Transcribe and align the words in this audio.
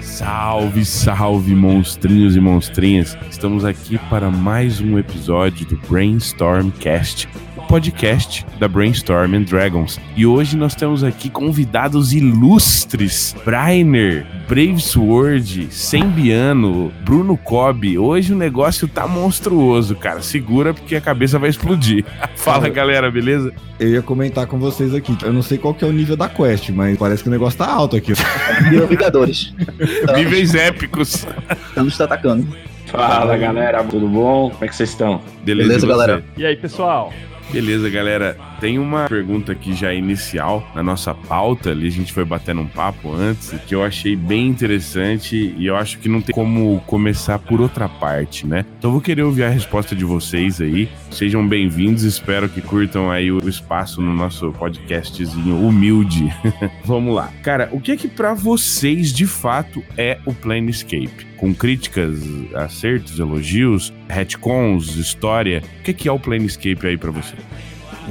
Salve, 0.04 0.86
salve, 0.86 1.56
monstrinhos 1.56 2.36
e 2.36 2.40
monstrinhas! 2.40 3.18
Estamos 3.32 3.66
aqui 3.66 3.98
para 4.10 4.30
mais 4.30 4.80
um 4.80 5.00
episódio 5.00 5.66
do 5.66 5.76
Brainstormcast 5.88 7.28
podcast 7.68 8.46
da 8.60 8.68
Brainstorm 8.68 9.34
and 9.34 9.44
Dragons. 9.44 10.00
E 10.16 10.26
hoje 10.26 10.56
nós 10.56 10.76
temos 10.76 11.04
aqui 11.04 11.30
convidados 11.30 12.14
ilustres: 12.14 13.36
Brainer, 13.44 14.26
Brave 14.48 14.80
Sword, 14.80 15.68
Sembiano, 15.72 16.92
Bruno 17.04 17.36
Cobb. 17.38 17.98
Hoje 17.98 18.34
o 18.34 18.38
negócio 18.38 18.88
tá 18.88 19.08
monstruoso, 19.08 19.96
cara. 19.96 20.22
Segura 20.22 20.74
porque 20.74 20.96
a 20.96 21.02
cabeça 21.02 21.38
vai 21.38 21.50
explodir. 21.50 22.06
Fala, 22.36 22.70
galera, 22.70 23.10
beleza? 23.12 23.52
Eu 23.80 23.90
ia 23.90 24.02
comentar 24.02 24.48
com 24.48 24.58
vocês 24.58 24.94
aqui. 24.94 25.18
Eu 25.24 25.34
não 25.34 25.42
sei 25.42 25.58
qual 25.58 25.74
que 25.74 25.84
é 25.84 25.88
o 25.88 25.92
nível 25.92 26.16
da 26.16 26.30
quest, 26.30 26.70
mas 26.70 26.98
parece 26.98 27.24
que 27.24 27.30
o 27.30 27.32
negócio 27.32 27.58
tá 27.58 27.70
alto 27.70 27.96
aqui. 27.96 28.14
Nível 28.70 28.88
Vingadores. 28.88 29.54
Níveis 30.16 30.56
épicos. 30.56 31.28
Estamos 31.70 31.96
te 31.96 32.04
atacando. 32.04 32.48
Fala 32.88 33.36
galera, 33.36 33.84
tudo 33.84 34.08
bom? 34.08 34.50
Como 34.50 34.64
é 34.64 34.68
que 34.68 34.76
vocês 34.76 34.92
estão? 34.92 35.22
Beleza, 35.44 35.68
Beleza, 35.68 35.88
galera? 35.88 36.24
E 36.38 36.46
aí, 36.46 36.56
pessoal? 36.56 37.12
Beleza, 37.52 37.90
galera. 37.90 38.36
Tem 38.66 38.80
uma 38.80 39.08
pergunta 39.08 39.52
aqui 39.52 39.76
já 39.76 39.94
inicial 39.94 40.68
na 40.74 40.82
nossa 40.82 41.14
pauta 41.14 41.70
ali. 41.70 41.86
A 41.86 41.92
gente 41.92 42.12
foi 42.12 42.26
batendo 42.26 42.62
um 42.62 42.68
papo 42.68 43.14
antes 43.14 43.54
que 43.68 43.76
eu 43.76 43.84
achei 43.84 44.16
bem 44.16 44.48
interessante 44.48 45.54
e 45.56 45.68
eu 45.68 45.76
acho 45.76 46.00
que 46.00 46.10
não 46.10 46.20
tem 46.20 46.34
como 46.34 46.82
começar 46.88 47.38
por 47.38 47.62
outra 47.62 47.88
parte, 47.88 48.48
né? 48.48 48.66
Então 48.80 48.92
vou 48.92 49.02
querer 49.02 49.22
ouvir 49.22 49.44
a 49.44 49.50
resposta 49.50 49.96
de 49.96 50.04
vocês 50.04 50.60
aí. 50.60 50.90
Sejam 51.12 51.48
bem-vindos. 51.48 52.02
Espero 52.02 52.50
que 52.50 52.60
curtam 52.60 53.12
aí 53.12 53.32
o 53.32 53.48
espaço 53.48 54.02
no 54.02 54.16
nosso 54.16 54.52
podcastzinho 54.54 55.58
humilde. 55.58 56.34
Vamos 56.84 57.14
lá. 57.14 57.32
Cara, 57.44 57.70
o 57.72 57.80
que 57.80 57.92
é 57.92 57.96
que 57.96 58.08
pra 58.08 58.34
vocês 58.34 59.14
de 59.14 59.28
fato 59.28 59.84
é 59.96 60.18
o 60.26 60.34
Planescape? 60.34 61.28
Com 61.38 61.54
críticas, 61.54 62.20
acertos, 62.56 63.20
elogios, 63.20 63.94
retcons, 64.10 64.96
história. 64.96 65.62
O 65.82 65.84
que 65.84 65.92
é 65.92 65.94
que 65.94 66.10
é 66.10 66.12
o 66.12 66.18
Planescape 66.18 66.88
aí 66.88 66.98
pra 66.98 67.12
você? 67.12 67.36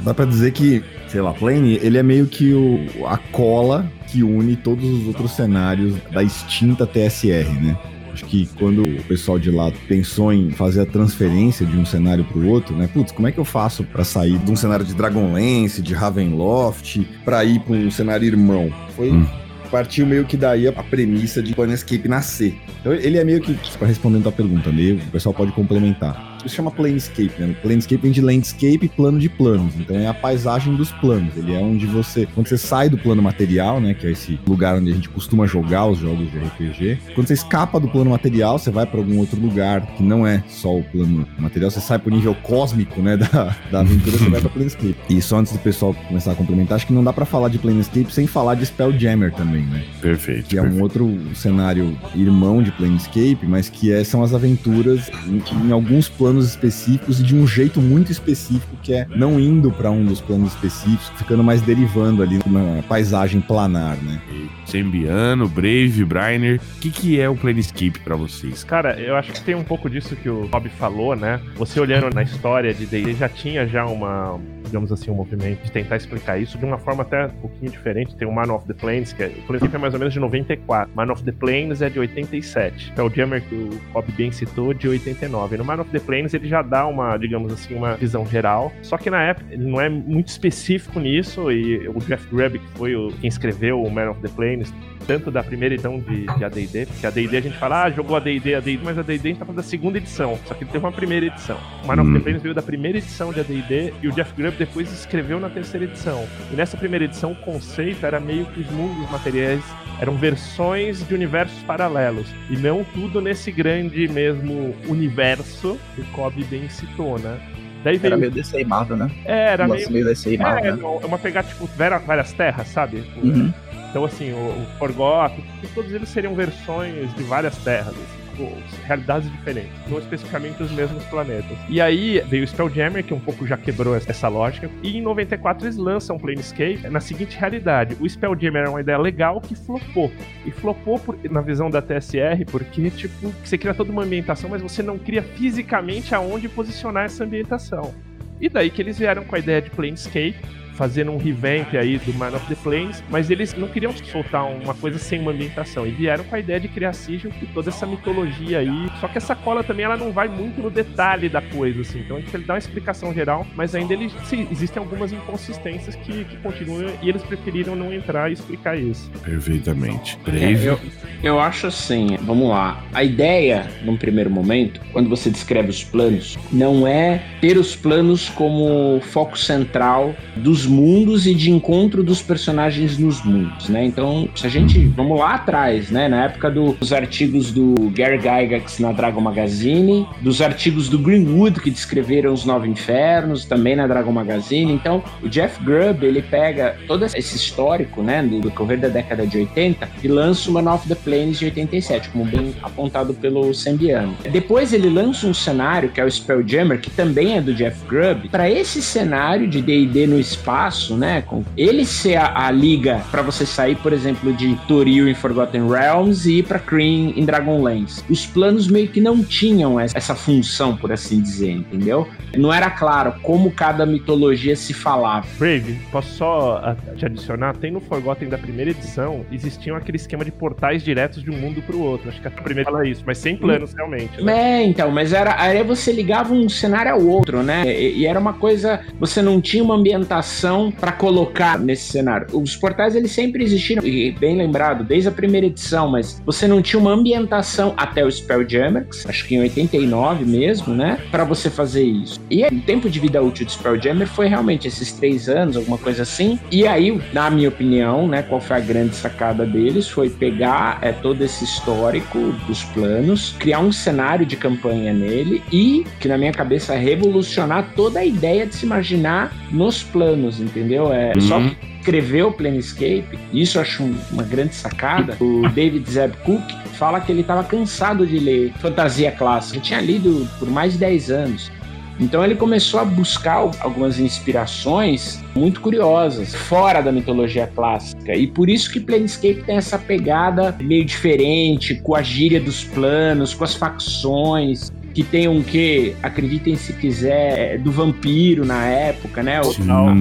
Dá 0.03 0.13
pra 0.13 0.25
dizer 0.25 0.51
que, 0.51 0.83
sei 1.07 1.21
lá, 1.21 1.33
Plane, 1.33 1.79
ele 1.81 1.97
é 1.97 2.03
meio 2.03 2.27
que 2.27 2.53
o, 2.53 3.05
a 3.07 3.17
cola 3.17 3.89
que 4.07 4.23
une 4.23 4.55
todos 4.55 4.83
os 4.87 5.07
outros 5.07 5.31
cenários 5.31 5.95
da 6.11 6.23
extinta 6.23 6.85
TSR, 6.85 7.49
né? 7.61 7.77
Acho 8.13 8.23
que 8.25 8.47
quando 8.57 8.81
o 8.81 9.03
pessoal 9.03 9.37
de 9.37 9.51
lá 9.51 9.69
pensou 9.89 10.31
em 10.31 10.49
fazer 10.51 10.81
a 10.81 10.85
transferência 10.85 11.65
de 11.65 11.75
um 11.75 11.85
cenário 11.85 12.23
pro 12.23 12.47
outro, 12.47 12.73
né? 12.73 12.87
Putz, 12.87 13.11
como 13.11 13.27
é 13.27 13.31
que 13.31 13.37
eu 13.37 13.43
faço 13.43 13.83
pra 13.83 14.05
sair 14.05 14.37
de 14.37 14.49
um 14.49 14.55
cenário 14.55 14.85
de 14.85 14.93
Dragonlance, 14.93 15.81
de 15.81 15.93
Ravenloft, 15.93 17.05
pra 17.25 17.43
ir 17.43 17.59
pra 17.59 17.75
um 17.75 17.91
cenário 17.91 18.25
irmão? 18.25 18.71
Foi 18.95 19.11
Hum. 19.11 19.25
partiu 19.69 20.05
meio 20.05 20.23
que 20.23 20.37
daí 20.37 20.65
a 20.65 20.71
premissa 20.71 21.43
de 21.43 21.53
Planescape 21.53 22.07
nascer. 22.07 22.55
Então 22.79 22.93
ele 22.93 23.17
é 23.17 23.23
meio 23.25 23.41
que, 23.41 23.53
para 23.77 23.87
respondendo 23.87 24.21
a 24.21 24.23
tua 24.23 24.31
pergunta, 24.31 24.71
meio, 24.71 24.95
o 24.95 25.11
pessoal 25.11 25.33
pode 25.35 25.51
complementar. 25.51 26.34
Isso 26.45 26.55
chama 26.55 26.71
Planescape, 26.71 27.31
né? 27.39 27.55
Planescape 27.61 28.01
vem 28.01 28.11
de 28.11 28.21
landscape, 28.21 28.87
plano 28.95 29.19
de 29.19 29.29
planos. 29.29 29.73
Então 29.79 29.95
é 29.97 30.07
a 30.07 30.13
paisagem 30.13 30.75
dos 30.75 30.91
planos. 30.91 31.35
Ele 31.35 31.53
é 31.53 31.59
onde 31.59 31.85
você, 31.85 32.27
quando 32.33 32.47
você 32.47 32.57
sai 32.57 32.89
do 32.89 32.97
plano 32.97 33.21
material, 33.21 33.79
né, 33.81 33.93
que 33.93 34.05
é 34.05 34.11
esse 34.11 34.39
lugar 34.47 34.75
onde 34.75 34.91
a 34.91 34.93
gente 34.93 35.09
costuma 35.09 35.45
jogar 35.47 35.85
os 35.87 35.99
jogos 35.99 36.31
de 36.31 36.37
RPG, 36.37 36.99
quando 37.15 37.27
você 37.27 37.33
escapa 37.33 37.79
do 37.79 37.87
plano 37.87 38.09
material, 38.11 38.59
você 38.59 38.69
vai 38.69 38.85
para 38.85 38.99
algum 38.99 39.17
outro 39.17 39.39
lugar 39.39 39.81
que 39.95 40.03
não 40.03 40.25
é 40.25 40.43
só 40.47 40.75
o 40.77 40.83
plano 40.83 41.27
material, 41.37 41.71
você 41.71 41.79
sai 41.81 41.97
pro 41.99 42.11
nível 42.11 42.35
cósmico, 42.35 43.01
né, 43.01 43.17
da, 43.17 43.55
da 43.71 43.79
aventura, 43.79 44.17
você 44.17 44.29
vai 44.29 44.41
pra 44.41 44.49
Planescape. 44.49 44.95
E 45.09 45.21
só 45.21 45.37
antes 45.39 45.53
do 45.53 45.59
pessoal 45.59 45.93
começar 46.07 46.31
a 46.33 46.35
complementar, 46.35 46.75
acho 46.75 46.87
que 46.87 46.93
não 46.93 47.03
dá 47.03 47.11
pra 47.13 47.25
falar 47.25 47.49
de 47.49 47.57
Planescape 47.57 48.11
sem 48.13 48.27
falar 48.27 48.55
de 48.55 48.65
Spelljammer 48.65 49.33
também, 49.33 49.63
né? 49.63 49.83
Perfeito. 50.01 50.47
que 50.47 50.57
é 50.57 50.61
perfeito. 50.61 50.79
um 50.79 50.83
outro 50.83 51.19
cenário 51.33 51.97
irmão 52.15 52.61
de 52.61 52.71
Planescape, 52.71 53.39
mas 53.47 53.69
que 53.69 53.91
é- 53.91 54.03
são 54.03 54.21
as 54.23 54.33
aventuras 54.33 55.09
em, 55.27 55.41
em 55.67 55.71
alguns 55.71 56.07
planos 56.09 56.34
específicos 56.43 57.21
e 57.21 57.23
de 57.23 57.33
um 57.33 57.47
jeito 57.47 57.79
muito 57.79 58.11
específico, 58.11 58.75
que 58.83 58.93
é 58.93 59.07
não 59.15 59.39
indo 59.39 59.71
pra 59.71 59.89
um 59.89 60.03
dos 60.03 60.19
planos 60.19 60.49
específicos, 60.49 61.09
ficando 61.17 61.43
mais 61.43 61.61
derivando 61.61 62.21
ali 62.21 62.39
na 62.45 62.83
paisagem 62.83 63.39
planar, 63.39 63.95
né? 64.03 64.21
Sembiano, 64.65 65.47
Brave, 65.47 66.03
Brainer. 66.03 66.59
O 66.77 66.79
que, 66.79 66.89
que 66.89 67.19
é 67.19 67.29
o 67.29 67.35
Planescape 67.35 67.99
pra 67.99 68.15
vocês? 68.15 68.63
Cara, 68.63 68.99
eu 68.99 69.15
acho 69.15 69.31
que 69.31 69.41
tem 69.41 69.55
um 69.55 69.63
pouco 69.63 69.89
disso 69.89 70.15
que 70.15 70.29
o 70.29 70.47
Bob 70.47 70.67
falou, 70.69 71.15
né? 71.15 71.39
Você 71.55 71.79
olhando 71.79 72.13
na 72.13 72.23
história 72.23 72.73
de 72.73 72.85
D&D 72.85 73.13
já 73.13 73.29
tinha 73.29 73.67
já 73.67 73.85
uma, 73.85 74.39
digamos 74.65 74.91
assim, 74.91 75.11
um 75.11 75.15
movimento 75.15 75.63
de 75.63 75.71
tentar 75.71 75.95
explicar 75.97 76.37
isso 76.37 76.57
de 76.57 76.65
uma 76.65 76.77
forma 76.77 77.03
até 77.03 77.25
um 77.27 77.29
pouquinho 77.29 77.71
diferente. 77.71 78.15
Tem 78.15 78.27
o 78.27 78.31
Man 78.31 78.53
of 78.53 78.65
the 78.65 78.73
Planes, 78.73 79.13
que 79.13 79.23
é, 79.23 79.27
o 79.27 79.41
Planescape 79.47 79.75
é 79.75 79.79
mais 79.79 79.93
ou 79.93 79.99
menos 79.99 80.13
de 80.13 80.19
94. 80.19 80.91
Man 80.95 81.11
of 81.11 81.23
the 81.23 81.31
Planes 81.31 81.81
é 81.81 81.89
de 81.89 81.99
87. 81.99 82.93
É 82.95 83.01
o 83.01 83.09
Jammer 83.09 83.41
que 83.41 83.55
o 83.55 83.69
Bob 83.93 84.11
bem 84.13 84.31
citou 84.31 84.73
de 84.73 84.87
89. 84.87 85.57
No 85.57 85.63
Man 85.65 85.81
of 85.81 85.89
the 85.91 85.99
Planes 85.99 86.33
ele 86.33 86.47
já 86.47 86.61
dá 86.61 86.85
uma, 86.85 87.17
digamos 87.17 87.53
assim, 87.53 87.75
uma 87.75 87.95
visão 87.95 88.25
geral. 88.25 88.71
Só 88.81 88.97
que 88.97 89.09
na 89.09 89.21
época 89.21 89.45
ele 89.53 89.65
não 89.65 89.79
é 89.79 89.89
muito 89.89 90.27
específico 90.27 90.99
nisso 90.99 91.51
e 91.51 91.87
o 91.87 91.99
Jeff 91.99 92.27
Grubb, 92.29 92.59
que 92.59 92.77
foi 92.77 92.95
o, 92.95 93.09
quem 93.21 93.27
escreveu 93.27 93.81
o 93.81 93.89
Man 93.91 94.09
of 94.09 94.21
the 94.21 94.29
Planes, 94.29 94.73
tanto 95.07 95.29
da 95.29 95.43
primeira 95.43 95.75
edição 95.75 95.99
de, 95.99 96.25
de 96.25 96.43
AD&D, 96.43 96.87
porque 96.87 97.05
a 97.05 97.09
D&D 97.11 97.37
a 97.37 97.41
gente 97.41 97.57
fala, 97.57 97.83
ah, 97.83 97.91
jogou 97.91 98.17
AD&D, 98.17 98.55
AD&D, 98.55 98.79
mas 98.83 98.97
a 98.97 99.03
D&D 99.03 99.29
a 99.29 99.31
gente 99.31 99.39
tá 99.39 99.45
falando 99.45 99.57
da 99.57 99.63
segunda 99.63 99.97
edição, 99.97 100.37
só 100.45 100.53
que 100.53 100.63
ele 100.63 100.71
teve 100.71 100.83
uma 100.83 100.91
primeira 100.91 101.27
edição. 101.27 101.57
O 101.83 101.87
Man 101.87 102.01
of 102.01 102.11
the 102.11 102.17
Hum. 102.17 102.21
Planes 102.21 102.41
veio 102.41 102.55
da 102.55 102.61
primeira 102.61 102.97
edição 102.97 103.31
de 103.31 103.39
AD&D 103.39 103.93
e 104.01 104.07
o 104.07 104.11
Jeff 104.11 104.33
Grubb 104.35 104.54
depois 104.55 104.91
escreveu 104.91 105.39
na 105.39 105.49
terceira 105.49 105.85
edição. 105.85 106.27
E 106.51 106.55
nessa 106.55 106.77
primeira 106.77 107.05
edição 107.05 107.31
o 107.31 107.35
conceito 107.35 108.05
era 108.05 108.19
meio 108.19 108.45
que 108.47 108.61
os 108.61 108.69
mundos 108.71 109.09
materiais 109.11 109.63
eram 109.99 110.15
versões 110.17 111.05
de 111.07 111.13
universos 111.13 111.61
paralelos 111.63 112.27
e 112.49 112.57
não 112.57 112.83
tudo 112.83 113.21
nesse 113.21 113.51
grande 113.51 114.07
mesmo 114.07 114.75
universo 114.87 115.79
que 115.95 116.01
o 116.01 116.05
Cobb 116.05 116.43
bem 116.45 116.67
citou, 116.69 117.17
né? 117.19 117.39
Daí 117.83 117.97
Era 117.97 118.09
veio... 118.09 118.19
meio 118.19 118.31
DC 118.31 118.61
e 118.61 118.65
Marvel, 118.65 118.97
né? 118.97 119.11
É, 119.25 119.53
era 119.53 119.67
meio... 119.67 119.91
meio 119.91 120.05
DC 120.05 120.31
e 120.31 120.35
É, 120.35 120.37
Marvel, 120.39 120.75
né? 120.75 120.99
é 121.03 121.05
uma 121.05 121.19
pegada 121.19 121.47
tipo 121.47 121.69
várias 122.05 122.33
terras, 122.33 122.67
sabe? 122.67 123.03
Uhum. 123.23 123.53
Então, 123.89 124.03
assim, 124.03 124.33
o, 124.33 124.35
o 124.35 124.65
Forgotten, 124.77 125.45
que 125.61 125.67
todos 125.67 125.93
eles 125.93 126.09
seriam 126.09 126.35
versões 126.35 127.13
de 127.15 127.23
várias 127.23 127.55
terras, 127.59 127.93
assim, 127.93 128.24
tipo, 128.35 128.51
realidades 128.85 129.31
diferentes, 129.31 129.71
não 129.87 129.97
especificamente 129.97 130.61
os 130.61 130.71
mesmos 130.71 131.03
planetas. 131.05 131.57
E 131.69 131.79
aí 131.79 132.21
veio 132.27 132.43
o 132.43 132.47
Spelljammer, 132.47 133.03
que 133.03 133.13
um 133.13 133.19
pouco 133.19 133.47
já 133.47 133.57
quebrou 133.57 133.95
essa 133.95 134.27
lógica, 134.27 134.69
e 134.83 134.97
em 134.97 135.01
94 135.01 135.65
eles 135.65 135.77
lançam 135.77 136.17
Planescape 136.17 136.87
na 136.89 136.99
seguinte 136.99 137.37
realidade: 137.37 137.95
o 137.99 138.07
Spelljammer 138.07 138.61
era 138.63 138.69
uma 138.69 138.81
ideia 138.81 138.97
legal 138.97 139.39
que 139.39 139.55
flopou. 139.55 140.11
E 140.45 140.51
flopou 140.51 140.99
por- 140.99 141.17
na 141.29 141.41
visão 141.41 141.69
da 141.69 141.81
TSR, 141.81 142.45
porque, 142.51 142.89
tipo, 142.91 143.33
você 143.43 143.57
cria 143.57 143.73
toda 143.73 143.91
uma 143.91 144.03
ambientação, 144.03 144.49
mas 144.49 144.61
você 144.61 144.83
não 144.83 144.97
cria 144.97 145.23
fisicamente 145.23 146.13
aonde 146.13 146.49
posicionar 146.49 147.05
essa 147.05 147.23
ambientação. 147.23 147.93
E 148.39 148.49
daí 148.49 148.69
que 148.69 148.81
eles 148.81 148.97
vieram 148.97 149.23
com 149.23 149.35
a 149.35 149.39
ideia 149.39 149.61
de 149.61 149.69
Planescape, 149.69 150.35
fazendo 150.75 151.11
um 151.11 151.17
revamp 151.17 151.73
aí 151.75 151.97
do 151.97 152.13
Man 152.13 152.35
of 152.35 152.45
the 152.47 152.55
Plains, 152.55 153.03
mas 153.09 153.29
eles 153.29 153.53
não 153.55 153.67
queriam 153.67 153.93
soltar 153.93 154.45
uma 154.45 154.73
coisa 154.73 154.99
sem 154.99 155.19
uma 155.19 155.31
ambientação, 155.31 155.87
e 155.87 155.91
vieram 155.91 156.23
com 156.23 156.35
a 156.35 156.39
ideia 156.39 156.59
de 156.59 156.67
criar 156.67 156.93
Sigil 156.93 157.31
e 157.41 157.45
toda 157.47 157.69
essa 157.69 157.85
mitologia 157.85 158.59
aí. 158.59 158.89
Só 158.99 159.07
que 159.07 159.17
essa 159.17 159.35
cola 159.35 159.63
também 159.63 159.85
ela 159.85 159.97
não 159.97 160.11
vai 160.11 160.27
muito 160.27 160.61
no 160.61 160.69
detalhe 160.69 161.29
da 161.29 161.41
coisa, 161.41 161.81
assim. 161.81 161.99
Então 161.99 162.17
ele 162.17 162.43
dá 162.43 162.53
uma 162.53 162.59
explicação 162.59 163.13
geral, 163.13 163.45
mas 163.55 163.73
ainda 163.73 163.93
ele, 163.93 164.11
sim, 164.25 164.47
existem 164.51 164.81
algumas 164.81 165.11
inconsistências 165.11 165.95
que, 165.95 166.25
que 166.25 166.37
continuam 166.37 166.91
e 167.01 167.09
eles 167.09 167.23
preferiram 167.23 167.75
não 167.75 167.93
entrar 167.93 168.29
e 168.29 168.33
explicar 168.33 168.77
isso. 168.77 169.09
Perfeitamente. 169.23 170.17
É, 170.25 170.31
Brave. 170.31 170.65
eu, 170.65 170.79
eu 171.23 171.39
acho 171.39 171.67
assim, 171.67 172.17
vamos 172.21 172.49
lá. 172.49 172.83
A 172.93 173.03
ideia, 173.03 173.69
num 173.83 173.97
primeiro 173.97 174.29
momento, 174.29 174.81
quando 174.91 175.09
você 175.09 175.29
descreve 175.29 175.69
os 175.69 175.83
planos, 175.83 176.37
não 176.51 176.87
é 176.87 177.21
ter 177.39 177.57
os 177.57 177.75
planos 177.75 178.29
como 178.29 178.99
foco 179.01 179.37
central 179.37 180.15
dos 180.35 180.64
mundos 180.65 181.25
e 181.27 181.33
de 181.33 181.51
encontro 181.51 182.03
dos 182.03 182.21
personagens 182.21 182.97
nos 182.97 183.23
mundos, 183.23 183.69
né? 183.69 183.85
Então, 183.85 184.27
se 184.35 184.45
a 184.45 184.49
gente, 184.49 184.79
vamos 184.87 185.19
lá 185.19 185.35
atrás, 185.35 185.89
né? 185.89 186.07
Na 186.07 186.25
época 186.25 186.49
do- 186.49 186.73
dos 186.73 186.91
artigos 186.93 187.51
do 187.51 187.73
Gary 187.95 188.17
Gygax 188.17 188.79
na 188.79 188.91
Dragon 188.91 189.21
Magazine, 189.21 190.07
dos 190.21 190.41
artigos 190.41 190.89
do 190.89 190.97
Greenwood 190.99 191.59
que 191.59 191.69
descreveram 191.69 192.33
os 192.33 192.45
Nove 192.45 192.67
Infernos, 192.69 193.45
também 193.45 193.75
na 193.75 193.87
Dragon 193.87 194.11
Magazine. 194.11 194.71
Então, 194.71 195.03
o 195.23 195.29
Jeff 195.29 195.63
Grubb, 195.63 196.03
ele 196.05 196.21
pega 196.21 196.75
todo 196.87 197.05
esse 197.05 197.35
histórico, 197.35 198.01
né, 198.01 198.21
do 198.23 198.41
decorrer 198.41 198.79
da 198.79 198.87
década 198.87 199.25
de 199.25 199.37
80 199.37 199.89
e 200.03 200.07
lança 200.07 200.49
o 200.49 200.53
Man 200.53 200.73
of 200.73 200.87
the 200.87 200.95
Planes 200.95 201.39
de 201.39 201.45
87, 201.45 202.09
como 202.09 202.25
bem 202.25 202.53
apontado 202.61 203.13
pelo 203.13 203.53
Sembiano. 203.53 204.15
Depois 204.31 204.73
ele 204.73 204.89
lança 204.89 205.27
um 205.27 205.33
cenário 205.33 205.89
que 205.89 205.99
é 206.01 206.05
o 206.05 206.11
Spelljammer, 206.11 206.79
que 206.79 206.89
também 206.89 207.37
é 207.37 207.41
do 207.41 207.53
Jeff 207.53 207.77
Grubb. 207.87 208.29
Para 208.29 208.49
esse 208.49 208.81
cenário 208.81 209.47
de 209.47 209.61
D&D 209.61 210.07
no 210.07 210.19
espaço, 210.19 210.45
espaço, 210.55 210.95
né? 210.95 211.21
Com 211.21 211.43
ele 211.57 211.85
ser 211.85 212.15
a, 212.15 212.47
a 212.47 212.51
liga 212.51 213.01
para 213.11 213.21
você 213.21 213.45
sair, 213.45 213.75
por 213.75 213.91
exemplo, 213.91 214.31
de 214.33 214.55
Toril 214.67 215.09
em 215.09 215.13
Forgotten 215.13 215.67
Realms 215.69 216.25
e 216.25 216.39
ir 216.39 216.43
para 216.43 216.59
Kryn 216.59 217.13
em 217.15 217.25
Dragonlance. 217.25 218.03
Os 218.09 218.25
planos 218.25 218.67
meio 218.67 218.87
que 218.87 219.01
não 219.01 219.23
tinham 219.23 219.79
essa 219.79 220.15
função, 220.15 220.77
por 220.77 220.91
assim 220.91 221.21
dizer, 221.21 221.51
entendeu? 221.51 222.07
Não 222.37 222.53
era 222.53 222.69
claro 222.69 223.15
como 223.21 223.51
cada 223.51 223.85
mitologia 223.85 224.55
se 224.55 224.73
falava. 224.73 225.27
Brave, 225.37 225.77
posso 225.91 226.15
só 226.15 226.75
te 226.95 227.05
adicionar? 227.05 227.55
Tem 227.57 227.71
no 227.71 227.81
Forgotten 227.81 228.29
da 228.29 228.37
primeira 228.37 228.71
edição, 228.71 229.25
existiam 229.31 229.75
aquele 229.75 229.97
esquema 229.97 230.23
de 230.23 230.31
portais 230.31 230.83
diretos 230.83 231.21
de 231.21 231.29
um 231.29 231.37
mundo 231.37 231.61
pro 231.61 231.79
outro. 231.79 232.09
Acho 232.09 232.21
que 232.21 232.27
a 232.27 232.31
primeira 232.31 232.69
fala 232.69 232.87
isso, 232.87 233.03
mas 233.05 233.17
sem 233.17 233.35
planos 233.35 233.73
realmente. 233.73 234.21
Né? 234.21 234.61
É, 234.61 234.63
então, 234.63 234.91
mas 234.91 235.11
era 235.11 235.41
aí 235.41 235.63
você 235.63 235.91
ligava 235.91 236.33
um 236.33 236.47
cenário 236.47 236.91
ao 236.91 237.01
outro, 237.01 237.41
né? 237.41 237.63
E, 237.65 237.99
e 237.99 238.05
era 238.05 238.19
uma 238.19 238.33
coisa, 238.33 238.81
você 238.99 239.21
não 239.21 239.41
tinha 239.41 239.63
uma 239.63 239.75
ambientação 239.75 240.44
para 240.71 240.91
colocar 240.91 241.59
nesse 241.59 241.91
cenário. 241.91 242.27
Os 242.33 242.55
portais 242.55 242.95
eles 242.95 243.11
sempre 243.11 243.43
existiram, 243.43 243.85
e 243.85 244.11
bem 244.11 244.37
lembrado, 244.37 244.83
desde 244.83 245.09
a 245.09 245.11
primeira 245.11 245.47
edição, 245.47 245.89
mas 245.89 246.21
você 246.25 246.47
não 246.47 246.61
tinha 246.61 246.79
uma 246.79 246.91
ambientação 246.91 247.73
até 247.77 248.05
o 248.05 248.11
Spelljammer, 248.11 248.87
acho 249.05 249.25
que 249.27 249.35
em 249.35 249.41
89 249.41 250.25
mesmo, 250.25 250.73
né? 250.73 250.99
Para 251.11 251.23
você 251.23 251.49
fazer 251.49 251.83
isso. 251.83 252.19
E 252.29 252.45
o 252.45 252.61
tempo 252.61 252.89
de 252.89 252.99
vida 252.99 253.21
útil 253.21 253.45
do 253.45 253.51
Spelljammer 253.51 254.07
foi 254.07 254.27
realmente 254.27 254.67
esses 254.67 254.91
três 254.91 255.27
anos, 255.29 255.57
alguma 255.57 255.77
coisa 255.77 256.03
assim. 256.03 256.39
E 256.51 256.67
aí, 256.67 257.01
na 257.13 257.29
minha 257.29 257.49
opinião, 257.49 258.07
né, 258.07 258.21
qual 258.21 258.41
foi 258.41 258.57
a 258.57 258.59
grande 258.59 258.95
sacada 258.95 259.45
deles? 259.45 259.89
Foi 259.89 260.09
pegar 260.09 260.79
é, 260.81 260.91
todo 260.91 261.21
esse 261.21 261.43
histórico 261.43 262.19
dos 262.47 262.63
planos, 262.65 263.35
criar 263.39 263.59
um 263.59 263.71
cenário 263.71 264.25
de 264.25 264.35
campanha 264.35 264.93
nele 264.93 265.41
e, 265.51 265.85
que 265.99 266.07
na 266.07 266.17
minha 266.17 266.31
cabeça, 266.31 266.75
revolucionar 266.75 267.73
toda 267.75 267.99
a 267.99 268.05
ideia 268.05 268.45
de 268.45 268.55
se 268.55 268.65
imaginar 268.65 269.33
nos 269.51 269.83
planos, 269.83 270.34
entendeu? 270.39 270.91
É 270.91 271.13
uhum. 271.15 271.21
só 271.21 271.41
escreveu 271.79 272.31
Planescape, 272.31 273.19
isso 273.31 273.57
eu 273.57 273.61
acho 273.61 273.83
uma 274.11 274.23
grande 274.23 274.55
sacada. 274.55 275.15
O 275.19 275.47
David 275.49 275.89
Zeb 275.89 276.15
Cook 276.23 276.43
fala 276.73 276.99
que 276.99 277.11
ele 277.11 277.21
estava 277.21 277.43
cansado 277.43 278.05
de 278.07 278.17
ler 278.17 278.53
fantasia 278.59 279.11
clássica. 279.11 279.57
Ele 279.57 279.65
tinha 279.65 279.81
lido 279.81 280.27
por 280.39 280.49
mais 280.49 280.73
de 280.73 280.79
10 280.79 281.11
anos. 281.11 281.51
Então 281.99 282.23
ele 282.25 282.35
começou 282.35 282.79
a 282.79 282.85
buscar 282.85 283.49
algumas 283.59 283.99
inspirações 283.99 285.23
muito 285.33 285.61
curiosas, 285.61 286.35
fora 286.35 286.81
da 286.81 286.91
mitologia 286.91 287.47
clássica. 287.47 288.13
E 288.15 288.27
por 288.27 288.49
isso 288.49 288.71
que 288.71 288.79
Planescape 288.79 289.43
tem 289.43 289.55
essa 289.55 289.77
pegada 289.77 290.53
meio 290.59 290.83
diferente, 290.83 291.75
com 291.75 291.95
a 291.95 292.01
gíria 292.01 292.39
dos 292.39 292.63
planos, 292.65 293.33
com 293.33 293.45
as 293.45 293.53
facções, 293.53 294.71
que 294.95 295.03
tem 295.03 295.27
um 295.27 295.43
que, 295.43 295.93
acreditem 296.01 296.55
se 296.55 296.71
quiser, 296.71 297.59
do 297.59 297.69
vampiro 297.69 298.45
na 298.45 298.65
época, 298.65 299.21
né? 299.21 299.41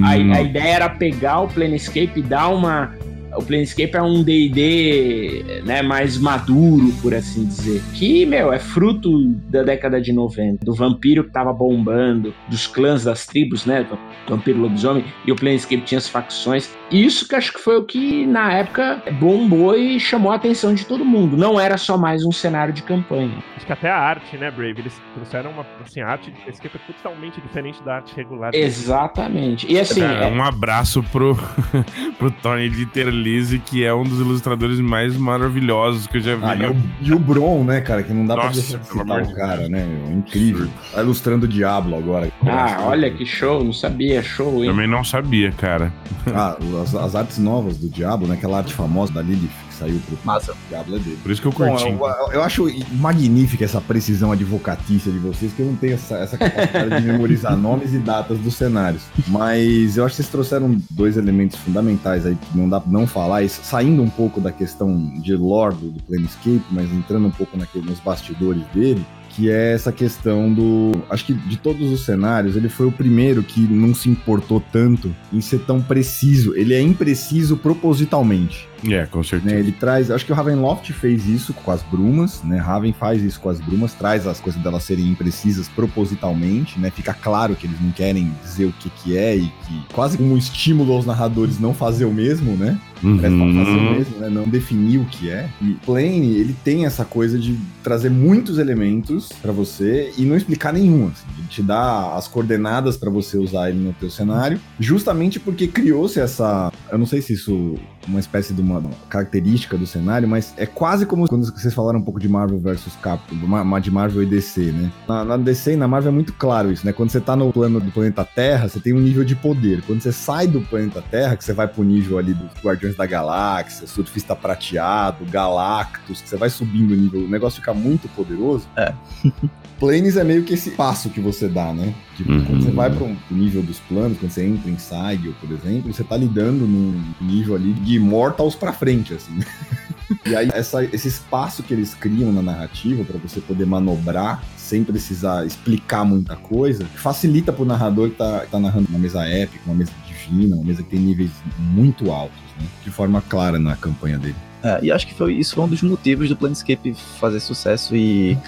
A, 0.05 0.37
a, 0.37 0.41
ideia 0.41 0.75
era 0.77 0.89
pegar 0.89 1.41
o 1.41 1.49
Planescape 1.49 2.21
e 2.21 2.23
dar 2.23 2.49
uma 2.49 2.95
o 3.37 3.43
Planescape 3.43 3.97
é 3.97 4.03
um 4.03 4.23
D&D 4.23 5.63
né, 5.65 5.83
mais 5.83 6.17
maduro, 6.17 6.93
por 7.03 7.15
assim 7.15 7.45
dizer. 7.45 7.83
Que, 7.93 8.25
meu, 8.25 8.53
é 8.53 8.59
fruto 8.59 9.25
da 9.51 9.63
década 9.63 10.01
de 10.01 10.13
90, 10.13 10.65
do 10.65 10.73
vampiro 10.73 11.25
que 11.25 11.33
tava 11.33 11.53
bombando, 11.53 12.33
dos 12.49 12.67
clãs, 12.67 13.05
das 13.05 13.27
tribos, 13.27 13.67
né, 13.67 13.87
vampiro 14.29 14.61
lobisomem, 14.61 15.05
e 15.27 15.33
o 15.33 15.37
Planescape 15.37 15.83
tinha 15.83 15.99
as 15.99 16.09
facções. 16.09 16.71
Isso 16.95 17.27
que 17.27 17.35
acho 17.35 17.53
que 17.53 17.61
foi 17.61 17.77
o 17.77 17.85
que, 17.85 18.25
na 18.25 18.53
época, 18.53 19.03
bombou 19.19 19.77
e 19.77 19.99
chamou 19.99 20.31
a 20.31 20.37
atenção 20.37 20.73
de 20.73 20.87
todo 20.87 21.05
mundo. 21.05 21.37
Não 21.37 21.59
era 21.59 21.77
só 21.77 21.99
mais 21.99 22.25
um 22.25 22.31
cenário 22.31 22.73
de 22.73 22.83
campanha. 22.83 23.43
Acho 23.57 23.67
que 23.67 23.73
até 23.73 23.91
a 23.91 23.99
arte, 23.99 24.37
né, 24.37 24.51
Brave? 24.51 24.81
Eles 24.81 25.01
trouxeram 25.15 25.51
uma, 25.51 25.67
assim, 25.85 26.01
arte 26.01 26.33
é 26.47 26.53
totalmente 26.93 27.41
diferente 27.41 27.83
da 27.83 27.97
arte 27.97 28.15
regular. 28.15 28.51
Exatamente. 28.55 29.71
E 29.71 29.79
assim... 29.79 30.03
É, 30.03 30.27
um 30.27 30.43
abraço 30.43 31.03
pro, 31.03 31.37
pro 32.17 32.31
Tony 32.31 32.69
de 32.69 32.87
ter 32.87 33.09
Lise, 33.09 33.59
que 33.59 33.85
é 33.85 33.93
um 33.93 34.05
dos 34.05 34.21
ilustradores 34.21 34.79
mais 34.79 35.17
maravilhosos 35.17 36.07
que 36.07 36.19
eu 36.19 36.21
já 36.21 36.37
vi. 36.37 36.45
Ah, 36.45 36.55
e, 36.55 36.67
o, 36.67 36.77
e, 37.01 37.13
o, 37.13 37.19
Bron, 37.19 37.65
né, 37.65 37.81
cara? 37.81 38.03
Que 38.03 38.13
não 38.13 38.25
dá 38.25 38.37
Nossa, 38.37 38.49
pra 38.49 38.61
deixar 38.61 38.79
de 38.79 38.87
citar 38.87 39.23
o 39.23 39.35
cara, 39.35 39.69
né? 39.69 39.85
É 40.09 40.13
incrível. 40.13 40.69
Tá 40.93 41.03
ilustrando 41.03 41.47
o 41.47 41.49
Diablo 41.49 41.97
agora. 41.97 42.31
Ah, 42.47 42.79
olha 42.83 43.11
que 43.11 43.27
show, 43.27 43.65
não 43.65 43.73
sabia, 43.73 44.23
show, 44.23 44.63
hein? 44.63 44.71
Também 44.71 44.87
não 44.87 45.03
sabia, 45.03 45.51
cara. 45.53 45.93
Ah, 46.35 46.57
as, 46.85 46.95
as, 46.95 47.15
artes 47.15 47.39
novas 47.39 47.77
do 47.77 47.89
Diablo, 47.89 48.27
né? 48.27 48.35
Aquela 48.35 48.59
arte 48.59 48.73
famosa 48.73 49.13
da 49.13 49.23
Lilith 49.23 49.49
que 49.69 49.75
saiu 49.75 50.01
pro 50.07 50.19
Massa. 50.25 50.55
Diablo 50.69 50.97
é 50.97 50.99
dele. 50.99 51.19
Por 51.23 51.33
isso 51.33 51.41
que 51.41 51.49
eu 51.49 51.53
curti. 51.53 51.91
Bom, 51.93 52.09
eu, 52.09 52.33
eu, 52.33 52.43
acho 52.43 52.67
magnífica 52.93 53.65
essa 53.65 53.81
precisão 53.81 54.31
advocatícia 54.33 55.11
de 55.11 55.19
vocês, 55.19 55.53
que 55.53 55.61
eu 55.61 55.67
não 55.67 55.77
tenho 55.77 55.95
essa, 55.95 56.17
essa 56.17 56.39
capacidade 56.39 57.01
de 57.01 57.07
memorizar 57.07 57.57
nomes 57.59 57.93
e 57.93 57.99
datas 57.99 58.39
dos 58.39 58.55
cenários. 58.55 59.03
Mas 59.29 59.97
eu 59.97 60.05
acho 60.05 60.17
que 60.17 60.23
vocês 60.23 60.29
trouxeram 60.29 60.81
dois 60.91 61.17
elementos 61.17 61.57
fundamentais 61.59 62.27
aí 62.27 62.37
que 62.37 62.57
não 62.57 62.69
dá 62.69 62.81
pra 62.81 62.91
não 62.91 63.07
falar, 63.07 63.49
saindo 63.49 64.03
um 64.03 64.11
pouco 64.11 64.41
da 64.41 64.53
questão 64.53 64.97
de 65.21 65.35
lore 65.35 65.75
do, 65.75 65.91
do 65.91 66.03
Planescape, 66.03 66.65
mas 66.71 66.91
entrando 66.93 67.27
um 67.27 67.31
pouco 67.31 67.57
naquele, 67.57 67.87
nos 67.87 68.01
bastidores 68.01 68.65
dele 68.73 69.05
que 69.35 69.51
é 69.51 69.73
essa 69.73 69.91
questão 69.91 70.53
do. 70.53 70.93
Acho 71.11 71.27
que 71.27 71.35
de 71.35 71.57
todos 71.57 71.91
os 71.91 72.05
cenários, 72.05 72.57
ele 72.57 72.69
foi 72.69 72.87
o 72.87 72.93
primeiro 72.93 73.43
que 73.43 73.61
não 73.61 73.95
se 73.95 74.09
importou 74.09 74.63
tanto 74.73 75.15
em 75.33 75.41
ser 75.41 75.61
tão 75.61 75.83
preciso. 75.83 76.55
Ele 76.55 76.75
é 76.75 76.81
impreciso 76.81 77.57
propositalmente. 77.57 78.69
É, 78.91 79.07
com 79.07 79.23
certeza. 79.23 79.55
Né, 79.55 79.61
ele 79.61 79.73
traz, 79.73 80.11
acho 80.11 80.25
que 80.25 80.33
o 80.33 80.35
Ravenloft 80.35 80.93
fez 80.93 81.27
isso 81.27 81.53
com 81.53 81.71
as 81.71 81.83
brumas, 81.83 82.43
né? 82.43 82.59
Raven 82.59 82.93
faz 82.93 83.23
isso 83.23 83.41
com 83.41 83.49
as 83.49 83.61
brumas, 83.61 83.95
traz 83.95 84.27
as 84.27 84.41
coisas 84.41 84.61
delas 84.63 84.83
serem 84.83 85.09
imprecisas 85.09 85.69
propositalmente, 85.69 86.79
né? 86.79 86.91
Fica 86.91 87.15
claro 87.15 87.55
que 87.55 87.67
eles 87.67 87.81
não 87.81 87.91
querem 87.91 88.33
dizer 88.43 88.67
o 88.67 88.73
que 88.73 88.91
que 88.91 89.17
é 89.17 89.37
e 89.37 89.47
que 89.47 89.83
quase 89.93 90.17
como 90.17 90.35
um 90.35 90.39
estímulo 90.39 90.93
aos 90.93 91.07
narradores 91.07 91.59
não 91.59 91.75
fazer 91.75 92.05
o 92.05 92.13
mesmo, 92.13 92.57
né? 92.57 92.79
Uhum. 93.03 93.19
fazer 93.19 93.35
o 93.35 93.93
mesmo, 93.93 94.19
né? 94.19 94.29
Não 94.31 94.49
definir 94.49 94.99
o 94.99 95.05
que 95.05 95.29
é. 95.29 95.49
E 95.61 95.75
Plane, 95.85 96.37
ele 96.37 96.57
tem 96.65 96.87
essa 96.87 97.05
coisa 97.05 97.39
de 97.39 97.59
trazer 97.83 98.11
muitos 98.11 98.59
elementos 98.59 99.29
para 99.43 99.53
você 99.53 100.13
e 100.17 100.25
não 100.25 100.37
explicar 100.37 100.73
nenhum, 100.73 101.09
assim. 101.09 101.27
Ele 101.39 101.49
te 101.49 101.63
dá 101.63 102.15
as 102.15 102.27
coordenadas 102.27 102.97
para 102.97 103.11
você 103.11 103.37
usar 103.37 103.71
ele 103.71 103.79
no 103.79 103.93
teu 103.93 104.11
cenário, 104.11 104.59
justamente 104.79 105.39
porque 105.39 105.67
criou-se 105.67 106.19
essa, 106.19 106.73
eu 106.91 106.99
não 106.99 107.07
sei 107.07 107.21
se 107.21 107.35
isso 107.35 107.77
uma 108.07 108.21
espécie 108.21 108.53
de 108.53 108.61
uma 108.61 108.83
característica 109.09 109.77
do 109.77 109.87
cenário, 109.87 110.29
mas 110.29 110.55
é 110.57 110.67
quase 110.67 111.07
como 111.07 111.27
quando 111.29 111.45
vocês 111.45 111.73
falaram 111.75 111.99
um 111.99 112.03
pouco 112.03 112.21
de 112.21 112.29
Marvel 112.29 112.59
versus 112.59 112.95
Capcom, 112.97 113.35
de 113.81 113.91
Marvel 113.91 114.23
e 114.23 114.27
DC, 114.27 114.73
né? 114.73 114.93
Na, 115.09 115.25
na, 115.25 115.37
DC 115.37 115.73
e 115.73 115.77
na 115.77 115.89
Marvel 115.89 116.11
é 116.11 116.15
muito 116.15 116.33
claro 116.33 116.73
isso, 116.73 116.87
né? 116.87 116.93
Quando 116.93 117.11
você 117.11 117.21
tá 117.21 117.35
no 117.37 117.53
plano 117.53 117.81
do 117.81 117.91
planeta 117.91 118.25
Terra, 118.25 118.69
você 118.69 118.81
tem 118.81 118.93
um 118.93 119.01
nível 119.01 119.25
de 119.25 119.35
poder. 119.35 119.83
Quando 119.83 120.01
você 120.01 120.13
sai 120.13 120.47
do 120.47 120.61
planeta 120.61 121.03
Terra, 121.03 121.37
que 121.37 121.45
você 121.45 121.53
vai 121.53 121.69
pro 121.69 121.83
nível 121.83 122.19
ali 122.19 122.35
dos 122.35 122.53
Guardiões 122.63 122.97
da 122.97 123.07
Galáxia, 123.07 123.87
Surfista 123.87 124.35
Prateado, 124.35 125.25
Galactus, 125.27 126.21
que 126.21 126.29
você 126.29 126.37
vai 126.37 126.51
subindo 126.51 126.93
o 126.93 126.97
nível, 126.97 127.25
o 127.25 127.29
negócio 127.29 127.61
fica 127.61 127.75
muito 127.75 128.09
poderoso. 128.09 128.67
É. 128.77 128.95
Planes 129.79 130.17
é 130.17 130.25
meio 130.25 130.45
que 130.45 130.55
esse 130.55 130.71
passo 130.71 131.11
que 131.11 131.21
você 131.21 131.49
dá, 131.49 131.73
né? 131.73 131.95
Tipo, 132.17 132.33
uhum. 132.33 132.45
quando 132.45 132.63
você 132.65 132.71
vai 132.71 132.91
para 132.91 133.05
um 133.05 133.17
nível 133.31 133.63
dos 133.63 133.81
planos, 133.81 134.19
quando 134.19 134.31
você 134.31 134.47
entra 134.47 134.71
em 134.71 134.79
Side, 134.79 135.35
por 135.41 135.51
exemplo, 135.51 135.93
você 135.93 136.05
tá 136.05 136.17
lidando 136.17 136.67
num 136.67 137.03
nível 137.21 137.57
ali 137.57 137.73
de 137.73 137.97
Immortals 137.97 138.55
para 138.55 138.73
frente, 138.73 139.15
assim. 139.15 139.41
e 140.25 140.37
aí, 140.37 140.49
essa, 140.53 140.85
esse 140.85 141.09
espaço 141.09 141.63
que 141.63 141.75
eles 141.75 141.95
criam 141.95 142.33
na 142.33 142.43
narrativa 142.43 143.05
para 143.05 143.19
você 143.19 143.41
poder 143.41 143.67
manobrar 143.67 144.43
sem 144.57 144.85
precisar 144.85 145.45
explicar 145.45 146.05
muita 146.05 146.37
coisa, 146.37 146.85
facilita 146.95 147.53
pro 147.53 147.65
narrador 147.65 148.11
que 148.11 148.17
tá, 148.17 148.41
que 148.41 148.51
tá 148.51 148.59
narrando 148.59 148.89
uma 148.89 148.99
mesa 148.99 149.25
épica, 149.27 149.61
uma 149.67 149.75
mesa 149.75 149.93
divina, 150.07 150.57
uma 150.57 150.65
mesa 150.65 150.83
que 150.83 150.91
tem 150.91 151.01
níveis 151.01 151.31
muito 151.59 152.11
altos, 152.11 152.39
né? 152.59 152.67
De 152.83 152.91
forma 152.91 153.21
clara 153.21 153.59
na 153.59 153.77
campanha 153.77 154.19
dele. 154.19 154.37
É, 154.63 154.79
e 154.83 154.91
acho 154.91 155.07
que 155.07 155.15
foi, 155.15 155.35
isso 155.35 155.55
foi 155.55 155.65
um 155.65 155.69
dos 155.69 155.83
motivos 155.83 156.29
do 156.29 156.37
Planescape 156.37 156.95
fazer 157.21 157.39
sucesso 157.41 157.95
e 157.95 158.39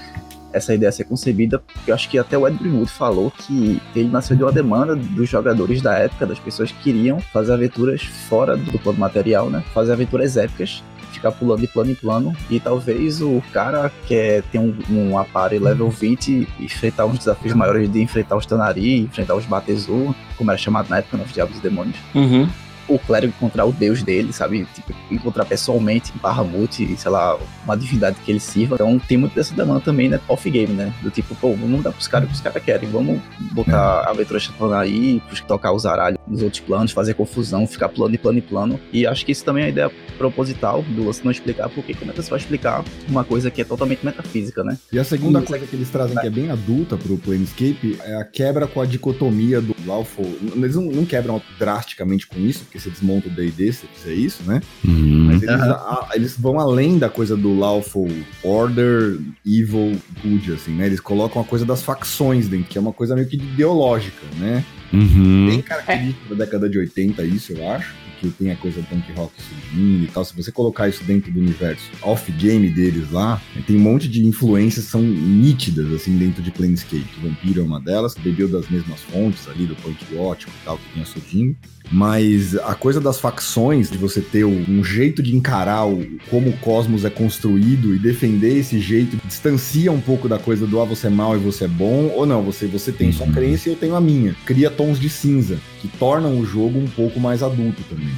essa 0.57 0.75
ideia 0.75 0.91
ser 0.91 1.05
concebida, 1.05 1.59
porque 1.59 1.91
eu 1.91 1.95
acho 1.95 2.09
que 2.09 2.19
até 2.19 2.37
o 2.37 2.47
Ed 2.47 2.57
Greenwood 2.59 2.91
falou 2.91 3.31
que 3.31 3.81
ele 3.95 4.09
nasceu 4.09 4.37
de 4.37 4.43
uma 4.43 4.53
demanda 4.53 4.97
dos 4.97 5.29
jogadores 5.29 5.83
da 5.83 5.95
época, 5.95 6.27
das 6.27 6.39
pessoas 6.39 6.73
que 6.73 6.83
queriam 6.83 7.21
fazer 7.21 7.53
aventuras 7.53 8.03
fora 8.03 8.57
do 8.57 8.79
plano 8.79 8.99
material, 8.99 9.51
né? 9.51 9.63
Fazer 9.73 9.93
aventuras 9.93 10.37
épicas 10.37 10.83
ficar 11.13 11.33
pulando 11.33 11.61
de 11.61 11.67
plano 11.67 11.91
em 11.91 11.95
plano. 11.95 12.37
E 12.51 12.61
talvez 12.61 13.21
o 13.21 13.43
cara 13.53 13.91
quer 14.07 14.43
ter 14.45 14.59
um, 14.59 14.77
um 14.91 15.19
aparelho 15.19 15.65
level 15.65 15.91
20 15.91 16.49
e 16.59 16.65
enfrentar 16.65 17.07
uns 17.07 17.19
desafios 17.19 17.55
maiores 17.55 17.91
de 17.91 18.03
enfrentar 18.03 18.37
os 18.37 18.47
Tanari, 18.47 19.01
enfrentar 19.01 19.35
os 19.35 19.47
Batezu, 19.47 20.15
como 20.37 20.51
era 20.51 20.59
chamado 20.59 20.89
na 20.89 20.99
época, 20.99 21.17
né, 21.17 21.25
Diabos 21.33 21.59
e 21.59 21.61
Demônios. 21.61 21.97
Uhum 22.15 22.47
o 22.89 22.99
clérigo 22.99 23.33
encontrar 23.37 23.65
o 23.65 23.73
deus 23.73 24.03
dele, 24.03 24.33
sabe? 24.33 24.67
Tipo, 24.75 24.95
encontrar 25.11 25.45
pessoalmente 25.45 26.13
Bahamut, 26.21 26.97
sei 26.97 27.11
lá, 27.11 27.39
uma 27.65 27.77
divindade 27.77 28.17
que 28.25 28.31
ele 28.31 28.41
sirva. 28.41 28.77
Então 28.77 28.99
tem 28.99 29.17
muito 29.17 29.35
dessa 29.35 29.55
demanda 29.55 29.81
também, 29.81 30.09
né? 30.09 30.21
Off-game, 30.29 30.73
né? 30.73 30.93
Do 31.03 31.11
tipo, 31.11 31.35
pô, 31.35 31.55
vamos 31.55 31.83
dar 31.83 31.93
pros 31.93 32.09
caras 32.09 32.27
o 32.27 32.31
que 32.31 32.35
os 32.35 32.41
caras 32.41 32.63
querem. 32.63 32.89
Vamos 32.89 33.21
botar 33.53 34.03
é. 34.05 34.09
a 34.09 34.11
aventura 34.11 34.39
chatona 34.39 34.79
aí, 34.79 35.23
tocar 35.47 35.73
os 35.73 35.87
aralhos 35.87 36.19
nos 36.27 36.43
outros 36.43 36.61
planos, 36.61 36.93
fazer 36.93 37.15
confusão, 37.15 37.67
ficar 37.67 37.89
plano 37.89 38.15
e 38.15 38.19
plano 38.19 38.39
e 38.39 38.43
plano. 38.43 38.81
E 38.93 39.07
acho 39.07 39.25
que 39.25 39.33
isso 39.33 39.45
também 39.45 39.65
é 39.65 39.67
a 39.67 39.71
ideia 39.71 39.91
proposital 40.19 40.83
do 40.83 41.05
lance 41.05 41.25
não 41.25 41.31
explicar, 41.31 41.69
porque 41.69 41.95
como 41.95 42.11
é 42.11 42.15
que 42.15 42.23
você 42.23 42.31
vai 42.31 42.39
explicar 42.39 42.85
uma 43.09 43.25
coisa 43.25 43.51
que 43.51 43.61
é 43.61 43.65
totalmente 43.65 44.05
metafísica, 44.05 44.65
né? 44.65 44.79
E 44.93 44.99
a 44.99 45.05
segunda 45.05 45.43
coisa 45.43 45.67
que 45.67 45.77
eles 45.77 45.91
trazem 45.91 46.17
que 46.19 46.27
é 46.27 46.31
bem 46.31 46.51
adulta 46.51 46.97
pro 46.97 47.17
Planescape 47.19 47.99
é 48.03 48.17
a 48.17 48.25
quebra 48.25 48.67
com 48.67 48.81
a 48.81 48.87
dicotomia 48.87 49.61
do 49.61 49.75
Lawful. 49.87 50.27
Eles 50.55 50.75
não, 50.75 50.85
não 50.85 51.05
quebram 51.05 51.41
drasticamente 51.59 52.27
com 52.27 52.39
isso, 52.39 52.65
porque 52.65 52.76
você 52.79 52.91
desmonta 52.91 53.29
o 53.29 53.31
D&D 53.31 53.73
se 53.73 53.87
fizer 53.87 54.15
isso, 54.15 54.43
né? 54.45 54.61
Uhum. 54.85 55.25
Mas 55.27 55.43
eles, 55.43 55.61
a- 55.61 56.09
eles 56.15 56.37
vão 56.39 56.59
além 56.61 56.99
da 56.99 57.09
coisa 57.09 57.37
do 57.37 57.59
Lawful 57.59 58.09
Order, 58.43 59.19
Evil, 59.45 59.97
Good, 60.23 60.53
assim, 60.53 60.73
né? 60.73 60.87
Eles 60.87 61.01
colocam 61.01 61.41
a 61.41 61.45
coisa 61.45 61.65
das 61.65 61.83
facções 61.83 62.49
dentro, 62.49 62.67
que 62.69 62.79
é 62.79 62.81
uma 62.81 62.93
coisa 62.93 63.15
meio 63.15 63.27
que 63.29 63.37
ideológica, 63.37 64.25
né? 64.39 64.65
Uhum. 64.93 65.47
Bem 65.49 65.63
característico 65.63 66.35
da 66.35 66.45
década 66.45 66.69
de 66.69 66.79
80 66.79 67.23
isso, 67.25 67.53
eu 67.53 67.69
acho. 67.71 67.95
Que 68.21 68.29
tem 68.31 68.51
a 68.51 68.57
coisa 68.57 68.81
do 68.81 68.87
punk 68.87 69.13
rock 69.13 69.33
surgindo 69.43 70.05
e 70.05 70.07
tal. 70.09 70.25
Se 70.25 70.35
você 70.35 70.51
colocar 70.51 70.89
isso 70.89 71.05
dentro 71.05 71.31
do 71.31 71.39
universo 71.41 71.85
off-game 72.03 72.69
deles 72.71 73.11
lá, 73.11 73.41
tem 73.67 73.77
um 73.77 73.81
monte 73.81 74.09
de 74.09 74.25
influências 74.25 74.87
que 74.87 74.91
são 74.91 75.03
nítidas, 75.03 75.93
assim, 75.93 76.17
dentro 76.17 76.43
de 76.43 76.51
Planescape. 76.51 77.07
Vampiro 77.23 77.61
é 77.61 77.65
uma 77.65 77.81
delas, 77.81 78.15
que 78.15 78.21
bebeu 78.21 78.49
das 78.49 78.69
mesmas 78.69 79.01
fontes 79.03 79.47
ali, 79.49 79.67
do 79.67 79.77
punk 79.77 79.99
gótico 80.15 80.51
e 80.63 80.65
tal, 80.65 80.79
que 80.79 80.95
vinha 80.95 81.05
surgindo. 81.07 81.57
Mas 81.91 82.57
a 82.57 82.75
coisa 82.75 83.01
das 83.01 83.21
facções, 83.21 83.89
de 83.89 83.97
você 83.97 84.21
ter 84.21 84.45
um 84.45 84.83
jeito 84.83 85.23
de 85.23 85.37
encarar 85.37 85.87
o, 85.87 86.05
como 86.29 86.51
o 86.51 86.57
cosmos 86.59 87.05
é 87.05 87.11
construído 87.11 87.95
e 87.95 87.99
defender 87.99 88.59
esse 88.59 88.81
jeito, 88.81 89.17
distancia 89.25 89.93
um 89.93 90.01
pouco 90.01 90.29
da 90.29 90.37
coisa 90.39 90.67
do 90.67 90.81
ah, 90.81 90.85
você 90.85 91.07
é 91.07 91.11
mal 91.11 91.37
e 91.37 91.39
você 91.39 91.65
é 91.65 91.69
bom, 91.69 92.09
ou 92.09 92.27
não, 92.27 92.43
você, 92.43 92.67
você 92.67 92.91
tem 92.91 93.13
sua 93.13 93.27
Uhum. 93.27 93.33
crença 93.33 93.69
e 93.69 93.73
eu 93.73 93.77
tenho 93.77 93.95
a 93.95 94.01
minha. 94.01 94.35
Cria 94.45 94.69
tons 94.71 94.99
de 94.99 95.09
cinza, 95.09 95.59
que 95.87 95.99
tornam 95.99 96.39
o 96.39 96.45
jogo 96.45 96.79
um 96.79 96.89
pouco 96.89 97.21
mais 97.21 97.43
adulto 97.43 97.83
também. 97.89 98.11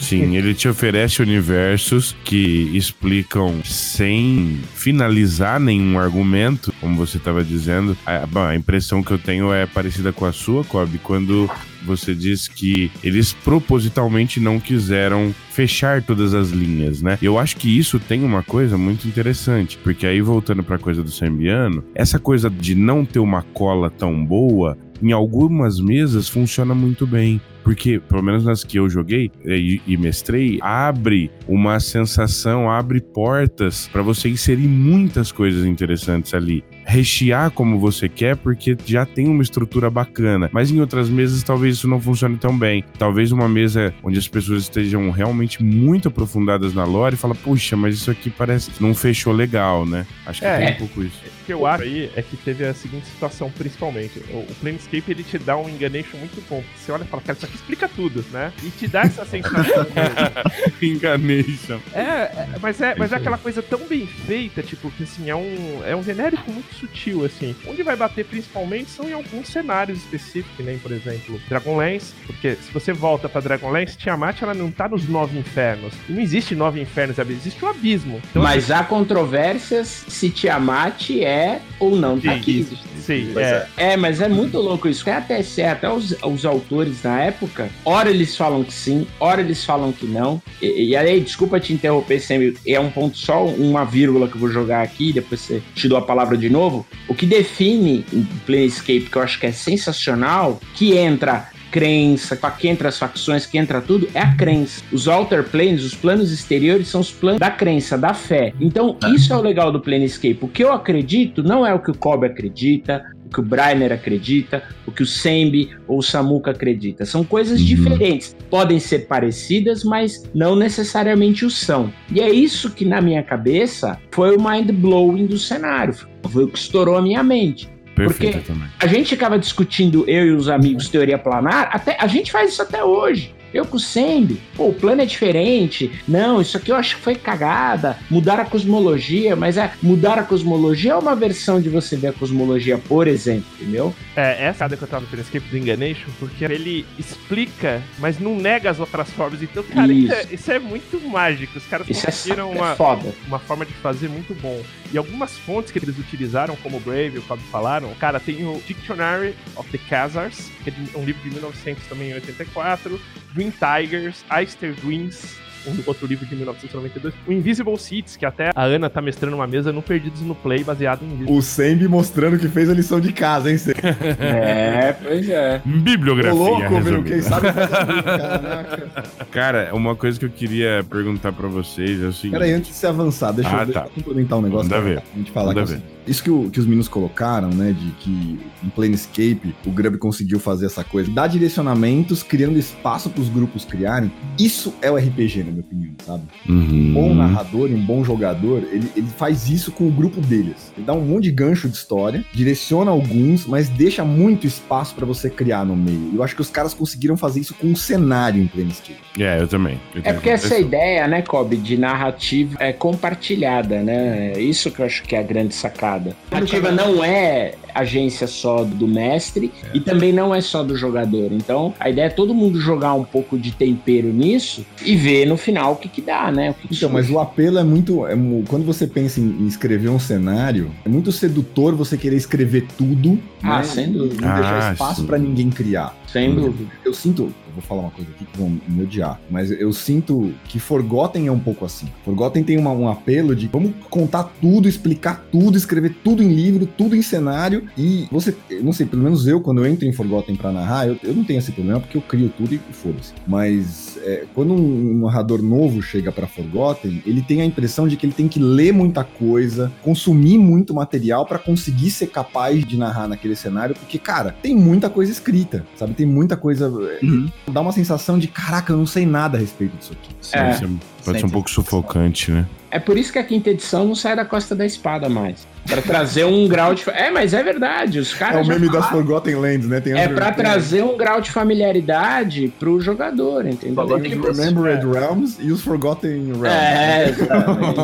Sim, 0.00 0.36
ele 0.36 0.54
te 0.54 0.68
oferece 0.68 1.22
universos 1.22 2.14
que 2.24 2.70
explicam 2.76 3.60
sem 3.64 4.60
finalizar 4.74 5.58
nenhum 5.58 5.98
argumento, 5.98 6.72
como 6.80 6.96
você 6.96 7.16
estava 7.16 7.42
dizendo. 7.42 7.96
A, 8.06 8.26
bom, 8.26 8.44
a 8.44 8.54
impressão 8.54 9.02
que 9.02 9.10
eu 9.10 9.18
tenho 9.18 9.52
é 9.52 9.66
parecida 9.66 10.12
com 10.12 10.24
a 10.24 10.32
sua, 10.32 10.64
Kobe, 10.64 10.98
quando 10.98 11.50
você 11.84 12.14
diz 12.14 12.48
que 12.48 12.90
eles 13.02 13.32
propositalmente 13.32 14.40
não 14.40 14.60
quiseram 14.60 15.34
fechar 15.50 16.02
todas 16.02 16.34
as 16.34 16.50
linhas, 16.50 17.00
né? 17.00 17.18
Eu 17.22 17.38
acho 17.38 17.56
que 17.56 17.78
isso 17.78 17.98
tem 17.98 18.22
uma 18.22 18.42
coisa 18.42 18.76
muito 18.76 19.08
interessante, 19.08 19.78
porque 19.82 20.06
aí 20.06 20.20
voltando 20.20 20.62
para 20.62 20.76
a 20.76 20.78
coisa 20.78 21.02
do 21.02 21.10
Sembiano, 21.10 21.82
essa 21.94 22.18
coisa 22.18 22.50
de 22.50 22.74
não 22.74 23.04
ter 23.04 23.18
uma 23.18 23.42
cola 23.42 23.90
tão 23.90 24.24
boa, 24.24 24.76
em 25.02 25.12
algumas 25.12 25.80
mesas 25.80 26.28
funciona 26.28 26.74
muito 26.74 27.06
bem. 27.06 27.40
Porque, 27.64 27.98
pelo 28.00 28.22
menos 28.22 28.44
nas 28.46 28.64
que 28.64 28.78
eu 28.78 28.88
joguei 28.88 29.30
e, 29.44 29.78
e 29.86 29.96
mestrei, 29.98 30.58
abre 30.62 31.30
uma 31.46 31.78
sensação, 31.80 32.70
abre 32.70 32.98
portas 32.98 33.90
para 33.92 34.00
você 34.00 34.30
inserir 34.30 34.66
muitas 34.66 35.30
coisas 35.30 35.66
interessantes 35.66 36.32
ali. 36.32 36.64
Rechear 36.86 37.50
como 37.50 37.78
você 37.78 38.08
quer, 38.08 38.36
porque 38.36 38.74
já 38.86 39.04
tem 39.04 39.28
uma 39.28 39.42
estrutura 39.42 39.90
bacana. 39.90 40.48
Mas 40.50 40.70
em 40.70 40.80
outras 40.80 41.10
mesas, 41.10 41.42
talvez 41.42 41.74
isso 41.76 41.86
não 41.86 42.00
funcione 42.00 42.38
tão 42.38 42.58
bem. 42.58 42.82
Talvez 42.98 43.32
uma 43.32 43.48
mesa 43.48 43.92
onde 44.02 44.18
as 44.18 44.26
pessoas 44.28 44.62
estejam 44.62 45.10
realmente 45.10 45.62
muito 45.62 46.08
aprofundadas 46.08 46.72
na 46.72 46.84
lore 46.86 47.16
e 47.16 47.18
fala, 47.18 47.34
puxa, 47.34 47.76
mas 47.76 47.96
isso 47.96 48.10
aqui 48.10 48.30
parece 48.30 48.70
que 48.70 48.82
não 48.82 48.94
fechou 48.94 49.32
legal, 49.32 49.84
né? 49.84 50.06
Acho 50.24 50.40
que 50.40 50.46
É. 50.46 50.56
tem 50.58 50.74
um 50.74 50.78
pouco 50.78 51.02
isso. 51.02 51.20
O 51.48 51.50
que 51.50 51.54
eu 51.54 51.66
acho 51.66 51.82
aí 51.82 52.10
é 52.14 52.20
que 52.20 52.36
teve 52.36 52.66
a 52.66 52.74
seguinte 52.74 53.06
situação, 53.06 53.50
principalmente. 53.50 54.18
O, 54.30 54.40
o 54.40 54.54
Planescape 54.60 55.04
ele 55.08 55.24
te 55.24 55.38
dá 55.38 55.56
um 55.56 55.66
enganation 55.66 56.18
muito 56.18 56.46
bom. 56.46 56.62
Você 56.76 56.92
olha 56.92 57.04
e 57.04 57.06
fala, 57.06 57.22
cara, 57.22 57.38
isso 57.38 57.46
aqui 57.46 57.56
explica 57.56 57.88
tudo, 57.88 58.22
né? 58.30 58.52
E 58.62 58.68
te 58.68 58.86
dá 58.86 59.00
essa 59.00 59.24
sensação. 59.24 59.86
Enganation. 60.82 61.80
É, 61.94 62.00
é, 62.00 62.48
mas 62.60 62.78
é, 62.82 62.94
mas 62.96 63.12
é 63.12 63.16
aquela 63.16 63.38
coisa 63.38 63.62
tão 63.62 63.78
bem 63.86 64.06
feita, 64.06 64.62
tipo, 64.62 64.90
que 64.90 65.04
assim, 65.04 65.30
é 65.30 65.34
um, 65.34 65.82
é 65.86 65.96
um 65.96 66.02
genérico 66.02 66.52
muito 66.52 66.74
sutil, 66.74 67.24
assim. 67.24 67.56
Onde 67.66 67.82
vai 67.82 67.96
bater 67.96 68.26
principalmente 68.26 68.90
são 68.90 69.08
em 69.08 69.14
alguns 69.14 69.48
cenários 69.48 69.98
específicos, 70.00 70.54
que 70.54 70.62
nem, 70.62 70.78
por 70.78 70.92
exemplo, 70.92 71.40
Dragonlance, 71.48 72.12
porque 72.26 72.56
se 72.56 72.70
você 72.72 72.92
volta 72.92 73.26
pra 73.26 73.40
Dragonlance, 73.40 73.96
Tiamat, 73.96 74.42
ela 74.42 74.52
não 74.52 74.70
tá 74.70 74.86
nos 74.86 75.08
nove 75.08 75.38
infernos. 75.38 75.94
E 76.06 76.12
não 76.12 76.20
existe 76.20 76.54
nove 76.54 76.78
infernos, 76.78 77.18
existe 77.18 77.64
o 77.64 77.68
abismo. 77.68 78.20
Então, 78.30 78.42
Mas 78.42 78.70
há 78.70 78.84
controvérsias 78.84 80.04
se 80.08 80.28
Tiamat 80.28 81.10
é 81.10 81.37
ou 81.78 81.96
não 81.96 82.18
tá 82.18 82.32
Sim, 82.32 82.38
aqui. 82.38 82.78
Sim, 82.98 83.30
Pois 83.32 83.46
é. 83.46 83.68
É, 83.76 83.96
mas 83.96 84.20
é 84.20 84.28
muito 84.28 84.58
louco 84.58 84.88
isso. 84.88 85.08
É 85.08 85.14
até 85.14 85.42
certo. 85.42 85.78
Até 85.78 85.90
os, 85.90 86.14
os 86.22 86.44
autores 86.44 87.02
na 87.02 87.22
época, 87.22 87.70
ora 87.84 88.10
eles 88.10 88.36
falam 88.36 88.64
que 88.64 88.72
sim, 88.72 89.06
ora 89.18 89.40
eles 89.40 89.64
falam 89.64 89.92
que 89.92 90.06
não. 90.06 90.42
E, 90.60 90.90
e 90.90 90.96
aí, 90.96 91.20
desculpa 91.20 91.60
te 91.60 91.72
interromper, 91.72 92.20
Sam, 92.20 92.52
é 92.66 92.80
um 92.80 92.90
ponto 92.90 93.16
só, 93.16 93.46
uma 93.46 93.84
vírgula 93.84 94.28
que 94.28 94.34
eu 94.34 94.40
vou 94.40 94.50
jogar 94.50 94.82
aqui, 94.82 95.12
depois 95.12 95.40
você 95.40 95.62
te 95.74 95.88
dou 95.88 95.96
a 95.96 96.02
palavra 96.02 96.36
de 96.36 96.50
novo. 96.50 96.86
O 97.06 97.14
que 97.14 97.26
define 97.26 98.04
o 98.12 98.24
Planescape, 98.44 99.08
que 99.10 99.16
eu 99.16 99.22
acho 99.22 99.38
que 99.38 99.46
é 99.46 99.52
sensacional, 99.52 100.60
que 100.74 100.96
entra 100.96 101.48
crença, 101.70 102.36
que 102.58 102.68
entra 102.68 102.88
as 102.88 102.98
facções, 102.98 103.46
que 103.46 103.58
entra 103.58 103.80
tudo, 103.80 104.08
é 104.14 104.20
a 104.20 104.34
crença. 104.34 104.82
Os 104.92 105.06
alter 105.08 105.44
planes, 105.44 105.84
os 105.84 105.94
planos 105.94 106.32
exteriores, 106.32 106.88
são 106.88 107.00
os 107.00 107.10
planos 107.10 107.38
da 107.40 107.50
crença, 107.50 107.96
da 107.96 108.14
fé. 108.14 108.52
Então, 108.60 108.96
isso 109.14 109.32
é 109.32 109.36
o 109.36 109.40
legal 109.40 109.70
do 109.70 109.80
Planescape. 109.80 110.38
O 110.42 110.48
que 110.48 110.62
eu 110.64 110.72
acredito 110.72 111.42
não 111.42 111.66
é 111.66 111.72
o 111.74 111.78
que 111.80 111.90
o 111.90 111.94
Kobe 111.96 112.26
acredita, 112.26 113.04
o 113.26 113.28
que 113.30 113.40
o 113.40 113.42
Brainer 113.42 113.92
acredita, 113.92 114.62
o 114.86 114.90
que 114.90 115.02
o 115.02 115.06
Sembi 115.06 115.70
ou 115.86 115.98
o 115.98 116.02
Samuka 116.02 116.50
acredita. 116.50 117.04
São 117.04 117.22
coisas 117.22 117.60
Uhum. 117.60 117.66
diferentes. 117.66 118.34
Podem 118.48 118.80
ser 118.80 119.00
parecidas, 119.06 119.84
mas 119.84 120.22
não 120.34 120.56
necessariamente 120.56 121.44
o 121.44 121.50
são. 121.50 121.92
E 122.10 122.20
é 122.20 122.30
isso 122.30 122.70
que, 122.70 122.84
na 122.86 123.00
minha 123.02 123.22
cabeça, 123.22 123.98
foi 124.10 124.34
o 124.34 124.42
mind 124.42 124.70
blowing 124.70 125.26
do 125.26 125.38
cenário. 125.38 125.94
Foi 126.30 126.44
o 126.44 126.48
que 126.48 126.58
estourou 126.58 126.96
a 126.96 127.02
minha 127.02 127.22
mente. 127.22 127.68
Porque- 128.06 128.30
também. 128.38 128.68
A 128.78 128.86
gente 128.86 129.14
acaba 129.14 129.38
discutindo, 129.38 130.04
eu 130.08 130.26
e 130.26 130.30
os 130.32 130.48
amigos, 130.48 130.88
teoria 130.88 131.18
planar, 131.18 131.70
até, 131.72 131.96
a 131.98 132.06
gente 132.06 132.30
faz 132.30 132.52
isso 132.52 132.62
até 132.62 132.84
hoje. 132.84 133.34
Eu 133.52 133.64
com 133.64 133.76
o 133.76 133.80
Sembi, 133.80 134.40
pô, 134.54 134.68
o 134.68 134.74
plano 134.74 135.02
é 135.02 135.06
diferente. 135.06 135.90
Não, 136.06 136.40
isso 136.40 136.56
aqui 136.56 136.70
eu 136.70 136.76
acho 136.76 136.96
que 136.96 137.02
foi 137.02 137.14
cagada. 137.14 137.98
Mudar 138.10 138.40
a 138.40 138.44
cosmologia, 138.44 139.34
mas 139.34 139.56
é 139.56 139.72
mudar 139.82 140.18
a 140.18 140.22
cosmologia 140.22 140.92
é 140.92 140.96
uma 140.96 141.14
versão 141.14 141.60
de 141.60 141.68
você 141.68 141.96
ver 141.96 142.08
a 142.08 142.12
cosmologia, 142.12 142.78
por 142.78 143.06
exemplo, 143.06 143.46
entendeu? 143.60 143.94
É, 144.16 144.46
essa 144.46 144.64
é 144.64 144.66
a 144.66 144.76
que 144.76 144.82
eu 144.82 144.88
tava 144.88 145.02
no 145.02 145.08
Planescape 145.08 145.48
do 145.48 145.56
Enganation, 145.56 146.08
porque 146.18 146.44
ele 146.44 146.86
explica, 146.98 147.82
mas 147.98 148.18
não 148.18 148.36
nega 148.36 148.70
as 148.70 148.80
outras 148.80 149.10
formas. 149.10 149.42
Então, 149.42 149.62
cara, 149.62 149.92
isso, 149.92 150.12
é, 150.12 150.22
Isso. 150.22 150.34
isso 150.34 150.52
é 150.52 150.58
muito 150.58 151.00
mágico. 151.08 151.58
Os 151.58 151.66
caras 151.66 151.88
Isso 151.88 152.02
é, 152.02 152.10
conseguiram 152.10 152.52
é 152.52 152.56
uma, 152.56 152.76
foda. 152.76 153.14
uma 153.26 153.38
forma 153.38 153.64
de 153.64 153.72
fazer 153.74 154.08
muito 154.08 154.34
bom. 154.40 154.62
E 154.92 154.98
algumas 154.98 155.36
fontes 155.38 155.70
que 155.70 155.78
eles 155.78 155.98
utilizaram, 155.98 156.56
como 156.56 156.78
o 156.78 156.80
Brave 156.80 157.16
e 157.16 157.18
o 157.18 157.22
Fábio 157.22 157.44
falaram, 157.50 157.92
cara, 157.94 158.18
tem 158.18 158.46
o 158.46 158.60
Dictionary 158.66 159.34
of 159.56 159.68
the 159.70 159.78
Khazars, 159.78 160.50
que 160.64 160.70
é 160.70 160.98
um 160.98 161.04
livro 161.04 161.22
de 161.22 161.30
1984, 161.30 163.00
Green 163.38 163.52
Tigers, 163.52 164.24
Eister 164.30 164.74
Dreams, 164.74 165.36
um 165.66 165.76
outro 165.86 166.06
livro 166.06 166.24
de 166.26 166.34
1992, 166.36 167.14
o 167.26 167.32
Invisible 167.32 167.78
Seeds, 167.78 168.16
que 168.16 168.24
até 168.26 168.50
a 168.54 168.64
Ana 168.64 168.88
tá 168.88 169.00
mestrando 169.02 169.36
uma 169.36 169.46
mesa 169.46 169.72
no 169.72 169.82
Perdidos 169.82 170.20
no 170.22 170.34
Play, 170.34 170.62
baseado 170.64 171.02
em 171.02 171.06
Invisible 171.06 171.32
O 171.36 171.42
Sembi 171.42 171.88
mostrando 171.88 172.38
que 172.38 172.48
fez 172.48 172.68
a 172.70 172.74
lição 172.74 173.00
de 173.00 173.12
casa, 173.12 173.50
hein, 173.50 173.58
Sembi? 173.58 173.80
É, 174.18 174.94
pois 175.02 175.28
é. 175.28 175.60
Bibliografia. 175.64 176.34
Ô, 176.34 176.36
louco, 176.36 176.60
meu, 176.70 176.78
resumida. 176.78 177.10
quem 177.10 177.22
sabe. 177.22 177.46
Cara, 179.30 179.70
uma 179.74 179.94
coisa 179.94 180.18
que 180.18 180.24
eu 180.24 180.30
queria 180.30 180.84
perguntar 180.88 181.32
pra 181.32 181.48
vocês 181.48 182.02
é 182.02 182.06
o 182.06 182.12
seguinte. 182.12 182.32
Peraí, 182.32 182.52
antes 182.52 182.70
de 182.70 182.76
você 182.76 182.86
avançar, 182.86 183.32
deixa, 183.32 183.50
Ah, 183.60 183.64
eu, 183.64 183.72
tá. 183.72 183.82
complementar 183.94 184.38
um 184.38 184.42
negócio. 184.42 184.68
Pra 184.68 184.80
ver. 184.80 185.02
A 185.14 185.18
gente 185.18 185.30
falar 185.30 185.52
ver. 185.54 185.60
assim, 185.62 185.82
Isso 186.06 186.22
que, 186.22 186.30
o- 186.30 186.48
que 186.50 186.58
os 186.58 186.64
meninos 186.64 186.88
colocaram, 186.88 187.50
né, 187.50 187.72
de 187.78 187.90
que 188.00 188.38
em 188.64 188.68
Planescape 188.70 189.54
o 189.66 189.70
Grub 189.70 189.98
conseguiu 189.98 190.40
fazer 190.40 190.66
essa 190.66 190.82
coisa, 190.82 191.10
dar 191.10 191.26
direcionamentos, 191.26 192.22
criando 192.22 192.58
espaço 192.58 193.10
pros 193.10 193.28
grupos 193.28 193.64
criarem, 193.64 194.10
isso 194.38 194.74
é 194.80 194.90
o 194.90 194.96
RPG, 194.96 195.42
na 195.48 195.52
minha 195.52 195.60
opinião, 195.64 195.92
sabe? 196.04 196.22
Um 196.48 196.92
bom 196.94 197.08
Uhum. 197.08 197.14
narrador 197.14 197.70
e 197.70 197.74
um 197.74 197.84
bom 197.84 198.04
jogador, 198.04 198.62
ele, 198.70 198.90
ele 198.96 199.06
faz 199.16 199.48
isso 199.48 199.72
com 199.72 199.86
o 199.86 199.90
grupo 199.90 200.20
deles. 200.20 200.72
Ele 200.76 200.86
dá 200.86 200.92
um 200.92 201.00
monte 201.00 201.24
de 201.24 201.30
gancho 201.32 201.68
de 201.68 201.74
história, 201.76 202.24
direciona 202.32 202.90
alguns, 202.90 203.46
mas 203.46 203.68
deixa 203.68 204.04
muito 204.04 204.46
espaço 204.46 204.94
pra 204.94 205.04
você 205.06 205.28
criar 205.30 205.64
no 205.64 205.74
meio. 205.76 206.12
Eu 206.14 206.22
acho 206.22 206.34
que 206.34 206.40
os 206.40 206.50
caras 206.50 206.72
conseguiram 206.74 207.16
fazer 207.16 207.40
isso 207.40 207.54
com 207.54 207.66
um 207.68 207.76
cenário 207.76 208.42
em 208.42 208.46
Planescape. 208.46 208.98
É, 209.18 209.40
eu 209.40 209.48
também. 209.48 209.80
Eu 209.94 210.02
É 210.04 210.12
porque 210.12 210.30
essa 210.30 210.58
ideia, 210.58 211.06
né, 211.08 211.22
Kobe, 211.22 211.56
de 211.56 211.76
narrativa 211.76 212.56
é 212.60 212.72
compartilhada, 212.72 213.82
né? 213.82 214.32
É 214.36 214.40
Isso 214.40 214.70
que 214.70 214.80
eu 214.80 214.86
acho 214.86 215.02
que 215.02 215.14
é 215.16 215.18
a 215.18 215.22
grande 215.22 215.54
sacada. 215.54 216.14
A 216.30 216.34
narrativa 216.36 216.70
não 216.70 217.02
é 217.04 217.54
agência 217.74 218.26
só 218.26 218.64
do 218.64 218.88
mestre 218.88 219.52
e 219.72 219.80
também 219.80 220.12
não 220.12 220.34
é 220.34 220.40
só 220.40 220.62
do 220.64 220.76
jogador. 220.76 221.30
Então, 221.32 221.72
a 221.78 221.88
ideia 221.88 222.06
é 222.06 222.10
todo 222.10 222.34
mundo 222.34 222.60
jogar 222.60 222.94
um 222.94 223.04
pouco 223.04 223.38
de 223.38 223.52
tempero 223.52 224.08
nisso 224.12 224.66
e 224.84 224.96
ver 224.96 225.26
no 225.26 225.36
final 225.38 225.72
o 225.72 225.76
que 225.76 225.88
que 225.88 226.02
dá, 226.02 226.30
né? 226.30 226.54
Que 226.60 226.68
que 226.68 226.74
então, 226.76 226.90
mas 226.90 227.08
o 227.10 227.18
apelo 227.18 227.58
é 227.58 227.64
muito. 227.64 228.06
É, 228.06 228.14
quando 228.48 228.64
você 228.64 228.86
pensa 228.86 229.20
em, 229.20 229.46
escrever 229.46 229.88
um 229.88 229.98
cenário, 229.98 230.70
é 230.84 230.88
muito 230.88 231.10
sedutor 231.12 231.74
você 231.74 231.96
querer 231.96 232.16
escrever 232.16 232.66
tudo. 232.76 233.18
Ah, 233.42 233.58
né? 233.58 233.64
sem 233.64 233.92
dúvida. 233.92 234.26
Não 234.26 234.34
deixar 234.34 234.68
ah, 234.68 234.72
espaço 234.72 235.04
para 235.04 235.18
ninguém 235.18 235.50
criar. 235.50 235.96
Sem 236.12 236.34
dúvida. 236.34 236.70
Eu 236.84 236.94
sinto, 236.94 237.32
vou 237.52 237.62
falar 237.62 237.82
uma 237.82 237.90
coisa 237.90 238.10
aqui 238.10 238.24
que 238.24 238.38
vão 238.38 238.58
me 238.66 238.82
odiar, 238.82 239.20
mas 239.30 239.50
eu 239.50 239.72
sinto 239.72 240.32
que 240.44 240.58
Forgotten 240.58 241.26
é 241.26 241.32
um 241.32 241.38
pouco 241.38 241.64
assim. 241.64 241.86
Forgotten 242.04 242.42
tem 242.42 242.56
uma, 242.56 242.70
um 242.70 242.88
apelo 242.88 243.36
de 243.36 243.46
vamos 243.48 243.72
contar 243.90 244.24
tudo, 244.40 244.68
explicar 244.68 245.26
tudo, 245.30 245.56
escrever 245.56 245.94
tudo 246.02 246.22
em 246.22 246.32
livro, 246.32 246.66
tudo 246.66 246.96
em 246.96 247.02
cenário 247.02 247.64
e 247.76 248.06
você, 248.10 248.34
não 248.62 248.72
sei, 248.72 248.86
pelo 248.86 249.02
menos 249.02 249.26
eu, 249.26 249.40
quando 249.40 249.64
eu 249.64 249.66
entro 249.66 249.86
em 249.86 249.92
Forgotten 249.92 250.36
pra 250.36 250.52
narrar, 250.52 250.88
eu, 250.88 250.96
eu 251.02 251.14
não 251.14 251.24
tenho 251.24 251.38
esse 251.38 251.52
problema 251.52 251.80
porque 251.80 251.96
eu 251.96 252.02
crio 252.02 252.32
tudo 252.36 252.54
e 252.54 252.58
foda-se. 252.72 253.12
Mas 253.26 253.98
é, 254.02 254.24
quando 254.34 254.54
um 254.54 255.00
narrador 255.00 255.42
novo 255.42 255.82
chega 255.82 256.10
para 256.10 256.26
Forgotten, 256.26 257.02
ele 257.04 257.22
tem 257.22 257.42
a 257.42 257.44
impressão 257.44 257.86
de 257.86 257.96
que 257.96 258.06
ele 258.06 258.12
tem 258.14 258.28
que 258.28 258.38
ler 258.38 258.72
muita 258.72 259.04
coisa, 259.04 259.70
consumir 259.82 260.38
muito 260.38 260.72
material 260.72 261.26
para 261.26 261.38
conseguir 261.38 261.90
ser 261.90 262.06
capaz 262.06 262.64
de 262.64 262.76
narrar 262.78 263.08
naquele 263.08 263.36
cenário, 263.36 263.74
porque, 263.74 263.98
cara, 263.98 264.34
tem 264.42 264.54
muita 264.54 264.88
coisa 264.88 265.12
escrita, 265.12 265.66
sabe? 265.76 265.94
Tem 265.98 266.06
muita 266.06 266.36
coisa. 266.36 266.68
Uhum 267.02 267.28
dá 267.50 267.60
uma 267.60 267.72
sensação 267.72 268.18
de, 268.18 268.28
caraca, 268.28 268.72
eu 268.72 268.76
não 268.76 268.86
sei 268.86 269.06
nada 269.06 269.36
a 269.36 269.40
respeito 269.40 269.76
disso 269.76 269.92
aqui. 269.92 270.14
É, 270.32 270.68
pode 271.04 271.20
ser 271.20 271.26
um 271.26 271.30
pouco 271.30 271.50
sufocante, 271.50 272.30
né? 272.30 272.46
É 272.70 272.78
por 272.78 272.98
isso 272.98 273.12
que 273.12 273.18
a 273.18 273.24
quinta 273.24 273.50
edição 273.50 273.84
não 273.84 273.94
sai 273.94 274.14
da 274.14 274.24
Costa 274.24 274.54
da 274.54 274.66
Espada 274.66 275.08
mais. 275.08 275.46
Pra 275.66 275.82
trazer 275.82 276.24
um 276.24 276.48
grau 276.48 276.74
de. 276.74 276.82
É, 276.90 277.10
mas 277.10 277.34
é 277.34 277.42
verdade. 277.42 277.98
Os 277.98 278.14
caras. 278.14 278.36
É 278.38 278.42
o 278.42 278.46
meme 278.46 278.70
das 278.70 278.88
Forgotten 278.88 279.34
Lands, 279.36 279.66
né? 279.66 279.80
Tem 279.80 279.92
é 279.98 280.08
pra 280.08 280.32
trazer 280.32 280.82
um 280.82 280.96
grau 280.96 281.20
de 281.20 281.30
familiaridade 281.30 282.52
pro 282.58 282.80
jogador, 282.80 283.46
entendeu? 283.46 283.86
Tem 284.00 284.18
os 284.18 284.38
Remembered 284.38 284.86
é. 284.86 285.00
Realms 285.00 285.36
e 285.40 285.52
os 285.52 285.62
Forgotten 285.62 286.32
Realms. 286.32 286.46
É, 286.46 287.08
exatamente. 287.10 287.80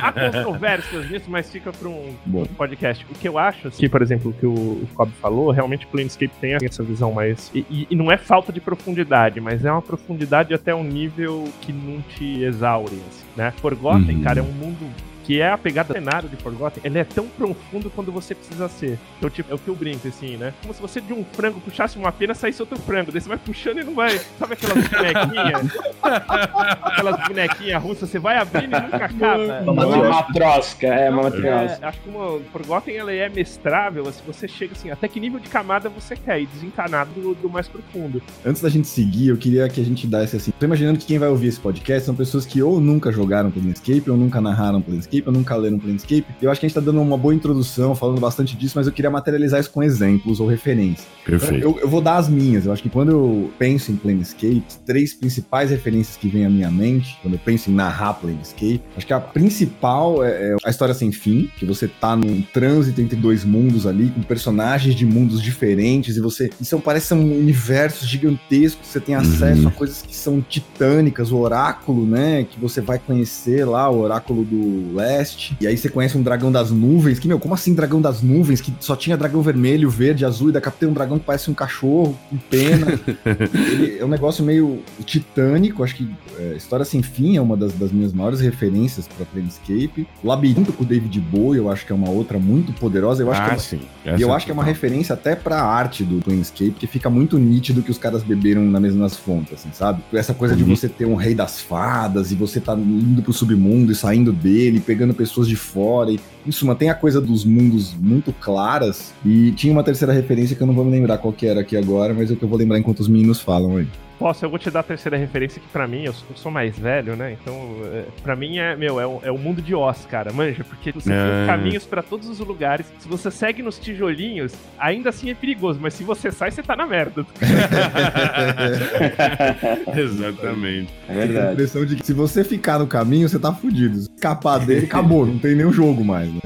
há, 0.00 0.12
controvérsias 0.12 1.10
nisso, 1.10 1.26
mas 1.28 1.50
fica 1.50 1.72
pra 1.72 1.88
um, 1.88 2.14
um, 2.26 2.44
podcast. 2.44 3.06
O 3.10 3.14
que 3.14 3.28
eu 3.28 3.38
acho, 3.38 3.68
assim, 3.68 3.88
por 3.88 4.02
exemplo, 4.02 4.30
o 4.30 4.34
que 4.34 4.46
o, 4.46 4.52
o 4.52 4.88
Cobb 4.94 5.10
falou, 5.20 5.50
realmente 5.50 5.86
o 5.86 5.88
Planescape 5.88 6.32
tem 6.40 6.54
essa 6.54 6.82
visão 6.82 7.12
mais. 7.12 7.50
E, 7.54 7.60
e, 7.70 7.86
e, 7.90 7.96
não 7.96 8.12
é 8.12 8.18
falta 8.18 8.52
de 8.52 8.60
profundidade, 8.60 9.40
mas 9.40 9.64
é 9.64 9.72
uma 9.72 9.82
profundidade 9.82 10.52
até 10.52 10.74
um 10.74 10.84
nível 10.84 11.44
que 11.60 11.72
não 11.72 12.02
te 12.02 12.42
exaure, 12.42 13.00
assim, 13.08 13.23
né? 13.36 13.52
Forgotten, 13.56 14.16
uhum. 14.16 14.22
cara, 14.22 14.40
é 14.40 14.42
um 14.42 14.52
mundo 14.52 14.90
que 15.24 15.40
é 15.40 15.50
a 15.50 15.58
pegada 15.58 15.92
do 15.92 15.96
cenário 15.96 16.28
de 16.28 16.36
Forgotten, 16.36 16.82
ele 16.84 16.98
é 16.98 17.04
tão 17.04 17.26
profundo 17.26 17.90
quando 17.90 18.12
você 18.12 18.34
precisa 18.34 18.68
ser. 18.68 18.98
Então, 19.18 19.30
tipo, 19.30 19.50
é 19.50 19.54
o 19.54 19.58
que 19.58 19.68
eu 19.68 19.74
brinco, 19.74 20.06
assim, 20.06 20.36
né? 20.36 20.52
Como 20.60 20.74
se 20.74 20.80
você 20.80 21.00
de 21.00 21.12
um 21.12 21.24
frango 21.24 21.60
puxasse 21.60 21.98
uma 21.98 22.12
pena, 22.12 22.34
saísse 22.34 22.62
outro 22.62 22.78
frango. 22.78 23.10
Daí 23.10 23.20
você 23.20 23.28
vai 23.28 23.38
puxando 23.38 23.80
e 23.80 23.84
não 23.84 23.94
vai. 23.94 24.18
Sabe 24.38 24.54
aquelas 24.54 24.88
bonequinhas? 24.88 25.70
aquelas 26.82 27.28
bonequinhas 27.28 27.82
russas, 27.82 28.10
você 28.10 28.18
vai 28.18 28.36
abrindo 28.36 28.76
e 28.76 28.80
nunca 28.80 29.04
acaba. 29.04 29.62
Uma 29.62 30.08
matrosca, 30.08 30.86
é 30.86 31.10
uma 31.10 31.24
matrosca. 31.24 31.78
É, 31.82 31.86
acho 31.86 32.00
que 32.00 32.08
uma 32.08 32.40
Forgotten 32.52 32.96
ela 32.96 33.12
é 33.12 33.28
mestrável, 33.28 34.06
assim, 34.08 34.22
você 34.26 34.46
chega 34.46 34.72
assim, 34.72 34.90
até 34.90 35.08
que 35.08 35.18
nível 35.18 35.40
de 35.40 35.48
camada 35.48 35.88
você 35.88 36.16
quer, 36.16 36.40
e 36.40 36.46
desencanado 36.46 37.10
do, 37.12 37.34
do 37.34 37.48
mais 37.48 37.66
profundo. 37.68 38.22
Antes 38.44 38.60
da 38.60 38.68
gente 38.68 38.88
seguir, 38.88 39.28
eu 39.28 39.36
queria 39.36 39.68
que 39.68 39.80
a 39.80 39.84
gente 39.84 40.06
desse 40.06 40.36
assim. 40.36 40.52
Tô 40.58 40.66
imaginando 40.66 40.98
que 40.98 41.06
quem 41.06 41.18
vai 41.18 41.28
ouvir 41.28 41.48
esse 41.48 41.60
podcast 41.60 42.04
são 42.06 42.14
pessoas 42.14 42.44
que 42.44 42.62
ou 42.62 42.80
nunca 42.80 43.10
jogaram 43.10 43.50
Planescape 43.50 44.10
ou 44.10 44.16
nunca 44.16 44.40
narraram 44.40 44.82
Planescape 44.82 45.13
Planescape, 45.14 45.26
eu 45.26 45.32
nunca 45.32 45.56
leram 45.56 45.78
Planescape. 45.78 46.26
Eu 46.40 46.50
acho 46.50 46.60
que 46.60 46.66
a 46.66 46.68
gente 46.68 46.74
tá 46.74 46.80
dando 46.80 47.00
uma 47.00 47.16
boa 47.16 47.34
introdução, 47.34 47.94
falando 47.94 48.20
bastante 48.20 48.56
disso, 48.56 48.74
mas 48.76 48.86
eu 48.86 48.92
queria 48.92 49.10
materializar 49.10 49.60
isso 49.60 49.70
com 49.70 49.82
exemplos 49.82 50.40
ou 50.40 50.46
referências. 50.46 51.06
Perfeito. 51.24 51.62
Eu, 51.62 51.78
eu, 51.80 51.88
vou 51.88 52.00
dar 52.00 52.16
as 52.16 52.28
minhas. 52.28 52.66
Eu 52.66 52.72
acho 52.72 52.82
que 52.82 52.90
quando 52.90 53.10
eu 53.10 53.50
penso 53.58 53.92
em 53.92 53.96
Planescape, 53.96 54.64
três 54.84 55.14
principais 55.14 55.70
referências 55.70 56.16
que 56.16 56.28
vêm 56.28 56.44
à 56.44 56.50
minha 56.50 56.70
mente, 56.70 57.18
quando 57.22 57.34
eu 57.34 57.40
penso 57.40 57.70
em 57.70 57.74
narrar 57.74 58.14
Planescape, 58.14 58.82
acho 58.96 59.06
que 59.06 59.12
a 59.12 59.20
principal 59.20 60.24
é, 60.24 60.52
é 60.52 60.56
a 60.64 60.70
história 60.70 60.94
sem 60.94 61.12
fim, 61.12 61.50
que 61.56 61.64
você 61.64 61.88
tá 61.88 62.16
num 62.16 62.42
trânsito 62.42 63.00
entre 63.00 63.16
dois 63.16 63.44
mundos 63.44 63.86
ali, 63.86 64.10
com 64.10 64.22
personagens 64.22 64.94
de 64.94 65.06
mundos 65.06 65.42
diferentes, 65.42 66.16
e 66.16 66.20
você. 66.20 66.50
Isso 66.60 66.78
parece 66.80 67.08
ser 67.08 67.14
um 67.14 67.38
universo 67.38 68.06
gigantesco, 68.06 68.84
você 68.84 69.00
tem 69.00 69.14
acesso 69.14 69.62
uhum. 69.62 69.68
a 69.68 69.70
coisas 69.70 70.02
que 70.02 70.14
são 70.14 70.40
titânicas, 70.40 71.30
o 71.30 71.38
oráculo, 71.38 72.06
né? 72.06 72.44
Que 72.44 72.58
você 72.60 72.80
vai 72.80 72.98
conhecer 72.98 73.64
lá, 73.64 73.88
o 73.88 74.00
oráculo 74.00 74.44
do 74.44 74.94
Leste. 75.04 75.56
E 75.60 75.66
aí 75.66 75.76
você 75.76 75.88
conhece 75.88 76.16
um 76.16 76.22
dragão 76.22 76.50
das 76.50 76.70
nuvens, 76.70 77.18
que, 77.18 77.28
meu, 77.28 77.38
como 77.38 77.54
assim 77.54 77.74
dragão 77.74 78.00
das 78.00 78.22
nuvens? 78.22 78.60
Que 78.60 78.72
só 78.80 78.96
tinha 78.96 79.16
dragão 79.16 79.42
vermelho, 79.42 79.90
verde, 79.90 80.24
azul, 80.24 80.48
e 80.48 80.52
daqui 80.52 80.68
a 80.68 80.70
pouco 80.70 80.80
tem 80.80 80.88
um 80.88 80.92
dragão 80.92 81.18
que 81.18 81.24
parece 81.24 81.50
um 81.50 81.54
cachorro, 81.54 82.18
com 82.30 82.36
pena. 82.36 82.86
Ele 83.70 83.98
é 83.98 84.04
um 84.04 84.08
negócio 84.08 84.44
meio 84.44 84.82
titânico, 85.04 85.84
acho 85.84 85.96
que 85.96 86.08
é, 86.38 86.54
História 86.56 86.84
Sem 86.84 87.02
Fim 87.02 87.36
é 87.36 87.40
uma 87.40 87.56
das, 87.56 87.72
das 87.74 87.92
minhas 87.92 88.12
maiores 88.12 88.40
referências 88.40 89.06
para 89.06 89.24
Planescape. 89.26 90.06
Labirinto 90.22 90.72
com 90.72 90.82
o 90.82 90.86
David 90.86 91.20
Bowie, 91.20 91.58
eu 91.58 91.70
acho 91.70 91.86
que 91.86 91.92
é 91.92 91.94
uma 91.94 92.10
outra 92.10 92.38
muito 92.38 92.72
poderosa. 92.72 93.22
Eu 93.22 93.30
acho 93.30 93.42
ah, 93.42 93.48
que 93.50 93.54
é, 93.54 93.58
sim. 93.58 93.80
E 94.18 94.22
eu 94.22 94.32
acho 94.32 94.46
que 94.46 94.52
é 94.52 94.54
uma 94.54 94.64
referência 94.64 95.14
até 95.14 95.36
pra 95.36 95.62
arte 95.62 96.04
do 96.04 96.20
Planescape, 96.22 96.72
que 96.72 96.86
fica 96.86 97.08
muito 97.08 97.38
nítido 97.38 97.82
que 97.82 97.90
os 97.90 97.98
caras 97.98 98.22
beberam 98.22 98.62
na 98.62 98.80
mesmas 98.80 99.16
fontes, 99.16 99.54
assim, 99.54 99.70
sabe? 99.72 100.02
Essa 100.12 100.34
coisa 100.34 100.54
uhum. 100.54 100.62
de 100.62 100.64
você 100.64 100.88
ter 100.88 101.06
um 101.06 101.14
rei 101.14 101.34
das 101.34 101.60
fadas 101.60 102.32
e 102.32 102.34
você 102.34 102.60
tá 102.60 102.74
indo 102.74 103.22
pro 103.22 103.32
submundo 103.32 103.92
e 103.92 103.94
saindo 103.94 104.32
dele, 104.32 104.80
pegando 104.94 105.12
pessoas 105.12 105.48
de 105.48 105.56
fora. 105.56 106.12
E, 106.12 106.20
isso, 106.46 106.64
mas 106.64 106.78
tem 106.78 106.88
a 106.88 106.94
coisa 106.94 107.20
dos 107.20 107.44
mundos 107.44 107.92
muito 107.94 108.32
claras. 108.32 109.12
E 109.24 109.50
tinha 109.52 109.72
uma 109.72 109.82
terceira 109.82 110.12
referência 110.12 110.54
que 110.54 110.62
eu 110.62 110.66
não 110.66 110.74
vou 110.74 110.84
me 110.84 110.92
lembrar 110.92 111.18
qual 111.18 111.32
que 111.32 111.46
era 111.46 111.60
aqui 111.60 111.76
agora, 111.76 112.14
mas 112.14 112.30
é 112.30 112.34
o 112.34 112.36
que 112.36 112.44
eu 112.44 112.48
vou 112.48 112.58
lembrar 112.58 112.78
enquanto 112.78 113.00
os 113.00 113.08
meninos 113.08 113.40
falam 113.40 113.76
aí. 113.76 113.88
Posso, 114.24 114.42
eu 114.42 114.48
vou 114.48 114.58
te 114.58 114.70
dar 114.70 114.80
a 114.80 114.82
terceira 114.82 115.18
referência 115.18 115.60
que 115.60 115.68
para 115.68 115.86
mim, 115.86 116.04
eu 116.04 116.14
sou, 116.14 116.26
eu 116.30 116.36
sou, 116.38 116.50
mais 116.50 116.78
velho, 116.78 117.14
né? 117.14 117.36
Então, 117.38 117.54
é, 117.92 118.06
para 118.22 118.34
mim 118.34 118.56
é, 118.56 118.74
meu, 118.74 118.98
é 118.98 119.06
o, 119.06 119.20
é 119.22 119.30
o 119.30 119.36
mundo 119.36 119.60
de 119.60 119.74
Oz, 119.74 120.06
cara, 120.06 120.32
manja, 120.32 120.64
porque 120.64 120.92
você 120.92 121.12
é. 121.12 121.14
tem 121.14 121.46
caminhos 121.46 121.84
para 121.84 122.02
todos 122.02 122.26
os 122.30 122.38
lugares. 122.38 122.86
Se 122.98 123.06
você 123.06 123.30
segue 123.30 123.62
nos 123.62 123.78
tijolinhos, 123.78 124.54
ainda 124.78 125.10
assim 125.10 125.28
é 125.28 125.34
perigoso, 125.34 125.78
mas 125.78 125.92
se 125.92 126.04
você 126.04 126.32
sai, 126.32 126.50
você 126.50 126.62
tá 126.62 126.74
na 126.74 126.86
merda. 126.86 127.26
Exatamente. 129.94 130.88
É 131.06 131.12
verdade. 131.12 131.48
A 131.48 131.52
impressão 131.52 131.84
de 131.84 131.96
que 131.96 132.06
se 132.06 132.14
você 132.14 132.42
ficar 132.42 132.78
no 132.78 132.86
caminho, 132.86 133.28
você 133.28 133.38
tá 133.38 133.52
fudido. 133.52 133.98
Escapar 133.98 134.60
dele, 134.60 134.86
acabou, 134.88 135.26
não 135.26 135.38
tem 135.38 135.54
nenhum 135.54 135.70
jogo 135.70 136.02
mais, 136.02 136.32
né? 136.32 136.40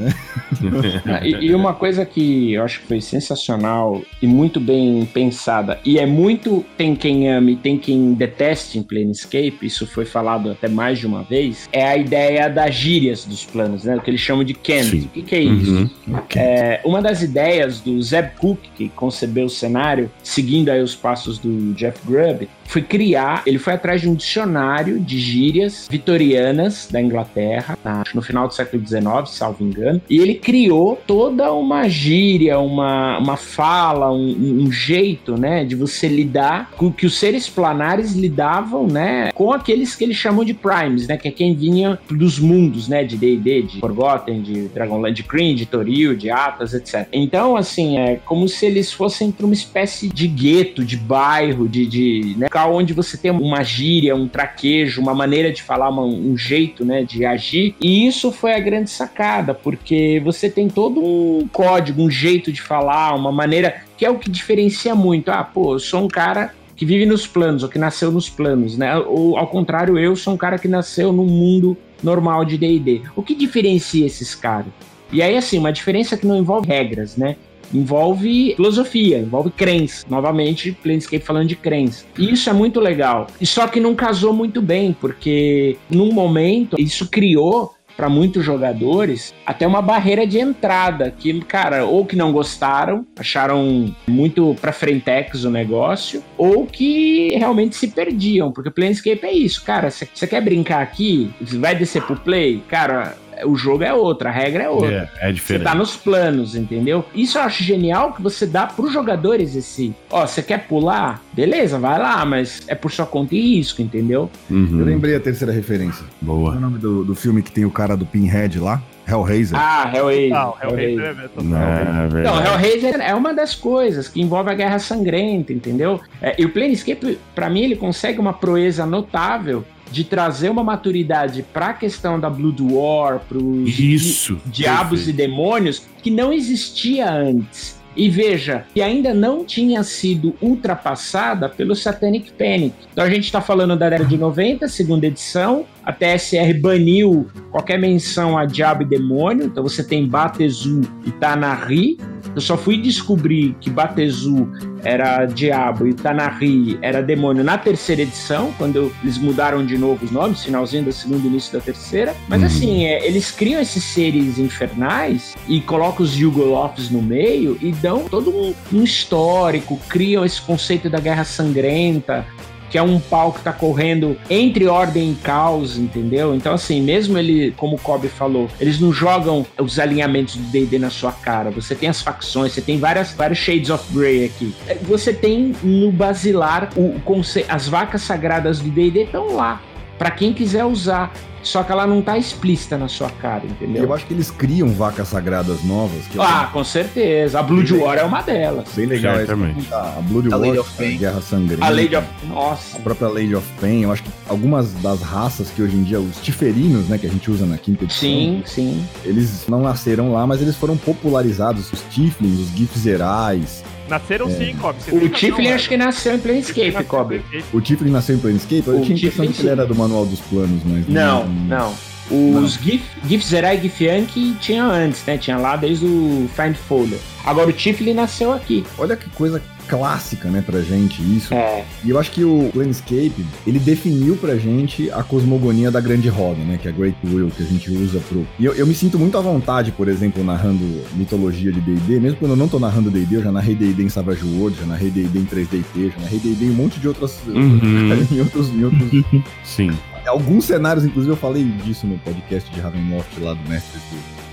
e, 1.23 1.47
e 1.47 1.55
uma 1.55 1.75
coisa 1.75 2.05
que 2.05 2.55
eu 2.55 2.64
acho 2.64 2.81
que 2.81 2.88
foi 2.88 3.01
sensacional 3.01 4.03
e 4.21 4.27
muito 4.27 4.59
bem 4.59 5.07
pensada, 5.07 5.79
e 5.85 6.01
é 6.01 6.07
muito 6.07 6.67
tem 6.77 6.97
quem 6.97 7.31
ame 7.31 7.57
tem 7.68 7.68
quem 7.77 8.15
deteste 8.15 8.79
em 8.79 8.83
Planescape, 8.83 9.59
isso 9.63 9.87
foi 9.87 10.05
falado 10.05 10.51
até 10.51 10.69
mais 10.69 10.99
de 10.99 11.07
uma 11.07 11.23
vez, 11.23 11.69
é 11.73 11.85
a 11.85 11.97
ideia 11.97 12.49
das 12.49 12.75
gírias 12.75 13.25
dos 13.25 13.45
planos, 13.45 13.85
né? 13.85 13.97
O 13.97 14.01
que 14.01 14.11
eles 14.11 14.21
chamam 14.21 14.45
de 14.45 14.55
Kent. 14.55 15.05
O 15.05 15.09
que, 15.09 15.23
que, 15.23 15.35
é 15.35 15.41
isso? 15.41 15.91
Uhum. 16.07 16.21
É, 16.37 16.81
uma 16.85 17.03
das 17.03 17.23
ideias 17.23 17.81
do 17.81 18.01
Zeb 18.01 18.31
Cook, 18.39 18.61
que 18.77 18.89
concebeu 18.91 19.47
o 19.47 19.51
cenário, 19.51 20.11
seguindo 20.23 20.71
aí 20.71 20.81
os 20.81 20.95
passos 20.95 21.39
do 21.39 21.75
Jeff 21.75 21.99
Grubb, 22.07 22.49
foi 22.69 22.83
criar, 22.83 23.43
ele 23.47 23.59
foi 23.59 23.73
atrás 23.73 24.03
de 24.03 24.09
um 24.09 24.15
dicionário 24.15 25.01
de 25.01 25.19
gírias 25.19 25.89
vitorianas 25.91 26.87
da 26.91 27.01
Inglaterra, 27.01 27.79
tá? 27.83 28.05
no 28.15 28.21
final 28.21 28.47
do 28.47 28.55
século 28.55 28.87
XIX, 28.87 29.03
salvo 29.27 29.65
engano, 29.65 30.01
e 30.09 30.19
ele 30.19 30.35
criou 30.35 31.01
toda 31.07 31.51
uma 31.53 31.89
gíria, 31.89 32.59
uma, 32.59 33.19
uma 33.19 33.37
fala, 33.37 34.13
um, 34.13 34.65
um 34.65 34.71
jeito, 34.71 35.41
né, 35.41 35.65
de 35.65 35.75
você 35.75 36.07
lidar 36.07 36.71
com 36.77 36.93
que 36.93 37.07
os 37.07 37.19
seres 37.19 37.48
planares 37.49 38.15
lidavam, 38.15 38.87
né, 38.87 39.31
com 39.35 39.53
aqueles 39.53 39.95
que 39.95 40.05
eles 40.05 40.17
chamam 40.17 40.45
de 40.45 40.55
primes, 40.55 41.07
né, 41.07 41.17
que 41.17 41.29
é 41.29 41.31
quem 41.31 41.55
vinha 41.55 41.99
dos 42.11 42.39
mundos, 42.39 42.89
né, 42.89 43.05
de 43.05 43.17
D&D, 43.17 43.63
de 43.63 43.81
Forgotten, 43.81 44.43
de 44.43 44.69
Dragonland, 44.69 45.15
de 45.15 45.23
Kryn, 45.23 45.55
de 45.55 45.67
Toril, 45.67 46.17
de 46.17 46.31
Atas, 46.31 46.75
etc. 46.75 47.07
Então, 47.13 47.57
assim, 47.57 47.99
é 47.99 48.17
como 48.25 48.49
se 48.49 48.67
eles 48.67 48.93
fossem 48.93 49.31
para 49.31 49.47
uma 49.47 49.55
espécie 49.55 50.09
de 50.09 50.27
gueto, 50.27 50.85
de 50.85 50.97
bairro, 50.97 51.69
de, 51.69 51.87
de 51.87 52.35
né, 52.37 52.47
local 52.47 52.75
onde 52.75 52.93
você 52.93 53.17
tem 53.17 53.31
uma 53.31 53.63
gíria, 53.63 54.15
um 54.15 54.29
traquejo, 54.29 55.01
uma 55.01 55.15
maneira 55.15 55.53
de 55.53 55.63
falar, 55.63 55.89
uma, 55.89 56.03
um 56.03 56.37
jeito, 56.37 56.85
né, 56.85 57.03
de 57.03 57.25
agir. 57.25 57.75
E 57.81 58.07
isso 58.07 58.33
foi 58.33 58.55
a 58.55 58.61
grande 58.61 58.91
sacada, 58.91 59.55
porque 59.55 60.21
você 60.25 60.49
tem 60.49 60.69
todo 60.69 61.01
um 61.03 61.49
código, 61.53 62.03
um 62.03 62.11
jeito 62.11 62.53
de 62.53 62.61
falar, 62.61 63.15
uma 63.15 63.33
maneira 63.33 63.83
que 63.97 64.07
é 64.07 64.11
o 64.11 64.19
que 64.19 64.31
diferencia 64.31 64.95
muito. 64.95 65.31
Ah, 65.31 65.43
pô, 65.43 65.75
eu 65.75 65.79
sou 65.79 66.05
um 66.05 66.09
cara 66.09 66.55
que 66.79 66.87
vive 66.87 67.05
nos 67.05 67.27
planos, 67.27 67.64
ou 67.64 67.69
que 67.69 67.79
nasceu 67.79 68.12
nos 68.12 68.31
planos, 68.31 68.79
né? 68.79 68.97
Ou 68.97 69.37
ao 69.37 69.49
contrário, 69.49 69.99
eu 69.99 70.14
sou 70.14 70.33
um 70.33 70.37
cara 70.37 70.57
que 70.59 70.69
nasceu 70.69 71.12
no 71.12 71.25
mundo 71.25 71.77
normal 72.03 72.45
de 72.45 72.57
D&D. 72.57 73.03
O 73.17 73.23
que 73.23 73.35
diferencia 73.35 74.07
esses 74.07 74.33
caras? 74.33 74.73
E 75.12 75.21
aí, 75.21 75.37
assim, 75.37 75.59
uma 75.59 75.73
diferença 75.73 76.17
que 76.17 76.27
não 76.27 76.37
envolve 76.37 76.69
regras, 76.69 77.17
né? 77.17 77.37
envolve 77.75 78.55
filosofia, 78.57 79.19
envolve 79.19 79.51
crença. 79.51 80.07
Novamente, 80.09 80.73
Planescape 80.73 81.25
falando 81.25 81.49
de 81.49 81.57
crença. 81.57 82.05
E 82.17 82.33
isso 82.33 82.49
é 82.49 82.53
muito 82.53 82.81
legal. 82.81 83.27
E 83.38 83.45
só 83.45 83.67
que 83.67 83.79
não 83.81 83.95
casou 83.95 84.33
muito 84.33 84.62
bem, 84.62 84.97
porque 84.99 85.77
num 85.91 86.12
momento 86.12 86.81
isso 86.81 87.09
criou 87.09 87.75
para 87.99 88.09
muitos 88.09 88.45
jogadores, 88.45 89.35
até 89.45 89.67
uma 89.67 89.83
barreira 89.83 90.25
de 90.25 90.39
entrada, 90.39 91.11
que, 91.11 91.41
cara, 91.41 91.85
ou 91.85 92.07
que 92.07 92.15
não 92.15 92.31
gostaram, 92.31 93.05
acharam 93.19 93.93
muito 94.07 94.57
pra 94.61 94.73
frentex 94.73 95.43
o 95.43 95.51
negócio, 95.51 96.23
ou 96.37 96.65
que 96.65 97.31
realmente 97.37 97.75
se 97.75 97.89
perdiam, 97.89 98.53
porque 98.53 98.71
Planescape 98.71 99.27
é 99.27 99.33
isso, 99.33 99.65
cara, 99.65 99.91
você 99.91 100.27
quer 100.29 100.41
brincar 100.41 100.81
aqui, 100.81 101.29
vai 101.41 101.75
descer 101.75 102.01
pro 102.03 102.15
play, 102.15 102.63
cara, 102.69 103.17
o 103.44 103.55
jogo 103.57 103.83
é 103.85 103.92
outro, 103.92 104.29
a 104.29 104.31
regra 104.31 104.64
é 104.64 104.68
outra. 104.68 105.11
É, 105.20 105.29
é 105.29 105.33
diferente. 105.33 105.62
Você 105.62 105.68
tá 105.70 105.74
nos 105.74 105.96
planos, 105.96 106.55
entendeu? 106.55 107.05
Isso 107.14 107.38
eu 107.38 107.42
acho 107.42 107.62
genial 107.62 108.12
que 108.12 108.22
você 108.22 108.46
dá 108.46 108.66
pros 108.66 108.92
jogadores 108.92 109.55
esse. 109.55 109.94
Ó, 110.11 110.27
você 110.27 110.42
quer 110.42 110.66
pular? 110.66 111.22
Beleza, 111.33 111.79
vai 111.79 111.98
lá, 111.98 112.24
mas 112.24 112.62
é 112.66 112.74
por 112.74 112.90
sua 112.90 113.07
conta 113.07 113.35
e 113.35 113.57
risco, 113.57 113.81
entendeu? 113.83 114.31
Uhum. 114.51 114.79
Eu 114.81 114.85
lembrei 114.85 115.14
a 115.16 115.20
terceira 115.20 115.53
referência. 115.53 116.05
Qual 116.24 116.38
é 116.38 116.40
Boa. 116.40 116.57
o 116.57 116.61
nome 116.61 116.79
do, 116.79 117.05
do 117.05 117.14
filme 117.14 117.42
que 117.42 117.51
tem 117.53 117.64
o 117.64 117.70
cara 117.70 117.96
do 117.96 118.05
Pinhead 118.07 118.59
lá? 118.59 118.83
Hellraiser. 119.07 119.59
Ah, 119.59 119.90
Hellraiser. 119.94 120.31
Não, 120.37 120.55
Hellraiser 120.62 121.05
é 121.09 121.29
total. 121.29 121.44
Não, 121.44 121.57
é 121.59 121.83
Então, 121.83 122.09
verdade. 122.11 122.48
Hellraiser 122.66 123.01
é 123.01 123.14
uma 123.14 123.33
das 123.33 123.55
coisas 123.55 124.07
que 124.07 124.20
envolve 124.20 124.51
a 124.51 124.55
guerra 124.55 124.79
sangrenta, 124.79 125.51
entendeu? 125.53 125.98
É, 126.20 126.35
e 126.38 126.44
o 126.44 126.51
Planescape, 126.51 127.18
pra 127.35 127.48
mim, 127.48 127.62
ele 127.62 127.77
consegue 127.77 128.18
uma 128.20 128.35
proeza 128.35 128.85
notável 128.85 129.64
de 129.90 130.05
trazer 130.05 130.51
uma 130.51 130.62
maturidade 130.64 131.44
pra 131.53 131.72
questão 131.72 132.18
da 132.20 132.29
Blood 132.31 132.62
War, 132.62 133.20
Isso. 133.66 134.37
di- 134.46 134.62
diabos 134.62 135.01
Perfeito. 135.05 135.11
e 135.11 135.12
demônios, 135.27 135.83
que 136.03 136.11
não 136.11 136.33
existia 136.33 137.11
antes. 137.11 137.77
E 137.96 138.09
veja, 138.09 138.64
que 138.72 138.81
ainda 138.81 139.12
não 139.12 139.44
tinha 139.44 139.83
sido 139.83 140.37
ultrapassada 140.40 141.48
pelo 141.48 141.74
Satanic 141.74 142.31
Panic. 142.33 142.72
Então 142.92 143.05
a 143.05 143.11
gente 143.11 143.24
está 143.24 143.40
falando 143.40 143.77
da 143.77 143.88
década 143.88 144.09
de 144.09 144.16
90, 144.16 144.68
segunda 144.68 145.07
edição. 145.07 145.64
A 145.88 145.92
TSR 145.94 146.53
baniu 146.61 147.27
qualquer 147.51 147.79
menção 147.79 148.37
a 148.37 148.44
diabo 148.44 148.83
e 148.83 148.85
demônio. 148.85 149.46
Então 149.46 149.62
você 149.62 149.83
tem 149.83 150.07
Batezu 150.07 150.83
e 151.07 151.11
Tanahri. 151.12 151.96
Eu 152.35 152.42
só 152.42 152.59
fui 152.59 152.77
descobrir 152.77 153.57
que 153.59 153.70
Batezu 153.70 154.46
era 154.85 155.24
diabo 155.24 155.87
e 155.87 155.94
Tanahri 155.94 156.79
era 156.83 157.03
demônio 157.03 157.42
na 157.42 157.57
terceira 157.57 158.03
edição, 158.03 158.53
quando 158.59 158.92
eles 159.03 159.16
mudaram 159.16 159.64
de 159.64 159.79
novo 159.79 160.05
os 160.05 160.11
nomes, 160.11 160.44
finalzinho 160.44 160.85
da 160.85 160.92
segunda 160.92 161.24
e 161.24 161.27
início 161.27 161.55
da 161.55 161.61
terceira. 161.61 162.14
Mas 162.29 162.42
Uhum. 162.42 162.46
assim, 162.46 162.85
é, 162.85 163.07
eles 163.07 163.31
criam 163.31 163.59
esses 163.59 163.83
seres 163.83 164.38
infernais 164.38 165.35
e 165.48 165.59
colocam 165.62 166.05
os 166.05 166.14
Yugoloths 166.14 166.90
no 166.90 167.01
meio 167.01 167.57
e 167.62 167.72
dão 167.72 168.05
todo 168.05 168.31
um, 168.31 168.53
um 168.74 168.85
histórico, 168.85 169.81
criam 169.88 170.22
esse 170.22 170.42
conceito 170.42 170.90
da 170.90 171.01
guerra 171.01 171.24
sangrenta, 171.24 172.27
que 172.71 172.79
é 172.79 172.83
um 172.83 172.99
pau 173.01 173.33
que 173.33 173.41
tá 173.41 173.53
correndo 173.53 174.17
entre 174.29 174.67
ordem 174.67 175.13
e 175.13 175.15
caos, 175.15 175.79
entendeu? 175.79 176.35
Então, 176.35 176.55
assim, 176.55 176.81
mesmo 176.81 177.19
ele, 177.19 177.53
como 177.57 177.77
o 177.77 177.79
Kobe 177.79 178.09
falou, 178.09 178.49
eles 178.61 178.81
não 178.81 178.93
jogam 178.93 179.47
os 179.59 179.79
alinhamentos 179.79 180.37
do 180.37 180.43
D&D 180.51 180.79
na 180.79 180.91
sua 180.91 181.13
cara. 181.13 181.51
Você 181.51 181.75
tem 181.75 181.89
as 181.89 182.03
facções, 182.03 182.53
você 182.53 182.61
tem 182.61 182.79
várias, 182.79 183.13
vários 183.13 183.39
shades 183.39 183.71
of 183.71 183.85
grey 183.93 184.25
aqui. 184.25 184.55
É, 184.67 184.75
Você 184.75 185.13
tem 185.13 185.55
no 185.63 185.91
basilar 185.91 186.71
o, 186.77 186.97
o 187.05 187.23
as 187.49 187.69
vacas 187.69 188.03
sagradas 188.03 188.61
do 188.61 188.71
D&D 188.71 189.05
estão 189.05 189.35
lá. 189.35 189.61
Pra 189.99 190.11
quem 190.11 190.33
quiser 190.33 190.65
usar. 190.65 191.13
Só 191.42 191.62
que 191.62 191.72
ela 191.72 191.87
não 191.87 192.03
tá 192.03 192.18
explícita 192.18 192.77
na 192.77 192.88
sua 192.88 193.09
cara, 193.11 193.44
entendeu? 193.46 193.85
Eu 193.85 193.94
acho 193.94 194.05
que 194.07 194.12
eles 194.12 194.31
criam 194.31 194.68
vacas 194.70 195.09
sagradas 195.09 195.62
novas. 195.64 196.03
Eu 196.14 196.20
Ah, 196.22 196.48
com 196.53 196.62
certeza. 196.64 197.38
A 197.38 197.42
Blood 197.42 197.72
War 197.74 197.96
é 197.98 198.03
uma 198.05 198.20
delas. 198.22 198.68
bem 198.74 198.87
legal. 198.87 199.14
essa- 199.14 199.27
Certamente. 199.27 199.72
A 199.72 200.01
Blood 200.03 200.29
A 200.29 200.37
War, 200.37 200.46
Lady 200.48 200.59
of 200.59 200.70
a 200.74 200.77
Pain. 200.83 200.98
Guerra 200.98 201.20
Sangrenta. 201.20 201.64
A 201.64 201.68
Lady 201.68 201.96
of... 201.96 202.07
A 202.22 202.27
Nossa. 202.27 202.79
própria 202.81 203.09
Lady 203.09 203.35
of 203.35 203.46
Pain, 203.61 203.83
eu 203.83 203.92
acho 203.92 204.03
que 204.03 204.11
algumas 204.29 204.72
das 204.74 205.01
raças 205.01 205.48
que 205.51 205.62
hoje 205.62 205.77
em 205.77 205.83
dia, 205.83 206.01
os 206.01 206.16
tiferinos, 206.18 206.88
né, 206.88 206.98
que 206.98 207.07
a 207.07 207.11
gente 207.11 207.31
usa 207.31 207.46
na 207.46 207.57
quinta 207.57 207.85
edição, 207.85 208.01
Sim, 208.09 208.42
sim. 208.44 208.85
eles 209.05 209.44
não 209.48 209.62
nasceram 209.62 210.12
lá, 210.12 210.27
mas 210.27 210.40
eles 210.42 210.57
foram 210.57 210.77
popularizados. 210.77 211.72
Os 211.72 211.81
Tiflins, 211.90 212.38
os 212.40 212.48
Gifzerais. 212.57 213.62
Nasceram 213.88 214.31
sim, 214.31 214.55
Kobe. 214.57 214.79
você 214.83 214.90
O 214.94 215.09
Tiflin 215.09 215.44
razão, 215.44 215.55
acho 215.55 215.68
que 215.68 215.77
nasceu 215.77 216.14
em 216.14 216.18
Planescape, 216.18 216.85
Planescape. 216.85 217.44
O 217.53 217.61
Tiflin 217.61 217.90
nasceu 217.90 218.16
em 218.16 218.18
Planescape? 218.18 218.64
Eu 218.66 218.74
O 218.74 218.83
tinha 218.83 218.96
a 218.96 218.98
impressão 218.98 219.24
Tiflin, 219.24 219.33
que 219.33 219.40
ele 219.40 219.48
era 219.51 219.66
do 219.66 219.74
Manual 219.74 220.05
dos 220.07 220.20
Planos, 220.20 220.62
mas... 220.64 220.87
Não, 220.88 221.27
não. 221.27 221.74
Os 222.11 222.55
GIF, 222.55 222.83
GIF 223.07 223.24
Zerai 223.27 223.59
e 223.59 223.62
GIF 223.62 223.85
Yankee 223.85 224.37
tinha 224.40 224.64
antes, 224.64 225.05
né? 225.07 225.18
Tinha 225.18 225.37
lá 225.37 225.57
desde 225.57 225.85
o 225.85 226.29
Find 226.35 226.55
Folder. 226.55 226.98
Agora 227.24 227.51
o 227.51 227.53
Tiflin 227.53 227.92
nasceu 227.92 228.33
aqui. 228.33 228.64
Olha 228.79 228.96
que 228.96 229.11
coisa 229.11 229.42
clássica, 229.69 230.31
né, 230.31 230.43
pra 230.45 230.61
gente 230.63 231.03
isso. 231.03 231.35
É. 231.35 231.65
E 231.85 231.91
eu 231.91 231.99
acho 231.99 232.11
que 232.11 232.25
o 232.25 232.51
Planescape, 232.53 233.25
ele 233.47 233.59
definiu 233.59 234.17
pra 234.17 234.37
gente 234.37 234.91
a 234.91 235.03
cosmogonia 235.03 235.71
da 235.71 235.81
grande 235.81 236.09
roda, 236.09 236.41
né? 236.43 236.59
Que 236.61 236.69
é 236.69 236.71
a 236.71 236.75
Great 236.75 236.97
Will, 237.05 237.31
que 237.31 237.43
a 237.43 237.47
gente 237.47 237.71
usa 237.71 238.01
pro... 238.09 238.27
E 238.39 238.45
eu, 238.45 238.55
eu 238.55 238.67
me 238.67 238.75
sinto 238.75 238.99
muito 238.99 239.17
à 239.19 239.21
vontade, 239.21 239.71
por 239.73 239.89
exemplo, 239.89 240.25
narrando 240.25 240.65
mitologia 240.95 241.53
de 241.53 241.61
D&D, 241.61 242.01
mesmo 242.01 242.19
quando 242.19 242.33
eu 242.33 242.37
não 242.37 242.49
tô 242.49 242.59
narrando 242.59 242.91
D&D, 242.91 243.17
eu 243.17 243.23
já 243.23 243.31
narrei 243.31 243.55
D&D 243.55 243.83
em 243.83 243.89
Savage 243.89 244.25
World, 244.25 244.59
já 244.59 244.67
narrei 244.67 244.91
D&D 244.91 245.19
em 245.19 245.27
3DT, 245.27 245.93
já 245.93 246.01
narrei 246.01 246.19
D&D 246.19 246.47
em 246.47 246.51
um 246.51 246.55
monte 246.55 246.81
de 246.81 246.89
outras... 246.89 247.19
Uhum. 247.29 248.07
em 248.11 248.21
outros, 248.21 248.49
em 248.49 248.65
outros 248.65 249.05
Sim. 249.45 249.71
alguns 250.07 250.45
cenários, 250.45 250.85
inclusive 250.85 251.13
eu 251.13 251.17
falei 251.17 251.45
disso 251.45 251.87
no 251.87 251.99
podcast 251.99 252.51
de 252.51 252.61
Ravenloft 252.61 253.19
lá 253.21 253.35
do 253.35 253.49
Mestres 253.49 253.83
do 253.83 254.28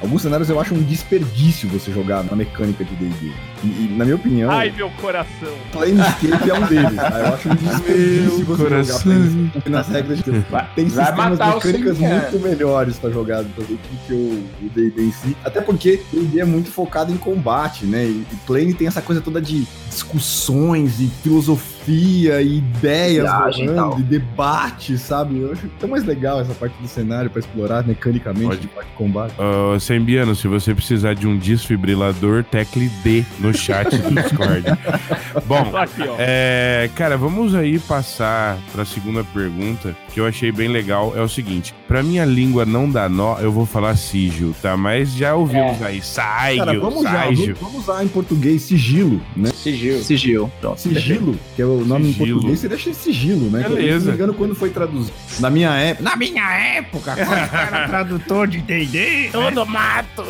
Alguns 0.00 0.22
cenários 0.22 0.48
eu 0.48 0.60
acho 0.60 0.74
um 0.74 0.82
desperdício 0.82 1.68
você 1.68 1.92
jogar 1.92 2.24
na 2.24 2.36
mecânica 2.36 2.84
de 2.84 2.94
D&D. 2.96 3.32
E, 3.62 3.66
e, 3.66 3.94
na 3.96 4.04
minha 4.04 4.16
opinião, 4.16 4.50
Ai, 4.50 4.70
meu 4.70 4.90
coração. 4.90 5.52
Planescape 5.72 6.50
é 6.50 6.54
um 6.54 6.66
deles. 6.66 6.96
tá? 6.96 7.18
Eu 7.18 7.34
acho 7.34 7.48
um 7.48 7.54
desperdício 7.54 8.38
Meu 8.38 8.46
você 8.46 8.62
coração. 8.62 8.98
jogar 8.98 9.02
Planescape. 9.02 9.70
Nas 9.70 9.88
regras 9.88 10.22
de... 10.22 10.30
Vai, 10.50 10.68
tem 10.74 10.88
vai 10.88 11.06
sistemas 11.06 11.38
mecânicas 11.38 11.98
muito 11.98 12.40
melhores 12.40 12.98
pra 12.98 13.10
jogar 13.10 13.42
do 13.42 13.78
que 14.06 14.12
o 14.12 14.44
D&D 14.74 15.02
em 15.02 15.12
si. 15.12 15.36
Até 15.44 15.60
porque 15.60 16.00
o 16.12 16.16
D&D 16.20 16.40
é 16.40 16.44
muito 16.44 16.70
focado 16.70 17.12
em 17.12 17.16
combate, 17.16 17.84
né? 17.86 18.04
E, 18.04 18.26
e 18.30 18.36
Plane 18.46 18.74
tem 18.74 18.86
essa 18.86 19.02
coisa 19.02 19.20
toda 19.20 19.40
de 19.40 19.66
discussões 19.90 21.00
e 21.00 21.08
filosofia 21.22 22.40
e 22.40 22.58
ideias 22.58 23.24
Viagem 23.24 23.64
e 23.64 23.68
rolando, 23.68 23.90
tal. 23.90 24.00
e 24.00 24.02
debate, 24.04 24.96
sabe? 24.98 25.40
Eu 25.40 25.52
acho 25.52 25.68
tão 25.78 25.88
mais 25.88 26.04
legal 26.04 26.40
essa 26.40 26.54
parte 26.54 26.74
do 26.80 26.86
cenário 26.86 27.28
pra 27.30 27.40
explorar 27.40 27.86
mecanicamente 27.86 28.46
Pode. 28.46 28.60
de 28.60 28.68
parte 28.68 28.88
de 28.90 28.96
combate. 28.96 29.34
Ô, 29.38 29.78
Sembiano, 29.80 30.34
se 30.34 30.46
você 30.46 30.74
precisar 30.74 31.14
de 31.14 31.26
um 31.26 31.36
desfibrilador, 31.36 32.44
tecle 32.44 32.88
D 33.02 33.24
no 33.40 33.52
chat 33.52 33.96
do 33.96 34.10
Discord. 34.14 34.64
Bom, 35.46 35.64
Tô 35.64 35.76
aqui. 35.76 36.02
É, 36.18 36.88
cara, 36.94 37.16
vamos 37.16 37.54
aí 37.54 37.78
passar 37.80 38.58
para 38.72 38.82
a 38.82 38.86
segunda 38.86 39.24
pergunta, 39.24 39.96
que 40.12 40.20
eu 40.20 40.26
achei 40.26 40.52
bem 40.52 40.68
legal. 40.68 41.12
É 41.16 41.20
o 41.22 41.28
seguinte: 41.28 41.74
para 41.88 42.02
minha 42.02 42.24
língua 42.24 42.64
não 42.64 42.88
dar 42.88 43.10
nó, 43.10 43.38
eu 43.38 43.50
vou 43.50 43.66
falar 43.66 43.96
sigil, 43.96 44.54
tá? 44.62 44.76
Mas 44.76 45.12
já 45.12 45.34
ouvimos 45.34 45.82
aí 45.82 46.00
Cara, 46.00 46.04
saigil, 46.04 46.80
vamos 46.80 47.00
usar, 47.00 47.10
saigil. 47.10 47.54
vamos, 47.54 47.60
vamos 47.60 47.88
usar 47.88 48.04
em 48.04 48.08
português 48.08 48.62
sigilo, 48.62 49.20
né? 49.36 49.50
Sigil. 49.80 50.02
Sigil. 50.02 50.52
Pronto. 50.60 50.80
Sigilo, 50.80 51.38
que 51.56 51.62
é 51.62 51.64
o 51.64 51.84
nome 51.84 52.10
em 52.10 52.12
Sigilo. 52.12 52.40
português, 52.40 52.60
seria 52.60 52.94
sigilo, 52.94 53.50
né? 53.50 53.62
Beleza. 53.62 53.98
Se 54.00 54.04
não 54.06 54.12
me 54.12 54.16
engano, 54.16 54.34
quando 54.34 54.54
foi 54.54 54.70
traduzido. 54.70 55.12
Na 55.38 55.50
minha 55.50 55.70
época. 55.74 56.10
Na 56.10 56.16
minha 56.16 56.52
época, 56.76 57.14
quando 57.16 57.28
eu 57.28 57.58
era 57.58 57.88
tradutor 57.88 58.46
de 58.46 58.58
D&D, 58.58 59.30
Todo 59.32 59.64
mato! 59.66 60.24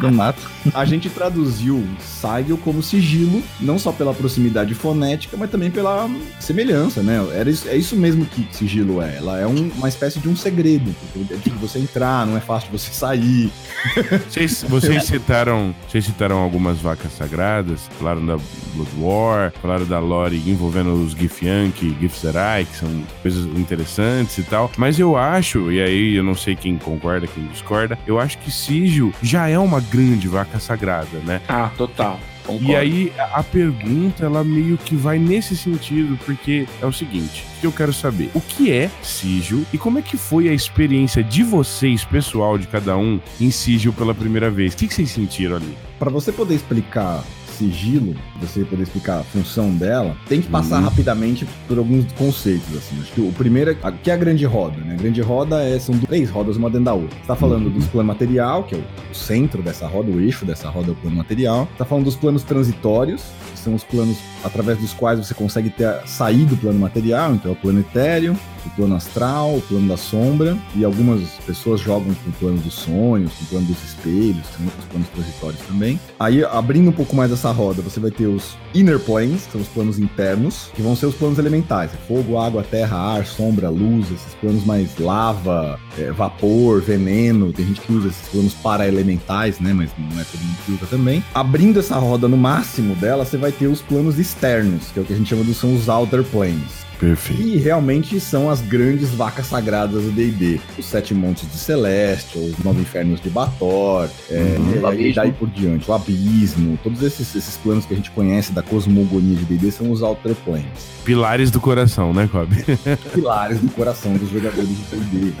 Do 0.00 0.10
mato. 0.12 0.50
a 0.74 0.84
gente 0.84 1.08
traduziu 1.08 1.84
sigil 2.00 2.58
como 2.58 2.82
sigilo, 2.82 3.42
não 3.60 3.78
só 3.78 3.92
pela 3.92 4.12
proximidade 4.14 4.74
fonética, 4.74 5.36
mas 5.36 5.50
também 5.50 5.70
pela 5.70 6.08
semelhança, 6.40 7.02
né? 7.02 7.24
Era 7.34 7.50
isso, 7.50 7.68
é 7.68 7.76
isso 7.76 7.96
mesmo 7.96 8.24
que 8.26 8.46
sigilo 8.52 9.00
é. 9.00 9.16
Ela 9.16 9.38
é 9.40 9.46
um- 9.46 9.70
uma 9.76 9.88
espécie 9.88 10.18
de 10.18 10.28
um 10.28 10.36
segredo. 10.36 10.94
É 11.30 11.34
difícil 11.34 11.58
você 11.58 11.78
entrar, 11.78 12.26
não 12.26 12.36
é 12.36 12.40
fácil 12.40 12.70
de 12.70 12.78
você 12.78 12.92
sair. 12.92 13.50
Vocês, 14.28 14.64
vocês 14.68 15.04
citaram, 15.04 15.74
vocês 15.88 16.04
citaram 16.06 16.38
algumas 16.38 16.78
vacas 16.78 17.12
sagradas, 17.12 17.80
falaram 17.98 18.24
da 18.24 18.36
Blood 18.74 18.90
War, 18.98 19.52
falaram 19.60 19.84
da 19.86 19.98
lore 19.98 20.42
envolvendo 20.46 20.92
os 20.94 21.12
Githyanki, 21.12 21.94
Githzerai, 22.00 22.64
que 22.64 22.76
são 22.78 22.88
coisas 23.22 23.44
interessantes 23.58 24.38
e 24.38 24.42
tal. 24.42 24.70
Mas 24.78 24.98
eu 24.98 25.16
acho, 25.16 25.70
e 25.70 25.80
aí 25.82 26.14
eu 26.14 26.24
não 26.24 26.34
sei 26.34 26.56
quem 26.56 26.78
concorda, 26.78 27.26
quem 27.26 27.44
discorda, 27.48 27.98
eu 28.06 28.18
acho 28.18 28.38
que 28.38 28.50
Sigil 28.50 29.12
já 29.22 29.43
é 29.48 29.58
uma 29.58 29.80
grande 29.80 30.28
vaca 30.28 30.58
sagrada, 30.58 31.18
né? 31.24 31.40
Ah, 31.48 31.70
total. 31.76 32.20
Concordo. 32.44 32.70
E 32.70 32.76
aí 32.76 33.12
a 33.32 33.42
pergunta 33.42 34.26
ela 34.26 34.44
meio 34.44 34.76
que 34.76 34.94
vai 34.94 35.18
nesse 35.18 35.56
sentido, 35.56 36.18
porque 36.26 36.66
é 36.80 36.86
o 36.86 36.92
seguinte, 36.92 37.44
que 37.58 37.66
eu 37.66 37.72
quero 37.72 37.92
saber, 37.92 38.30
o 38.34 38.40
que 38.40 38.70
é 38.70 38.90
Sigil 39.02 39.64
e 39.72 39.78
como 39.78 39.98
é 39.98 40.02
que 40.02 40.18
foi 40.18 40.48
a 40.48 40.52
experiência 40.52 41.24
de 41.24 41.42
vocês, 41.42 42.04
pessoal 42.04 42.58
de 42.58 42.66
cada 42.66 42.96
um, 42.96 43.18
em 43.40 43.50
Sigil 43.50 43.94
pela 43.94 44.14
primeira 44.14 44.50
vez? 44.50 44.74
O 44.74 44.76
que, 44.76 44.88
que 44.88 44.94
vocês 44.94 45.10
sentiram 45.10 45.56
ali? 45.56 45.74
Para 45.98 46.10
você 46.10 46.30
poder 46.30 46.54
explicar 46.54 47.24
sigilo, 47.56 48.14
você 48.40 48.64
poder 48.64 48.82
explicar 48.82 49.20
a 49.20 49.24
função 49.24 49.70
dela, 49.74 50.16
tem 50.28 50.40
que 50.40 50.48
passar 50.48 50.78
Uhum. 50.78 50.84
rapidamente 50.84 51.46
por 51.68 51.78
alguns 51.78 52.10
conceitos, 52.12 52.76
assim. 52.76 52.96
Acho 53.00 53.12
que 53.12 53.20
o 53.20 53.32
primeiro 53.32 53.70
é, 53.70 53.92
que 54.02 54.10
é 54.10 54.14
a 54.14 54.16
grande 54.16 54.44
roda, 54.44 54.76
né? 54.78 54.94
A 54.94 54.96
grande 54.96 55.20
roda 55.20 55.62
é, 55.62 55.78
são 55.78 55.96
três 55.98 56.30
rodas, 56.30 56.56
uma 56.56 56.68
dentro 56.68 56.84
da 56.86 56.94
outra. 56.94 57.16
Você 57.20 57.26
tá 57.26 57.36
falando 57.36 57.70
dos 57.70 57.86
plano 57.86 58.08
material, 58.08 58.64
que 58.64 58.74
é 58.74 58.78
o, 58.78 59.14
centro 59.14 59.62
dessa 59.62 59.86
roda, 59.86 60.10
o 60.10 60.20
eixo 60.20 60.44
dessa 60.44 60.68
roda 60.68 60.88
é 60.88 60.92
o 60.92 60.94
plano 60.96 61.16
material. 61.16 61.68
Tá 61.78 61.84
falando 61.84 62.04
dos 62.04 62.16
planos 62.16 62.42
transitórios, 62.42 63.22
são 63.64 63.74
os 63.74 63.84
planos 63.84 64.16
através 64.42 64.78
dos 64.78 64.92
quais 64.92 65.18
você 65.18 65.34
consegue 65.34 65.70
ter, 65.70 66.00
sair 66.06 66.44
do 66.44 66.56
plano 66.56 66.78
material, 66.78 67.34
então 67.34 67.50
é 67.50 67.54
o 67.54 67.56
plano 67.56 67.80
etéreo. 67.80 68.36
o 68.66 68.70
plano 68.70 68.94
astral, 68.94 69.56
o 69.56 69.60
plano 69.60 69.88
da 69.88 69.96
sombra, 69.96 70.56
e 70.74 70.84
algumas 70.84 71.20
pessoas 71.46 71.80
jogam 71.80 72.14
com 72.14 72.30
o 72.30 72.32
plano 72.34 72.58
dos 72.58 72.74
sonhos, 72.74 73.32
com 73.34 73.44
o 73.44 73.48
plano 73.48 73.66
dos 73.66 73.82
espelhos, 73.84 74.46
tem 74.56 74.66
outros 74.66 74.84
planos 74.86 75.08
transitórios 75.08 75.60
também. 75.62 76.00
Aí, 76.18 76.44
abrindo 76.44 76.88
um 76.88 76.92
pouco 76.92 77.14
mais 77.14 77.30
essa 77.30 77.50
roda, 77.50 77.82
você 77.82 78.00
vai 78.00 78.10
ter 78.10 78.26
os 78.26 78.56
inner 78.74 78.98
planes, 78.98 79.44
que 79.46 79.52
são 79.52 79.60
os 79.60 79.68
planos 79.68 79.98
internos, 79.98 80.70
que 80.74 80.82
vão 80.82 80.96
ser 80.96 81.06
os 81.06 81.14
planos 81.14 81.38
elementais: 81.38 81.92
é 81.92 81.96
fogo, 82.08 82.38
água, 82.38 82.62
terra, 82.62 82.96
ar, 82.96 83.26
sombra, 83.26 83.68
luz, 83.68 84.10
esses 84.10 84.34
planos 84.40 84.64
mais 84.64 84.98
lava, 84.98 85.78
é, 85.98 86.10
vapor, 86.10 86.80
veneno. 86.80 87.52
Tem 87.52 87.66
gente 87.66 87.80
que 87.80 87.92
usa 87.92 88.08
esses 88.08 88.28
planos 88.28 88.54
para-elementais, 88.54 89.60
né? 89.60 89.72
Mas 89.72 89.90
não 89.98 90.20
é 90.20 90.24
todo 90.24 90.40
mundo 90.40 90.58
que 90.64 90.72
usa 90.72 90.86
também. 90.86 91.24
Abrindo 91.34 91.80
essa 91.80 91.96
roda 91.98 92.28
no 92.28 92.36
máximo 92.36 92.94
dela, 92.96 93.24
você 93.24 93.36
vai 93.36 93.52
ter 93.54 93.66
os 93.66 93.80
planos 93.80 94.18
externos, 94.18 94.90
que 94.92 94.98
é 94.98 95.02
o 95.02 95.04
que 95.04 95.12
a 95.12 95.16
gente 95.16 95.28
chama 95.28 95.44
de 95.44 95.54
são 95.54 95.74
os 95.74 95.88
outer 95.88 96.22
planes. 96.24 96.84
Perfeito. 96.98 97.42
E 97.42 97.56
realmente 97.56 98.18
são 98.20 98.48
as 98.50 98.60
grandes 98.60 99.10
vacas 99.10 99.46
sagradas 99.46 100.02
do 100.04 100.10
D&D. 100.10 100.60
Os 100.78 100.86
Sete 100.86 101.12
Montes 101.14 101.50
de 101.50 101.56
Celeste, 101.58 102.38
os 102.38 102.58
Nove 102.64 102.80
Infernos 102.82 103.20
de 103.20 103.28
Bator, 103.30 104.08
é, 104.30 104.56
Uhum. 104.58 104.92
e, 104.94 105.10
e 105.10 105.12
daí 105.12 105.32
por 105.32 105.48
diante, 105.48 105.90
o 105.90 105.94
Abismo, 105.94 106.78
todos 106.82 107.02
esses, 107.02 107.34
esses 107.34 107.56
planos 107.56 107.84
que 107.86 107.92
a 107.94 107.96
gente 107.96 108.10
conhece 108.10 108.52
da 108.52 108.62
cosmogonia 108.62 109.36
de 109.36 109.44
D&D 109.44 109.70
são 109.70 109.90
os 109.90 110.02
Outer 110.02 110.34
Planes. 110.36 110.64
Pilares 111.04 111.50
do 111.50 111.60
coração, 111.60 112.12
né, 112.14 112.28
Cobb? 112.30 112.54
Pilares 113.12 113.58
do 113.60 113.68
coração 113.70 114.14
dos 114.16 114.30
jogadores 114.30 114.68
de 114.68 114.74
D&D. 114.96 115.32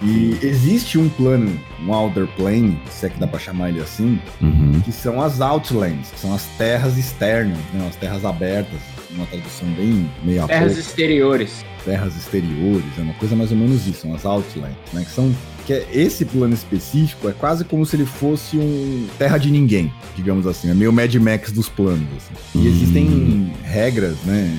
E 0.02 0.38
existe 0.42 0.98
um 0.98 1.08
plano, 1.08 1.58
um 1.86 1.92
Outer 1.92 2.26
Plane, 2.36 2.78
se 2.90 3.06
é 3.06 3.08
que 3.08 3.18
dá 3.18 3.26
pra 3.26 3.38
chamar 3.38 3.68
ele 3.70 3.80
assim, 3.80 4.18
Uhum. 4.40 4.80
que 4.84 4.92
são 4.92 5.20
as 5.20 5.40
Outlands, 5.40 6.10
que 6.10 6.20
são 6.20 6.34
as 6.34 6.44
terras 6.56 6.96
externas, 6.96 7.58
né, 7.72 7.86
as 7.88 7.96
terras 7.96 8.24
abertas, 8.24 8.78
uma 9.14 9.26
tradução 9.26 9.68
bem 9.72 10.08
meia 10.22 10.46
Terras 10.46 10.78
exteriores. 10.78 11.64
terras 11.84 12.16
exteriores, 12.16 12.84
é 12.98 13.02
uma 13.02 13.14
coisa 13.14 13.34
mais 13.34 13.50
ou 13.50 13.56
menos 13.56 13.86
isso, 13.86 14.02
são 14.02 14.14
as 14.14 14.24
Outlands, 14.24 14.76
né? 14.92 15.04
Que 15.04 15.10
são 15.10 15.34
que 15.66 15.72
é- 15.74 15.86
esse 15.92 16.24
plano 16.24 16.54
específico 16.54 17.28
é 17.28 17.32
quase 17.32 17.64
como 17.64 17.84
se 17.86 17.94
ele 17.96 18.06
fosse 18.06 18.56
um 18.56 19.06
terra 19.18 19.38
de 19.38 19.50
ninguém, 19.50 19.92
digamos 20.16 20.46
assim, 20.46 20.70
é 20.70 20.74
meio 20.74 20.92
Mad 20.92 21.14
Max 21.16 21.52
dos 21.52 21.68
planos. 21.68 22.06
assim. 22.16 22.34
E 22.54 22.58
Hum. 22.58 22.66
existem 22.66 23.52
regras, 23.64 24.16
né? 24.24 24.56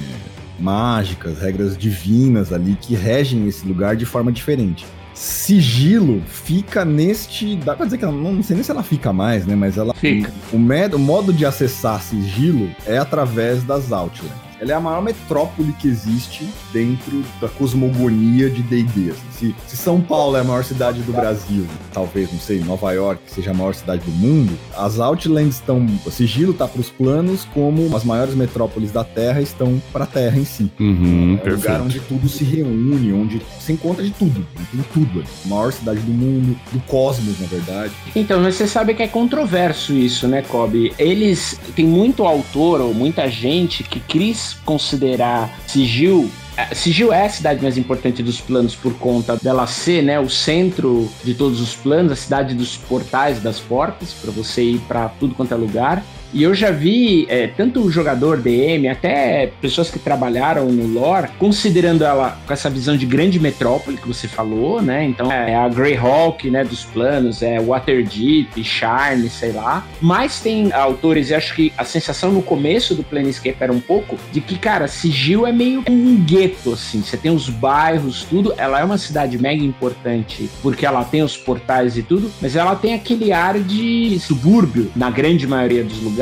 Mágicas, 0.59 1.39
regras 1.39 1.75
divinas 1.77 2.53
ali 2.53 2.77
que 2.79 2.93
regem 2.95 3.47
esse 3.47 3.65
lugar 3.67 3.95
de 3.95 4.05
forma 4.05 4.31
diferente. 4.31 4.85
Sigilo 5.21 6.19
fica 6.25 6.83
neste. 6.83 7.55
Dá 7.55 7.75
pra 7.75 7.85
dizer 7.85 7.99
que 7.99 8.03
ela 8.03 8.11
não, 8.11 8.41
sei 8.41 8.55
nem 8.55 8.63
se 8.63 8.71
ela 8.71 8.81
fica 8.81 9.13
mais, 9.13 9.45
né? 9.45 9.55
Mas 9.55 9.77
ela. 9.77 9.93
Fica. 9.93 10.33
O, 10.51 10.55
o 10.55 10.59
modo 10.97 11.31
de 11.31 11.45
acessar 11.45 12.01
sigilo 12.01 12.71
é 12.87 12.97
através 12.97 13.61
das 13.63 13.91
Outlands. 13.91 14.50
Ela 14.61 14.73
é 14.73 14.75
a 14.75 14.79
maior 14.79 15.01
metrópole 15.01 15.73
que 15.73 15.87
existe 15.87 16.47
dentro 16.71 17.23
da 17.41 17.49
cosmogonia 17.49 18.47
de 18.47 18.61
D&D. 18.61 19.09
assim. 19.09 19.21
Se, 19.31 19.55
se 19.69 19.75
São 19.77 19.99
Paulo 19.99 20.37
é 20.37 20.41
a 20.41 20.43
maior 20.43 20.63
cidade 20.63 21.01
do 21.01 21.11
Brasil, 21.11 21.65
talvez, 21.91 22.31
não 22.31 22.39
sei, 22.39 22.59
Nova 22.59 22.91
York 22.91 23.23
seja 23.25 23.49
a 23.49 23.53
maior 23.55 23.73
cidade 23.73 24.03
do 24.05 24.11
mundo, 24.11 24.55
as 24.77 24.99
Outlands 24.99 25.55
estão... 25.55 25.83
O 26.05 26.11
sigilo 26.11 26.53
tá 26.53 26.67
pros 26.67 26.89
planos 26.91 27.43
como 27.55 27.95
as 27.97 28.03
maiores 28.03 28.35
metrópoles 28.35 28.91
da 28.91 29.03
Terra 29.03 29.41
estão 29.41 29.81
pra 29.91 30.05
Terra 30.05 30.37
em 30.37 30.45
si. 30.45 30.71
Uhum, 30.79 30.85
É 30.85 31.09
um 31.09 31.31
lugar 31.31 31.41
perfeito. 31.43 31.81
onde 31.83 31.99
tudo 32.01 32.29
se 32.29 32.43
reúne, 32.43 33.11
onde 33.13 33.41
se 33.59 33.73
encontra 33.73 34.03
de 34.03 34.11
tudo. 34.11 34.41
né? 34.41 34.65
Tem 34.71 34.81
tudo 34.93 35.19
ali. 35.21 35.27
Maior 35.45 35.73
cidade 35.73 36.01
do 36.01 36.11
mundo, 36.11 36.55
do 36.71 36.79
cosmos, 36.81 37.39
na 37.39 37.47
verdade. 37.47 37.91
Então, 38.15 38.39
mas 38.39 38.53
você 38.55 38.67
sabe 38.67 38.93
que 38.93 39.01
é 39.01 39.07
controverso 39.07 39.91
isso, 39.93 40.27
né, 40.27 40.43
Kobe? 40.43 40.93
Eles. 40.99 41.59
Tem 41.75 41.85
muito 41.85 42.23
autor 42.25 42.79
ou 42.79 42.93
muita 42.93 43.27
gente 43.27 43.83
que 43.83 43.99
quis 43.99 44.50
considerar 44.65 45.49
Sigil. 45.67 46.29
eh, 46.57 46.73
Sigil 46.73 47.11
é 47.11 47.25
a 47.25 47.29
cidade 47.29 47.61
mais 47.61 47.77
importante 47.77 48.21
dos 48.21 48.39
planos 48.41 48.75
por 48.75 48.93
conta 48.95 49.37
dela 49.37 49.65
ser, 49.67 50.01
né, 50.03 50.19
o 50.19 50.29
centro 50.29 51.09
de 51.23 51.33
todos 51.33 51.61
os 51.61 51.75
planos, 51.75 52.11
a 52.11 52.15
cidade 52.15 52.53
dos 52.53 52.77
portais, 52.77 53.41
das 53.41 53.59
portas, 53.59 54.13
para 54.13 54.31
você 54.31 54.63
ir 54.63 54.79
para 54.87 55.09
tudo 55.09 55.35
quanto 55.35 55.53
é 55.53 55.57
lugar. 55.57 56.03
E 56.33 56.43
eu 56.43 56.53
já 56.53 56.71
vi 56.71 57.25
é, 57.29 57.47
tanto 57.47 57.81
o 57.81 57.91
jogador 57.91 58.37
DM, 58.37 58.87
até 58.87 59.51
pessoas 59.59 59.89
que 59.89 59.99
trabalharam 59.99 60.71
no 60.71 60.87
lore, 60.87 61.29
considerando 61.37 62.05
ela 62.05 62.37
com 62.47 62.53
essa 62.53 62.69
visão 62.69 62.95
de 62.95 63.05
grande 63.05 63.39
metrópole 63.39 63.97
que 63.97 64.07
você 64.07 64.27
falou, 64.27 64.81
né? 64.81 65.03
Então 65.03 65.31
é 65.31 65.55
a 65.55 65.67
Greyhawk, 65.67 66.49
né, 66.49 66.63
dos 66.63 66.85
planos, 66.85 67.41
é 67.41 67.59
Waterdeep, 67.59 68.63
Charne, 68.63 69.29
sei 69.29 69.51
lá. 69.51 69.85
Mas 69.99 70.39
tem 70.39 70.71
autores, 70.71 71.29
e 71.29 71.35
acho 71.35 71.53
que 71.53 71.73
a 71.77 71.83
sensação 71.83 72.31
no 72.31 72.41
começo 72.41 72.95
do 72.95 73.03
Planescape 73.03 73.57
era 73.59 73.73
um 73.73 73.81
pouco 73.81 74.17
de 74.31 74.39
que, 74.39 74.57
cara, 74.57 74.87
Sigil 74.87 75.45
é 75.45 75.51
meio 75.51 75.83
um 75.89 76.15
gueto, 76.15 76.73
assim. 76.73 77.01
Você 77.01 77.17
tem 77.17 77.31
os 77.31 77.49
bairros, 77.49 78.23
tudo. 78.23 78.53
Ela 78.57 78.79
é 78.79 78.83
uma 78.83 78.97
cidade 78.97 79.37
mega 79.37 79.63
importante 79.63 80.49
porque 80.61 80.85
ela 80.85 81.03
tem 81.03 81.21
os 81.21 81.35
portais 81.35 81.97
e 81.97 82.03
tudo, 82.03 82.31
mas 82.41 82.55
ela 82.55 82.75
tem 82.75 82.93
aquele 82.93 83.33
ar 83.33 83.59
de 83.59 84.17
subúrbio 84.19 84.91
na 84.95 85.09
grande 85.09 85.45
maioria 85.45 85.83
dos 85.83 86.01
lugares. 86.01 86.20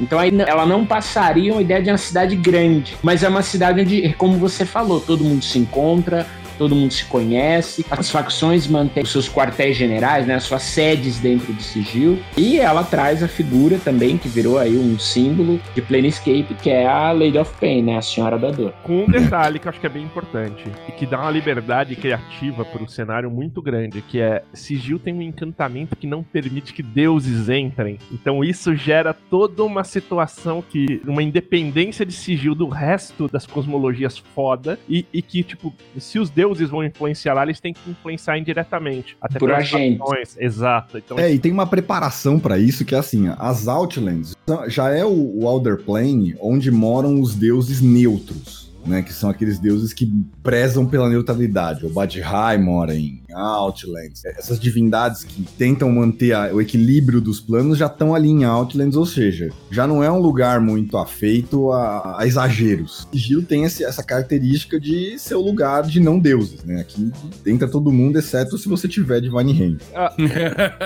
Então 0.00 0.18
aí 0.18 0.32
ela 0.46 0.66
não 0.66 0.84
passaria 0.84 1.52
uma 1.52 1.62
ideia 1.62 1.82
de 1.82 1.90
uma 1.90 1.98
cidade 1.98 2.36
grande, 2.36 2.96
mas 3.02 3.22
é 3.22 3.28
uma 3.28 3.42
cidade 3.42 3.80
onde, 3.80 4.12
como 4.14 4.36
você 4.36 4.64
falou, 4.64 5.00
todo 5.00 5.24
mundo 5.24 5.44
se 5.44 5.58
encontra. 5.58 6.26
Todo 6.58 6.74
mundo 6.74 6.92
se 6.92 7.04
conhece, 7.04 7.86
as 7.88 8.10
facções 8.10 8.66
mantêm 8.66 9.02
os 9.02 9.12
seus 9.12 9.28
quartéis 9.28 9.76
generais, 9.76 10.26
né, 10.26 10.34
as 10.34 10.42
suas 10.42 10.62
sedes 10.62 11.20
dentro 11.20 11.52
de 11.52 11.62
Sigil, 11.62 12.18
e 12.36 12.58
ela 12.58 12.82
traz 12.82 13.22
a 13.22 13.28
figura 13.28 13.78
também 13.78 14.18
que 14.18 14.28
virou 14.28 14.58
aí 14.58 14.76
um 14.76 14.98
símbolo 14.98 15.60
de 15.74 15.80
Planescape, 15.80 16.54
que 16.60 16.68
é 16.68 16.86
a 16.86 17.12
Lady 17.12 17.38
of 17.38 17.52
Pain, 17.60 17.82
né, 17.82 17.96
a 17.96 18.02
Senhora 18.02 18.36
da 18.38 18.50
Dor. 18.50 18.72
Com 18.82 19.04
um 19.04 19.06
detalhe 19.06 19.58
que 19.58 19.66
eu 19.66 19.70
acho 19.70 19.80
que 19.80 19.86
é 19.86 19.90
bem 19.90 20.02
importante 20.02 20.64
e 20.88 20.92
que 20.92 21.06
dá 21.06 21.20
uma 21.20 21.30
liberdade 21.30 21.94
criativa 21.94 22.64
pro 22.64 22.88
cenário 22.88 23.30
muito 23.30 23.62
grande, 23.62 24.02
que 24.02 24.20
é 24.20 24.42
Sigil 24.52 24.98
tem 24.98 25.14
um 25.14 25.22
encantamento 25.22 25.94
que 25.94 26.06
não 26.06 26.22
permite 26.22 26.72
que 26.72 26.82
deuses 26.82 27.48
entrem. 27.48 27.98
Então 28.10 28.42
isso 28.42 28.74
gera 28.74 29.14
toda 29.14 29.62
uma 29.62 29.84
situação 29.84 30.62
que 30.62 31.00
uma 31.06 31.22
independência 31.22 32.04
de 32.04 32.12
Sigil 32.12 32.54
do 32.54 32.68
resto 32.68 33.28
das 33.28 33.46
cosmologias 33.46 34.18
foda 34.18 34.78
e, 34.88 35.06
e 35.12 35.22
que 35.22 35.42
tipo, 35.42 35.72
se 35.96 36.18
os 36.18 36.30
deuses 36.30 36.47
vão 36.70 36.84
influenciar 36.84 37.34
lá, 37.34 37.42
eles 37.42 37.60
têm 37.60 37.72
que 37.72 37.90
influenciar 37.90 38.38
indiretamente, 38.38 39.16
até 39.20 39.38
Por 39.38 39.52
agentes. 39.52 39.98
fações. 39.98 40.36
Exato. 40.38 40.98
Então 40.98 41.18
É, 41.18 41.32
e 41.32 41.38
tem 41.38 41.52
uma 41.52 41.66
preparação 41.66 42.38
pra 42.38 42.58
isso 42.58 42.84
que 42.84 42.94
é 42.94 42.98
assim, 42.98 43.28
as 43.38 43.68
Outlands 43.68 44.34
já 44.66 44.90
é 44.90 45.04
o, 45.04 45.10
o 45.44 45.76
Plane 45.84 46.36
onde 46.40 46.70
moram 46.70 47.20
os 47.20 47.34
deuses 47.34 47.80
neutros. 47.80 48.67
Né, 48.86 49.02
que 49.02 49.12
são 49.12 49.28
aqueles 49.28 49.58
deuses 49.58 49.92
que 49.92 50.10
prezam 50.42 50.86
pela 50.86 51.10
neutralidade. 51.10 51.84
O 51.84 51.90
Badhai 51.90 52.56
mora 52.56 52.94
em 52.94 53.20
Outlands. 53.34 54.24
Essas 54.24 54.58
divindades 54.58 55.24
que 55.24 55.42
tentam 55.42 55.90
manter 55.92 56.32
a- 56.32 56.50
o 56.54 56.60
equilíbrio 56.60 57.20
dos 57.20 57.38
planos 57.38 57.76
já 57.76 57.84
estão 57.86 58.14
ali 58.14 58.28
em 58.30 58.44
Outlands, 58.44 58.96
ou 58.96 59.04
seja, 59.04 59.50
já 59.70 59.86
não 59.86 60.02
é 60.02 60.10
um 60.10 60.18
lugar 60.18 60.60
muito 60.60 60.96
afeito 60.96 61.70
a, 61.72 62.20
a 62.20 62.26
exageros. 62.26 63.06
Sigilo 63.12 63.42
tem 63.42 63.64
esse- 63.64 63.84
essa 63.84 64.02
característica 64.02 64.80
de 64.80 65.18
ser 65.18 65.34
o 65.34 65.42
lugar 65.42 65.82
de 65.82 66.00
não 66.00 66.18
deuses, 66.18 66.64
né? 66.64 66.80
Aqui 66.80 67.12
entra 67.44 67.68
todo 67.68 67.92
mundo, 67.92 68.18
exceto 68.18 68.56
se 68.56 68.68
você 68.68 68.88
tiver 68.88 69.20
Divine 69.20 69.52
Hand. 69.62 69.78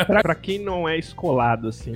pra, 0.07 0.23
pra 0.23 0.35
quem 0.35 0.59
não 0.59 0.89
é 0.89 0.99
escolado, 0.99 1.69
assim, 1.69 1.93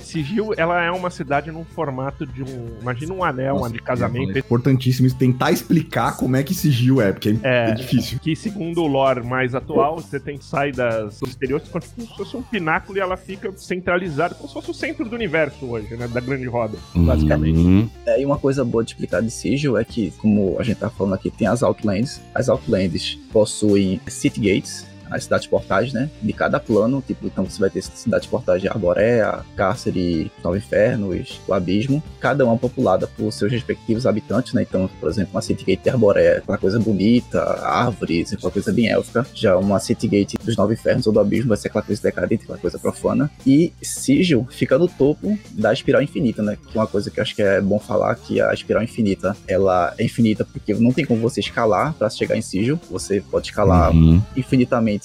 Sigil, 0.00 0.52
ela 0.56 0.82
é 0.82 0.90
uma 0.90 1.08
cidade 1.10 1.50
num 1.50 1.64
formato 1.64 2.26
de 2.26 2.42
um. 2.42 2.66
Imagina 2.82 3.14
um 3.14 3.24
anel 3.24 3.56
Nossa, 3.56 3.72
de 3.72 3.78
casamento. 3.80 4.36
É 4.36 4.40
importantíssimo 4.40 5.06
isso, 5.06 5.16
tentar 5.38 5.52
explicar 5.52 6.16
como 6.16 6.34
é 6.36 6.42
que 6.42 6.52
sigil 6.52 7.00
é, 7.00 7.12
porque 7.12 7.30
é, 7.42 7.68
É. 7.68 7.70
é 7.70 7.74
difícil. 7.74 8.18
Que 8.18 8.34
segundo 8.34 8.82
o 8.82 8.86
lore 8.86 9.24
mais 9.24 9.54
atual, 9.54 9.96
você 9.96 10.18
tem 10.18 10.40
sai 10.40 10.72
das 10.72 11.20
dos 11.20 11.30
exteriores 11.30 11.68
como 11.68 11.82
se 11.84 12.16
fosse 12.16 12.36
um 12.36 12.42
pináculo 12.42 12.98
e 12.98 13.00
ela 13.00 13.16
fica 13.16 13.52
centralizada, 13.56 14.34
como 14.34 14.48
se 14.48 14.54
fosse 14.54 14.70
o 14.70 14.74
centro 14.74 15.08
do 15.08 15.14
universo 15.14 15.64
hoje, 15.66 15.94
né? 15.96 16.08
Da 16.08 16.20
grande 16.20 16.46
roda. 16.46 16.76
basicamente. 16.94 17.58
Uhum. 17.58 17.88
É, 18.04 18.20
e 18.20 18.24
uma 18.26 18.38
coisa 18.38 18.64
boa 18.64 18.82
de 18.82 18.90
explicar 18.90 19.22
de 19.22 19.30
Sigil 19.30 19.76
é 19.78 19.84
que, 19.84 20.10
como 20.18 20.56
a 20.58 20.62
gente 20.64 20.78
tá 20.78 20.90
falando 20.90 21.14
aqui, 21.14 21.30
tem 21.30 21.46
as 21.46 21.62
Outlands. 21.62 22.20
As 22.34 22.48
Outlands 22.48 23.16
possuem 23.32 24.00
City 24.08 24.40
Gates, 24.40 24.86
as 25.10 25.24
cidades 25.24 25.46
portais, 25.46 25.92
né? 25.92 26.08
De 26.22 26.32
cada 26.32 26.58
plano, 26.60 27.02
tipo, 27.06 27.26
então 27.26 27.44
você 27.44 27.58
vai 27.60 27.70
ter 27.70 27.82
cidades 27.82 28.26
portais 28.28 28.60
de 28.60 28.68
Arborea, 28.68 29.40
Cárcere, 29.56 30.30
Nove 30.42 30.58
Infernos, 30.58 31.40
o 31.46 31.52
Abismo, 31.54 32.02
cada 32.20 32.44
uma 32.44 32.56
populada 32.56 33.06
por 33.06 33.30
seus 33.32 33.50
respectivos 33.52 34.06
habitantes, 34.06 34.52
né? 34.52 34.62
Então, 34.62 34.88
por 35.00 35.08
exemplo, 35.08 35.32
uma 35.34 35.42
City 35.42 35.64
Gate 35.64 35.82
de 35.82 35.90
Arborea, 35.90 36.38
aquela 36.38 36.58
coisa 36.58 36.78
bonita, 36.78 37.40
árvores, 37.62 38.32
aquela 38.32 38.50
coisa 38.52 38.72
bem 38.72 38.88
élfica. 38.88 39.26
Já 39.34 39.56
uma 39.56 39.78
City 39.78 40.08
Gate 40.08 40.34
dos 40.44 40.56
Nove 40.56 40.74
Infernos 40.74 41.06
ou 41.06 41.12
do 41.12 41.20
Abismo 41.20 41.48
vai 41.48 41.56
ser 41.56 41.68
aquela 41.68 41.84
coisa 41.84 42.02
decadente, 42.02 42.44
aquela 42.44 42.58
coisa 42.58 42.78
profana. 42.78 43.30
E 43.46 43.72
Sigil 43.82 44.46
fica 44.50 44.78
no 44.78 44.88
topo 44.88 45.38
da 45.52 45.72
espiral 45.72 46.02
infinita, 46.02 46.42
né? 46.42 46.56
Que 46.70 46.76
é 46.76 46.80
uma 46.80 46.86
coisa 46.86 47.10
que 47.10 47.18
eu 47.20 47.22
acho 47.22 47.34
que 47.34 47.42
é 47.42 47.60
bom 47.60 47.78
falar, 47.78 48.14
que 48.14 48.40
a 48.40 48.52
espiral 48.52 48.82
infinita, 48.82 49.36
ela 49.46 49.94
é 49.98 50.04
infinita 50.04 50.44
porque 50.44 50.74
não 50.74 50.92
tem 50.92 51.04
como 51.04 51.20
você 51.20 51.40
escalar 51.40 51.94
para 51.94 52.08
chegar 52.10 52.36
em 52.36 52.42
Sigil. 52.42 52.78
Você 52.90 53.20
pode 53.20 53.48
escalar 53.48 53.78
Uhum. 53.92 54.20
infinitamente 54.36 54.97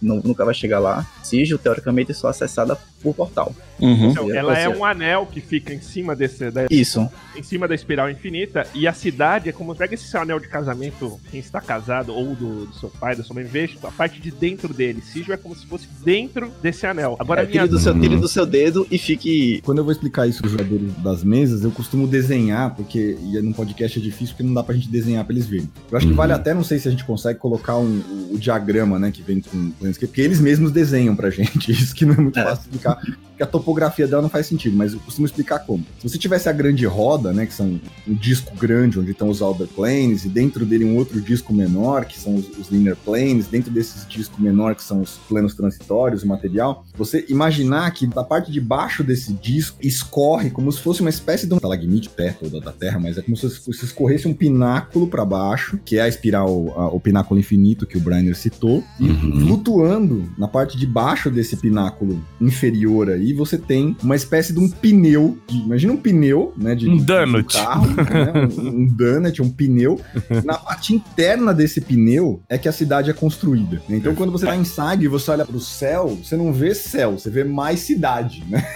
nu- 0.00 0.20
nunca 0.24 0.44
vai 0.44 0.54
chegar 0.54 0.78
lá. 0.78 1.06
Sigil, 1.26 1.58
teoricamente, 1.58 2.10
é 2.12 2.14
só 2.14 2.28
acessada 2.28 2.76
por 3.02 3.14
portal. 3.14 3.54
Uhum. 3.80 4.10
Então, 4.10 4.32
ela 4.34 4.56
é 4.56 4.68
Você- 4.68 4.76
um 4.78 4.84
anel 4.84 5.26
que 5.30 5.40
fica 5.40 5.74
em 5.74 5.80
cima 5.80 6.14
desse, 6.14 6.50
da, 6.50 6.66
Isso. 6.70 7.06
em 7.36 7.42
cima 7.42 7.66
da 7.68 7.74
espiral 7.74 8.08
infinita 8.10 8.66
e 8.74 8.86
a 8.86 8.92
cidade 8.92 9.48
é 9.48 9.52
como 9.52 9.74
pega 9.74 9.94
esse 9.94 10.04
seu 10.08 10.20
anel 10.20 10.38
de 10.38 10.48
casamento, 10.48 11.20
quem 11.30 11.40
está 11.40 11.60
casado 11.60 12.14
ou 12.14 12.34
do, 12.34 12.66
do 12.66 12.74
seu 12.74 12.88
pai, 12.88 13.14
da 13.16 13.22
sua 13.22 13.34
mãe, 13.34 13.44
veja 13.44 13.74
a 13.82 13.90
parte 13.90 14.20
de 14.20 14.30
dentro 14.30 14.72
dele. 14.72 15.02
Sigil 15.02 15.34
é 15.34 15.36
como 15.36 15.54
se 15.56 15.66
fosse 15.66 15.86
dentro 16.04 16.50
desse 16.62 16.86
anel. 16.86 17.16
Agora 17.18 17.42
É, 17.42 17.46
minha 17.46 17.62
tire, 17.62 17.68
do 17.68 17.78
seu, 17.78 17.98
tire 18.00 18.16
do 18.16 18.28
seu 18.28 18.46
dedo 18.46 18.86
e 18.90 18.96
fique. 18.98 19.60
Quando 19.64 19.78
eu 19.78 19.84
vou 19.84 19.92
explicar 19.92 20.26
isso 20.26 20.40
pros 20.40 20.52
jogadores 20.52 20.92
das 21.02 21.24
mesas, 21.24 21.64
eu 21.64 21.70
costumo 21.70 22.06
desenhar, 22.06 22.74
porque 22.74 23.18
e 23.20 23.40
num 23.42 23.52
podcast 23.52 23.98
é 23.98 24.02
difícil, 24.02 24.34
porque 24.34 24.42
não 24.44 24.54
dá 24.54 24.62
pra 24.62 24.74
gente 24.74 24.88
desenhar 24.88 25.24
pra 25.24 25.34
eles 25.34 25.46
verem. 25.46 25.68
Eu 25.90 25.96
acho 25.98 26.06
que 26.06 26.12
Uhum. 26.12 26.16
vale 26.16 26.32
até, 26.32 26.54
não 26.54 26.64
sei 26.64 26.78
se 26.78 26.88
a 26.88 26.90
gente 26.90 27.04
consegue 27.04 27.38
colocar 27.38 27.76
um- 27.76 28.00
o, 28.30 28.34
o 28.34 28.38
diagrama, 28.38 28.98
né, 28.98 29.10
que 29.10 29.22
vem 29.22 29.40
com 29.40 29.56
o 29.58 29.94
porque 30.06 30.20
eles 30.20 30.40
mesmos 30.40 30.70
desenham 30.70 31.13
pra 31.14 31.30
gente, 31.30 31.70
isso 31.72 31.94
que 31.94 32.04
não 32.04 32.14
é 32.14 32.18
muito 32.18 32.38
É. 32.38 32.44
fácil 32.44 32.62
explicar, 32.62 32.96
porque 32.96 33.42
a 33.42 33.46
topografia 33.46 34.06
dela 34.06 34.22
não 34.22 34.28
faz 34.28 34.46
sentido, 34.46 34.76
mas 34.76 34.92
eu 34.92 35.00
costumo 35.00 35.26
explicar 35.26 35.58
como. 35.60 35.84
Se 36.00 36.08
você 36.08 36.18
tivesse 36.18 36.48
a 36.48 36.52
grande 36.52 36.86
roda, 36.86 37.32
né, 37.32 37.46
que 37.46 37.52
são 37.54 37.80
um 38.06 38.14
disco 38.14 38.56
grande, 38.56 38.98
onde 39.00 39.10
estão 39.10 39.28
os 39.28 39.40
Outer 39.40 39.66
Planes, 39.66 40.24
e 40.24 40.28
dentro 40.28 40.64
dele 40.64 40.84
um 40.84 40.96
outro 40.96 41.20
disco 41.20 41.52
menor, 41.52 42.04
que 42.04 42.18
são 42.18 42.34
os, 42.36 42.48
os 42.58 42.68
Linear 42.70 42.96
Planes, 43.04 43.46
dentro 43.48 43.70
desses 43.72 44.06
discos 44.06 44.38
menor, 44.38 44.74
que 44.76 44.82
são 44.84 45.00
os 45.02 45.18
planos 45.28 45.54
transitórios, 45.54 46.22
o 46.22 46.28
material, 46.28 46.84
você 46.96 47.24
imaginar 47.28 47.90
que 47.92 48.06
da 48.06 48.22
parte 48.22 48.52
de 48.52 48.60
baixo 48.60 49.02
desse 49.02 49.32
disco 49.32 49.78
escorre 49.82 50.50
como 50.50 50.70
se 50.70 50.80
fosse 50.80 51.00
uma 51.00 51.10
espécie 51.10 51.46
de 51.46 51.54
um 51.54 51.58
talagmite 51.58 52.08
perto 52.08 52.48
da, 52.48 52.60
da 52.60 52.72
Terra, 52.72 52.98
mas 53.00 53.18
é 53.18 53.22
como 53.22 53.36
se, 53.36 53.48
se 53.50 53.84
escorresse 53.84 54.28
um 54.28 54.34
pináculo 54.34 55.06
para 55.08 55.24
baixo, 55.24 55.78
que 55.84 55.96
é 55.98 56.02
a 56.02 56.08
espiral, 56.08 56.72
a- 56.76 56.88
o 56.88 57.00
pináculo 57.00 57.40
infinito 57.40 57.84
que 57.86 57.96
o 57.98 58.00
Briner 58.00 58.36
citou, 58.36 58.82
e 59.00 59.08
Uhum. 59.14 59.40
flutuando 59.46 60.28
na 60.38 60.46
parte 60.48 60.76
de 60.78 60.86
baixo 60.86 61.03
desse 61.30 61.56
pináculo 61.56 62.20
inferior 62.40 63.10
aí, 63.10 63.32
você 63.32 63.58
tem 63.58 63.96
uma 64.02 64.16
espécie 64.16 64.52
de 64.52 64.58
um 64.58 64.68
pneu, 64.68 65.36
de- 65.46 65.58
imagina 65.58 65.92
um 65.92 65.96
pneu, 65.96 66.52
né, 66.56 66.74
de 66.74 66.88
Um 66.88 66.96
de 66.96 67.04
donut. 67.04 67.52
carro, 67.54 67.86
né, 67.88 68.32
um, 68.58 68.68
um 68.68 68.86
donut, 68.86 69.42
um 69.42 69.50
pneu. 69.50 70.00
Na 70.44 70.54
parte 70.58 70.94
interna 70.94 71.52
desse 71.52 71.80
pneu 71.80 72.40
é 72.48 72.56
que 72.58 72.68
a 72.68 72.72
cidade 72.72 73.10
é 73.10 73.12
construída. 73.12 73.82
né? 73.88 73.96
Então, 73.96 74.14
quando 74.14 74.32
você 74.32 74.46
tá 74.46 74.56
em 74.56 74.64
Sag 74.64 75.04
e 75.04 75.08
você 75.08 75.30
olha 75.30 75.44
pro 75.44 75.60
céu, 75.60 76.16
você 76.22 76.36
não 76.36 76.52
vê 76.52 76.74
céu, 76.74 77.12
você 77.18 77.30
vê 77.30 77.44
mais 77.44 77.80
cidade, 77.80 78.42
né? 78.48 78.64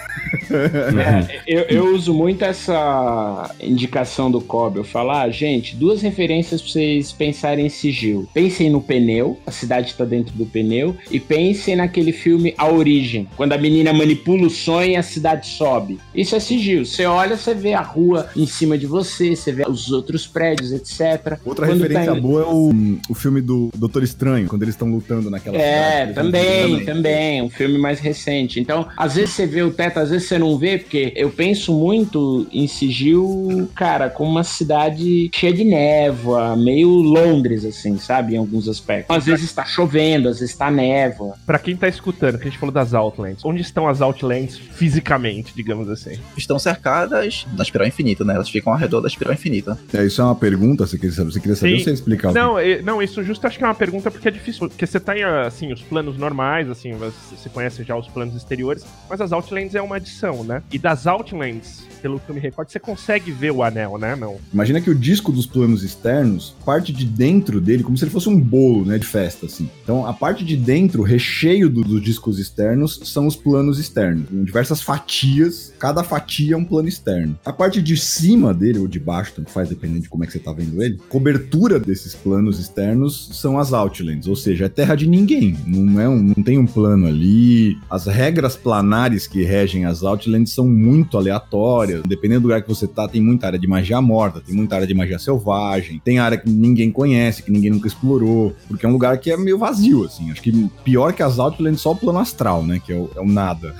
É, 0.50 1.40
eu, 1.46 1.60
eu 1.64 1.94
uso 1.94 2.12
muito 2.14 2.42
essa 2.44 3.54
indicação 3.60 4.30
do 4.30 4.40
Kobe. 4.40 4.78
Eu 4.78 4.84
falo, 4.84 5.10
ah, 5.10 5.28
gente, 5.30 5.76
duas 5.76 6.00
referências 6.02 6.60
pra 6.62 6.70
vocês 6.70 7.12
pensarem 7.12 7.66
em 7.66 7.68
sigil. 7.68 8.28
Pensem 8.32 8.70
no 8.70 8.80
pneu, 8.80 9.38
a 9.46 9.50
cidade 9.50 9.94
tá 9.94 10.04
dentro 10.04 10.34
do 10.36 10.46
pneu, 10.46 10.96
e 11.10 11.20
pensem 11.20 11.76
naquele 11.76 12.12
filme 12.18 12.54
A 12.58 12.68
Origem, 12.70 13.28
quando 13.36 13.52
a 13.52 13.58
menina 13.58 13.92
manipula 13.92 14.46
o 14.46 14.50
sonho 14.50 14.90
e 14.92 14.96
a 14.96 15.02
cidade 15.02 15.46
sobe. 15.46 15.98
Isso 16.14 16.34
é 16.36 16.40
sigil. 16.40 16.84
Você 16.84 17.06
olha, 17.06 17.36
você 17.36 17.54
vê 17.54 17.74
a 17.74 17.80
rua 17.80 18.28
em 18.36 18.46
cima 18.46 18.76
de 18.76 18.86
você, 18.86 19.34
você 19.36 19.52
vê 19.52 19.64
os 19.68 19.90
outros 19.90 20.26
prédios, 20.26 20.72
etc. 20.72 21.38
Outra 21.44 21.66
Quando 21.66 21.80
referência 21.82 22.12
tá 22.12 22.18
em- 22.18 22.20
boa 22.20 22.42
é 22.42 22.46
o, 22.46 22.72
o 23.08 23.14
filme 23.14 23.40
do 23.40 23.70
Doutor 23.76 24.02
Estranho, 24.02 24.46
quando 24.48 24.62
eles 24.62 24.74
estão 24.74 24.90
lutando 24.90 25.30
naquela 25.30 25.56
É, 25.56 26.06
cidade. 26.08 26.14
também, 26.14 26.84
também, 26.84 27.42
um 27.42 27.50
filme 27.50 27.78
mais 27.78 28.00
recente. 28.00 28.60
Então, 28.60 28.86
às 28.96 29.14
vezes 29.14 29.30
você 29.34 29.46
vê 29.46 29.62
o 29.62 29.70
teto, 29.70 29.98
às 29.98 30.10
vezes 30.10 30.28
você 30.28 30.38
não 30.38 30.58
vê, 30.58 30.78
porque 30.78 31.12
eu 31.16 31.30
penso 31.30 31.72
muito 31.72 32.46
em 32.52 32.66
Sigil, 32.66 33.68
cara, 33.74 34.10
como 34.10 34.30
uma 34.30 34.44
cidade 34.44 35.30
cheia 35.34 35.52
de 35.52 35.64
névoa, 35.64 36.56
meio 36.56 36.88
Londres, 36.88 37.64
assim, 37.64 37.96
sabe? 37.98 38.34
Em 38.34 38.38
alguns 38.38 38.68
aspectos. 38.68 39.14
Às 39.16 39.24
vezes 39.26 39.52
tá 39.52 39.64
chovendo, 39.64 40.28
às 40.28 40.40
vezes 40.40 40.56
tá 40.56 40.70
névoa. 40.70 41.34
Pra 41.46 41.58
quem 41.58 41.76
tá 41.76 41.88
escutando, 41.88 42.07
que 42.12 42.24
a 42.26 42.50
gente 42.50 42.58
falou 42.58 42.72
das 42.72 42.94
Outlands, 42.94 43.44
onde 43.44 43.60
estão 43.62 43.88
as 43.88 44.00
Outlands 44.00 44.56
fisicamente, 44.56 45.52
digamos 45.54 45.88
assim? 45.88 46.18
Estão 46.36 46.58
cercadas 46.58 47.46
na 47.56 47.62
espiral 47.62 47.86
infinita, 47.86 48.24
né? 48.24 48.34
Elas 48.34 48.48
ficam 48.48 48.72
ao 48.72 48.78
redor 48.78 49.00
da 49.00 49.08
espiral 49.08 49.34
infinita. 49.34 49.78
É, 49.92 50.04
isso 50.04 50.20
é 50.20 50.24
uma 50.24 50.34
pergunta, 50.34 50.86
você 50.86 50.96
queria 50.96 51.14
saber, 51.14 51.32
você 51.32 51.40
queria 51.40 51.56
saber 51.56 51.70
Sim. 51.72 51.76
ou 51.78 51.84
você 51.84 51.90
ia 51.90 51.94
explicar? 51.94 52.28
o 52.30 52.32
que- 52.32 52.38
Não, 52.38 52.60
e- 52.60 52.82
não, 52.82 53.02
isso 53.02 53.22
justo 53.22 53.46
acho 53.46 53.58
que 53.58 53.64
é 53.64 53.66
uma 53.66 53.74
pergunta 53.74 54.10
porque 54.10 54.28
é 54.28 54.30
difícil. 54.30 54.68
Porque 54.68 54.86
você 54.86 54.98
tem, 55.00 55.22
assim, 55.24 55.72
os 55.72 55.82
planos 55.82 56.16
normais, 56.16 56.68
assim, 56.70 56.92
você 56.94 57.48
conhece 57.48 57.82
já 57.84 57.96
os 57.96 58.08
planos 58.08 58.34
exteriores, 58.34 58.84
mas 59.08 59.20
as 59.20 59.32
Outlands 59.32 59.74
é 59.74 59.82
uma 59.82 59.96
adição, 59.96 60.42
né? 60.44 60.62
E 60.72 60.78
das 60.78 61.06
Outlands, 61.06 61.86
pelo 62.02 62.18
que 62.20 62.28
eu 62.30 62.34
me 62.34 62.40
recordo, 62.40 62.70
você 62.70 62.78
consegue 62.78 63.30
ver 63.30 63.50
o 63.52 63.62
anel, 63.62 63.98
né? 63.98 64.14
Não. 64.16 64.36
Imagina 64.52 64.80
que 64.80 64.90
o 64.90 64.94
disco 64.94 65.30
dos 65.32 65.46
planos 65.46 65.82
externos, 65.82 66.54
parte 66.64 66.92
de 66.92 67.04
dentro 67.04 67.60
dele, 67.60 67.82
como 67.82 67.96
se 67.96 68.04
ele 68.04 68.10
fosse 68.10 68.28
um 68.28 68.38
bolo, 68.38 68.84
né, 68.84 68.98
de 68.98 69.06
festa, 69.06 69.46
assim. 69.46 69.68
Então, 69.82 70.06
a 70.06 70.12
parte 70.12 70.44
de 70.44 70.56
dentro, 70.56 71.02
o 71.02 71.04
recheio 71.04 71.68
do- 71.68 71.82
dos 71.98 72.04
discos 72.04 72.38
externos, 72.38 73.00
são 73.04 73.26
os 73.26 73.36
planos 73.36 73.78
externos. 73.78 74.28
Com 74.28 74.44
diversas 74.44 74.80
fatias, 74.80 75.72
cada 75.78 76.02
fatia 76.02 76.54
é 76.54 76.56
um 76.56 76.64
plano 76.64 76.88
externo. 76.88 77.38
A 77.44 77.52
parte 77.52 77.82
de 77.82 77.96
cima 77.96 78.54
dele, 78.54 78.78
ou 78.78 78.88
de 78.88 78.98
baixo, 78.98 79.32
tanto 79.36 79.50
faz, 79.50 79.68
dependendo 79.68 80.00
de 80.00 80.08
como 80.08 80.24
é 80.24 80.26
que 80.26 80.32
você 80.32 80.38
tá 80.38 80.52
vendo 80.52 80.82
ele, 80.82 80.98
cobertura 81.08 81.78
desses 81.78 82.14
planos 82.14 82.58
externos 82.58 83.30
são 83.32 83.58
as 83.58 83.72
Outlands, 83.72 84.26
ou 84.26 84.36
seja, 84.36 84.66
é 84.66 84.68
terra 84.68 84.94
de 84.94 85.06
ninguém. 85.06 85.56
Não, 85.66 86.00
é 86.00 86.08
um, 86.08 86.34
não 86.36 86.42
tem 86.42 86.58
um 86.58 86.66
plano 86.66 87.06
ali. 87.06 87.76
As 87.90 88.06
regras 88.06 88.56
planares 88.56 89.26
que 89.26 89.42
regem 89.42 89.84
as 89.84 90.02
Outlands 90.02 90.52
são 90.52 90.68
muito 90.68 91.16
aleatórias. 91.16 92.02
Dependendo 92.06 92.40
do 92.40 92.44
lugar 92.44 92.62
que 92.62 92.68
você 92.68 92.86
tá, 92.86 93.08
tem 93.08 93.20
muita 93.20 93.46
área 93.46 93.58
de 93.58 93.66
magia 93.66 94.00
morta, 94.00 94.40
tem 94.40 94.54
muita 94.54 94.76
área 94.76 94.86
de 94.86 94.94
magia 94.94 95.18
selvagem, 95.18 96.00
tem 96.04 96.18
área 96.18 96.38
que 96.38 96.48
ninguém 96.48 96.90
conhece, 96.90 97.42
que 97.42 97.50
ninguém 97.50 97.70
nunca 97.70 97.88
explorou, 97.88 98.54
porque 98.66 98.86
é 98.86 98.88
um 98.88 98.92
lugar 98.92 99.18
que 99.18 99.30
é 99.30 99.36
meio 99.36 99.58
vazio, 99.58 100.04
assim. 100.04 100.30
Acho 100.30 100.42
que 100.42 100.68
pior 100.84 101.12
que 101.12 101.22
as 101.22 101.38
Outlands, 101.38 101.80
só 101.88 101.92
o 101.92 101.96
plano 101.96 102.18
astral, 102.18 102.62
né? 102.62 102.80
Que 102.84 102.92
é 102.92 102.96
o, 102.96 103.10
é 103.16 103.20
o 103.20 103.26
nada. 103.26 103.74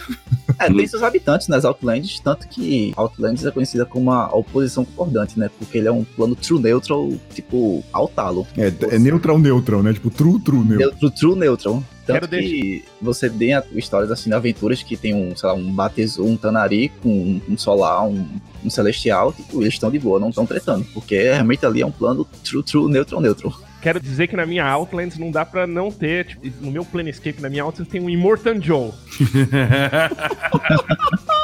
É, 0.59 0.73
tem 0.73 0.87
seus 0.87 1.03
habitantes 1.03 1.47
nas 1.49 1.65
Outlands, 1.65 2.19
tanto 2.21 2.49
que 2.49 2.93
Outlands 2.97 3.45
é 3.45 3.51
conhecida 3.51 3.85
como 3.85 4.11
uma 4.11 4.35
oposição 4.35 4.85
concordante, 4.85 5.39
né? 5.39 5.51
Porque 5.59 5.79
ele 5.79 5.89
é 5.89 5.93
um 5.93 6.05
plano 6.05 6.35
true 6.35 6.61
neutral, 6.61 7.11
tipo, 7.35 7.85
altalo. 7.93 8.47
É, 8.57 8.73
é 8.95 8.99
neutral, 8.99 9.39
neutral, 9.39 9.83
né? 9.83 9.93
Tipo, 9.93 10.11
true, 10.11 10.41
true, 10.41 10.59
neutral. 10.61 10.79
Neutro, 10.91 11.11
true 11.11 11.37
neutral. 11.37 11.85
Quero 12.07 12.27
Tanto 12.27 12.41
que 12.43 12.85
você 13.03 13.29
tem 13.29 13.53
a- 13.55 13.63
histórias 13.75 14.11
assim, 14.11 14.33
aventuras 14.33 14.83
que 14.83 14.97
tem 14.97 15.15
um, 15.15 15.37
sei 15.37 15.47
lá, 15.47 15.55
um 15.55 15.71
Batezu, 15.71 16.25
um 16.25 16.39
Tanari 16.39 16.91
com 17.03 17.11
um, 17.11 17.41
um 17.51 17.59
Solar, 17.59 18.07
um, 18.07 18.27
um 18.65 18.71
Celestial, 18.71 19.31
tipo, 19.33 19.61
eles 19.63 19.75
estão 19.75 19.91
de 19.91 19.99
boa, 19.99 20.19
não 20.19 20.31
estão 20.31 20.47
tretando. 20.47 20.87
Porque 20.95 21.15
realmente 21.23 21.67
ali 21.67 21.83
é 21.83 21.87
um 21.87 21.91
plano 21.93 22.27
true, 22.43 22.63
true, 22.63 22.91
neutral, 22.91 23.21
neutral. 23.21 23.53
Quero 23.81 24.01
dizer 24.01 24.27
que 24.27 24.37
na 24.37 24.45
minha 24.45 24.67
Outlands 24.67 25.19
não 25.19 25.31
dá 25.31 25.45
pra 25.45 25.67
não 25.67 25.91
ter, 25.91 26.27
tipo, 26.27 26.47
no 26.61 26.71
meu 26.71 26.85
Planescape, 26.85 27.41
na 27.41 27.49
minha 27.49 27.63
Outlands 27.63 27.91
tem 27.91 28.01
um 28.01 28.11
Immortan 28.11 28.61
Joe. 28.61 28.91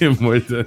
Imortal. 0.00 0.64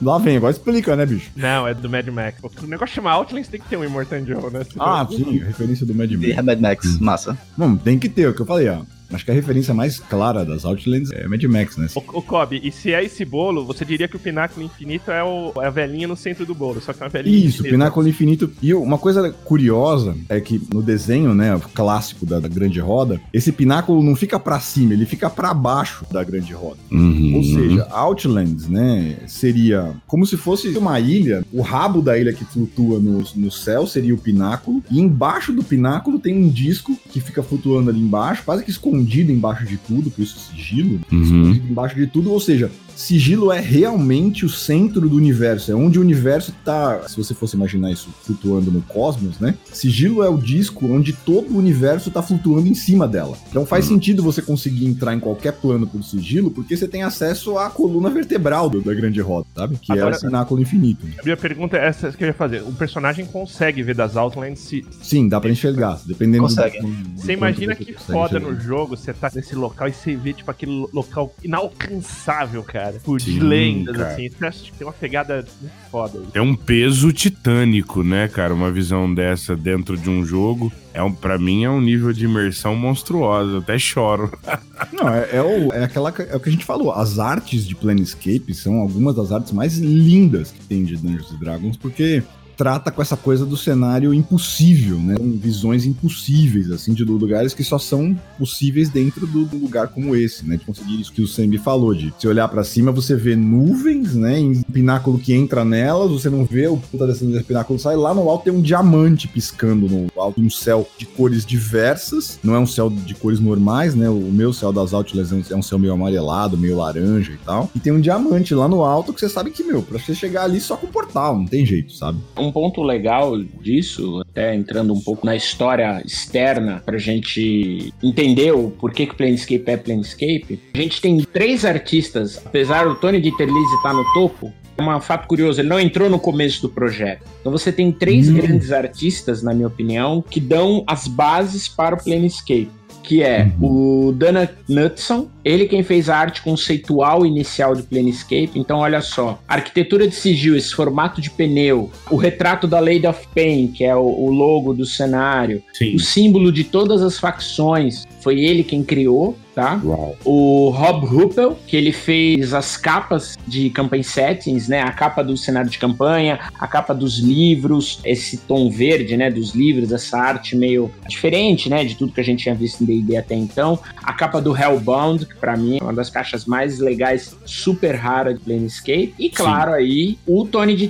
Lá 0.00 0.18
vem, 0.18 0.36
agora 0.36 0.52
explica, 0.52 0.96
né, 0.96 1.06
bicho? 1.06 1.30
Não, 1.34 1.66
é 1.66 1.74
do 1.74 1.88
Mad 1.88 2.06
Max. 2.08 2.40
O 2.62 2.66
negócio 2.66 2.94
chama 2.94 3.10
Outlands 3.10 3.48
tem 3.48 3.60
que 3.60 3.68
ter 3.68 3.76
um 3.76 3.84
Immortan 3.84 4.24
Joe, 4.24 4.50
né? 4.52 4.60
Ah, 4.78 5.06
sim, 5.08 5.38
referência 5.38 5.86
do 5.86 5.94
Mad 5.94 6.08
De 6.08 6.16
Max. 6.16 6.44
Mad 6.44 6.60
Max, 6.60 7.00
massa. 7.00 7.38
Não, 7.56 7.76
tem 7.76 7.98
que 7.98 8.08
ter, 8.08 8.22
é 8.22 8.28
o 8.28 8.34
que 8.34 8.42
eu 8.42 8.46
falei, 8.46 8.68
ó. 8.68 8.82
Acho 9.12 9.24
que 9.24 9.30
a 9.30 9.34
referência 9.34 9.72
mais 9.72 9.98
clara 9.98 10.44
das 10.44 10.64
Outlands 10.64 11.10
é 11.12 11.26
Mad 11.26 11.42
Max, 11.44 11.76
né? 11.76 11.88
Ô, 11.94 12.02
ô 12.18 12.22
Kobe, 12.22 12.60
e 12.62 12.70
se 12.70 12.92
é 12.92 13.02
esse 13.02 13.24
bolo, 13.24 13.64
você 13.64 13.84
diria 13.84 14.06
que 14.06 14.16
o 14.16 14.18
pináculo 14.18 14.66
infinito 14.66 15.10
é, 15.10 15.24
o, 15.24 15.52
é 15.62 15.66
a 15.66 15.70
velhinha 15.70 16.06
no 16.06 16.16
centro 16.16 16.44
do 16.44 16.54
bolo, 16.54 16.80
só 16.80 16.92
que 16.92 17.02
é 17.02 17.06
uma 17.06 17.10
velhinha 17.10 17.36
Isso, 17.36 17.60
infinita. 17.60 17.70
Pináculo 17.70 18.08
Infinito. 18.08 18.50
E 18.62 18.74
uma 18.74 18.98
coisa 18.98 19.30
curiosa 19.44 20.16
é 20.28 20.40
que 20.40 20.60
no 20.72 20.82
desenho, 20.82 21.34
né, 21.34 21.58
clássico 21.74 22.26
da, 22.26 22.38
da 22.38 22.48
Grande 22.48 22.80
Roda, 22.80 23.20
esse 23.32 23.50
pináculo 23.50 24.02
não 24.02 24.14
fica 24.14 24.38
pra 24.38 24.60
cima, 24.60 24.92
ele 24.92 25.06
fica 25.06 25.30
pra 25.30 25.54
baixo 25.54 26.04
da 26.10 26.22
Grande 26.22 26.52
Roda. 26.52 26.78
Uhum. 26.90 27.36
Ou 27.36 27.42
seja, 27.42 27.86
Outlands, 27.90 28.68
né, 28.68 29.16
seria 29.26 29.94
como 30.06 30.26
se 30.26 30.36
fosse 30.36 30.68
uma 30.76 31.00
ilha, 31.00 31.44
o 31.52 31.62
rabo 31.62 32.02
da 32.02 32.18
ilha 32.18 32.32
que 32.32 32.44
flutua 32.44 32.98
no, 32.98 33.24
no 33.36 33.50
céu 33.50 33.86
seria 33.86 34.14
o 34.14 34.18
pináculo, 34.18 34.82
e 34.90 35.00
embaixo 35.00 35.52
do 35.52 35.62
pináculo 35.62 36.18
tem 36.18 36.36
um 36.36 36.48
disco 36.48 36.96
que 37.10 37.20
fica 37.20 37.42
flutuando 37.42 37.90
ali 37.90 38.00
embaixo, 38.00 38.42
quase 38.44 38.64
que 38.64 38.70
escondido 38.70 38.97
embaixo 39.32 39.64
de 39.66 39.76
tudo, 39.76 40.10
por 40.10 40.22
isso 40.22 40.38
sigilo, 40.38 41.00
Uhum. 41.12 41.52
embaixo 41.70 41.96
de 41.96 42.06
tudo, 42.06 42.30
ou 42.32 42.40
seja, 42.40 42.70
sigilo 42.98 43.52
é 43.52 43.60
realmente 43.60 44.44
o 44.44 44.48
centro 44.48 45.08
do 45.08 45.16
universo, 45.16 45.70
é 45.70 45.74
onde 45.74 45.98
o 45.98 46.02
universo 46.02 46.52
tá, 46.64 47.00
se 47.08 47.16
você 47.16 47.32
fosse 47.32 47.54
imaginar 47.56 47.92
isso 47.92 48.08
flutuando 48.24 48.70
no 48.72 48.82
cosmos, 48.82 49.38
né? 49.38 49.54
Sigilo 49.72 50.22
é 50.22 50.28
o 50.28 50.36
disco 50.36 50.86
onde 50.86 51.12
todo 51.12 51.52
o 51.54 51.56
universo 51.58 52.10
tá 52.10 52.20
flutuando 52.22 52.66
em 52.66 52.74
cima 52.74 53.06
dela. 53.06 53.36
Então 53.48 53.64
faz 53.64 53.84
sentido 53.84 54.22
você 54.22 54.42
conseguir 54.42 54.84
entrar 54.86 55.14
em 55.14 55.20
qualquer 55.20 55.52
plano 55.52 55.86
por 55.86 56.02
sigilo, 56.02 56.50
porque 56.50 56.76
você 56.76 56.88
tem 56.88 57.04
acesso 57.04 57.56
à 57.56 57.70
coluna 57.70 58.10
vertebral 58.10 58.68
do- 58.68 58.80
da 58.82 58.92
grande 58.92 59.20
roda, 59.20 59.46
sabe? 59.54 59.76
Que 59.76 59.92
é 59.92 59.94
Agora- 59.96 60.16
o 60.16 60.18
cenáculo 60.18 60.60
infinito. 60.60 61.06
A 61.18 61.22
minha 61.22 61.36
pergunta 61.36 61.76
é 61.76 61.86
essa 61.86 62.10
que 62.10 62.24
eu 62.24 62.28
ia 62.28 62.34
fazer. 62.34 62.62
O 62.62 62.72
personagem 62.72 63.24
consegue 63.26 63.82
ver 63.82 63.94
das 63.94 64.16
Outlands 64.16 64.60
se. 64.60 64.84
Sim, 65.02 65.28
dá 65.28 65.40
pra 65.40 65.50
enxergar, 65.50 66.00
dependendo 66.04 66.42
Consegue. 66.44 66.80
do, 66.80 66.88
do 66.88 67.20
Você 67.20 67.32
imagina 67.32 67.74
que 67.76 67.92
foda 67.92 68.38
enxergar. 68.38 68.54
no 68.54 68.60
jogo, 68.60 68.96
você 68.96 69.12
tá 69.12 69.30
nesse 69.34 69.54
local 69.54 69.86
e 69.88 69.92
você 69.92 70.16
vê, 70.16 70.32
tipo, 70.32 70.50
aquele 70.50 70.72
lo- 70.72 70.90
local 70.92 71.32
inalcançável, 71.44 72.62
cara. 72.62 72.87
Cara. 72.88 73.00
Por 73.04 73.18
de 73.18 73.38
lendas, 73.38 73.96
cara. 73.96 74.12
assim. 74.12 74.24
Isso 74.24 74.36
eu 74.40 74.48
acho 74.48 74.62
que 74.64 74.72
tem 74.72 74.86
uma 74.86 74.92
pegada 74.92 75.44
foda. 75.90 76.18
aí. 76.18 76.26
É 76.34 76.42
um 76.42 76.54
peso 76.54 77.12
titânico, 77.12 78.02
né, 78.02 78.28
cara? 78.28 78.54
Uma 78.54 78.70
visão 78.70 79.12
dessa 79.12 79.56
dentro 79.56 79.96
de 79.96 80.08
um 80.08 80.24
jogo. 80.24 80.72
É 80.92 81.02
um, 81.02 81.12
para 81.12 81.38
mim 81.38 81.64
é 81.64 81.70
um 81.70 81.80
nível 81.80 82.12
de 82.12 82.24
imersão 82.24 82.74
monstruosa. 82.74 83.52
Eu 83.52 83.58
até 83.58 83.78
choro. 83.78 84.32
Não, 84.92 85.08
é, 85.08 85.28
é 85.32 85.42
o, 85.42 85.72
é, 85.72 85.84
aquela, 85.84 86.10
é 86.10 86.36
o 86.36 86.40
que 86.40 86.48
a 86.48 86.52
gente 86.52 86.64
falou. 86.64 86.92
As 86.92 87.18
artes 87.18 87.66
de 87.66 87.74
Planescape 87.74 88.52
são 88.54 88.80
algumas 88.80 89.14
das 89.14 89.30
artes 89.30 89.52
mais 89.52 89.78
lindas 89.78 90.50
que 90.50 90.60
tem 90.60 90.84
de 90.84 90.96
Dungeons 90.96 91.32
and 91.32 91.38
Dragons, 91.38 91.76
porque 91.76 92.22
trata 92.58 92.90
com 92.90 93.00
essa 93.00 93.16
coisa 93.16 93.46
do 93.46 93.56
cenário 93.56 94.12
impossível, 94.12 94.98
né? 94.98 95.14
Com 95.16 95.30
visões 95.38 95.86
impossíveis, 95.86 96.70
assim, 96.72 96.92
de 96.92 97.04
lugares 97.04 97.54
que 97.54 97.62
só 97.62 97.78
são 97.78 98.18
possíveis 98.36 98.88
dentro 98.90 99.26
do, 99.28 99.44
do 99.44 99.56
lugar 99.56 99.88
como 99.88 100.16
esse, 100.16 100.44
né? 100.44 100.56
De 100.56 100.64
conseguir 100.64 101.00
isso 101.00 101.12
que 101.12 101.22
o 101.22 101.28
Sambi 101.28 101.56
falou, 101.56 101.94
de 101.94 102.12
se 102.18 102.26
olhar 102.26 102.48
pra 102.48 102.64
cima, 102.64 102.90
você 102.90 103.14
vê 103.14 103.36
nuvens, 103.36 104.14
né? 104.16 104.40
Em 104.40 104.60
pináculo 104.62 105.18
que 105.20 105.32
entra 105.32 105.64
nelas, 105.64 106.10
você 106.10 106.28
não 106.28 106.44
vê 106.44 106.66
o 106.66 106.76
puta 106.76 107.06
descendo 107.06 107.30
desse 107.32 107.44
pináculo 107.44 107.78
sai. 107.78 107.94
Lá 107.96 108.12
no 108.12 108.28
alto 108.28 108.44
tem 108.44 108.52
um 108.52 108.60
diamante 108.60 109.28
piscando 109.28 109.88
no 109.88 110.08
alto, 110.20 110.40
um 110.40 110.50
céu 110.50 110.88
de 110.98 111.06
cores 111.06 111.46
diversas. 111.46 112.40
Não 112.42 112.56
é 112.56 112.58
um 112.58 112.66
céu 112.66 112.90
de 112.90 113.14
cores 113.14 113.38
normais, 113.38 113.94
né? 113.94 114.10
O 114.10 114.32
meu 114.32 114.52
céu 114.52 114.72
das 114.72 114.92
Outlands 114.92 115.30
é 115.30 115.34
um- 115.36 115.44
é 115.50 115.56
um 115.56 115.62
céu 115.62 115.78
meio 115.78 115.92
amarelado, 115.92 116.58
meio 116.58 116.76
laranja 116.76 117.32
e 117.32 117.36
tal. 117.44 117.70
E 117.74 117.78
tem 117.78 117.92
um 117.92 118.00
diamante 118.00 118.52
lá 118.52 118.66
no 118.66 118.82
alto 118.82 119.12
que 119.12 119.20
você 119.20 119.28
sabe 119.28 119.52
que, 119.52 119.62
meu, 119.62 119.80
pra 119.80 119.96
você 119.98 120.12
chegar 120.12 120.42
ali 120.42 120.60
só 120.60 120.76
com 120.76 120.88
portal, 120.88 121.36
não 121.38 121.46
tem 121.46 121.64
jeito, 121.64 121.92
sabe? 121.92 122.18
Um 122.36 122.47
ponto 122.52 122.82
legal 122.82 123.38
disso, 123.38 124.20
até 124.20 124.54
entrando 124.54 124.92
um 124.92 125.00
pouco 125.00 125.24
na 125.26 125.36
história 125.36 126.02
externa, 126.04 126.82
pra 126.84 126.98
gente 126.98 127.92
entender 128.02 128.52
o 128.52 128.70
porquê 128.70 129.06
que 129.06 129.14
Planescape 129.14 129.64
é 129.66 129.76
Planescape, 129.76 130.60
a 130.74 130.78
gente 130.78 131.00
tem 131.00 131.18
três 131.20 131.64
artistas, 131.64 132.40
apesar 132.44 132.86
do 132.86 132.94
Tony 132.94 133.20
de 133.20 133.36
Terlizzi 133.36 133.74
estar 133.76 133.92
no 133.92 134.04
topo, 134.12 134.52
é 134.78 134.82
um 134.96 135.00
fato 135.00 135.26
curioso, 135.26 135.60
ele 135.60 135.68
não 135.68 135.80
entrou 135.80 136.08
no 136.08 136.20
começo 136.20 136.62
do 136.62 136.68
projeto. 136.68 137.22
Então 137.40 137.50
você 137.50 137.72
tem 137.72 137.90
três 137.90 138.28
Hum. 138.28 138.34
grandes 138.34 138.70
artistas, 138.70 139.42
na 139.42 139.52
minha 139.52 139.66
opinião, 139.66 140.22
que 140.22 140.38
dão 140.38 140.84
as 140.86 141.08
bases 141.08 141.66
para 141.66 141.96
o 141.96 142.02
Planescape. 142.02 142.70
Que 143.08 143.22
é 143.22 143.50
o 143.58 144.12
Dana 144.14 144.46
Knudson, 144.68 145.28
ele 145.42 145.64
quem 145.64 145.82
fez 145.82 146.10
a 146.10 146.18
arte 146.18 146.42
conceitual 146.42 147.24
inicial 147.24 147.74
de 147.74 147.82
Planescape. 147.82 148.50
Então, 148.54 148.80
olha 148.80 149.00
só: 149.00 149.40
arquitetura 149.48 150.06
de 150.06 150.14
sigil, 150.14 150.54
esse 150.54 150.74
formato 150.74 151.18
de 151.18 151.30
pneu, 151.30 151.90
o 152.10 152.16
retrato 152.16 152.66
da 152.66 152.78
Lady 152.78 153.06
of 153.06 153.26
Pain, 153.34 153.68
que 153.68 153.82
é 153.82 153.96
o, 153.96 154.02
o 154.02 154.30
logo 154.30 154.74
do 154.74 154.84
cenário, 154.84 155.62
Sim. 155.72 155.94
o 155.94 155.98
símbolo 155.98 156.52
de 156.52 156.64
todas 156.64 157.00
as 157.00 157.18
facções, 157.18 158.04
foi 158.20 158.40
ele 158.40 158.62
quem 158.62 158.84
criou, 158.84 159.34
tá? 159.58 159.80
Uau. 159.84 160.16
o 160.24 160.70
Rob 160.70 161.04
Ruppel, 161.04 161.58
que 161.66 161.76
ele 161.76 161.90
fez 161.90 162.54
as 162.54 162.76
capas 162.76 163.36
de 163.44 163.68
campaign 163.70 164.04
settings, 164.04 164.68
né? 164.68 164.82
A 164.82 164.92
capa 164.92 165.24
do 165.24 165.36
cenário 165.36 165.68
de 165.68 165.78
campanha, 165.78 166.38
a 166.56 166.66
capa 166.68 166.94
dos 166.94 167.18
livros, 167.18 167.98
esse 168.04 168.38
tom 168.38 168.70
verde, 168.70 169.16
né? 169.16 169.32
Dos 169.32 169.56
livros, 169.56 169.90
essa 169.90 170.16
arte 170.16 170.54
meio 170.54 170.92
diferente, 171.08 171.68
né? 171.68 171.84
De 171.84 171.96
tudo 171.96 172.12
que 172.12 172.20
a 172.20 172.24
gente 172.24 172.44
tinha 172.44 172.54
visto 172.54 172.84
em 172.84 172.86
D&D 172.86 173.16
até 173.16 173.34
então. 173.34 173.80
A 173.96 174.12
capa 174.12 174.40
do 174.40 174.56
Hellbound, 174.56 175.26
que 175.26 175.34
pra 175.34 175.56
mim 175.56 175.78
é 175.80 175.82
uma 175.82 175.92
das 175.92 176.08
caixas 176.08 176.44
mais 176.44 176.78
legais, 176.78 177.36
super 177.44 177.96
rara 177.96 178.32
de 178.32 178.38
Planescape. 178.38 179.12
E 179.18 179.28
claro 179.28 179.72
aí, 179.72 180.16
o 180.24 180.44
Tony 180.44 180.76
de 180.76 180.88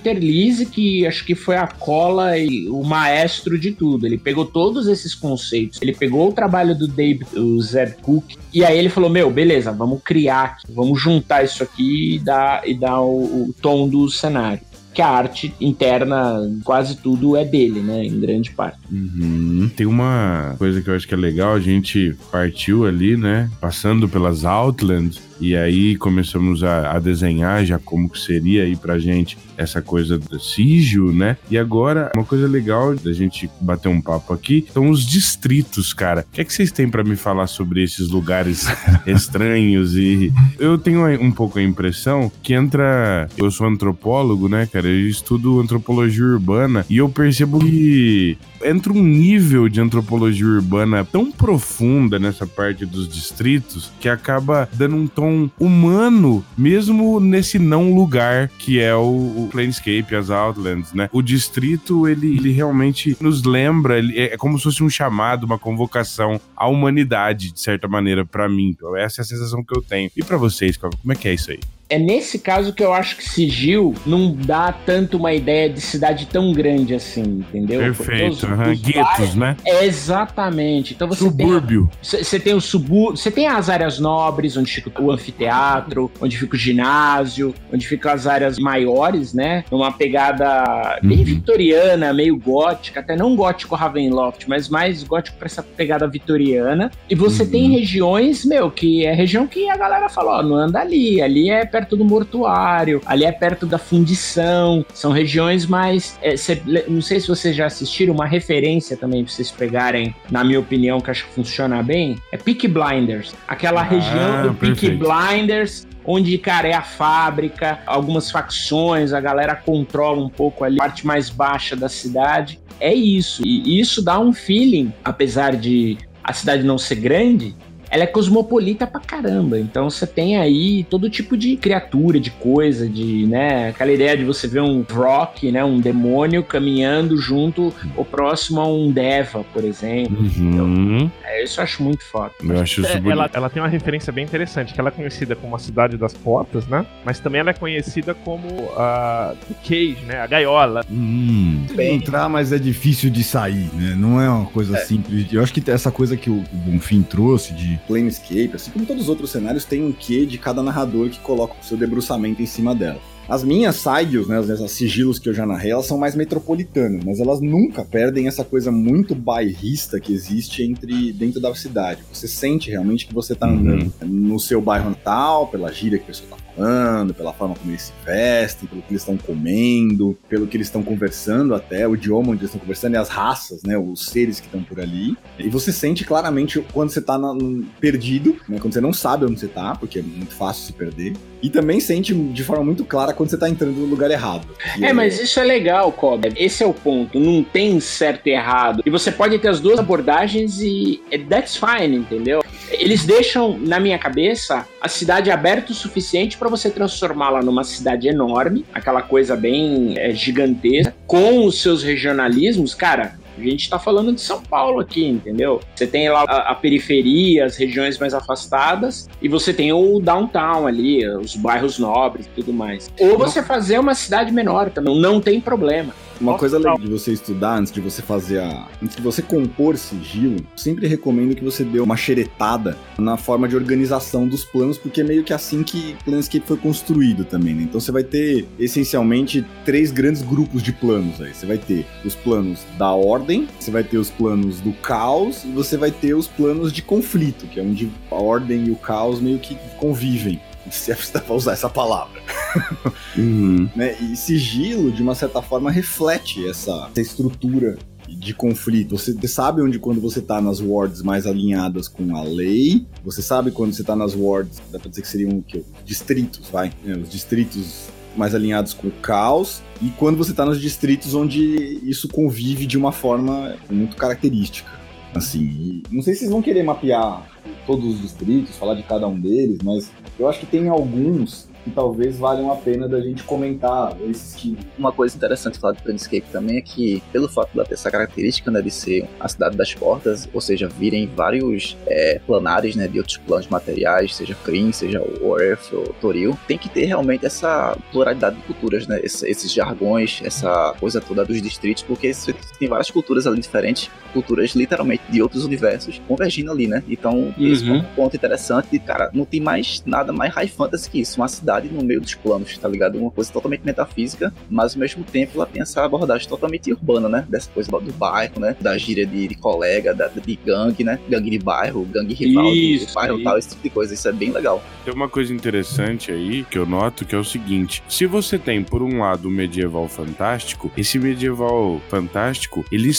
que 0.67 1.07
acho 1.07 1.25
que 1.25 1.35
foi 1.35 1.57
a 1.57 1.67
cola 1.67 2.37
e 2.37 2.69
o 2.69 2.83
maestro 2.83 3.59
de 3.59 3.73
tudo. 3.73 4.07
Ele 4.07 4.19
pegou 4.19 4.45
todos 4.45 4.87
esses 4.89 5.15
conceitos, 5.15 5.81
ele 5.81 5.95
pegou 5.95 6.29
o 6.29 6.33
trabalho 6.33 6.77
do 6.77 6.87
Dave, 6.87 7.25
o 7.35 7.59
Zeb 7.63 7.95
Cook, 8.03 8.37
e 8.59 8.65
aí 8.65 8.77
ele 8.77 8.89
falou: 8.89 9.09
Meu, 9.09 9.31
beleza, 9.31 9.71
vamos 9.71 10.01
criar, 10.03 10.59
vamos 10.69 11.01
juntar 11.01 11.45
isso 11.45 11.63
aqui 11.63 12.17
e 12.17 12.19
dar, 12.19 12.69
e 12.69 12.75
dar 12.75 13.01
o, 13.01 13.45
o 13.49 13.55
tom 13.63 13.89
do 13.89 14.11
cenário. 14.11 14.61
Que 14.93 15.01
a 15.01 15.09
arte 15.09 15.55
interna, 15.61 16.41
quase 16.65 16.97
tudo 16.97 17.37
é 17.37 17.45
dele, 17.45 17.79
né? 17.79 18.05
Em 18.05 18.19
grande 18.19 18.51
parte. 18.51 18.81
Uhum. 18.91 19.71
Tem 19.77 19.87
uma 19.87 20.57
coisa 20.59 20.83
que 20.83 20.91
eu 20.91 20.97
acho 20.97 21.07
que 21.07 21.15
é 21.15 21.17
legal, 21.17 21.55
a 21.55 21.61
gente 21.61 22.17
partiu 22.33 22.85
ali, 22.85 23.17
né? 23.17 23.49
Passando 23.61 24.09
pelas 24.09 24.45
Outlands, 24.45 25.21
e 25.41 25.57
aí 25.57 25.97
começamos 25.97 26.63
a, 26.63 26.93
a 26.93 26.99
desenhar 26.99 27.65
já 27.65 27.79
como 27.79 28.09
que 28.09 28.19
seria 28.19 28.65
aí 28.65 28.77
pra 28.77 28.99
gente 28.99 29.39
essa 29.57 29.83
coisa 29.83 30.19
do 30.19 30.39
sigil, 30.39 31.13
né? 31.13 31.37
E 31.51 31.59
agora, 31.59 32.13
uma 32.15 32.25
coisa 32.25 32.47
legal 32.47 32.95
da 32.95 33.13
gente 33.13 33.51
bater 33.61 33.89
um 33.89 34.01
papo 34.01 34.33
aqui 34.33 34.67
são 34.73 34.89
os 34.89 35.05
distritos, 35.05 35.93
cara. 35.93 36.25
O 36.29 36.33
que 36.33 36.41
é 36.41 36.45
que 36.45 36.53
vocês 36.53 36.71
têm 36.71 36.89
pra 36.89 37.03
me 37.03 37.17
falar 37.17 37.47
sobre 37.47 37.83
esses 37.83 38.09
lugares 38.09 38.67
estranhos? 39.07 39.97
E 39.97 40.33
eu 40.59 40.79
tenho 40.79 41.05
um 41.21 41.33
pouco 41.33 41.59
a 41.59 41.63
impressão 41.63 42.31
que 42.43 42.55
entra. 42.55 43.29
Eu 43.37 43.51
sou 43.51 43.67
antropólogo, 43.67 44.49
né, 44.49 44.67
cara? 44.67 44.87
Eu 44.87 45.09
estudo 45.09 45.61
antropologia 45.61 46.25
urbana 46.25 46.87
e 46.89 46.99
eu 46.99 47.09
percebo 47.09 47.59
que 47.59 48.39
entra 48.65 48.93
um 48.93 49.03
nível 49.03 49.69
de 49.69 49.81
antropologia 49.81 50.47
urbana 50.47 51.05
tão 51.05 51.31
profunda 51.31 52.19
nessa 52.19 52.47
parte 52.47 52.85
dos 52.87 53.09
distritos 53.09 53.91
que 54.01 54.09
acaba 54.09 54.69
dando 54.73 54.97
um 54.97 55.07
tom 55.07 55.51
humano, 55.59 56.45
mesmo 56.57 57.21
nesse 57.21 57.59
não 57.59 57.95
lugar 57.95 58.49
que 58.59 58.81
é 58.81 58.95
o, 58.95 59.01
o 59.45 59.49
Planescape, 59.51 60.15
as 60.15 60.31
Outlands, 60.31 60.93
né? 60.93 61.09
O 61.13 61.23
distrito, 61.23 62.07
ele, 62.09 62.37
ele 62.37 62.51
realmente 62.53 63.17
nos 63.21 63.45
lembra, 63.45 63.99
ele- 63.99 64.19
é 64.19 64.37
como 64.37 64.59
se 64.59 64.65
fosse 64.65 64.83
um 64.83 64.91
chamado, 64.91 65.45
uma 65.45 65.59
convocação 65.59 66.41
à 66.57 66.67
humanidade, 66.69 67.53
de 67.53 67.61
certa 67.61 67.89
maneira, 67.89 68.25
pra 68.25 68.49
mim. 68.49 68.69
Então, 68.69 68.97
essa 68.97 69.21
é 69.21 69.23
a 69.23 69.25
sensação 69.25 69.63
que 69.65 69.77
eu 69.77 69.83
tenho. 69.83 70.11
E 70.17 70.23
pra 70.25 70.37
vocês, 70.37 70.77
como 70.77 70.93
é 71.11 71.15
que 71.15 71.29
é 71.29 71.35
isso 71.35 71.51
aí? 71.51 71.61
É 71.91 71.99
nesse 71.99 72.39
caso 72.39 72.73
que 72.75 72.83
eu 72.83 72.93
acho 72.93 73.17
que 73.17 73.25
sigil 73.27 73.95
não 74.05 74.31
dá 74.33 74.71
tanto 74.73 75.17
uma 75.17 75.33
ideia 75.33 75.71
de 75.71 75.81
cidade 75.81 76.27
tão 76.27 76.53
grande 76.53 76.95
assim, 76.95 77.23
entendeu? 77.23 77.81
Perfeito. 77.81 78.33
os- 78.33 78.45
aham. 78.45 78.73
os 78.73 78.81
Guetos, 78.83 79.35
né? 79.35 79.57
É, 79.65 79.87
exatamente. 79.87 80.93
Então 80.93 81.09
você 81.09 81.25
Subúrbio. 81.25 81.91
Você 82.03 82.39
tem 82.39 82.53
o 82.53 82.61
subúrbio, 82.61 83.17
você 83.17 83.31
tem 83.31 83.47
as 83.47 83.71
áreas 83.71 83.99
nobres, 83.99 84.55
onde 84.57 84.71
fica 84.71 85.03
o 85.03 85.11
anfiteatro, 85.11 86.11
onde 86.21 86.37
fica 86.37 86.57
o 86.57 86.59
ginásio, 86.59 87.55
onde 87.73 87.87
ficam 87.87 88.13
as 88.13 88.27
áreas 88.27 88.59
maiores, 88.59 89.33
né? 89.33 89.65
Numa 89.71 89.91
pegada 89.91 90.99
bem 91.03 91.19
Uhum. 91.21 91.25
vitoriana, 91.25 92.13
meio 92.13 92.37
gótica, 92.37 93.01
até 93.01 93.17
não 93.17 93.35
gótico 93.35 93.75
Ravenloft, 93.75 94.47
mas 94.47 94.69
mais 94.69 95.03
gótico 95.03 95.39
pra 95.39 95.47
essa 95.47 95.63
pegada 95.63 96.07
vitoriana. 96.07 96.91
E 97.09 97.15
você 97.15 97.45
Uhum. 97.45 97.51
tem 97.51 97.71
regiões, 97.73 98.45
meu, 98.45 98.71
que 98.71 99.07
é 99.07 99.13
região 99.15 99.47
que 99.47 99.71
a 99.71 99.77
galera 99.77 100.09
falou, 100.11 100.33
ó, 100.33 100.43
não 100.43 100.55
anda 100.57 100.81
ali, 100.81 101.23
ali 101.23 101.49
é 101.51 101.65
perto 101.65 101.78
do 101.97 102.05
mortuário, 102.05 103.01
ali 103.07 103.25
é 103.25 103.33
perto 103.33 103.67
da 103.67 103.79
fundição, 103.79 104.85
são 104.95 105.13
regiões 105.13 105.67
mais. 105.67 106.19
é, 106.23 106.37
cê- 106.37 106.61
não 106.89 107.01
sei 107.03 107.21
se 107.21 107.29
vocês 107.29 107.55
já 107.55 107.67
assistiram, 107.67 108.15
uma 108.15 108.27
referência 108.27 108.97
também 108.97 109.23
pra 109.25 109.33
vocês 109.33 109.51
pegarem, 109.51 110.15
na 110.31 110.43
minha 110.45 110.59
opinião, 110.61 111.01
que 111.01 111.11
acho 111.11 111.27
que 111.27 111.33
funciona 111.35 111.83
bem, 111.83 112.17
é 112.33 112.37
Peak 112.37 112.67
Blinders. 112.69 113.35
Aquela 113.47 113.81
Ah, 113.81 113.85
região 113.85 114.43
do 114.49 114.55
Peak. 114.55 114.91
Blinders. 114.91 115.87
Onde, 116.11 116.39
cara, 116.39 116.67
é 116.67 116.73
a 116.73 116.81
fábrica, 116.81 117.81
algumas 117.85 118.31
facções, 118.31 119.13
a 119.13 119.21
galera 119.21 119.55
controla 119.55 120.25
um 120.25 120.29
pouco 120.31 120.65
ali 120.65 120.77
a 120.77 120.85
parte 120.85 121.07
mais 121.07 121.29
baixa 121.29 121.77
da 121.77 121.87
cidade. 121.89 122.59
É 122.81 122.95
isso. 122.95 123.43
E 123.45 123.79
isso 123.79 124.03
dá 124.03 124.19
um 124.19 124.33
feeling, 124.33 124.91
apesar 125.05 125.55
de 125.55 125.99
a 126.25 126.33
cidade 126.33 126.63
não 126.63 126.79
ser 126.79 126.95
grande, 126.95 127.55
ela 127.91 128.05
é 128.05 128.07
cosmopolita 128.07 128.87
pra 128.87 129.01
caramba. 129.01 129.59
Então 129.59 129.89
você 129.91 130.07
tem 130.07 130.37
aí 130.39 130.85
todo 130.89 131.09
tipo 131.11 131.37
de 131.37 131.57
criatura, 131.57 132.19
de 132.19 132.31
coisa, 132.31 132.89
de, 132.89 133.27
né, 133.27 133.69
aquela 133.69 133.93
ideia 133.93 134.17
de 134.17 134.25
você 134.25 134.47
ver 134.49 134.61
um 134.63 134.85
rock, 134.91 135.51
né, 135.53 135.65
um 135.65 135.79
demônio 135.81 136.43
caminhando 136.43 137.17
junto 137.17 137.73
ou 137.97 138.05
próximo 138.05 138.61
a 138.61 138.67
um 138.67 138.91
Deva, 138.91 139.45
por 139.53 139.65
exemplo. 139.65 140.19
Uhum. 140.19 141.11
É, 141.25 141.45
isso 141.45 141.61
eu 141.61 141.65
acho 141.65 141.83
muito 141.83 142.05
foda. 142.05 142.33
Eu 142.43 142.61
acho 142.61 142.81
isso 142.81 142.91
É, 142.91 142.95
bonito. 142.95 143.13
ela, 143.13 143.31
ela 143.33 143.51
tem 143.51 143.63
uma 143.63 143.69
referência 143.69 144.13
bem 144.13 144.25
interessante, 144.25 144.73
que 144.75 144.81
ela 144.81 144.89
é 144.89 144.93
conhecida 144.93 145.37
como 145.37 145.55
a 145.55 145.59
cidade 145.59 145.97
das 145.97 146.13
portas, 146.13 146.67
né? 146.67 146.85
Mas 147.05 147.19
também 147.21 147.41
ela 147.41 147.51
é 147.51 147.55
conhecida 147.55 148.15
como 148.15 148.49
a 148.77 149.35
the 149.49 149.55
cage, 149.63 149.99
né? 150.07 150.21
A 150.21 150.27
gaiola. 150.27 150.85
Hum. 150.91 151.65
Tem 151.75 151.95
entrar, 151.97 152.29
mas 152.29 152.53
é 152.53 152.59
difícil 152.59 153.11
de 153.11 153.23
sair, 153.23 153.69
né? 153.75 153.95
Não 153.97 154.21
é 154.21 154.29
uma 154.29 154.47
coisa 154.47 154.77
simples. 154.79 155.27
Eu 155.33 155.43
acho 155.43 155.53
que 155.53 155.71
essa 155.71 155.91
coisa 155.91 156.17
que 156.17 156.31
o 156.31 156.39
o 156.53 156.57
Bonfim 156.57 157.03
trouxe 157.03 157.53
de 157.53 157.78
Planescape, 157.87 158.51
assim 158.55 158.71
como 158.71 158.85
todos 158.87 159.05
os 159.05 159.09
outros 159.09 159.31
cenários, 159.31 159.65
tem 159.65 159.83
um 159.85 159.93
quê 159.93 160.27
de 160.27 160.39
cada 160.39 160.63
narrador 160.63 161.09
que 161.11 161.19
coloca 161.21 161.55
o 161.61 161.65
seu 161.65 161.77
debruçamento 161.77 162.41
em 162.43 162.47
cima 162.47 162.75
dela. 162.75 163.01
As 163.29 163.45
minhas 163.45 163.77
sides, 163.77 164.27
né, 164.27 164.39
as 164.39 164.49
as 164.49 164.71
sigilos 164.71 165.19
que 165.19 165.29
eu 165.29 165.35
já 165.35 165.45
narrei, 165.45 165.71
elas 165.71 165.85
são 165.85 165.99
mais 165.99 166.15
metropolitanas, 166.17 167.05
mas 167.05 167.21
elas 167.21 167.43
nunca 167.43 167.85
perdem 167.85 168.27
essa 168.27 168.43
coisa 168.43 168.73
muito 168.73 169.15
bairrista 169.15 170.01
que 170.01 170.15
existe 170.15 170.63
entre 170.63 171.13
dentro 171.13 171.39
da 171.39 171.55
cidade. 171.55 172.01
Você 172.11 172.27
sente 172.27 172.71
realmente 172.71 173.07
que 173.07 173.15
você 173.15 173.35
tá 173.35 173.47
Uhum. 173.47 173.59
andando 173.59 173.93
no 174.07 174.41
seu 174.41 174.63
bairro 174.63 174.89
natal, 174.91 175.47
pela 175.49 175.71
gíria 175.71 175.99
que 175.99 176.05
a 176.05 176.07
pessoa 176.07 176.31
tá 176.31 176.37
falando, 176.59 177.15
pela 177.15 177.33
forma 177.33 177.55
como 177.55 177.71
eles 177.71 177.83
se 177.83 177.93
vestem, 178.05 178.69
pelo 178.69 178.83
que 178.83 178.91
eles 178.91 179.03
estão 179.03 179.17
comendo, 179.17 180.19
pelo 180.29 180.47
que 180.47 180.57
eles 180.57 180.67
estão 180.67 180.83
conversando 180.83 181.55
até, 181.55 181.87
o 181.87 181.95
idioma 181.95 182.31
onde 182.31 182.41
eles 182.41 182.51
estão 182.51 182.61
conversando 182.61 182.95
e 182.95 182.97
as 182.97 183.09
raças, 183.09 183.63
né, 183.63 183.79
os 183.79 184.07
seres 184.07 184.41
que 184.41 184.47
estão 184.47 184.63
por 184.63 184.81
ali. 184.81 185.17
E 185.39 185.49
você 185.49 185.73
sente 185.73 186.05
claramente 186.05 186.61
quando 186.73 186.91
você 186.91 187.01
tá 187.01 187.17
no, 187.17 187.65
perdido, 187.81 188.37
né, 188.49 188.59
quando 188.61 188.75
você 188.75 188.81
não 188.81 188.93
sabe 188.93 189.25
onde 189.25 189.39
você 189.39 189.49
tá, 189.49 189.77
porque 189.77 190.01
é 190.01 190.03
muito 190.03 190.35
fácil 190.35 190.67
se 190.67 190.73
perder. 190.73 191.15
E 191.41 191.49
também 191.49 191.79
sente 191.79 192.13
de 192.13 192.43
forma 192.43 192.65
muito 192.65 192.85
clara 192.85 193.13
quando 193.13 193.31
você 193.31 193.39
tá 193.39 193.49
entrando 193.49 193.77
no 193.77 193.87
lugar 193.87 194.11
errado. 194.11 194.49
É, 194.81 194.87
é, 194.87 194.93
mas 194.93 195.21
isso 195.21 195.39
é 195.39 195.45
legal, 195.45 195.93
Cobb. 195.93 196.33
Esse 196.37 196.65
é 196.65 196.67
o 196.67 196.75
ponto. 196.75 197.21
Não 197.21 197.45
tem 197.45 197.79
certo 197.79 198.27
e 198.27 198.31
errado. 198.31 198.83
E 198.85 198.91
você 198.91 199.13
pode 199.13 199.39
ter 199.39 199.49
as 199.49 199.61
duas 199.61 199.79
abordagens 199.79 200.61
e 200.61 201.01
that's 201.29 201.57
fine, 201.57 201.97
entendeu? 201.97 202.43
Eles 202.73 203.05
deixam, 203.05 203.57
na 203.57 203.79
minha 203.79 203.99
cabeça, 203.99 204.67
a 204.81 204.89
cidade 204.89 205.31
aberta 205.31 205.71
o 205.73 205.75
suficiente 205.75 206.37
para 206.37 206.48
você 206.49 206.71
transformá-la 206.71 207.43
numa 207.43 207.65
cidade 207.65 208.09
enorme, 208.09 208.65
aquela 208.73 209.03
coisa 209.03 209.37
bem 209.37 209.95
é, 209.97 210.13
gigantesca, 210.13 210.95
com 211.07 211.45
os 211.45 211.61
seus 211.61 211.83
regionalismos. 211.83 212.75
Cara, 212.75 213.19
a 213.39 213.41
gente 213.41 213.63
está 213.63 213.79
falando 213.79 214.13
de 214.13 214.21
São 214.21 214.43
Paulo 214.43 214.81
aqui, 214.81 215.07
entendeu? 215.07 215.61
Você 215.75 215.87
tem 215.87 216.09
lá 216.09 216.25
a, 216.27 216.51
a, 216.51 216.55
periferia, 216.55 217.45
as 217.45 217.57
regiões 217.57 217.97
mais 217.99 218.13
afastadas, 218.13 219.09
e 219.23 219.29
você 219.29 219.55
tem 219.55 219.73
o 219.73 220.01
downtown 220.01 220.67
ali, 220.67 221.07
os 221.07 221.37
bairros 221.37 221.79
nobres 221.79 222.27
e 222.27 222.31
tudo 222.31 222.53
mais. 222.53 222.91
Ou 222.99 223.17
você 223.17 223.43
fazer 223.43 223.79
uma 223.79 223.95
cidade 223.95 224.33
menor 224.33 224.71
também, 224.71 225.01
não 225.01 225.21
tem 225.21 225.41
problema. 225.41 225.95
Uma 226.21 226.33
Nossa, 226.33 226.41
coisa 226.41 226.59
legal 226.59 226.79
de 226.79 226.89
você 226.89 227.13
estudar 227.13 227.59
antes 227.59 227.73
de 227.73 227.81
você 227.81 228.03
fazer 228.03 228.41
a. 228.41 228.69
Antes 228.83 228.97
de 228.97 229.03
você 229.03 229.23
compor 229.23 229.77
sigilo, 229.77 230.45
sempre 230.57 230.89
recomendo 230.89 231.35
que 231.35 231.45
você 231.45 231.63
dê 231.63 231.79
uma 231.79 231.97
xeretada 231.97 232.77
na 232.99 233.17
forma 233.17 233.49
de 233.49 233.55
organização 233.55 234.27
dos 234.27 234.45
planos, 234.45 234.77
porque 234.77 235.01
é 235.01 235.05
meio 235.05 235.23
que 235.23 235.33
assim 235.33 235.63
que 235.63 235.97
Planescape 236.05 236.47
foi 236.47 236.57
construído 236.57 237.25
também, 237.25 237.55
né? 237.55 237.63
Então 237.63 237.81
você 237.81 237.93
vai 237.93 238.03
ter 238.03 238.47
essencialmente 238.59 239.47
três 239.65 239.93
grandes 239.93 240.23
grupos 240.23 240.63
de 240.63 240.73
planos 240.73 241.21
aí. 241.21 241.33
Você 241.33 241.47
vai 241.47 241.59
ter 241.59 241.87
os 242.05 242.17
planos 242.17 242.65
da 242.77 242.91
ordem, 242.91 243.47
você 243.59 243.71
vai 243.71 243.85
ter 243.85 243.99
os 243.99 244.11
planos 244.11 244.61
do 244.61 244.73
caos 244.73 245.45
e 245.45 245.49
você 245.49 245.77
vai 245.77 245.93
ter 245.93 246.15
os 246.15 246.27
planos 246.27 246.73
de 246.73 246.83
conflito, 246.83 247.47
que 247.47 247.61
é 247.61 247.63
onde 247.63 247.91
a 248.11 248.17
ordem 248.17 248.67
e 248.67 248.71
o 248.71 248.77
caos 248.77 249.21
meio 249.21 249.39
que 249.39 249.57
convivem 249.79 250.41
se 250.75 250.93
é 250.93 250.95
pra 250.95 251.35
usar 251.35 251.53
essa 251.53 251.69
palavra. 251.69 252.21
Uhum. 253.17 253.69
né? 253.75 253.97
E 254.01 254.17
sigilo, 254.17 254.93
de 254.93 255.03
uma 255.03 255.15
certa 255.15 255.43
forma, 255.43 255.71
reflete 255.71 256.49
essa, 256.49 256.89
essa 256.93 257.01
estrutura 257.01 257.77
de 258.09 258.33
conflito. 258.33 258.97
Você 258.97 259.29
sabe 259.29 259.61
onde 259.61 259.79
quando 259.79 260.01
você 260.01 260.21
tá 260.21 260.41
nas 260.41 260.61
wards 260.61 261.03
mais 261.03 261.27
alinhadas 261.27 261.89
com 261.89 262.17
a 262.17 262.23
lei, 262.23 262.87
você 263.05 263.21
sabe 263.21 263.51
quando 263.51 263.73
você 263.73 263.85
tá 263.85 263.95
nas 263.95 264.15
wards, 264.15 264.61
dá 264.71 264.79
pra 264.79 264.89
dizer 264.89 265.03
que 265.03 265.09
seriam 265.09 265.31
o 265.31 265.43
quê? 265.43 265.63
Distritos, 265.85 266.49
vai. 266.49 266.73
Né? 266.85 266.97
Os 266.97 267.11
distritos 267.11 267.89
mais 268.17 268.35
alinhados 268.35 268.75
com 268.75 268.89
o 268.89 268.91
caos, 268.91 269.63
e 269.81 269.91
quando 269.91 270.17
você 270.17 270.33
tá 270.33 270.45
nos 270.45 270.61
distritos 270.61 271.15
onde 271.15 271.41
isso 271.89 272.09
convive 272.09 272.67
de 272.67 272.77
uma 272.77 272.91
forma 272.91 273.55
muito 273.71 273.97
característica. 273.97 274.71
Assim, 275.15 275.83
não 275.91 276.03
sei 276.03 276.15
se 276.15 276.21
vocês 276.21 276.31
vão 276.31 276.43
querer 276.43 276.63
mapear 276.63 277.27
todos 277.67 277.85
os 277.85 278.01
distritos, 278.01 278.57
falar 278.57 278.75
de 278.75 278.83
cada 278.83 279.07
um 279.07 279.19
deles, 279.19 279.59
mas 279.63 279.91
eu 280.19 280.29
acho 280.29 280.41
que 280.41 280.47
tem 280.47 280.69
alguns 280.69 281.49
que 281.69 281.75
talvez 281.75 282.17
valham 282.17 282.51
a 282.51 282.57
pena 282.57 282.89
da 282.89 283.01
gente 283.01 283.23
comentar 283.23 283.97
esses 284.09 284.41
times. 284.41 284.59
Uma 284.79 284.93
coisa 284.93 285.17
interessante 285.17 285.59
falar 285.59 285.75
do 285.75 285.83
Planescape 285.83 286.27
também 286.33 286.57
é 286.57 286.61
que, 286.61 287.03
pelo 287.13 287.29
fato 287.29 287.51
de 287.55 287.65
ter 287.65 287.75
essa 287.75 287.91
característica 287.91 288.51
né, 288.51 288.63
de 288.63 288.71
ser 288.71 289.09
a 289.21 289.29
cidade 289.29 289.57
das 289.57 289.75
portas, 289.75 290.29
ou 290.33 290.41
seja, 290.41 290.69
virem 290.69 291.07
vários 291.07 291.77
é, 291.87 292.21
planares 292.27 292.75
né, 292.75 292.89
de 292.89 292.99
outros 292.99 293.19
planos 293.19 293.47
materiais, 293.49 294.15
seja 294.15 294.35
Kryn, 294.45 294.73
seja 294.73 295.03
o 295.03 295.39
Earth 295.39 295.73
ou 295.73 295.85
Toril, 296.01 296.39
tem 296.47 296.57
que 296.57 296.69
ter 296.69 296.87
realmente 296.87 297.27
essa 297.27 297.77
pluralidade 297.93 298.37
de 298.37 298.43
culturas, 298.43 298.87
né, 298.87 299.01
Esse, 299.03 299.29
esses 299.29 299.53
jargões, 299.53 300.21
essa 300.25 300.75
coisa 300.81 301.01
toda 301.01 301.25
dos 301.25 301.41
distritos, 301.43 301.83
porque 301.83 302.13
tem 302.59 302.69
várias 302.69 302.91
culturas 302.91 303.27
ali 303.27 303.41
diferentes, 303.41 303.91
culturas 304.13 304.51
literalmente 304.51 305.03
de 305.09 305.21
outros 305.21 305.45
universos 305.45 306.01
convergindo 306.07 306.51
ali, 306.51 306.67
né? 306.67 306.83
Então, 306.89 307.13
uhum. 307.13 307.35
isso 307.39 307.69
é 307.69 307.73
um 307.73 307.83
ponto 307.83 308.17
interessante 308.17 308.69
de, 308.71 308.79
cara, 308.79 309.11
não 309.13 309.25
tem 309.25 309.41
mais 309.41 309.83
nada 309.85 310.13
mais 310.13 310.33
high 310.35 310.49
fantasy 310.49 310.91
que 310.91 311.01
isso, 311.01 311.21
uma 311.21 311.29
cidade 311.29 311.58
realidade 311.59 311.69
no 311.69 311.85
meio 311.85 312.01
dos 312.01 312.15
planos, 312.15 312.57
tá 312.57 312.69
ligado? 312.69 312.99
Uma 312.99 313.11
coisa 313.11 313.33
totalmente 313.33 313.63
metafísica, 313.65 314.33
mas 314.49 314.75
ao 314.75 314.81
mesmo 314.81 315.05
tempo 315.05 315.33
ela 315.37 315.47
tem 315.47 315.61
essa 315.61 315.85
abordagem 315.85 316.29
totalmente 316.29 316.73
urbana, 316.73 317.09
né? 317.09 317.27
Dessa 317.29 317.51
coisa 317.51 317.71
do 317.71 317.93
bairro, 317.93 318.41
né? 318.41 318.57
Da 318.61 318.77
gíria 318.79 319.07
de, 319.07 319.29
de 319.29 319.35
colega, 319.35 319.95
da, 319.95 320.09
de 320.09 320.39
gangue, 320.45 320.85
né? 320.85 320.99
Gangue 321.09 321.31
de 321.31 321.39
bairro, 321.39 321.85
gangue 321.85 322.15
rival 322.15 322.53
isso, 322.55 322.87
de 322.87 322.93
bairro 322.93 323.21
e 323.21 323.25
tal, 323.25 323.39
esse 323.39 323.51
tipo 323.51 323.63
de 323.63 323.71
coisa. 323.71 323.95
Isso 323.95 324.09
é 324.09 324.13
bem 324.13 324.31
legal. 324.31 324.63
Tem 324.85 324.95
uma 324.95 325.09
coisa 325.09 325.33
interessante 325.35 326.13
aí 326.13 326.45
que 326.45 326.59
eu 326.59 326.67
noto 326.67 327.05
que 327.05 327.15
é 327.15 327.19
o 327.19 327.25
seguinte: 327.25 327.83
se 327.89 328.07
você 328.07 328.39
tem, 328.39 328.63
por 328.63 328.83
um 328.83 329.01
lado, 329.01 329.29
o 329.29 329.31
medieval 329.31 329.89
fantástico, 329.89 330.71
esse 330.77 330.99
medieval 330.99 331.81
fantástico 331.89 332.65
ele 332.71 332.93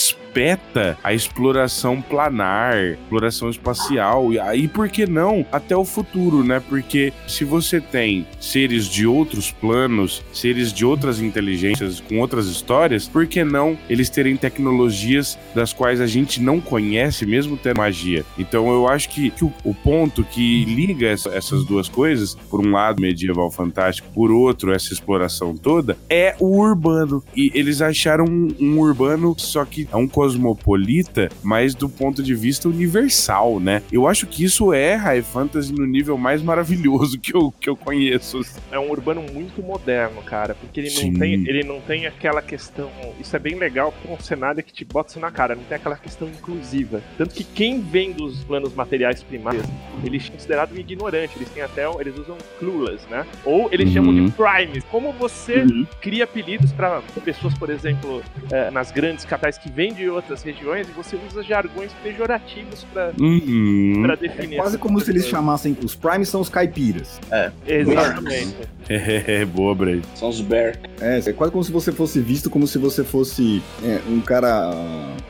a 1.04 1.14
exploração 1.14 2.02
planar, 2.02 2.78
exploração 2.78 3.50
espacial, 3.50 4.32
e 4.32 4.40
aí 4.40 4.68
por 4.68 4.88
que 4.90 5.06
não 5.06 5.46
até 5.52 5.76
o 5.76 5.84
futuro, 5.84 6.44
né? 6.44 6.62
Porque 6.70 7.12
se 7.28 7.44
você 7.44 7.82
tem 7.82 8.26
seres 8.40 8.88
de 8.88 9.06
outros 9.06 9.52
planos, 9.52 10.24
seres 10.32 10.72
de 10.72 10.86
outras 10.86 11.20
inteligências 11.20 12.00
com 12.00 12.20
outras 12.20 12.48
histórias, 12.48 13.08
por 13.08 13.28
que 13.28 13.44
não 13.44 13.78
eles 13.90 14.10
terem 14.10 14.38
tecnologias 14.38 15.38
das 15.54 15.74
quais 15.74 16.00
a 16.00 16.08
gente 16.08 16.42
não 16.42 16.62
conhece, 16.62 17.26
mesmo 17.26 17.58
tendo 17.58 17.78
magia? 17.78 18.26
Então 18.38 18.70
eu 18.70 18.88
acho 18.88 19.10
que, 19.10 19.32
que 19.32 19.44
o, 19.44 19.54
o, 19.64 19.74
ponto 19.74 20.24
que 20.24 20.66
liga 20.66 21.08
essa, 21.08 21.30
essas 21.30 21.64
duas 21.64 21.90
coisas, 21.90 22.36
por 22.50 22.66
um 22.66 22.72
lado 22.72 23.02
medieval 23.02 23.50
fantástico, 23.52 24.08
por 24.14 24.32
outro 24.32 24.74
essa 24.74 24.94
exploração 24.94 25.56
toda, 25.56 25.98
é 26.10 26.36
o 26.40 26.58
urbano. 26.58 27.24
E 27.36 27.52
eles 27.54 27.82
acharam 27.82 28.26
um, 28.26 28.56
um 28.60 28.80
urbano, 28.80 29.34
só 29.38 29.66
que 29.66 29.88
é 29.92 29.96
um 29.96 30.08
cosmopolita, 30.20 31.30
mas 31.41 31.74
do 31.74 31.88
ponto 31.88 32.22
de 32.22 32.36
vista 32.36 32.67
universal, 32.67 33.57
né? 33.57 33.82
Eu 33.89 34.05
acho 34.05 34.28
que 34.28 34.43
isso 34.43 34.74
é 34.74 34.95
High 34.95 35.22
Fantasy 35.22 35.72
no 35.72 35.86
nível 35.86 36.17
mais 36.17 36.41
maravilhoso 36.41 37.17
que 37.17 37.34
eu, 37.34 37.53
que 37.57 37.70
eu 37.70 37.78
conheço 37.78 38.41
é 38.70 38.78
um 38.78 38.91
urbano 38.91 39.24
muito 39.34 39.61
moderno, 39.61 40.22
cara, 40.22 40.53
porque 40.55 40.82
ele 40.82 40.89
não, 40.93 41.20
tem, 41.20 41.34
ele 41.34 41.63
não 41.63 41.80
tem 41.80 42.05
aquela 42.05 42.41
questão. 42.41 42.89
Isso 43.17 43.34
é 43.34 43.39
bem 43.39 43.55
legal, 43.55 43.93
porque 43.93 44.09
é 44.09 44.11
um 44.11 44.20
cenário 44.20 44.61
que 44.61 44.74
te 44.74 44.84
bota 44.84 45.11
isso 45.11 45.22
na 45.22 45.32
cara, 45.32 45.55
não 45.55 45.63
tem 45.63 45.78
aquela 45.78 45.95
questão 45.95 46.28
inclusiva. 46.28 47.01
Tanto 47.17 47.34
que 47.34 47.45
quem 47.45 47.80
vem 47.80 48.11
dos 48.11 48.43
planos 48.43 48.74
materiais 48.74 49.24
primários, 49.24 49.65
eles 50.03 50.24
são 50.24 50.34
considerados 50.34 50.78
ignorantes, 50.78 51.34
eles 51.38 51.49
têm 51.49 51.63
até. 51.63 51.80
Eles 51.99 52.17
usam 52.17 52.38
clueless, 52.59 53.07
né? 53.09 53.26
Ou 53.45 53.70
eles 53.72 53.88
uhum. 53.88 53.93
chamam 53.93 54.13
de 54.13 54.32
primes. 54.32 54.84
Como 54.91 55.13
você 55.13 55.61
uhum. 55.61 55.88
cria 56.01 56.26
apelidos 56.26 56.74
para 56.74 57.01
pessoas, 57.24 57.53
por 57.57 57.70
exemplo, 57.70 58.22
é, 58.51 58.70
nas 58.70 58.91
grandes 58.91 59.24
capitais 59.24 59.57
que 59.57 59.70
vêm 59.72 59.93
de 59.93 60.09
outras 60.10 60.43
regiões, 60.43 60.88
e 60.88 60.91
você 60.91 61.18
usa 61.28 61.43
jargões 61.43 61.91
pejorativos 62.03 62.86
para 62.93 63.12
uhum. 63.20 64.03
definir. 64.20 64.55
É 64.55 64.57
quase 64.57 64.78
como 64.78 64.99
se 64.99 65.12
eles 65.12 65.28
chamassem. 65.28 65.78
Os 65.84 65.95
primes 65.95 66.30
são 66.30 66.41
os 66.41 66.49
caipiras. 66.49 67.20
É. 67.32 67.51
Exatamente. 67.68 68.55
É, 68.89 69.45
boa, 69.45 69.76
Brave. 69.76 70.01
São 70.16 70.30
os 70.30 70.41
Bear. 70.41 70.76
É, 70.99 71.20
é 71.20 71.34
quase 71.34 71.51
como 71.51 71.64
se 71.64 71.72
você 71.72 71.91
fosse 71.91 72.20
visto 72.20 72.49
como 72.49 72.66
se 72.66 72.80
você 72.80 73.03
fosse 73.03 73.62
é, 73.84 73.99
um 74.10 74.20
cara. 74.20 74.72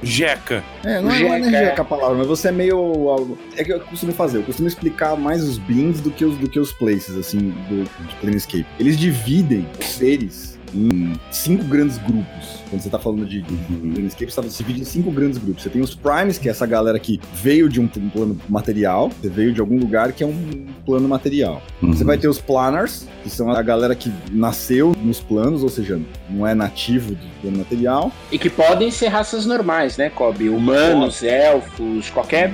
Jeca. 0.02 0.64
É, 0.86 1.02
não, 1.02 1.12
jeca. 1.12 1.36
é, 1.36 1.40
não 1.40 1.48
é 1.48 1.52
jeca 1.52 1.82
a 1.82 1.86
palavra, 1.86 2.18
mas 2.18 2.28
você 2.28 2.48
é 2.48 2.52
meio. 2.54 3.38
É 3.58 3.64
que 3.64 3.74
eu 3.74 3.82
costumo 3.82 4.14
fazer, 4.14 4.38
eu 4.38 4.44
costumo 4.44 4.68
explicar 4.68 5.18
mais 5.18 5.44
os 5.44 5.58
beans 5.58 6.00
do 6.00 6.10
que 6.10 6.24
os, 6.24 6.38
do 6.38 6.50
que 6.50 6.60
os 6.60 6.72
places, 6.72 7.18
assim, 7.18 7.50
do, 7.68 7.84
do 7.84 8.16
Planescape. 8.22 8.66
Eles 8.80 8.98
dividem 8.98 9.68
os 9.78 9.86
seres 9.88 10.59
em 10.74 11.14
cinco 11.32 11.64
grandes 11.64 11.98
grupos. 11.98 12.60
Quando 12.70 12.82
você 12.82 12.90
tá 12.90 13.00
falando 13.00 13.26
de, 13.26 13.42
de 13.42 13.56
Planescape, 13.56 14.32
você 14.32 14.64
divide 14.64 14.82
em 14.82 14.86
cinco 14.86 15.12
grandes 15.12 15.38
grupos. 15.38 15.64
Você 15.64 15.70
tem 15.70 15.82
os 15.82 15.96
Primes, 15.96 16.38
que 16.38 16.48
é 16.48 16.52
essa 16.52 16.66
galera 16.66 17.00
que 17.00 17.20
veio 17.34 17.68
de 17.68 17.80
um, 17.80 17.90
um 17.98 18.10
plano 18.10 18.40
material, 18.48 19.10
você 19.10 19.30
veio 19.30 19.54
de 19.54 19.60
algum 19.60 19.78
lugar 19.78 20.12
que 20.14 20.24
é 20.24 20.28
um 20.28 20.68
plano 20.86 21.08
material. 21.08 21.62
Uhum. 21.82 21.94
Você 21.94 22.04
vai 22.04 22.18
ter 22.18 22.28
os 22.28 22.40
Planners, 22.40 23.08
que 23.24 23.30
são 23.30 23.50
a 23.50 23.62
galera 23.62 23.96
que 23.96 24.12
nasceu 24.32 24.96
nos 25.02 25.20
planos, 25.20 25.64
ou 25.64 25.70
seja, 25.70 26.00
não 26.30 26.46
é 26.46 26.54
nativo 26.54 27.16
do 27.16 27.42
plano 27.42 27.58
material. 27.58 28.12
E 28.32 28.38
que 28.38 28.50
podem 28.50 28.92
ser 28.92 29.08
raças 29.08 29.46
normais, 29.46 29.98
né, 29.98 30.10
Kobe? 30.10 30.50
Humanos, 30.50 31.24
elfos, 31.24 32.10
qualquer 32.10 32.54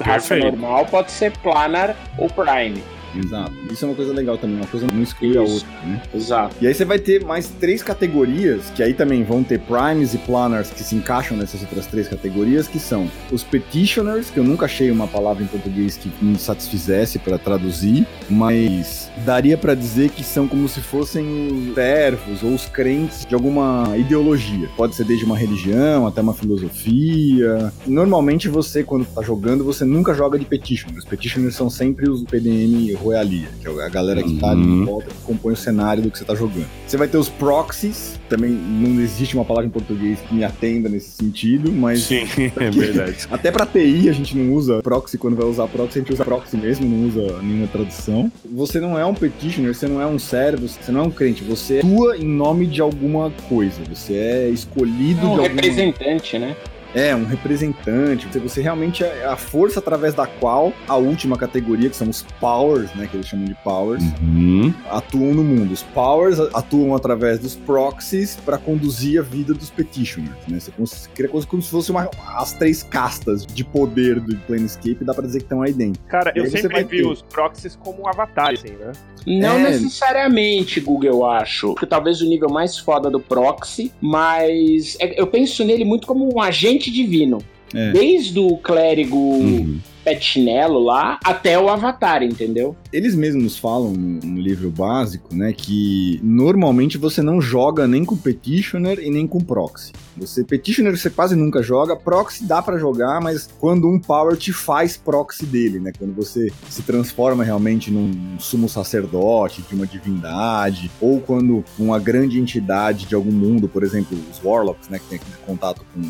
raça 0.00 0.36
normal 0.36 0.86
pode 0.86 1.10
ser 1.10 1.32
Planar 1.38 1.96
ou 2.18 2.28
Prime. 2.28 2.82
Exato. 3.18 3.52
Isso 3.70 3.84
é 3.84 3.88
uma 3.88 3.94
coisa 3.94 4.12
legal 4.12 4.38
também, 4.38 4.56
uma 4.56 4.66
coisa 4.66 4.86
não 4.92 5.02
exclui 5.02 5.36
a 5.36 5.42
outra, 5.42 5.68
né? 5.84 6.02
Exato. 6.14 6.56
E 6.60 6.66
aí 6.66 6.74
você 6.74 6.84
vai 6.84 6.98
ter 6.98 7.24
mais 7.24 7.48
três 7.48 7.82
categorias, 7.82 8.70
que 8.74 8.82
aí 8.82 8.94
também 8.94 9.24
vão 9.24 9.42
ter 9.42 9.60
primes 9.60 10.14
e 10.14 10.18
planners 10.18 10.70
que 10.70 10.82
se 10.82 10.94
encaixam 10.94 11.36
nessas 11.36 11.60
outras 11.62 11.86
três 11.86 12.08
categorias, 12.08 12.68
que 12.68 12.78
são 12.78 13.10
os 13.30 13.42
petitioners, 13.42 14.30
que 14.30 14.38
eu 14.38 14.44
nunca 14.44 14.66
achei 14.66 14.90
uma 14.90 15.06
palavra 15.06 15.42
em 15.42 15.46
português 15.46 15.96
que 15.96 16.10
me 16.22 16.38
satisfizesse 16.38 17.18
para 17.18 17.38
traduzir, 17.38 18.06
mas 18.28 19.10
daria 19.24 19.56
para 19.56 19.74
dizer 19.74 20.10
que 20.10 20.22
são 20.24 20.46
como 20.46 20.68
se 20.68 20.80
fossem 20.80 21.48
os 21.68 21.74
servos 21.74 22.42
ou 22.42 22.54
os 22.54 22.66
crentes 22.66 23.24
de 23.24 23.34
alguma 23.34 23.96
ideologia. 23.96 24.68
Pode 24.76 24.94
ser 24.94 25.04
desde 25.04 25.24
uma 25.24 25.36
religião 25.36 26.06
até 26.06 26.20
uma 26.20 26.34
filosofia. 26.34 27.72
Normalmente 27.86 28.48
você, 28.48 28.82
quando 28.82 29.06
tá 29.06 29.22
jogando, 29.22 29.64
você 29.64 29.84
nunca 29.84 30.14
joga 30.14 30.38
de 30.38 30.44
petitioners. 30.44 31.04
Petitioners 31.04 31.54
são 31.54 31.70
sempre 31.70 32.08
os 32.08 32.22
PDM 32.24 32.96
Royalia, 33.06 33.48
que 33.60 33.68
é 33.68 33.84
a 33.84 33.88
galera 33.88 34.22
que 34.22 34.36
tá 34.38 34.50
ali 34.50 34.62
Uhum. 34.62 34.82
em 34.82 34.84
volta 34.84 35.08
que 35.08 35.22
compõe 35.24 35.52
o 35.52 35.56
cenário 35.56 36.02
do 36.02 36.10
que 36.10 36.18
você 36.18 36.24
tá 36.24 36.34
jogando. 36.34 36.66
Você 36.86 36.96
vai 36.96 37.08
ter 37.08 37.16
os 37.18 37.28
proxies, 37.28 38.18
também 38.28 38.50
não 38.50 39.00
existe 39.00 39.34
uma 39.34 39.44
palavra 39.44 39.66
em 39.66 39.70
português 39.70 40.18
que 40.20 40.34
me 40.34 40.44
atenda 40.44 40.88
nesse 40.88 41.10
sentido, 41.10 41.70
mas 41.72 42.00
Sim, 42.02 42.26
é 42.56 42.70
verdade. 42.70 43.26
até 43.30 43.50
pra 43.50 43.64
TI 43.66 44.08
a 44.08 44.12
gente 44.12 44.36
não 44.36 44.52
usa 44.54 44.82
proxy, 44.82 45.16
quando 45.18 45.36
vai 45.36 45.46
usar 45.46 45.66
proxy, 45.68 45.98
a 45.98 46.02
gente 46.02 46.12
usa 46.12 46.24
proxy 46.24 46.56
mesmo, 46.56 46.86
não 46.88 47.08
usa 47.08 47.40
nenhuma 47.42 47.66
tradução. 47.68 48.30
Você 48.52 48.80
não 48.80 48.98
é 48.98 49.04
um 49.04 49.14
petitioner, 49.14 49.74
você 49.74 49.86
não 49.86 50.00
é 50.00 50.06
um 50.06 50.18
servo, 50.18 50.68
você 50.68 50.90
não 50.92 51.00
é 51.00 51.02
um 51.04 51.10
crente, 51.10 51.44
você 51.44 51.78
atua 51.78 52.16
em 52.16 52.24
nome 52.26 52.66
de 52.66 52.80
alguma 52.80 53.30
coisa, 53.48 53.80
você 53.88 54.14
é 54.14 54.48
escolhido 54.48 55.18
É 55.18 55.20
de 55.20 55.26
um 55.26 55.30
alguma... 55.30 55.48
representante, 55.48 56.38
né? 56.38 56.56
É, 56.98 57.14
um 57.14 57.26
representante. 57.26 58.26
Você, 58.26 58.38
você 58.38 58.62
realmente 58.62 59.04
é 59.04 59.26
a 59.26 59.36
força 59.36 59.80
através 59.80 60.14
da 60.14 60.26
qual 60.26 60.72
a 60.88 60.96
última 60.96 61.36
categoria, 61.36 61.90
que 61.90 61.96
são 61.96 62.08
os 62.08 62.22
powers, 62.40 62.90
né, 62.94 63.06
que 63.06 63.18
eles 63.18 63.26
chamam 63.28 63.44
de 63.44 63.54
powers, 63.56 64.02
Uhum. 64.22 64.72
atuam 64.90 65.34
no 65.34 65.44
mundo. 65.44 65.72
Os 65.72 65.82
powers 65.82 66.40
atuam 66.54 66.94
através 66.94 67.38
dos 67.38 67.54
proxies 67.54 68.36
para 68.36 68.56
conduzir 68.56 69.20
a 69.20 69.22
vida 69.22 69.52
dos 69.52 69.68
petitioners, 69.68 70.32
né? 70.48 70.58
Você 70.78 71.08
cria 71.14 71.28
coisa 71.28 71.46
como 71.46 71.60
se 71.60 71.70
fosse 71.70 71.90
uma, 71.90 72.08
as 72.34 72.54
três 72.54 72.82
castas 72.82 73.44
de 73.44 73.62
poder 73.62 74.18
do 74.18 74.34
Planescape, 74.46 75.04
dá 75.04 75.12
pra 75.12 75.26
dizer 75.26 75.40
que 75.40 75.44
estão 75.44 75.60
aí 75.60 75.74
dentro. 75.74 76.00
Cara, 76.08 76.32
E 76.34 76.38
eu 76.38 76.50
sempre 76.50 76.82
vi 76.84 77.02
ter- 77.02 77.06
os 77.06 77.20
proxies 77.20 77.76
como 77.76 78.08
avatares, 78.08 78.64
assim, 78.64 78.74
né? 78.74 78.92
Não 79.26 79.56
É. 79.56 79.70
necessariamente, 79.70 80.80
Google, 80.80 81.10
eu 81.10 81.26
acho. 81.26 81.74
Porque 81.74 81.84
talvez 81.86 82.20
o 82.22 82.26
nível 82.28 82.48
mais 82.48 82.78
foda 82.78 83.10
do 83.10 83.18
proxy, 83.20 83.92
mas 84.00 84.96
é- 85.00 85.20
eu 85.20 85.26
penso 85.26 85.64
nele 85.64 85.84
muito 85.84 86.06
como 86.06 86.32
um 86.32 86.40
agente 86.40 86.85
divino. 86.90 87.38
É. 87.74 87.92
Desde 87.92 88.38
o 88.38 88.56
clérigo 88.56 89.16
Uhum. 89.16 89.78
Pet 90.06 90.24
chinelo 90.24 90.78
lá 90.78 91.18
até 91.24 91.58
o 91.58 91.68
avatar, 91.68 92.22
entendeu? 92.22 92.76
Eles 92.92 93.16
mesmos 93.16 93.58
falam 93.58 93.92
no, 93.92 94.40
livro 94.40 94.70
básico, 94.70 95.34
né, 95.34 95.52
que 95.52 96.20
normalmente 96.22 96.96
você 96.96 97.20
não 97.20 97.40
joga 97.40 97.88
nem 97.88 98.04
com 98.04 98.16
petitioner 98.16 99.00
e 99.00 99.10
nem 99.10 99.26
com 99.26 99.40
proxy. 99.40 99.92
Você 100.16 100.44
petitioner 100.44 100.96
você 100.96 101.10
quase 101.10 101.34
nunca 101.34 101.60
joga, 101.60 101.96
proxy 101.96 102.44
dá 102.44 102.62
pra 102.62 102.78
jogar, 102.78 103.20
mas 103.20 103.48
quando 103.58 103.88
um 103.88 103.98
power 103.98 104.36
te 104.36 104.52
faz 104.52 104.96
proxy 104.96 105.44
dele, 105.44 105.80
né, 105.80 105.90
quando 105.98 106.14
você 106.14 106.52
se 106.70 106.82
transforma 106.82 107.42
realmente 107.42 107.90
num 107.90 108.38
sumo 108.38 108.68
sacerdote 108.68 109.62
de 109.62 109.74
uma 109.74 109.86
divindade, 109.86 110.88
ou 111.00 111.20
quando 111.20 111.64
uma 111.76 111.98
grande 111.98 112.38
entidade 112.38 113.06
de 113.06 113.14
algum 113.16 113.32
mundo, 113.32 113.68
por 113.68 113.82
exemplo, 113.82 114.16
os 114.30 114.40
warlocks, 114.42 114.88
né, 114.88 115.00
que 115.00 115.06
tem 115.06 115.16
aquele 115.18 115.36
contato 115.44 115.84
com 115.92 116.02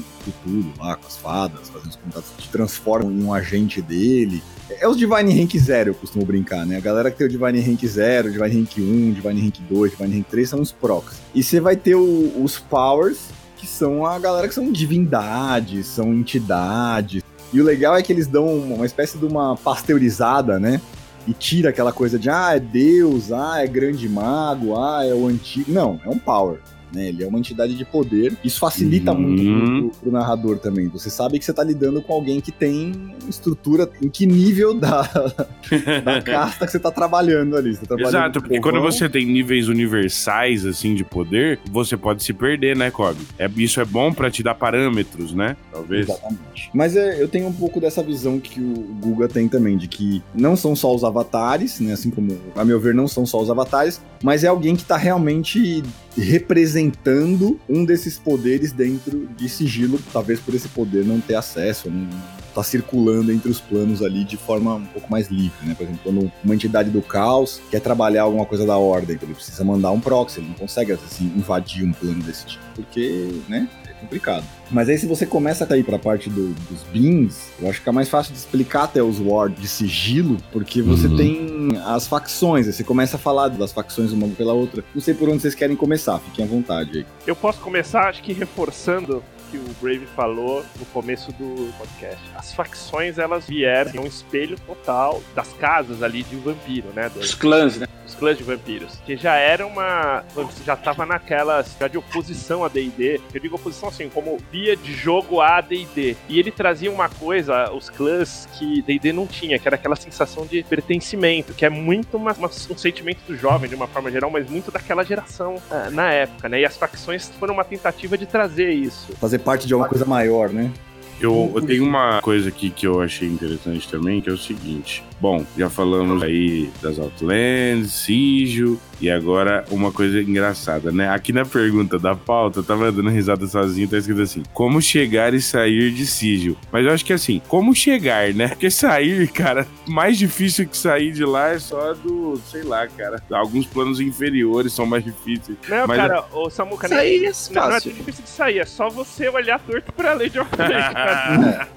tudo 0.44 0.72
lá, 0.78 0.96
com 0.96 1.06
as 1.06 1.16
fadas, 1.16 1.70
fazendo 1.70 1.90
os 1.90 1.96
contatos, 1.96 2.30
te 2.36 2.48
transformam 2.50 3.10
em 3.10 3.24
um 3.24 3.32
agente 3.32 3.80
dele. 3.86 4.42
É 4.80 4.88
os 4.88 4.96
Divine 4.96 5.38
Rank 5.40 5.54
0, 5.56 5.90
eu 5.90 5.94
costumo 5.94 6.24
brincar, 6.24 6.66
né? 6.66 6.76
A 6.76 6.80
galera 6.80 7.10
que 7.10 7.16
tem 7.16 7.26
o 7.26 7.30
Divine 7.30 7.60
Rank 7.60 7.84
0, 7.86 8.32
Divine 8.32 8.60
Rank 8.60 8.78
1, 8.78 9.12
Divine 9.12 9.40
Rank 9.42 9.54
2, 9.70 9.90
Divine 9.92 10.16
Rank 10.16 10.26
3 10.28 10.48
são 10.48 10.60
os 10.60 10.72
procs. 10.72 11.16
E 11.34 11.42
você 11.42 11.60
vai 11.60 11.76
ter 11.76 11.94
o- 11.94 12.32
os 12.42 12.58
Powers, 12.58 13.18
que 13.56 13.66
são 13.66 14.04
a 14.04 14.18
galera 14.18 14.48
que 14.48 14.54
são 14.54 14.70
divindades, 14.72 15.86
são 15.86 16.12
entidades. 16.12 17.22
E 17.52 17.60
o 17.60 17.64
legal 17.64 17.96
é 17.96 18.02
que 18.02 18.12
eles 18.12 18.26
dão 18.26 18.46
uma 18.46 18.84
espécie 18.84 19.16
de 19.18 19.24
uma 19.24 19.56
pasteurizada, 19.56 20.58
né? 20.58 20.80
E 21.28 21.32
tira 21.32 21.70
aquela 21.70 21.92
coisa 21.92 22.18
de, 22.18 22.28
ah, 22.28 22.54
é 22.54 22.60
Deus, 22.60 23.32
ah, 23.32 23.62
é 23.62 23.66
grande 23.66 24.08
mago, 24.08 24.76
ah, 24.78 25.04
é 25.04 25.14
o 25.14 25.26
antigo. 25.26 25.72
Não, 25.72 26.00
é 26.04 26.08
um 26.08 26.18
Power. 26.18 26.58
Né, 26.92 27.08
ele 27.08 27.24
é 27.24 27.26
uma 27.26 27.38
entidade 27.38 27.74
de 27.74 27.84
poder. 27.84 28.36
Isso 28.44 28.60
facilita 28.60 29.12
Uhum. 29.12 29.20
muito 29.20 29.90
pro, 29.92 30.00
pro- 30.02 30.12
narrador 30.12 30.58
também. 30.58 30.86
Você 30.88 31.10
sabe 31.10 31.38
que 31.38 31.44
você 31.44 31.52
tá 31.52 31.64
lidando 31.64 32.00
com 32.00 32.12
alguém 32.12 32.40
que 32.40 32.52
tem 32.52 32.92
estrutura, 33.28 33.90
em 34.00 34.08
que 34.08 34.24
nível 34.24 34.72
da, 34.72 35.02
da 36.04 36.22
casta 36.22 36.64
que 36.64 36.72
você 36.72 36.78
tá 36.78 36.90
trabalhando 36.90 37.56
ali. 37.56 37.76
Tá 37.76 37.86
trabalhando 37.86 38.08
Exato, 38.08 38.40
porque 38.40 38.60
quando 38.60 38.80
você 38.80 39.08
tem 39.08 39.26
níveis 39.26 39.68
universais, 39.68 40.64
assim, 40.64 40.94
de 40.94 41.04
poder, 41.04 41.58
você 41.70 41.96
pode 41.96 42.22
se 42.22 42.32
perder, 42.32 42.76
né, 42.76 42.90
Kobe? 42.90 43.18
É, 43.38 43.50
isso 43.56 43.80
é 43.80 43.84
bom 43.84 44.12
pra 44.12 44.30
te 44.30 44.42
dar 44.42 44.54
parâmetros, 44.54 45.32
né? 45.32 45.56
Talvez. 45.72 46.08
Exatamente. 46.08 46.70
Mas 46.72 46.96
é, 46.96 47.20
eu 47.20 47.28
tenho 47.28 47.48
um 47.48 47.52
pouco 47.52 47.80
dessa 47.80 48.02
visão 48.02 48.38
que 48.38 48.60
o 48.60 48.72
Guga 49.02 49.28
tem 49.28 49.48
também, 49.48 49.76
de 49.76 49.88
que 49.88 50.22
não 50.34 50.56
são 50.56 50.76
só 50.76 50.94
os 50.94 51.02
avatares, 51.04 51.80
né? 51.80 51.92
Assim 51.92 52.10
como, 52.10 52.38
a 52.54 52.64
meu 52.64 52.78
ver, 52.78 52.94
não 52.94 53.08
são 53.08 53.26
só 53.26 53.40
os 53.40 53.50
avatares, 53.50 54.00
mas 54.22 54.44
é 54.44 54.46
alguém 54.48 54.76
que 54.76 54.84
tá 54.84 54.96
realmente 54.96 55.82
representando 56.16 57.60
um 57.68 57.84
desses 57.84 58.18
poderes 58.18 58.72
dentro 58.72 59.28
de 59.36 59.48
sigilo, 59.48 60.00
talvez 60.12 60.40
por 60.40 60.54
esse 60.54 60.68
poder 60.68 61.04
não 61.04 61.20
ter 61.20 61.34
acesso, 61.34 61.90
não 61.90 62.08
tá 62.54 62.62
circulando 62.62 63.30
entre 63.30 63.50
os 63.50 63.60
planos 63.60 64.02
ali 64.02 64.24
de 64.24 64.38
forma 64.38 64.76
um 64.76 64.86
pouco 64.86 65.10
mais 65.10 65.28
livre, 65.28 65.66
né? 65.66 65.74
Por 65.74 65.82
exemplo, 65.84 66.00
quando 66.02 66.32
uma 66.42 66.54
entidade 66.54 66.88
do 66.88 67.02
caos 67.02 67.60
quer 67.70 67.80
trabalhar 67.80 68.22
alguma 68.22 68.46
coisa 68.46 68.64
da 68.64 68.78
ordem, 68.78 69.18
ele 69.20 69.34
precisa 69.34 69.62
mandar 69.62 69.90
um 69.90 70.00
proxy, 70.00 70.40
ele 70.40 70.48
não 70.48 70.54
consegue 70.54 70.92
assim 70.92 71.26
invadir 71.36 71.84
um 71.84 71.92
plano 71.92 72.22
desse 72.22 72.46
tipo, 72.46 72.64
porque, 72.74 73.28
né? 73.46 73.68
Complicado. 74.00 74.44
Mas 74.70 74.88
aí 74.88 74.98
se 74.98 75.06
você 75.06 75.24
começa 75.24 75.66
a 75.72 75.76
ir 75.78 75.84
pra 75.84 75.98
parte 75.98 76.28
do- 76.28 76.52
dos 76.68 76.82
beans, 76.92 77.48
eu 77.60 77.68
acho 77.70 77.82
que 77.82 77.88
é 77.88 77.92
mais 77.92 78.08
fácil 78.08 78.32
de 78.32 78.38
explicar 78.38 78.84
até 78.84 79.02
os 79.02 79.18
ward 79.20 79.58
de 79.60 79.66
sigilo, 79.68 80.36
porque 80.52 80.82
você 80.82 81.06
Uhum. 81.06 81.16
tem 81.16 81.68
as 81.84 82.06
facções, 82.06 82.66
aí 82.66 82.72
você 82.72 82.84
começa 82.84 83.16
a 83.16 83.18
falar 83.18 83.48
das 83.48 83.72
facções 83.72 84.12
uma 84.12 84.28
pela 84.28 84.52
outra. 84.52 84.84
Não 84.94 85.00
sei 85.00 85.14
por 85.14 85.28
onde 85.28 85.40
vocês 85.42 85.54
querem 85.54 85.76
começar, 85.76 86.18
fiquem 86.18 86.44
à 86.44 86.48
vontade 86.48 86.98
aí. 86.98 87.06
Eu 87.26 87.34
posso 87.36 87.58
começar, 87.60 88.08
acho 88.08 88.22
que 88.22 88.32
reforçando 88.32 89.22
que 89.50 89.56
o 89.56 89.64
Brave 89.80 90.06
falou 90.14 90.64
no 90.78 90.84
começo 90.86 91.30
do 91.32 91.72
podcast. 91.78 92.22
As 92.34 92.52
facções, 92.52 93.18
elas 93.18 93.46
vieram 93.46 93.92
em 93.94 93.98
um 93.98 94.06
espelho 94.06 94.56
total 94.66 95.22
das 95.34 95.52
casas 95.54 96.02
ali 96.02 96.22
de 96.22 96.36
um 96.36 96.40
vampiro, 96.40 96.88
né? 96.94 97.06
Os 97.08 97.12
Dos, 97.14 97.34
clãs, 97.34 97.76
né? 97.76 97.86
dos 98.04 98.14
clãs 98.14 98.36
de 98.38 98.44
vampiros. 98.44 98.96
Que 99.04 99.16
já 99.16 99.34
era 99.36 99.66
uma... 99.66 100.24
Já 100.64 100.76
tava 100.76 101.04
naquelas... 101.06 101.74
Já 101.78 101.88
de 101.88 101.98
oposição 101.98 102.64
a 102.64 102.68
D&D. 102.68 103.20
Eu 103.32 103.40
digo 103.40 103.56
oposição 103.56 103.88
assim, 103.88 104.08
como 104.08 104.38
via 104.50 104.76
de 104.76 104.92
jogo 104.94 105.40
a 105.40 105.60
D&D. 105.60 106.16
E 106.28 106.38
ele 106.38 106.50
trazia 106.50 106.90
uma 106.90 107.08
coisa, 107.08 107.70
os 107.72 107.88
clãs, 107.90 108.48
que 108.58 108.82
D&D 108.82 109.12
não 109.12 109.26
tinha, 109.26 109.58
que 109.58 109.66
era 109.68 109.74
aquela 109.76 109.96
sensação 109.96 110.46
de 110.46 110.62
pertencimento, 110.64 111.52
que 111.54 111.64
é 111.64 111.70
muito 111.70 112.16
uma- 112.16 112.32
uma- 112.32 112.48
um 112.48 112.76
sentimento 112.78 113.20
do 113.26 113.36
jovem, 113.36 113.68
de 113.68 113.74
uma 113.74 113.86
forma 113.86 114.10
geral, 114.10 114.30
mas 114.30 114.48
muito 114.48 114.70
daquela 114.70 115.04
geração 115.04 115.56
ah, 115.70 115.90
na 115.90 116.10
época, 116.12 116.48
né? 116.48 116.60
E 116.60 116.64
as 116.64 116.76
facções 116.76 117.28
foram 117.38 117.54
uma 117.54 117.64
tentativa 117.64 118.16
de 118.16 118.26
trazer 118.26 118.70
isso. 118.72 119.12
Fazer 119.16 119.35
parte 119.38 119.66
de 119.66 119.72
alguma 119.72 119.88
coisa 119.88 120.04
maior, 120.04 120.50
né? 120.50 120.70
Eu, 121.18 121.50
eu 121.54 121.62
tenho 121.62 121.82
uma 121.82 122.20
coisa 122.20 122.48
aqui 122.50 122.68
que 122.68 122.86
eu 122.86 123.00
achei 123.00 123.26
interessante 123.26 123.88
também, 123.88 124.20
que 124.20 124.28
é 124.28 124.32
o 124.32 124.36
seguinte. 124.36 125.02
Bom, 125.18 125.46
já 125.56 125.70
falamos 125.70 126.22
aí 126.22 126.70
das 126.82 126.98
Outlands, 126.98 127.92
Sigil, 127.92 128.78
e 129.00 129.10
agora 129.10 129.64
uma 129.70 129.92
coisa 129.92 130.20
engraçada, 130.20 130.90
né? 130.90 131.08
Aqui 131.08 131.32
na 131.32 131.44
pergunta 131.44 131.98
da 131.98 132.14
pauta, 132.14 132.60
eu 132.60 132.64
tava 132.64 132.90
dando 132.90 133.10
risada 133.10 133.46
sozinho, 133.46 133.88
tá 133.88 133.98
escrito 133.98 134.22
assim: 134.22 134.42
como 134.52 134.80
chegar 134.80 135.34
e 135.34 135.40
sair 135.40 135.90
de 135.92 136.06
Sigil? 136.06 136.56
Mas 136.72 136.84
eu 136.86 136.92
acho 136.92 137.04
que 137.04 137.12
assim, 137.12 137.40
como 137.48 137.74
chegar, 137.74 138.32
né? 138.34 138.48
Porque 138.48 138.70
sair, 138.70 139.28
cara, 139.28 139.66
mais 139.86 140.18
difícil 140.18 140.66
que 140.66 140.76
sair 140.76 141.12
de 141.12 141.24
lá 141.24 141.50
é 141.50 141.58
só 141.58 141.94
do, 141.94 142.40
sei 142.50 142.62
lá, 142.62 142.86
cara. 142.86 143.22
Alguns 143.30 143.66
planos 143.66 144.00
inferiores 144.00 144.72
são 144.72 144.86
mais 144.86 145.04
difíceis. 145.04 145.56
Não, 145.68 145.86
Mas 145.86 145.96
cara, 145.96 146.24
o 146.32 146.50
Samuca 146.50 146.86
Isso 146.86 146.94
aí 146.94 147.26
é 147.26 147.30
Não, 147.50 147.62
não 147.62 147.68
é 147.68 147.72
fácil. 147.72 147.90
tão 147.90 147.98
difícil 147.98 148.24
de 148.24 148.30
sair, 148.30 148.58
é 148.58 148.64
só 148.64 148.88
você 148.88 149.28
olhar 149.28 149.58
torto 149.60 149.92
pra 149.92 150.14
Lady 150.14 150.38
of. 150.40 150.48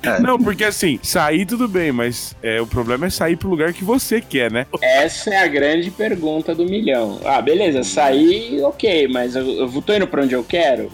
É. 0.03 0.20
Não, 0.20 0.38
porque 0.38 0.63
assim, 0.63 0.99
sair 1.01 1.45
tudo 1.45 1.67
bem, 1.67 1.91
mas 1.91 2.36
é, 2.41 2.61
o 2.61 2.67
problema 2.67 3.07
é 3.07 3.09
sair 3.09 3.36
pro 3.36 3.49
lugar 3.49 3.74
que 3.74 3.84
você 3.84 4.22
quer, 4.22 4.51
né? 4.51 4.65
Essa 4.82 5.32
é 5.32 5.43
a 5.43 5.47
grande 5.47 5.91
pergunta 5.91 6.53
do 6.55 6.65
milhão. 6.65 7.09
Ah, 7.24 7.41
beleza, 7.41 7.84
sair, 7.84 8.62
ok, 8.64 9.07
mas 9.07 9.36
eu, 9.36 9.45
eu 9.45 9.82
tô 9.82 9.93
indo 9.93 10.07
pra 10.07 10.24
onde 10.24 10.34
eu 10.36 10.43
quero? 10.43 10.91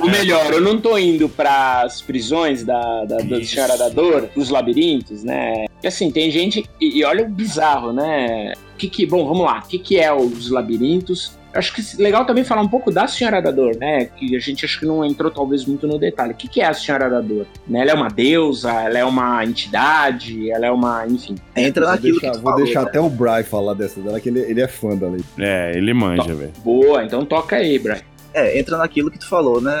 Ou 0.00 0.08
melhor, 0.08 0.52
eu 0.52 0.60
não 0.60 0.80
tô 0.80 0.96
indo 0.96 1.28
pras 1.28 2.00
prisões 2.00 2.64
da, 2.64 3.04
da, 3.04 3.16
da. 3.18 3.44
Senhora 3.44 3.76
da 3.76 3.88
Dor, 3.88 4.28
dos 4.34 4.50
labirintos, 4.50 5.24
né? 5.24 5.66
E 5.82 5.86
assim, 5.86 6.10
tem 6.10 6.30
gente. 6.30 6.64
E, 6.80 6.98
e 6.98 7.04
olha 7.04 7.24
o 7.24 7.28
bizarro, 7.28 7.92
né? 7.92 8.52
Que 8.76 8.88
que, 8.88 9.06
bom, 9.06 9.26
vamos 9.26 9.44
lá. 9.44 9.58
O 9.58 9.68
que, 9.68 9.78
que 9.78 9.98
é 9.98 10.12
os 10.12 10.50
labirintos? 10.50 11.38
Acho 11.52 11.74
que 11.74 11.82
legal 12.00 12.24
também 12.24 12.44
falar 12.44 12.62
um 12.62 12.68
pouco 12.68 12.90
da 12.90 13.06
Senhora 13.06 13.42
da 13.42 13.50
Dor, 13.50 13.76
né? 13.76 14.04
Que 14.04 14.36
a 14.36 14.38
gente 14.38 14.64
acho 14.64 14.78
que 14.78 14.86
não 14.86 15.04
entrou 15.04 15.30
talvez 15.30 15.64
muito 15.64 15.86
no 15.86 15.98
detalhe. 15.98 16.32
O 16.32 16.36
que, 16.36 16.48
que 16.48 16.60
é 16.60 16.66
a 16.66 16.72
Senhora 16.72 17.10
da 17.10 17.20
Dor? 17.20 17.46
Né? 17.66 17.80
Ela 17.80 17.90
é 17.90 17.94
uma 17.94 18.08
deusa, 18.08 18.72
ela 18.72 18.98
é 18.98 19.04
uma 19.04 19.44
entidade, 19.44 20.50
ela 20.50 20.66
é 20.66 20.70
uma. 20.70 21.06
Enfim. 21.06 21.34
Entra 21.56 21.86
Vou 21.86 21.94
naquilo 21.94 22.20
deixar, 22.20 22.32
que 22.32 22.38
tu 22.38 22.42
vou 22.42 22.52
falou, 22.52 22.64
deixar 22.64 22.82
né? 22.82 22.88
até 22.88 23.00
o 23.00 23.08
Bry 23.08 23.42
falar 23.42 23.74
dessa 23.74 24.00
dela, 24.00 24.20
que 24.20 24.28
ele, 24.28 24.40
ele 24.40 24.60
é 24.60 24.68
fã 24.68 24.96
da 24.96 25.08
lei. 25.08 25.24
É, 25.38 25.72
ele 25.74 25.92
manja, 25.92 26.34
velho. 26.34 26.52
Boa, 26.64 27.04
então 27.04 27.24
toca 27.24 27.56
aí, 27.56 27.78
Brian. 27.78 28.00
É, 28.32 28.58
entra 28.58 28.76
naquilo 28.76 29.10
que 29.10 29.18
tu 29.18 29.28
falou, 29.28 29.60
né, 29.60 29.72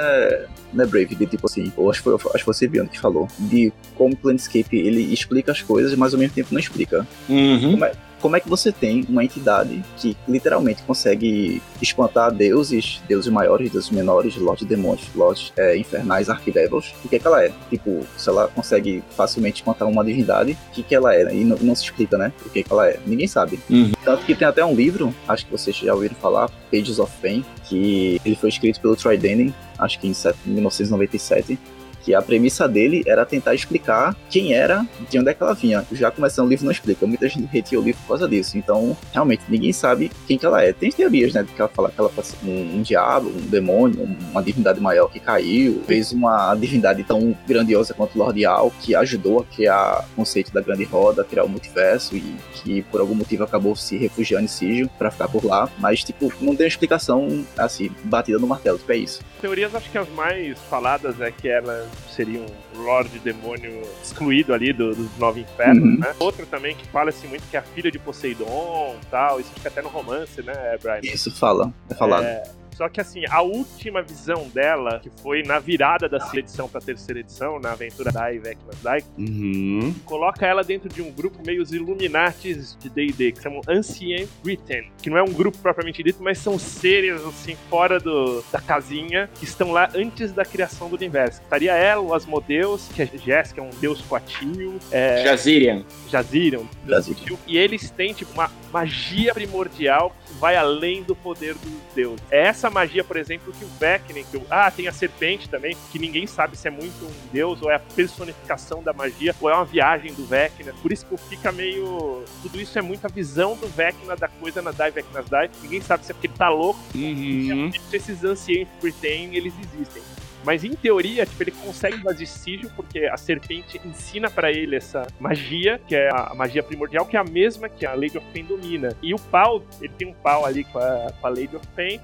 né 0.72 0.84
Brave? 0.84 1.14
De 1.14 1.26
tipo 1.26 1.46
assim, 1.46 1.72
ou 1.76 1.88
acho 1.88 2.02
que 2.02 2.18
foi, 2.18 2.32
acho 2.34 2.44
que 2.44 2.52
foi 2.52 2.68
Biano, 2.68 2.88
que 2.88 2.98
falou. 2.98 3.28
De 3.38 3.72
como 3.96 4.14
o 4.14 4.16
Planescape 4.16 4.76
ele 4.76 5.12
explica 5.12 5.52
as 5.52 5.62
coisas, 5.62 5.94
mas 5.94 6.12
ao 6.12 6.18
mesmo 6.18 6.34
tempo 6.34 6.48
não 6.50 6.58
explica. 6.58 7.06
Uhum. 7.28 7.72
como 7.72 7.84
é 7.84 7.92
que 8.40 8.48
você 8.48 8.70
tem 8.70 9.04
uma 9.08 9.24
entidade 9.24 9.82
que 9.96 10.16
literalmente 10.28 10.82
consegue 10.82 11.62
espantar 11.80 12.30
deuses, 12.32 13.00
deuses 13.08 13.32
maiores, 13.32 13.70
deuses 13.70 13.90
menores, 13.90 14.36
lords 14.36 14.66
demônios, 14.66 15.08
lords 15.14 15.52
é, 15.56 15.76
infernais, 15.76 16.28
arquidevils, 16.28 16.94
o 17.04 17.08
que 17.08 17.16
é 17.16 17.18
que 17.18 17.26
ela 17.26 17.44
é? 17.44 17.52
Tipo, 17.68 18.06
se 18.16 18.28
ela 18.28 18.48
consegue 18.48 19.02
facilmente 19.16 19.60
espantar 19.60 19.88
uma 19.88 20.04
divindade, 20.04 20.56
o 20.70 20.72
que 20.72 20.82
que 20.82 20.94
ela 20.94 21.14
é? 21.14 21.34
E 21.34 21.44
não, 21.44 21.56
não 21.58 21.74
se 21.74 21.84
explica, 21.84 22.18
né? 22.18 22.32
O 22.44 22.50
que 22.50 22.62
que 22.62 22.72
ela 22.72 22.88
é. 22.88 22.98
Ninguém 23.06 23.26
sabe. 23.26 23.58
Uhum. 23.70 23.92
Tanto 24.04 24.24
que 24.24 24.34
tem 24.34 24.46
até 24.46 24.64
um 24.64 24.74
livro, 24.74 25.14
acho 25.26 25.46
que 25.46 25.52
vocês 25.52 25.76
já 25.76 25.94
ouviram 25.94 26.14
falar, 26.16 26.50
Pages 26.70 26.98
of 26.98 27.12
Pain, 27.20 27.44
que 27.64 28.20
ele 28.24 28.36
foi 28.36 28.48
escrito 28.48 28.80
pelo 28.80 28.96
Troy 28.96 29.16
Denning, 29.16 29.54
acho 29.78 29.98
que 29.98 30.06
em 30.06 30.14
1997, 30.46 31.58
que 32.02 32.14
a 32.14 32.22
premissa 32.22 32.68
dele 32.68 33.02
era 33.06 33.24
tentar 33.24 33.54
explicar 33.54 34.16
quem 34.28 34.52
era, 34.52 34.86
de 35.08 35.18
onde 35.18 35.30
é 35.30 35.34
que 35.34 35.42
ela 35.42 35.54
vinha. 35.54 35.84
Já 35.92 36.10
começando 36.10 36.46
o 36.46 36.48
livro 36.48 36.64
não 36.64 36.72
explica, 36.72 37.06
muita 37.06 37.28
gente 37.28 37.46
retia 37.46 37.78
o 37.78 37.82
livro 37.82 38.00
por 38.02 38.08
causa 38.08 38.28
disso. 38.28 38.56
Então, 38.58 38.96
realmente, 39.12 39.42
ninguém 39.48 39.72
sabe 39.72 40.10
quem 40.26 40.38
que 40.38 40.46
ela 40.46 40.62
é. 40.62 40.72
Tem 40.72 40.90
teorias, 40.90 41.34
né, 41.34 41.42
de 41.42 41.52
que 41.52 41.60
ela 41.60 41.70
fala 41.70 41.90
que 41.90 42.00
ela 42.00 42.10
ser 42.22 42.36
um, 42.44 42.76
um 42.76 42.82
diabo, 42.82 43.28
um 43.28 43.48
demônio, 43.48 44.08
uma 44.30 44.42
divindade 44.42 44.80
maior 44.80 45.08
que 45.08 45.20
caiu, 45.20 45.82
fez 45.86 46.12
uma 46.12 46.54
divindade 46.54 47.02
tão 47.04 47.36
grandiosa 47.46 47.94
quanto 47.94 48.18
Lord 48.18 48.44
Al, 48.44 48.70
que 48.80 48.94
ajudou 48.94 49.40
a 49.40 49.44
criar 49.44 50.04
o 50.12 50.16
conceito 50.16 50.52
da 50.52 50.60
grande 50.60 50.84
roda, 50.84 51.24
criar 51.24 51.44
o 51.44 51.48
multiverso 51.48 52.16
e 52.16 52.36
que 52.54 52.82
por 52.82 53.00
algum 53.00 53.14
motivo 53.14 53.44
acabou 53.44 53.74
se 53.74 53.96
refugiando 53.96 54.44
em 54.44 54.48
Sigil 54.48 54.90
para 54.98 55.10
ficar 55.10 55.28
por 55.28 55.44
lá, 55.44 55.68
mas 55.78 56.04
tipo, 56.04 56.32
não 56.40 56.54
tem 56.54 56.66
explicação 56.66 57.44
assim, 57.56 57.90
batida 58.04 58.38
no 58.38 58.46
martelo, 58.46 58.78
tipo, 58.78 58.92
é 58.92 58.96
isso. 58.96 59.20
Teorias 59.40 59.74
acho 59.74 59.90
que 59.90 59.98
as 59.98 60.08
mais 60.10 60.58
faladas 60.68 61.20
é 61.20 61.30
que 61.30 61.48
ela 61.48 61.88
seria 62.08 62.40
um 62.40 62.82
Lorde 62.82 63.18
Demônio 63.18 63.82
excluído 64.02 64.52
ali 64.54 64.72
do- 64.72 64.94
dos 64.94 65.16
Nove 65.18 65.40
Infernos, 65.40 65.82
Uhum. 65.84 65.98
né? 65.98 66.14
Outra 66.18 66.44
também 66.46 66.74
que 66.76 66.86
fala 66.88 67.10
assim 67.10 67.26
muito 67.28 67.42
que 67.50 67.56
é 67.56 67.60
a 67.60 67.62
filha 67.62 67.90
de 67.90 67.98
Poseidon 67.98 68.96
tal, 69.10 69.40
isso 69.40 69.50
fica 69.54 69.68
até 69.68 69.82
no 69.82 69.88
romance, 69.88 70.42
né, 70.42 70.76
Brian? 70.82 71.00
Isso 71.02 71.30
fala, 71.30 71.72
é 71.90 71.94
falado. 71.94 72.24
É, 72.24 72.42
só 72.76 72.88
que 72.88 73.00
assim, 73.00 73.22
a 73.28 73.42
última 73.42 74.02
visão 74.02 74.48
dela, 74.48 75.00
que 75.02 75.10
foi 75.22 75.42
na 75.42 75.58
virada 75.58 76.08
da 76.08 76.18
segunda 76.20 76.38
edição 76.40 76.68
pra 76.68 76.80
terceira 76.80 77.20
edição, 77.20 77.58
na 77.60 77.72
aventura 77.72 78.10
da 78.12 78.30
Vecna 78.30 78.72
Dai, 78.82 79.02
Uhum. 79.18 79.94
coloca 80.04 80.46
ela 80.46 80.62
dentro 80.64 80.88
de 80.88 81.02
um 81.02 81.10
grupo 81.10 81.42
meio 81.44 81.62
os 81.62 81.72
Illuminatis 81.72 82.76
de 82.80 82.88
D&D, 82.88 83.32
que 83.32 83.42
chamam 83.42 83.60
Ancient 83.68 84.28
Britain, 84.42 84.90
que 85.02 85.10
não 85.10 85.16
é 85.18 85.22
um 85.22 85.32
grupo 85.32 85.58
propriamente 85.58 86.02
dito, 86.02 86.22
mas 86.22 86.38
são 86.38 86.58
seres, 86.58 87.20
assim, 87.24 87.56
fora 87.68 87.98
do, 87.98 88.42
da 88.50 88.60
casinha, 88.60 89.28
que 89.38 89.44
estão 89.44 89.72
lá 89.72 89.88
antes 89.94 90.32
da 90.32 90.44
criação 90.44 90.88
do 90.88 90.96
universo. 90.96 91.40
Estaria 91.42 91.74
ela, 91.74 92.00
o 92.02 92.14
Asmodeus, 92.14 92.88
que 92.94 93.02
é 93.02 93.06
Jéssica, 93.06 93.60
é 93.60 93.64
um 93.64 93.70
deus 93.80 94.00
coatio, 94.02 94.78
é, 94.90 95.24
Jazirian. 95.24 95.84
Jazirian, 96.08 96.62
Jazirian. 96.86 97.36
e 97.46 97.58
eles 97.58 97.90
têm, 97.90 98.12
tipo, 98.14 98.32
uma 98.32 98.50
magia 98.72 99.34
primordial 99.34 100.14
que 100.26 100.32
vai 100.34 100.56
além 100.56 101.02
do 101.02 101.14
poder 101.14 101.54
dos 101.54 101.72
deuses. 101.94 102.20
É 102.30 102.42
essa 102.46 102.69
magia, 102.70 103.02
por 103.04 103.16
exemplo, 103.16 103.52
que 103.52 103.64
o 103.64 103.68
Vecna, 103.78 104.20
que 104.22 104.36
o- 104.36 104.46
ah, 104.50 104.70
tem 104.70 104.88
a 104.88 104.92
serpente 104.92 105.48
também, 105.48 105.76
que 105.90 105.98
ninguém 105.98 106.26
sabe 106.26 106.56
se 106.56 106.68
é 106.68 106.70
muito 106.70 107.04
um 107.04 107.12
deus 107.32 107.60
ou 107.62 107.70
é 107.70 107.74
a 107.74 107.78
personificação 107.78 108.82
da 108.82 108.92
magia, 108.92 109.34
ou 109.40 109.50
é 109.50 109.54
uma 109.54 109.64
viagem 109.64 110.12
do 110.14 110.24
Vecna. 110.26 110.72
Por 110.82 110.92
isso 110.92 111.06
que 111.06 111.16
fica 111.16 111.50
meio... 111.52 112.24
Tudo 112.42 112.60
isso 112.60 112.78
é 112.78 112.82
muito 112.82 113.04
a 113.04 113.08
visão 113.08 113.56
do 113.56 113.66
Vecna 113.68 114.16
da 114.16 114.28
coisa 114.28 114.60
na 114.62 114.70
Die 114.70 114.90
Vecna's 114.90 115.26
Die. 115.26 115.50
Ninguém 115.62 115.80
sabe 115.80 116.04
se 116.04 116.12
é 116.12 116.14
porque 116.14 116.26
ele 116.28 116.34
tá 116.36 116.48
louco, 116.48 116.80
Uhum. 116.94 117.70
se 117.72 117.96
esses 117.96 118.24
Ancient 118.24 118.68
Britain, 118.80 119.34
eles 119.34 119.52
existem. 119.58 120.02
Mas 120.42 120.64
em 120.64 120.72
teoria, 120.74 121.26
tipo, 121.26 121.42
ele 121.42 121.50
consegue 121.50 121.98
invadir 121.98 122.26
Sigil 122.26 122.70
porque 122.74 123.00
a 123.00 123.16
serpente 123.18 123.78
ensina 123.84 124.30
pra 124.30 124.50
ele 124.50 124.74
essa 124.74 125.06
magia, 125.20 125.78
que 125.86 125.94
é 125.94 126.08
a 126.10 126.30
a 126.30 126.34
magia 126.34 126.62
primordial, 126.62 127.04
que 127.04 127.14
é 127.16 127.20
a 127.20 127.24
mesma 127.24 127.68
que 127.68 127.84
a 127.84 127.92
Lady 127.92 128.16
of 128.16 128.26
Pain 128.32 128.44
domina. 128.44 128.96
E 129.02 129.12
o 129.12 129.18
pau, 129.18 129.62
ele 129.82 129.92
tem 129.98 130.08
um 130.08 130.14
pau 130.14 130.46
ali 130.46 130.64
com 130.64 130.78
a, 130.78 131.12
com 131.20 131.26
a 131.26 131.30
Lady 131.30 131.54
of 131.56 131.66
Pain. 131.76 132.00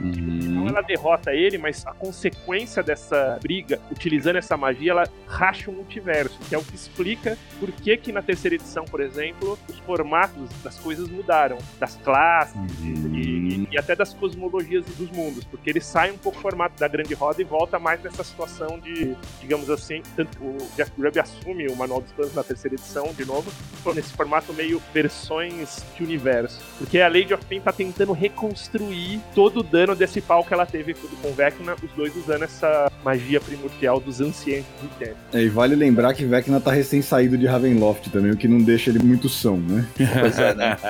Não 0.00 0.62
Uhum. 0.62 0.68
ela 0.68 0.80
derrota 0.82 1.32
ele, 1.32 1.58
mas 1.58 1.86
a 1.86 1.92
consequência 1.92 2.82
dessa 2.82 3.38
briga, 3.42 3.80
utilizando 3.90 4.36
essa 4.36 4.56
magia, 4.56 4.92
ela 4.92 5.04
racha 5.26 5.70
o 5.70 5.74
multiverso, 5.74 6.38
que 6.48 6.54
é 6.54 6.58
o 6.58 6.62
que 6.62 6.74
explica 6.74 7.36
por 7.58 7.70
que 7.72 7.96
que 7.96 8.12
na 8.12 8.22
terceira 8.22 8.54
edição, 8.54 8.84
por 8.84 9.00
exemplo, 9.00 9.58
os 9.68 9.78
formatos 9.80 10.48
das 10.62 10.78
coisas 10.78 11.08
mudaram, 11.08 11.58
das 11.78 11.96
classes, 11.96 12.54
e, 13.12 13.41
e 13.72 13.78
até 13.78 13.96
das 13.96 14.12
cosmologias 14.12 14.84
dos 14.84 15.10
mundos, 15.10 15.44
porque 15.44 15.70
ele 15.70 15.80
sai 15.80 16.10
um 16.10 16.18
pouco 16.18 16.32
do 16.32 16.42
formato 16.42 16.78
da 16.78 16.88
grande 16.88 17.14
roda 17.14 17.40
e 17.40 17.44
volta 17.44 17.78
mais 17.78 18.02
nessa 18.02 18.24
situação 18.24 18.78
de, 18.78 19.14
digamos 19.40 19.70
assim, 19.70 20.02
tanto 20.16 20.38
o 20.42 20.56
Jeff 20.76 20.90
Grubb 20.96 21.18
assume 21.18 21.66
o 21.68 21.76
Manual 21.76 22.00
dos 22.00 22.12
Planos 22.12 22.34
na 22.34 22.42
terceira 22.42 22.74
edição, 22.74 23.12
de 23.16 23.24
novo, 23.24 23.50
nesse 23.94 24.12
formato 24.12 24.52
meio 24.52 24.80
versões 24.92 25.84
de 25.96 26.02
universo. 26.02 26.60
Porque 26.78 27.00
a 27.00 27.08
Lady 27.08 27.32
of 27.32 27.44
Pain 27.46 27.60
tá 27.60 27.72
tentando 27.72 28.12
reconstruir 28.12 29.20
todo 29.34 29.60
o 29.60 29.62
dano 29.62 29.94
desse 29.94 30.20
pau 30.20 30.44
que 30.44 30.52
ela 30.52 30.66
teve 30.66 30.94
com 30.94 31.28
o 31.28 31.32
Vecna, 31.32 31.74
os 31.82 31.90
dois 31.92 32.14
usando 32.16 32.42
essa 32.42 32.90
magia 33.04 33.40
primordial 33.40 34.00
dos 34.00 34.20
ancientes 34.20 34.70
do 34.80 34.88
tempo. 34.98 35.16
É, 35.32 35.42
e 35.42 35.48
vale 35.48 35.74
lembrar 35.74 36.14
que 36.14 36.24
Vecna 36.24 36.60
tá 36.60 36.72
recém-saído 36.72 37.36
de 37.38 37.46
Ravenloft 37.46 38.10
também, 38.10 38.32
o 38.32 38.36
que 38.36 38.48
não 38.48 38.58
deixa 38.58 38.90
ele 38.90 38.98
muito 39.00 39.28
são, 39.28 39.56
né? 39.56 39.86
Pois 40.20 40.38
é, 40.38 40.54
né? 40.54 40.76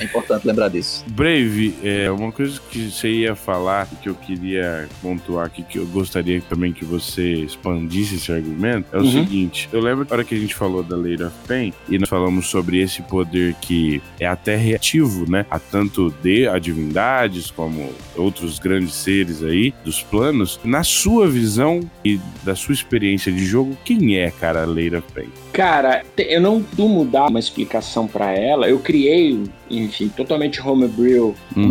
É 0.00 0.04
importante 0.04 0.46
lembrar 0.46 0.68
disso. 0.68 1.04
Brave, 1.08 1.74
é 1.82 2.01
uma 2.10 2.32
coisa 2.32 2.60
que 2.70 2.90
você 2.90 3.08
ia 3.10 3.34
falar 3.34 3.86
que 4.02 4.08
eu 4.08 4.14
queria 4.14 4.88
pontuar 5.00 5.46
aqui, 5.46 5.62
que 5.62 5.78
eu 5.78 5.86
gostaria 5.86 6.40
também 6.48 6.72
que 6.72 6.84
você 6.84 7.34
expandisse 7.34 8.14
esse 8.16 8.32
argumento, 8.32 8.86
é 8.92 8.98
o 8.98 9.02
Uhum. 9.02 9.12
seguinte: 9.12 9.68
eu 9.72 9.80
lembro 9.80 10.06
na 10.08 10.14
hora 10.16 10.24
que 10.24 10.34
a 10.34 10.38
gente 10.38 10.54
falou 10.54 10.82
da 10.82 10.96
Lady 10.96 11.22
of 11.22 11.34
Pain 11.46 11.72
e 11.88 11.98
nós 11.98 12.08
falamos 12.08 12.46
sobre 12.48 12.80
esse 12.80 13.02
poder 13.02 13.54
que 13.60 14.00
é 14.18 14.26
até 14.26 14.56
reativo, 14.56 15.30
né? 15.30 15.44
A 15.50 15.58
tanto 15.58 16.12
de 16.22 16.46
a 16.48 16.58
divindades 16.58 17.50
como 17.50 17.90
outros 18.16 18.58
grandes 18.58 18.94
seres 18.94 19.42
aí 19.42 19.72
dos 19.84 20.02
planos. 20.02 20.58
Na 20.64 20.82
sua 20.82 21.28
visão 21.28 21.80
e 22.04 22.18
da 22.44 22.54
sua 22.54 22.74
experiência 22.74 23.30
de 23.32 23.44
jogo, 23.44 23.76
quem 23.84 24.16
é, 24.18 24.30
cara, 24.30 24.62
a 24.62 24.66
Lady 24.66 24.96
of 24.96 25.06
Pain? 25.14 25.28
Cara, 25.52 26.02
eu 26.16 26.40
não 26.40 26.64
dumo 26.74 27.04
dar 27.04 27.28
uma 27.28 27.38
explicação 27.38 28.06
pra 28.06 28.32
ela. 28.32 28.68
Eu 28.68 28.78
criei, 28.78 29.42
enfim, 29.70 30.08
totalmente 30.08 30.60
homebrew, 30.60 31.34
uma 31.54 31.66
Uhum. 31.66 31.70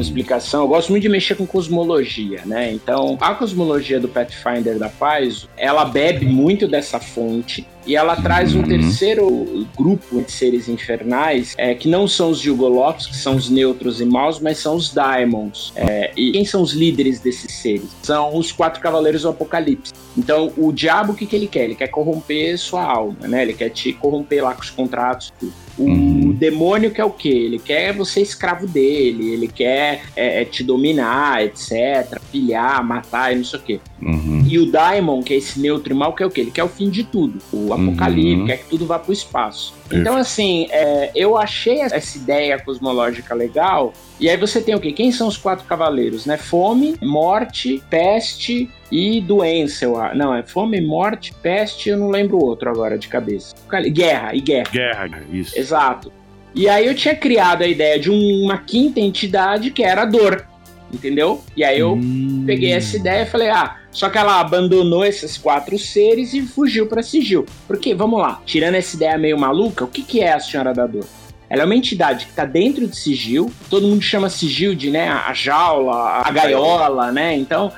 Eu 0.64 0.68
gosto 0.68 0.90
muito 0.90 1.04
de 1.04 1.10
mexer 1.10 1.36
com 1.36 1.46
cosmologia, 1.46 2.42
né? 2.46 2.72
Então, 2.72 3.18
a 3.20 3.34
cosmologia 3.36 4.00
do 4.00 4.08
Pathfinder 4.08 4.78
da 4.78 4.90
Paz, 4.90 5.48
ela 5.58 5.86
bebe 5.86 6.26
muito 6.26 6.68
dessa 6.68 7.00
fonte 7.00 7.66
e 7.86 7.96
ela 7.96 8.16
traz 8.16 8.56
um 8.56 8.60
Uhum. 8.62 8.68
terceiro 8.68 9.68
grupo 9.76 10.22
de 10.22 10.32
seres 10.32 10.68
infernais, 10.70 11.54
é, 11.58 11.74
que 11.74 11.88
não 11.88 12.08
são 12.08 12.30
os 12.32 12.40
Jugolops, 12.40 13.08
que 13.08 13.16
são 13.16 13.36
os 13.36 13.50
neutros 13.50 14.00
e 14.02 14.06
maus, 14.06 14.40
mas 14.40 14.58
são 14.60 14.76
os 14.76 14.94
Daimons. 14.94 15.72
É, 15.76 16.12
e 16.16 16.32
quem 16.32 16.46
são 16.46 16.62
os 16.62 16.74
líderes 16.74 17.20
desses 17.20 17.52
seres? 17.54 17.90
São 18.04 18.38
os 18.38 18.52
quatro 18.52 18.82
cavaleiros 18.82 19.24
do 19.24 19.30
Apocalipse. 19.30 19.92
Então, 20.18 20.52
o 20.58 20.72
diabo, 20.72 21.14
o 21.14 21.16
que, 21.16 21.26
que 21.26 21.36
ele 21.36 21.48
quer? 21.48 21.64
Ele 21.64 21.76
quer 21.76 21.88
corromper 21.88 22.58
sua 22.58 22.84
alma, 22.84 23.28
né? 23.28 23.42
Ele 23.44 23.54
quer 23.54 23.70
te 23.70 23.94
corromper 23.94 24.44
lá 24.44 24.54
com 24.54 24.62
os 24.62 24.70
contratos. 24.70 25.32
tudo. 25.40 25.54
O 25.78 25.84
Uhum. 25.86 26.32
demônio 26.34 26.92
quer 26.92 27.06
o 27.06 27.10
quê? 27.10 27.30
Ele 27.30 27.58
quer 27.58 27.94
você 27.94 28.22
escravo 28.22 28.68
dele, 28.68 29.32
ele 29.32 29.48
quer 29.48 30.02
é, 30.16 30.42
é, 30.42 30.46
te 30.46 30.64
dominar, 30.64 31.44
etc. 31.44 32.20
Pilhar, 32.32 32.84
matar 32.86 33.32
e 33.32 33.38
não 33.38 33.44
sei 33.46 33.60
o 33.60 33.62
quê. 33.64 33.80
Uhum. 34.02 34.43
E 34.47 34.58
o 34.60 34.66
Daimon, 34.66 35.22
que 35.22 35.34
é 35.34 35.38
esse 35.38 35.60
neutro 35.60 35.93
e 35.93 35.95
mal, 35.95 36.14
quer 36.14 36.26
o 36.26 36.30
quê? 36.30 36.41
Ele 36.41 36.52
quer 36.52 36.64
o 36.64 36.68
fim 36.70 36.89
de 36.89 37.04
tudo. 37.04 37.39
O 37.54 37.74
apocalipse, 37.74 38.36
Uhum. 38.41 38.45
quer 38.47 38.58
que 38.58 38.66
tudo 38.70 38.86
vá 38.86 38.97
pro 38.97 39.14
espaço. 39.14 39.74
Então, 39.91 40.16
assim, 40.16 40.68
é, 40.72 41.12
eu 41.14 41.38
achei 41.38 41.82
essa 41.82 42.18
ideia 42.18 42.58
cosmológica 42.60 43.36
legal. 43.36 43.93
E 44.20 44.30
aí 44.30 44.38
você 44.38 44.62
tem 44.62 44.74
o 44.76 44.80
quê? 44.80 44.91
Quem 44.91 45.12
são 45.12 45.28
os 45.28 45.38
quatro 45.38 45.66
cavaleiros, 45.66 46.26
né? 46.26 46.38
Fome, 46.38 46.95
morte, 47.02 47.82
peste 47.89 48.70
e 48.91 49.20
doença. 49.22 49.86
Eu, 49.86 49.97
a- 49.97 50.14
não, 50.16 50.34
é 50.34 50.43
fome, 50.43 50.80
morte, 50.82 51.34
peste, 51.41 51.89
eu 51.89 51.97
não 51.97 52.10
lembro 52.10 52.38
o 52.38 52.43
outro 52.45 52.70
agora 52.70 52.97
de 52.97 53.08
cabeça. 53.08 53.54
Guerra, 53.91 54.34
e 54.36 54.41
guerra. 54.41 54.70
Guerra, 54.72 55.24
isso. 55.32 55.58
Exato. 55.58 56.12
E 56.54 56.68
aí 56.68 56.86
eu 56.86 56.93
tinha 56.93 57.16
criado 57.16 57.62
a 57.64 57.68
ideia 57.68 57.97
de 57.99 58.12
um- 58.12 58.43
uma 58.43 58.58
quinta 58.58 58.99
entidade 58.99 59.72
que 59.72 59.84
era 59.84 60.02
a 60.02 60.06
dor. 60.06 60.45
Entendeu? 60.94 61.42
E 61.56 61.64
aí 61.64 61.80
eu 61.80 61.94
Hum. 61.94 62.44
peguei 62.46 62.72
essa 62.74 62.98
ideia 62.98 63.24
e 63.24 63.26
falei, 63.26 63.50
ah, 63.50 63.78
só 63.92 64.10
que 64.10 64.18
ela 64.18 64.39
abandonou 64.39 65.04
esses 65.06 65.38
quatro 65.38 65.78
seres 65.80 66.34
e 66.34 66.42
fugiu 66.42 66.88
pra 66.88 67.02
Sigil. 67.04 67.46
Porque, 67.68 67.94
vamos 67.94 68.20
lá, 68.20 68.42
tirando 68.46 68.76
essa 68.76 68.96
ideia 68.96 69.18
meio 69.18 69.38
maluca, 69.39 69.84
o 69.86 69.88
que, 69.88 70.02
que 70.04 70.20
é 70.22 70.34
a 70.34 70.39
Senhora 70.39 70.74
da 70.74 70.86
Dor? 70.88 71.06
Ela 71.50 71.64
é 71.64 71.66
uma 71.66 71.76
entidade 71.76 72.26
que 72.28 72.34
tá 72.34 72.46
dentro 72.46 72.88
de 72.88 72.96
Sigil, 72.96 73.52
todo 73.70 73.88
mundo 73.88 74.02
chama 74.02 74.30
Sigil 74.30 74.74
de, 74.74 74.89
né, 74.89 75.10
a 75.10 75.34
jaula, 75.34 76.22
a 76.26 76.32
gaiola, 76.32 77.12
né? 77.12 77.36
Então, 77.36 77.72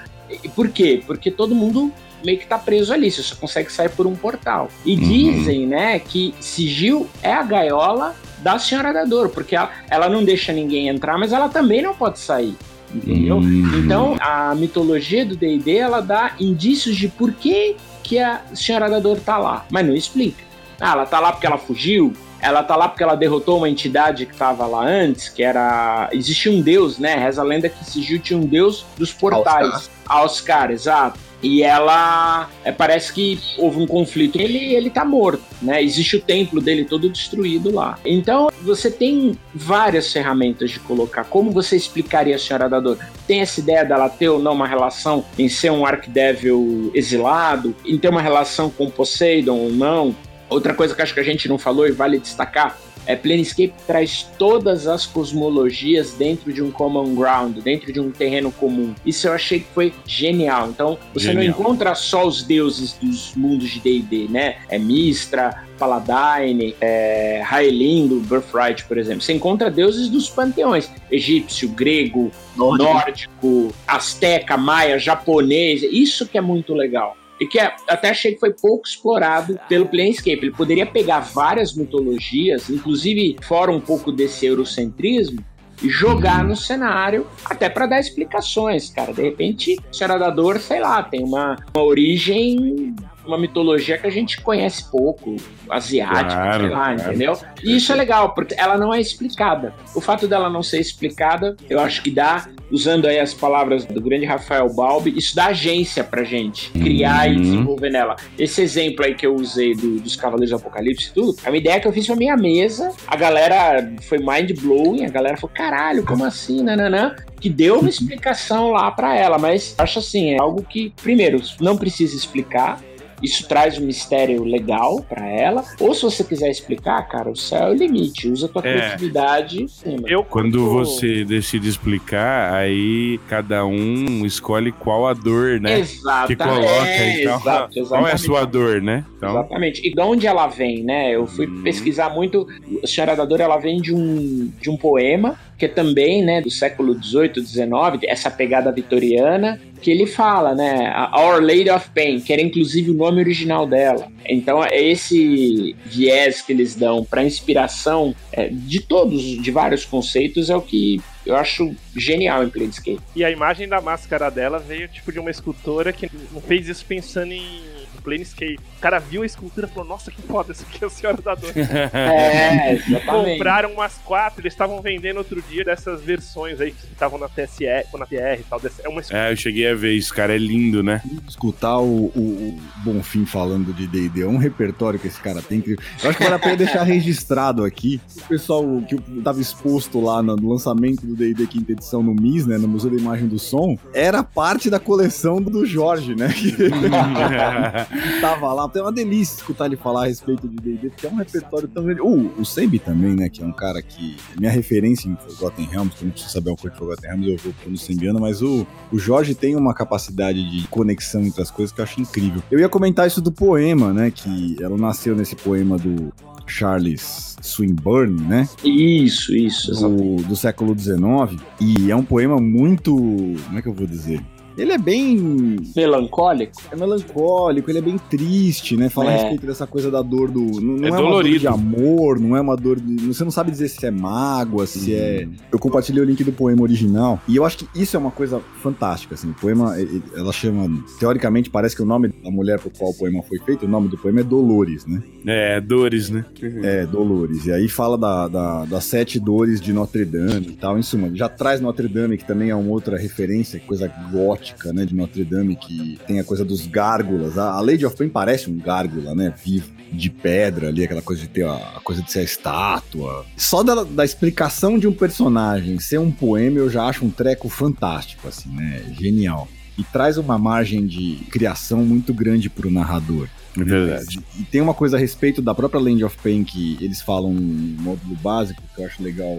por 0.55 0.69
quê? 0.69 1.01
Porque 1.07 1.31
todo 1.31 1.55
mundo 1.55 1.91
meio 2.23 2.37
que 2.37 2.45
tá 2.45 2.57
preso 2.57 2.93
ali, 2.93 3.09
você 3.11 3.21
só 3.23 3.35
consegue 3.35 3.71
sair 3.71 3.89
por 3.89 4.05
um 4.07 4.15
portal. 4.15 4.69
E 4.85 4.93
Uhum. 4.95 4.99
dizem, 5.01 5.65
né, 5.67 5.99
que 5.99 6.33
Sigil 6.39 7.07
é 7.21 7.33
a 7.33 7.41
gaiola 7.43 8.15
da 8.37 8.59
Senhora 8.59 8.93
da 8.93 9.05
Dor, 9.05 9.29
porque 9.29 9.55
ela, 9.55 9.71
ela 9.89 10.07
não 10.09 10.23
deixa 10.23 10.53
ninguém 10.53 10.87
entrar, 10.89 11.17
mas 11.17 11.33
ela 11.33 11.49
também 11.49 11.81
não 11.81 11.95
pode 11.95 12.19
sair. 12.19 12.55
Entendeu? 12.93 13.37
Uhum. 13.37 13.79
Então, 13.83 14.15
a 14.19 14.53
mitologia 14.55 15.25
do 15.25 15.35
D&D, 15.35 15.77
ela 15.77 16.01
dá 16.01 16.35
indícios 16.39 16.95
de 16.95 17.07
por 17.07 17.31
que, 17.33 17.75
que 18.03 18.19
a 18.19 18.41
Senhora 18.53 18.89
da 18.89 18.99
Dor 18.99 19.19
tá 19.19 19.37
lá, 19.37 19.65
mas 19.71 19.85
não 19.85 19.95
explica. 19.95 20.43
Ah, 20.79 20.91
ela 20.91 21.05
tá 21.05 21.19
lá 21.19 21.31
porque 21.31 21.47
ela 21.47 21.57
fugiu? 21.57 22.13
ela 22.43 22.61
tá 22.61 22.75
lá 22.75 22.89
porque 22.89 23.01
ela 23.01 23.15
derrotou 23.15 23.57
uma 23.57 23.69
entidade 23.69 24.25
que 24.25 24.35
tava 24.35 24.65
lá 24.67 24.85
antes, 24.85 25.29
que 25.29 25.41
era. 25.41 26.09
Existia 26.11 26.51
um 26.51 26.61
deus, 26.61 26.99
né? 26.99 27.15
Reza 27.15 27.41
a 27.41 27.45
lenda 27.45 27.69
que 27.69 27.85
Sigil 27.85 28.19
tinha 28.19 28.37
um 28.37 28.45
deus 28.45 28.85
dos 28.97 29.13
portais. 29.13 29.89
Oscar, 30.09 30.69
exato. 30.69 31.17
E 31.43 31.61
ela 31.61 32.49
é, 32.63 32.71
parece 32.71 33.11
que 33.11 33.39
houve 33.57 33.77
um 33.77 33.85
conflito. 33.85 34.39
Ele, 34.39 34.73
ele 34.73 34.89
tá 34.89 35.03
morto, 35.03 35.43
né? 35.61 35.83
Existe 35.83 36.15
o 36.15 36.21
templo 36.21 36.61
dele 36.61 36.85
todo 36.85 37.09
destruído 37.09 37.69
lá. 37.69 37.99
Então 38.05 38.49
você 38.61 38.89
tem 38.89 39.37
várias 39.53 40.11
ferramentas 40.11 40.71
de 40.71 40.79
colocar. 40.79 41.25
Como 41.25 41.51
você 41.51 41.75
explicaria 41.75 42.35
a 42.35 42.39
Senhora 42.39 42.69
da 42.69 42.79
Dor? 42.79 42.97
Tem 43.27 43.41
essa 43.41 43.59
ideia 43.59 43.83
dela 43.83 44.07
ter 44.09 44.29
ou 44.29 44.39
não 44.39 44.53
uma 44.53 44.67
relação 44.67 45.25
em 45.37 45.49
ser 45.49 45.71
um 45.71 45.85
Archdevil 45.85 46.89
exilado, 46.93 47.75
em 47.85 47.97
ter 47.97 48.07
uma 48.07 48.21
relação 48.21 48.69
com 48.69 48.89
Poseidon 48.89 49.57
ou 49.57 49.69
não? 49.69 50.15
Outra 50.49 50.73
coisa 50.73 50.95
que 50.95 51.01
acho 51.01 51.13
que 51.13 51.19
a 51.19 51.23
gente 51.23 51.49
não 51.49 51.57
falou 51.57 51.87
e 51.87 51.91
vale 51.91 52.19
destacar 52.19 52.77
é, 53.05 53.15
Planescape 53.15 53.73
traz 53.85 54.27
todas 54.37 54.87
as 54.87 55.05
cosmologias 55.05 56.13
dentro 56.13 56.51
de 56.51 56.61
um 56.61 56.71
common 56.71 57.15
ground, 57.15 57.57
dentro 57.59 57.91
de 57.91 57.99
um 57.99 58.11
terreno 58.11 58.51
comum. 58.51 58.93
Isso 59.05 59.27
eu 59.27 59.33
achei 59.33 59.59
que 59.59 59.67
foi 59.73 59.93
genial. 60.05 60.69
Então, 60.69 60.97
você 61.13 61.27
genial. 61.27 61.43
não 61.43 61.51
encontra 61.51 61.95
só 61.95 62.25
os 62.25 62.43
deuses 62.43 62.93
dos 62.93 63.35
mundos 63.35 63.69
de 63.69 63.79
D&D, 63.79 64.27
né? 64.29 64.57
É 64.69 64.77
Mistra, 64.77 65.63
Paladine, 65.77 66.75
é, 66.79 67.43
Haelindo, 67.45 68.19
Birthright, 68.21 68.85
por 68.85 68.97
exemplo. 68.97 69.21
Você 69.21 69.33
encontra 69.33 69.69
deuses 69.69 70.09
dos 70.09 70.29
panteões: 70.29 70.89
egípcio, 71.11 71.69
grego, 71.69 72.31
nórdico, 72.55 72.93
nórdico 72.93 73.73
asteca, 73.87 74.55
maia, 74.57 74.97
japonês. 74.97 75.83
Isso 75.83 76.27
que 76.27 76.37
é 76.37 76.41
muito 76.41 76.73
legal 76.73 77.17
e 77.39 77.47
que 77.47 77.59
é, 77.59 77.75
até 77.87 78.09
achei 78.09 78.33
que 78.33 78.39
foi 78.39 78.53
pouco 78.53 78.87
explorado 78.87 79.59
pelo 79.67 79.87
Planescape. 79.87 80.39
Ele 80.41 80.51
poderia 80.51 80.85
pegar 80.85 81.19
várias 81.19 81.73
mitologias, 81.73 82.69
inclusive 82.69 83.37
fora 83.43 83.71
um 83.71 83.79
pouco 83.79 84.11
desse 84.11 84.45
eurocentrismo, 84.45 85.43
e 85.81 85.89
jogar 85.89 86.43
no 86.45 86.55
cenário, 86.55 87.27
até 87.43 87.67
para 87.67 87.85
dar 87.85 87.99
explicações, 87.99 88.89
cara. 88.89 89.11
De 89.11 89.21
repente, 89.21 89.77
Senhora 89.91 90.17
da 90.17 90.29
Dor, 90.29 90.59
sei 90.59 90.79
lá, 90.79 91.03
tem 91.03 91.23
uma, 91.23 91.57
uma 91.73 91.83
origem 91.83 92.95
uma 93.25 93.37
mitologia 93.37 93.97
que 93.97 94.07
a 94.07 94.09
gente 94.09 94.41
conhece 94.41 94.89
pouco, 94.91 95.35
asiática, 95.69 96.23
claro, 96.23 96.63
sei 96.63 96.69
lá, 96.69 96.95
claro. 96.95 97.01
entendeu? 97.01 97.37
E 97.63 97.75
isso 97.77 97.91
é 97.91 97.95
legal, 97.95 98.33
porque 98.33 98.55
ela 98.57 98.77
não 98.77 98.93
é 98.93 98.99
explicada. 98.99 99.73
O 99.95 100.01
fato 100.01 100.27
dela 100.27 100.49
não 100.49 100.61
ser 100.63 100.79
explicada, 100.79 101.55
eu 101.69 101.79
acho 101.79 102.01
que 102.01 102.11
dá, 102.11 102.47
usando 102.71 103.05
aí 103.05 103.19
as 103.19 103.33
palavras 103.33 103.85
do 103.85 104.01
grande 104.01 104.25
Rafael 104.25 104.71
Balbi, 104.73 105.17
isso 105.17 105.35
dá 105.35 105.47
agência 105.47 106.03
pra 106.03 106.23
gente 106.23 106.71
criar 106.71 107.27
uhum. 107.27 107.33
e 107.33 107.39
desenvolver 107.39 107.89
nela. 107.89 108.15
Esse 108.37 108.61
exemplo 108.61 109.05
aí 109.05 109.15
que 109.15 109.25
eu 109.25 109.35
usei 109.35 109.73
do, 109.73 109.99
dos 109.99 110.15
Cavaleiros 110.15 110.49
do 110.49 110.55
Apocalipse 110.57 111.09
e 111.09 111.13
tudo, 111.13 111.35
é 111.43 111.49
uma 111.49 111.57
ideia 111.57 111.79
que 111.79 111.87
eu 111.87 111.93
fiz 111.93 112.05
pra 112.05 112.15
minha 112.15 112.35
mesa, 112.35 112.91
a 113.07 113.15
galera 113.15 113.93
foi 114.03 114.17
mind 114.17 114.59
blowing, 114.59 115.05
a 115.05 115.09
galera 115.09 115.37
falou, 115.37 115.55
caralho, 115.55 116.03
como 116.03 116.25
assim, 116.25 116.61
nananã 116.63 117.15
que 117.43 117.49
deu 117.49 117.79
uma 117.79 117.89
explicação 117.89 118.71
lá 118.71 118.89
para 118.89 119.15
ela, 119.17 119.37
mas 119.37 119.75
acho 119.77 119.99
assim, 119.99 120.31
é 120.31 120.39
algo 120.39 120.63
que, 120.63 120.93
primeiro, 121.01 121.41
não 121.59 121.77
precisa 121.77 122.15
explicar, 122.15 122.81
isso 123.23 123.47
traz 123.47 123.77
um 123.77 123.85
mistério 123.85 124.43
legal 124.43 125.01
para 125.01 125.27
ela. 125.27 125.63
Ou 125.79 125.93
se 125.93 126.03
você 126.03 126.23
quiser 126.23 126.49
explicar, 126.49 127.01
cara, 127.07 127.31
o 127.31 127.35
céu 127.35 127.67
é 127.67 127.71
o 127.71 127.73
limite. 127.73 128.29
Usa 128.29 128.47
a 128.47 128.49
tua 128.49 128.61
é. 128.67 128.73
criatividade. 128.73 129.65
Eu, 130.05 130.23
Quando 130.23 130.69
você 130.69 131.23
decide 131.23 131.69
explicar, 131.69 132.53
aí 132.53 133.19
cada 133.29 133.65
um 133.65 134.25
escolhe 134.25 134.71
qual 134.71 135.07
a 135.07 135.13
dor, 135.13 135.59
né? 135.59 135.79
Exatamente. 135.79 136.27
Que 136.27 136.35
coloca. 136.35 136.87
É, 136.87 137.21
então, 137.21 137.39
exato, 137.39 137.85
qual 137.87 138.07
é 138.07 138.11
a 138.11 138.17
sua 138.17 138.45
dor, 138.45 138.81
né? 138.81 139.05
Então... 139.17 139.31
Exatamente. 139.31 139.87
E 139.87 139.93
de 139.93 140.01
onde 140.01 140.27
ela 140.27 140.47
vem, 140.47 140.83
né? 140.83 141.15
Eu 141.15 141.25
fui 141.25 141.47
hum. 141.47 141.61
pesquisar 141.63 142.09
muito. 142.09 142.45
A 142.83 142.87
Senhora 142.87 143.15
da 143.15 143.23
Dor, 143.23 143.39
ela 143.39 143.57
vem 143.57 143.81
de 143.81 143.93
um, 143.93 144.51
de 144.59 144.69
um 144.69 144.75
poema 144.75 145.37
que 145.63 145.65
é 145.65 145.69
também, 145.69 146.21
né, 146.21 146.41
do 146.41 146.51
século 146.51 146.93
18, 146.93 147.41
19, 147.41 147.99
essa 148.05 148.29
pegada 148.29 148.69
vitoriana, 148.69 149.61
que 149.81 149.89
ele 149.89 150.05
fala, 150.05 150.53
né, 150.53 150.93
Our 151.13 151.41
Lady 151.41 151.69
of 151.69 151.89
Pain, 151.95 152.19
que 152.19 152.33
era 152.33 152.41
inclusive 152.41 152.91
o 152.91 152.93
nome 152.93 153.21
original 153.21 153.65
dela. 153.65 154.11
Então, 154.27 154.61
é 154.61 154.81
esse 154.81 155.73
viés 155.85 156.41
que 156.41 156.51
eles 156.51 156.75
dão 156.75 157.05
para 157.05 157.23
inspiração 157.23 158.13
é, 158.33 158.49
de 158.51 158.81
todos, 158.81 159.21
de 159.21 159.51
vários 159.51 159.85
conceitos, 159.85 160.49
é 160.49 160.55
o 160.55 160.61
que 160.61 161.01
eu 161.25 161.35
acho 161.37 161.73
genial 161.95 162.43
em 162.43 162.49
Planescape. 162.49 162.99
E 163.15 163.23
a 163.23 163.31
imagem 163.31 163.65
da 163.65 163.79
máscara 163.79 164.29
dela 164.29 164.59
veio 164.59 164.89
tipo 164.89 165.13
de 165.13 165.19
uma 165.19 165.31
escultora 165.31 165.93
que 165.93 166.09
não 166.33 166.41
fez 166.41 166.67
isso 166.67 166.85
pensando 166.85 167.31
em 167.31 167.72
Planescape. 168.03 168.59
O 168.77 168.81
cara 168.81 168.99
viu 168.99 169.23
a 169.23 169.25
escultura 169.25 169.67
e 169.67 169.69
falou: 169.69 169.87
Nossa, 169.87 170.11
que 170.11 170.21
foda, 170.21 170.51
isso 170.51 170.65
aqui 170.67 170.83
é 170.83 170.87
a 170.87 170.89
Senhora 170.89 171.21
da 171.21 171.35
Dor. 171.35 171.51
é, 171.55 172.73
exatamente. 172.73 173.05
Compraram 173.05 173.71
umas 173.71 173.97
quatro, 173.99 174.41
eles 174.41 174.53
estavam 174.53 174.81
vendendo 174.81 175.17
outro 175.17 175.41
dia 175.41 175.63
dessas 175.63 176.01
versões 176.01 176.59
aí 176.59 176.71
que 176.71 176.85
estavam 176.91 177.17
na 177.17 177.29
TSE, 177.29 177.65
ou 177.91 177.99
na 177.99 178.05
TR 178.05 178.39
e 178.39 178.43
tal. 178.49 178.61
É, 178.83 178.89
uma 178.89 179.01
é, 179.09 179.31
eu 179.31 179.37
cheguei 179.37 179.67
a 179.67 179.75
ver 179.75 179.93
isso, 179.93 180.13
cara, 180.13 180.35
é 180.35 180.37
lindo, 180.37 180.83
né? 180.83 181.01
Escutar 181.27 181.79
o, 181.79 182.11
o, 182.15 182.19
o 182.19 182.61
Bonfim 182.83 183.25
falando 183.25 183.73
de 183.73 183.87
D&D, 183.87 184.21
é 184.21 184.27
um 184.27 184.37
repertório 184.37 184.99
que 184.99 185.07
esse 185.07 185.19
cara 185.19 185.41
tem. 185.41 185.61
Que... 185.61 185.71
Eu 185.71 186.09
acho 186.09 186.17
que 186.17 186.23
vale 186.23 186.35
a 186.35 186.39
pena 186.39 186.57
deixar 186.57 186.83
registrado 186.83 187.63
aqui. 187.63 188.01
O 188.17 188.27
pessoal 188.27 188.63
que 188.87 188.95
estava 189.17 189.39
exposto 189.39 190.01
lá 190.01 190.21
no 190.21 190.49
lançamento 190.49 191.05
do 191.05 191.15
D&D 191.15 191.47
quinta 191.47 191.71
edição 191.71 192.03
no 192.03 192.13
MIS, 192.13 192.45
né, 192.45 192.57
no 192.57 192.67
Museu 192.67 192.91
da 192.91 192.97
Imagem 192.97 193.27
do 193.27 193.39
Som, 193.39 193.77
era 193.93 194.23
parte 194.23 194.69
da 194.69 194.79
coleção 194.79 195.41
do 195.41 195.65
Jorge, 195.65 196.15
né? 196.15 196.33
tava 198.21 198.51
lá. 198.53 198.67
Tem 198.69 198.81
uma 198.81 198.91
delícia 198.91 199.35
escutar 199.35 199.65
ele 199.65 199.77
falar 199.77 200.03
a 200.03 200.07
respeito 200.07 200.47
de 200.47 200.55
D&D, 200.55 200.89
porque 200.89 201.07
é 201.07 201.09
um 201.09 201.15
repertório 201.15 201.67
tão 201.67 201.83
grande. 201.83 202.01
Uh, 202.01 202.31
o 202.39 202.45
Sembi 202.45 202.79
também, 202.79 203.15
né, 203.15 203.29
que 203.29 203.41
é 203.41 203.45
um 203.45 203.51
cara 203.51 203.81
que... 203.81 204.17
É 204.35 204.39
minha 204.39 204.51
referência 204.51 205.07
em 205.07 205.15
Forgotten 205.15 205.65
Realms, 205.65 205.95
que 205.95 206.03
eu 206.03 206.05
não 206.05 206.11
preciso 206.11 206.33
saber 206.33 206.49
uma 206.49 206.57
coisa 206.57 206.73
de 206.73 206.79
Forgotten 206.79 207.09
Realms, 207.09 207.29
eu 207.29 207.37
vou 207.37 207.53
no 207.67 207.77
Sembiano, 207.77 208.19
mas 208.19 208.41
o, 208.41 208.65
o 208.91 208.97
Jorge 208.97 209.35
tem 209.35 209.55
uma 209.55 209.73
capacidade 209.73 210.49
de 210.49 210.67
conexão 210.67 211.21
entre 211.21 211.41
as 211.41 211.51
coisas 211.51 211.73
que 211.73 211.81
eu 211.81 211.83
acho 211.83 212.01
incrível. 212.01 212.41
Eu 212.51 212.59
ia 212.59 212.69
comentar 212.69 213.07
isso 213.07 213.21
do 213.21 213.31
poema, 213.31 213.93
né, 213.93 214.11
que 214.11 214.57
ela 214.61 214.77
nasceu 214.77 215.15
nesse 215.15 215.35
poema 215.35 215.77
do 215.77 216.11
Charles 216.45 217.37
Swinburne, 217.41 218.21
né? 218.21 218.47
Isso, 218.63 219.35
isso. 219.35 219.71
Do, 219.73 220.23
do 220.23 220.35
século 220.35 220.77
XIX. 220.77 221.41
E 221.59 221.91
é 221.91 221.95
um 221.95 222.03
poema 222.03 222.37
muito. 222.37 222.93
Como 222.93 223.57
é 223.57 223.61
que 223.61 223.67
eu 223.67 223.73
vou 223.73 223.87
dizer? 223.87 224.21
Ele 224.57 224.71
é 224.71 224.77
bem. 224.77 225.57
Melancólico? 225.75 226.53
É 226.71 226.75
melancólico, 226.75 227.69
ele 227.69 227.79
é 227.79 227.81
bem 227.81 227.97
triste, 227.97 228.77
né? 228.77 228.89
Falar 228.89 229.11
é. 229.11 229.15
a 229.15 229.17
respeito 229.21 229.45
dessa 229.47 229.65
coisa 229.65 229.89
da 229.89 230.01
dor 230.01 230.29
do. 230.29 230.61
Não, 230.61 230.77
não 230.77 230.85
é, 230.85 230.89
é 230.89 230.91
uma 230.91 231.11
dor 231.11 231.23
de 231.23 231.47
amor, 231.47 232.19
não 232.19 232.37
é 232.37 232.41
uma 232.41 232.55
dor 232.55 232.79
de. 232.79 233.07
Você 233.07 233.23
não 233.23 233.31
sabe 233.31 233.51
dizer 233.51 233.67
se 233.67 233.85
é 233.85 233.91
mágoa, 233.91 234.65
se 234.65 234.93
é. 234.93 235.25
Uhum. 235.25 235.33
Eu 235.51 235.59
compartilhei 235.59 236.01
o 236.01 236.05
link 236.05 236.23
do 236.23 236.31
poema 236.31 236.61
original. 236.61 237.19
E 237.27 237.35
eu 237.35 237.45
acho 237.45 237.57
que 237.57 237.67
isso 237.75 237.95
é 237.95 237.99
uma 237.99 238.11
coisa 238.11 238.39
fantástica, 238.61 239.15
assim. 239.15 239.31
O 239.31 239.33
poema, 239.33 239.75
ela 240.15 240.31
chama. 240.31 240.83
Teoricamente, 240.99 241.49
parece 241.49 241.75
que 241.75 241.81
o 241.81 241.85
nome 241.85 242.09
da 242.09 242.29
mulher 242.29 242.59
por 242.59 242.71
qual 242.71 242.91
o 242.91 242.93
poema 242.93 243.23
foi 243.23 243.39
feito, 243.39 243.65
o 243.65 243.69
nome 243.69 243.87
do 243.87 243.97
poema 243.97 244.19
é 244.19 244.23
Dolores, 244.23 244.85
né? 244.85 245.01
É, 245.25 245.59
Dores, 245.59 246.09
né? 246.09 246.25
É, 246.63 246.85
Dolores. 246.85 247.45
E 247.45 247.51
aí 247.51 247.67
fala 247.67 247.97
da, 247.97 248.27
da, 248.27 248.65
das 248.65 248.83
sete 248.83 249.19
dores 249.19 249.59
de 249.59 249.73
Notre 249.73 250.05
Dame 250.05 250.47
e 250.49 250.53
tal. 250.53 250.77
Em 250.77 250.83
suma, 250.83 251.09
já 251.15 251.27
traz 251.27 251.59
Notre 251.59 251.87
Dame, 251.87 252.17
que 252.17 252.25
também 252.25 252.49
é 252.49 252.55
uma 252.55 252.71
outra 252.71 252.97
referência, 252.97 253.59
coisa 253.59 253.87
gótica 254.11 254.42
gótica, 254.43 254.73
né, 254.73 254.85
de 254.85 254.93
Notre 254.93 255.23
Dame, 255.23 255.55
que 255.55 255.97
tem 256.05 256.19
a 256.19 256.23
coisa 256.23 256.43
dos 256.43 256.67
gárgulas. 256.67 257.37
A, 257.37 257.59
Lady 257.61 257.85
of 257.85 257.95
Pain 257.95 258.09
parece 258.09 258.49
um 258.49 258.57
gárgula, 258.57 259.15
né, 259.15 259.33
vivo, 259.43 259.71
de 259.91 260.09
pedra 260.09 260.69
ali, 260.69 260.83
aquela 260.83 261.01
coisa 261.01 261.21
de 261.21 261.27
ter 261.29 261.45
a, 261.45 261.53
a 261.53 261.79
coisa 261.79 262.01
de 262.01 262.11
ser 262.11 262.19
a 262.19 262.23
estátua. 262.23 263.25
Só 263.37 263.63
da, 263.63 263.83
da, 263.83 264.03
explicação 264.03 264.77
de 264.77 264.87
um 264.87 264.93
personagem 264.93 265.79
ser 265.79 265.99
um 265.99 266.11
poema 266.11 266.57
eu 266.57 266.69
já 266.69 266.85
acho 266.85 267.05
um 267.05 267.09
treco 267.09 267.47
fantástico, 267.47 268.27
assim, 268.27 268.49
né, 268.49 268.83
genial. 268.99 269.47
E 269.77 269.83
traz 269.83 270.17
uma 270.17 270.37
margem 270.37 270.85
de 270.85 271.23
criação 271.31 271.85
muito 271.85 272.13
grande 272.13 272.49
pro 272.49 272.69
narrador. 272.69 273.27
É 273.57 273.63
verdade. 273.63 274.19
E 274.39 274.43
tem 274.43 274.61
uma 274.61 274.73
coisa 274.73 274.97
a 274.97 274.99
respeito 274.99 275.41
da 275.41 275.53
própria 275.53 275.79
Land 275.79 276.03
of 276.03 276.17
Pain 276.23 276.43
que 276.43 276.77
eles 276.81 277.01
falam 277.01 277.33
no 277.33 277.81
módulo 277.81 278.15
básico, 278.15 278.61
que 278.75 278.81
eu 278.81 278.85
acho 278.85 279.01
legal, 279.03 279.37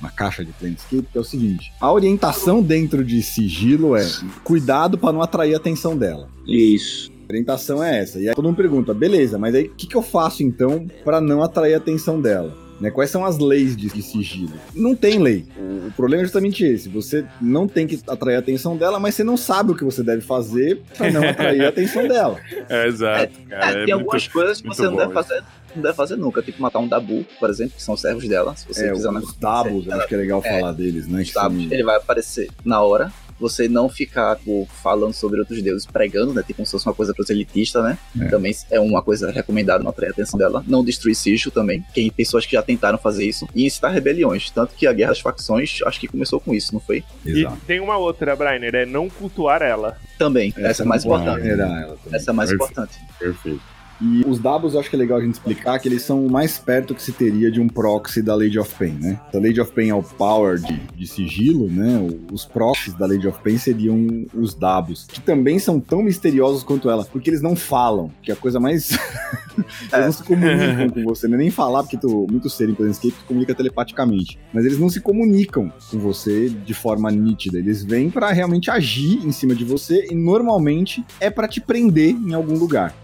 na 0.00 0.10
caixa 0.10 0.44
de 0.44 0.52
Planescape, 0.52 1.08
que 1.10 1.18
é 1.18 1.20
o 1.20 1.24
seguinte: 1.24 1.72
a 1.80 1.92
orientação 1.92 2.62
dentro 2.62 3.04
de 3.04 3.22
sigilo 3.22 3.96
é 3.96 4.06
cuidado 4.42 4.96
para 4.96 5.12
não 5.12 5.22
atrair 5.22 5.54
a 5.54 5.56
atenção 5.56 5.96
dela. 5.96 6.28
Isso. 6.46 7.12
A 7.28 7.32
orientação 7.32 7.82
é 7.82 8.00
essa. 8.00 8.20
E 8.20 8.28
aí 8.28 8.34
todo 8.34 8.44
mundo 8.44 8.56
pergunta, 8.56 8.92
beleza, 8.92 9.38
mas 9.38 9.54
aí 9.54 9.64
o 9.66 9.74
que, 9.74 9.86
que 9.86 9.96
eu 9.96 10.02
faço 10.02 10.42
então 10.42 10.86
para 11.04 11.20
não 11.20 11.42
atrair 11.42 11.74
a 11.74 11.78
atenção 11.78 12.20
dela? 12.20 12.63
Né? 12.84 12.90
Quais 12.90 13.08
são 13.08 13.24
as 13.24 13.38
leis 13.38 13.74
de, 13.74 13.88
de 13.88 14.02
sigilo? 14.02 14.52
Não 14.74 14.94
tem 14.94 15.18
lei. 15.18 15.46
O, 15.56 15.88
o, 15.88 15.92
problema 15.92 16.22
é 16.22 16.26
justamente 16.26 16.62
esse. 16.62 16.86
Você 16.90 17.24
não 17.40 17.66
tem 17.66 17.86
que 17.86 17.98
atrair 18.06 18.36
a 18.36 18.40
atenção 18.40 18.76
dela, 18.76 19.00
mas 19.00 19.14
você 19.14 19.24
não 19.24 19.38
sabe 19.38 19.72
o 19.72 19.74
que 19.74 19.82
você 19.82 20.02
deve 20.02 20.20
fazer 20.20 20.82
para 20.96 21.10
não 21.10 21.26
atrair 21.26 21.64
a 21.64 21.68
atenção 21.70 22.06
dela. 22.06 22.38
É, 22.68 22.86
exato. 22.86 23.32
Cara, 23.48 23.78
é, 23.78 23.82
é, 23.82 23.84
tem 23.84 23.94
algumas 23.94 24.26
coisas 24.26 24.60
que 24.60 24.68
você 24.68 24.82
não 24.82 24.96
deve 24.96 25.12
fazer 25.12 25.42
não 25.74 25.82
deve 25.82 25.94
fazer 25.94 26.16
nunca. 26.16 26.40
Tipo, 26.40 26.62
matar 26.62 26.78
um 26.78 26.88
Dabu, 26.88 27.24
por 27.38 27.50
exemplo, 27.50 27.74
que 27.76 27.82
são 27.82 27.96
servos 27.96 28.26
dela. 28.28 28.54
Se 28.56 28.66
você 28.66 28.86
é, 28.86 28.92
quiser 28.92 29.10
os 29.10 29.34
Dabus, 29.34 29.88
acho 29.90 30.06
que 30.06 30.14
é 30.14 30.18
legal 30.18 30.40
é, 30.44 30.60
falar 30.60 30.72
deles, 30.72 31.06
né? 31.08 31.24
Dabus, 31.34 31.70
ele 31.70 31.82
vai 31.82 31.96
aparecer 31.96 32.48
na 32.64 32.80
hora, 32.80 33.12
você 33.38 33.68
não 33.68 33.88
ficar 33.88 34.36
tipo, 34.36 34.66
falando 34.82 35.12
sobre 35.12 35.40
outros 35.40 35.60
deuses, 35.62 35.86
pregando, 35.86 36.32
né? 36.32 36.42
Tipo, 36.42 36.56
como 36.56 36.66
se 36.66 36.72
fosse 36.72 36.86
uma 36.86 36.94
coisa 36.94 37.12
proselitista, 37.14 37.82
né? 37.82 37.98
É. 38.20 38.26
Também 38.26 38.54
é 38.70 38.80
uma 38.80 39.02
coisa 39.02 39.30
recomendada, 39.30 39.82
não 39.82 39.90
atrair 39.90 40.08
a 40.08 40.12
atenção 40.12 40.38
dela. 40.38 40.64
Não 40.66 40.84
destruir 40.84 41.14
sigilo 41.14 41.50
também. 41.50 41.84
Tem 41.94 42.10
pessoas 42.10 42.46
que 42.46 42.52
já 42.52 42.62
tentaram 42.62 42.98
fazer 42.98 43.26
isso 43.26 43.48
e 43.54 43.66
incitar 43.66 43.92
rebeliões. 43.92 44.50
Tanto 44.50 44.74
que 44.74 44.86
a 44.86 44.92
Guerra 44.92 45.10
das 45.10 45.20
Facções, 45.20 45.80
acho 45.84 46.00
que 46.00 46.08
começou 46.08 46.40
com 46.40 46.54
isso, 46.54 46.72
não 46.72 46.80
foi? 46.80 47.04
E 47.24 47.46
tem 47.66 47.80
uma 47.80 47.96
outra, 47.96 48.34
Brainer, 48.36 48.74
é 48.74 48.86
não 48.86 49.08
cultuar 49.08 49.62
ela. 49.62 49.96
Também. 50.18 50.52
Essa, 50.56 50.82
é 50.82 50.86
mais 50.86 51.04
importante. 51.04 51.48
ela 51.48 51.96
também. 52.02 52.20
Essa 52.20 52.30
é 52.30 52.34
mais 52.34 52.50
Perfeito. 52.50 52.72
importante. 52.72 52.98
Perfeito. 53.18 53.73
E 54.00 54.24
os 54.26 54.38
Dabos 54.38 54.74
eu 54.74 54.80
acho 54.80 54.90
que 54.90 54.96
é 54.96 54.98
legal 54.98 55.18
a 55.18 55.20
gente 55.20 55.34
explicar 55.34 55.78
que 55.78 55.88
eles 55.88 56.02
são 56.02 56.24
o 56.24 56.30
mais 56.30 56.58
perto 56.58 56.94
que 56.94 57.02
se 57.02 57.12
teria 57.12 57.50
de 57.50 57.60
um 57.60 57.68
proxy 57.68 58.22
da 58.22 58.34
Lady 58.34 58.58
of 58.58 58.74
Pain, 58.74 58.98
né? 59.00 59.20
A 59.32 59.38
Lady 59.38 59.60
of 59.60 59.72
Pain 59.72 59.88
é 59.88 59.94
o 59.94 60.02
power 60.02 60.58
de, 60.58 60.80
de 60.96 61.06
sigilo, 61.06 61.68
né? 61.68 62.00
Os 62.32 62.44
proxies 62.44 62.94
da 62.94 63.06
Lady 63.06 63.26
of 63.26 63.38
Pain 63.42 63.58
seriam 63.58 64.26
os 64.34 64.54
Dabos, 64.54 65.06
que 65.08 65.20
também 65.20 65.58
são 65.58 65.80
tão 65.80 66.02
misteriosos 66.02 66.62
quanto 66.62 66.90
ela, 66.90 67.04
porque 67.04 67.30
eles 67.30 67.42
não 67.42 67.54
falam, 67.54 68.10
que 68.22 68.30
é 68.30 68.34
a 68.34 68.36
coisa 68.36 68.58
mais. 68.58 68.90
eles 69.92 70.04
não 70.06 70.12
se 70.12 70.22
comunicam 70.22 70.90
com 70.90 71.04
você, 71.04 71.28
não 71.28 71.34
é 71.34 71.38
nem 71.38 71.50
falar, 71.50 71.82
porque 71.82 71.96
tu, 71.96 72.26
muito 72.30 72.50
ser 72.50 72.68
em 72.68 72.74
Planescape 72.74 73.12
tu 73.12 73.24
comunica 73.26 73.54
telepaticamente. 73.54 74.38
Mas 74.52 74.64
eles 74.64 74.78
não 74.78 74.88
se 74.88 75.00
comunicam 75.00 75.72
com 75.90 75.98
você 75.98 76.48
de 76.48 76.74
forma 76.74 77.10
nítida. 77.10 77.58
Eles 77.58 77.84
vêm 77.84 78.10
pra 78.10 78.32
realmente 78.32 78.70
agir 78.70 79.24
em 79.24 79.32
cima 79.32 79.54
de 79.54 79.64
você 79.64 80.06
e 80.10 80.14
normalmente 80.14 81.04
é 81.20 81.30
pra 81.30 81.48
te 81.48 81.60
prender 81.60 82.10
em 82.10 82.34
algum 82.34 82.56
lugar. 82.58 82.94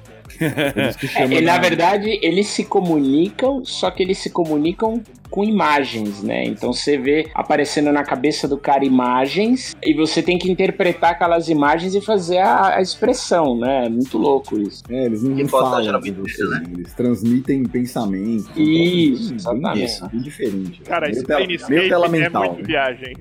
É, 0.40 1.24
e, 1.26 1.40
na 1.40 1.56
da- 1.56 1.62
verdade, 1.62 2.18
eles 2.22 2.46
se 2.48 2.64
comunicam, 2.64 3.64
só 3.64 3.90
que 3.90 4.02
eles 4.02 4.18
se 4.18 4.30
comunicam 4.30 5.02
com 5.30 5.44
imagens, 5.44 6.22
né? 6.22 6.44
Então 6.44 6.72
você 6.72 6.98
vê 6.98 7.28
aparecendo 7.34 7.92
na 7.92 8.02
cabeça 8.02 8.48
do 8.48 8.58
cara 8.58 8.84
imagens 8.84 9.76
e 9.82 9.94
você 9.94 10.22
tem 10.22 10.36
que 10.38 10.50
interpretar 10.50 11.12
aquelas 11.12 11.48
imagens 11.48 11.94
e 11.94 12.00
fazer 12.00 12.38
a, 12.38 12.76
a 12.76 12.82
expressão, 12.82 13.56
né? 13.56 13.86
É 13.86 13.88
muito 13.88 14.18
louco 14.18 14.58
isso. 14.58 14.82
É, 14.90 15.06
eles 15.06 15.22
não, 15.22 15.36
não 15.36 15.48
falam 15.48 16.00
você, 16.00 16.44
né? 16.44 16.62
Eles 16.72 16.92
transmitem 16.94 17.62
pensamento. 17.64 18.50
Isso, 18.56 19.28
Bem- 19.28 19.36
exatamente. 19.36 19.84
Isso, 19.84 20.08
bem 20.08 20.20
diferente. 20.20 20.80
Cara, 20.82 21.06
meio 21.06 21.12
esse 21.18 21.24
tela, 21.26 21.46
meio 21.46 21.88
tela 21.88 22.06
é 22.06 22.08
mental. 22.08 22.44
muito 22.44 22.62
né? 22.62 22.66
viagem. 22.66 23.16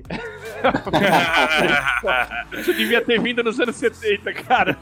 Você 2.52 2.72
devia 2.74 3.00
ter 3.02 3.20
vindo 3.20 3.42
nos 3.42 3.58
anos 3.60 3.76
70, 3.76 4.32
cara. 4.34 4.76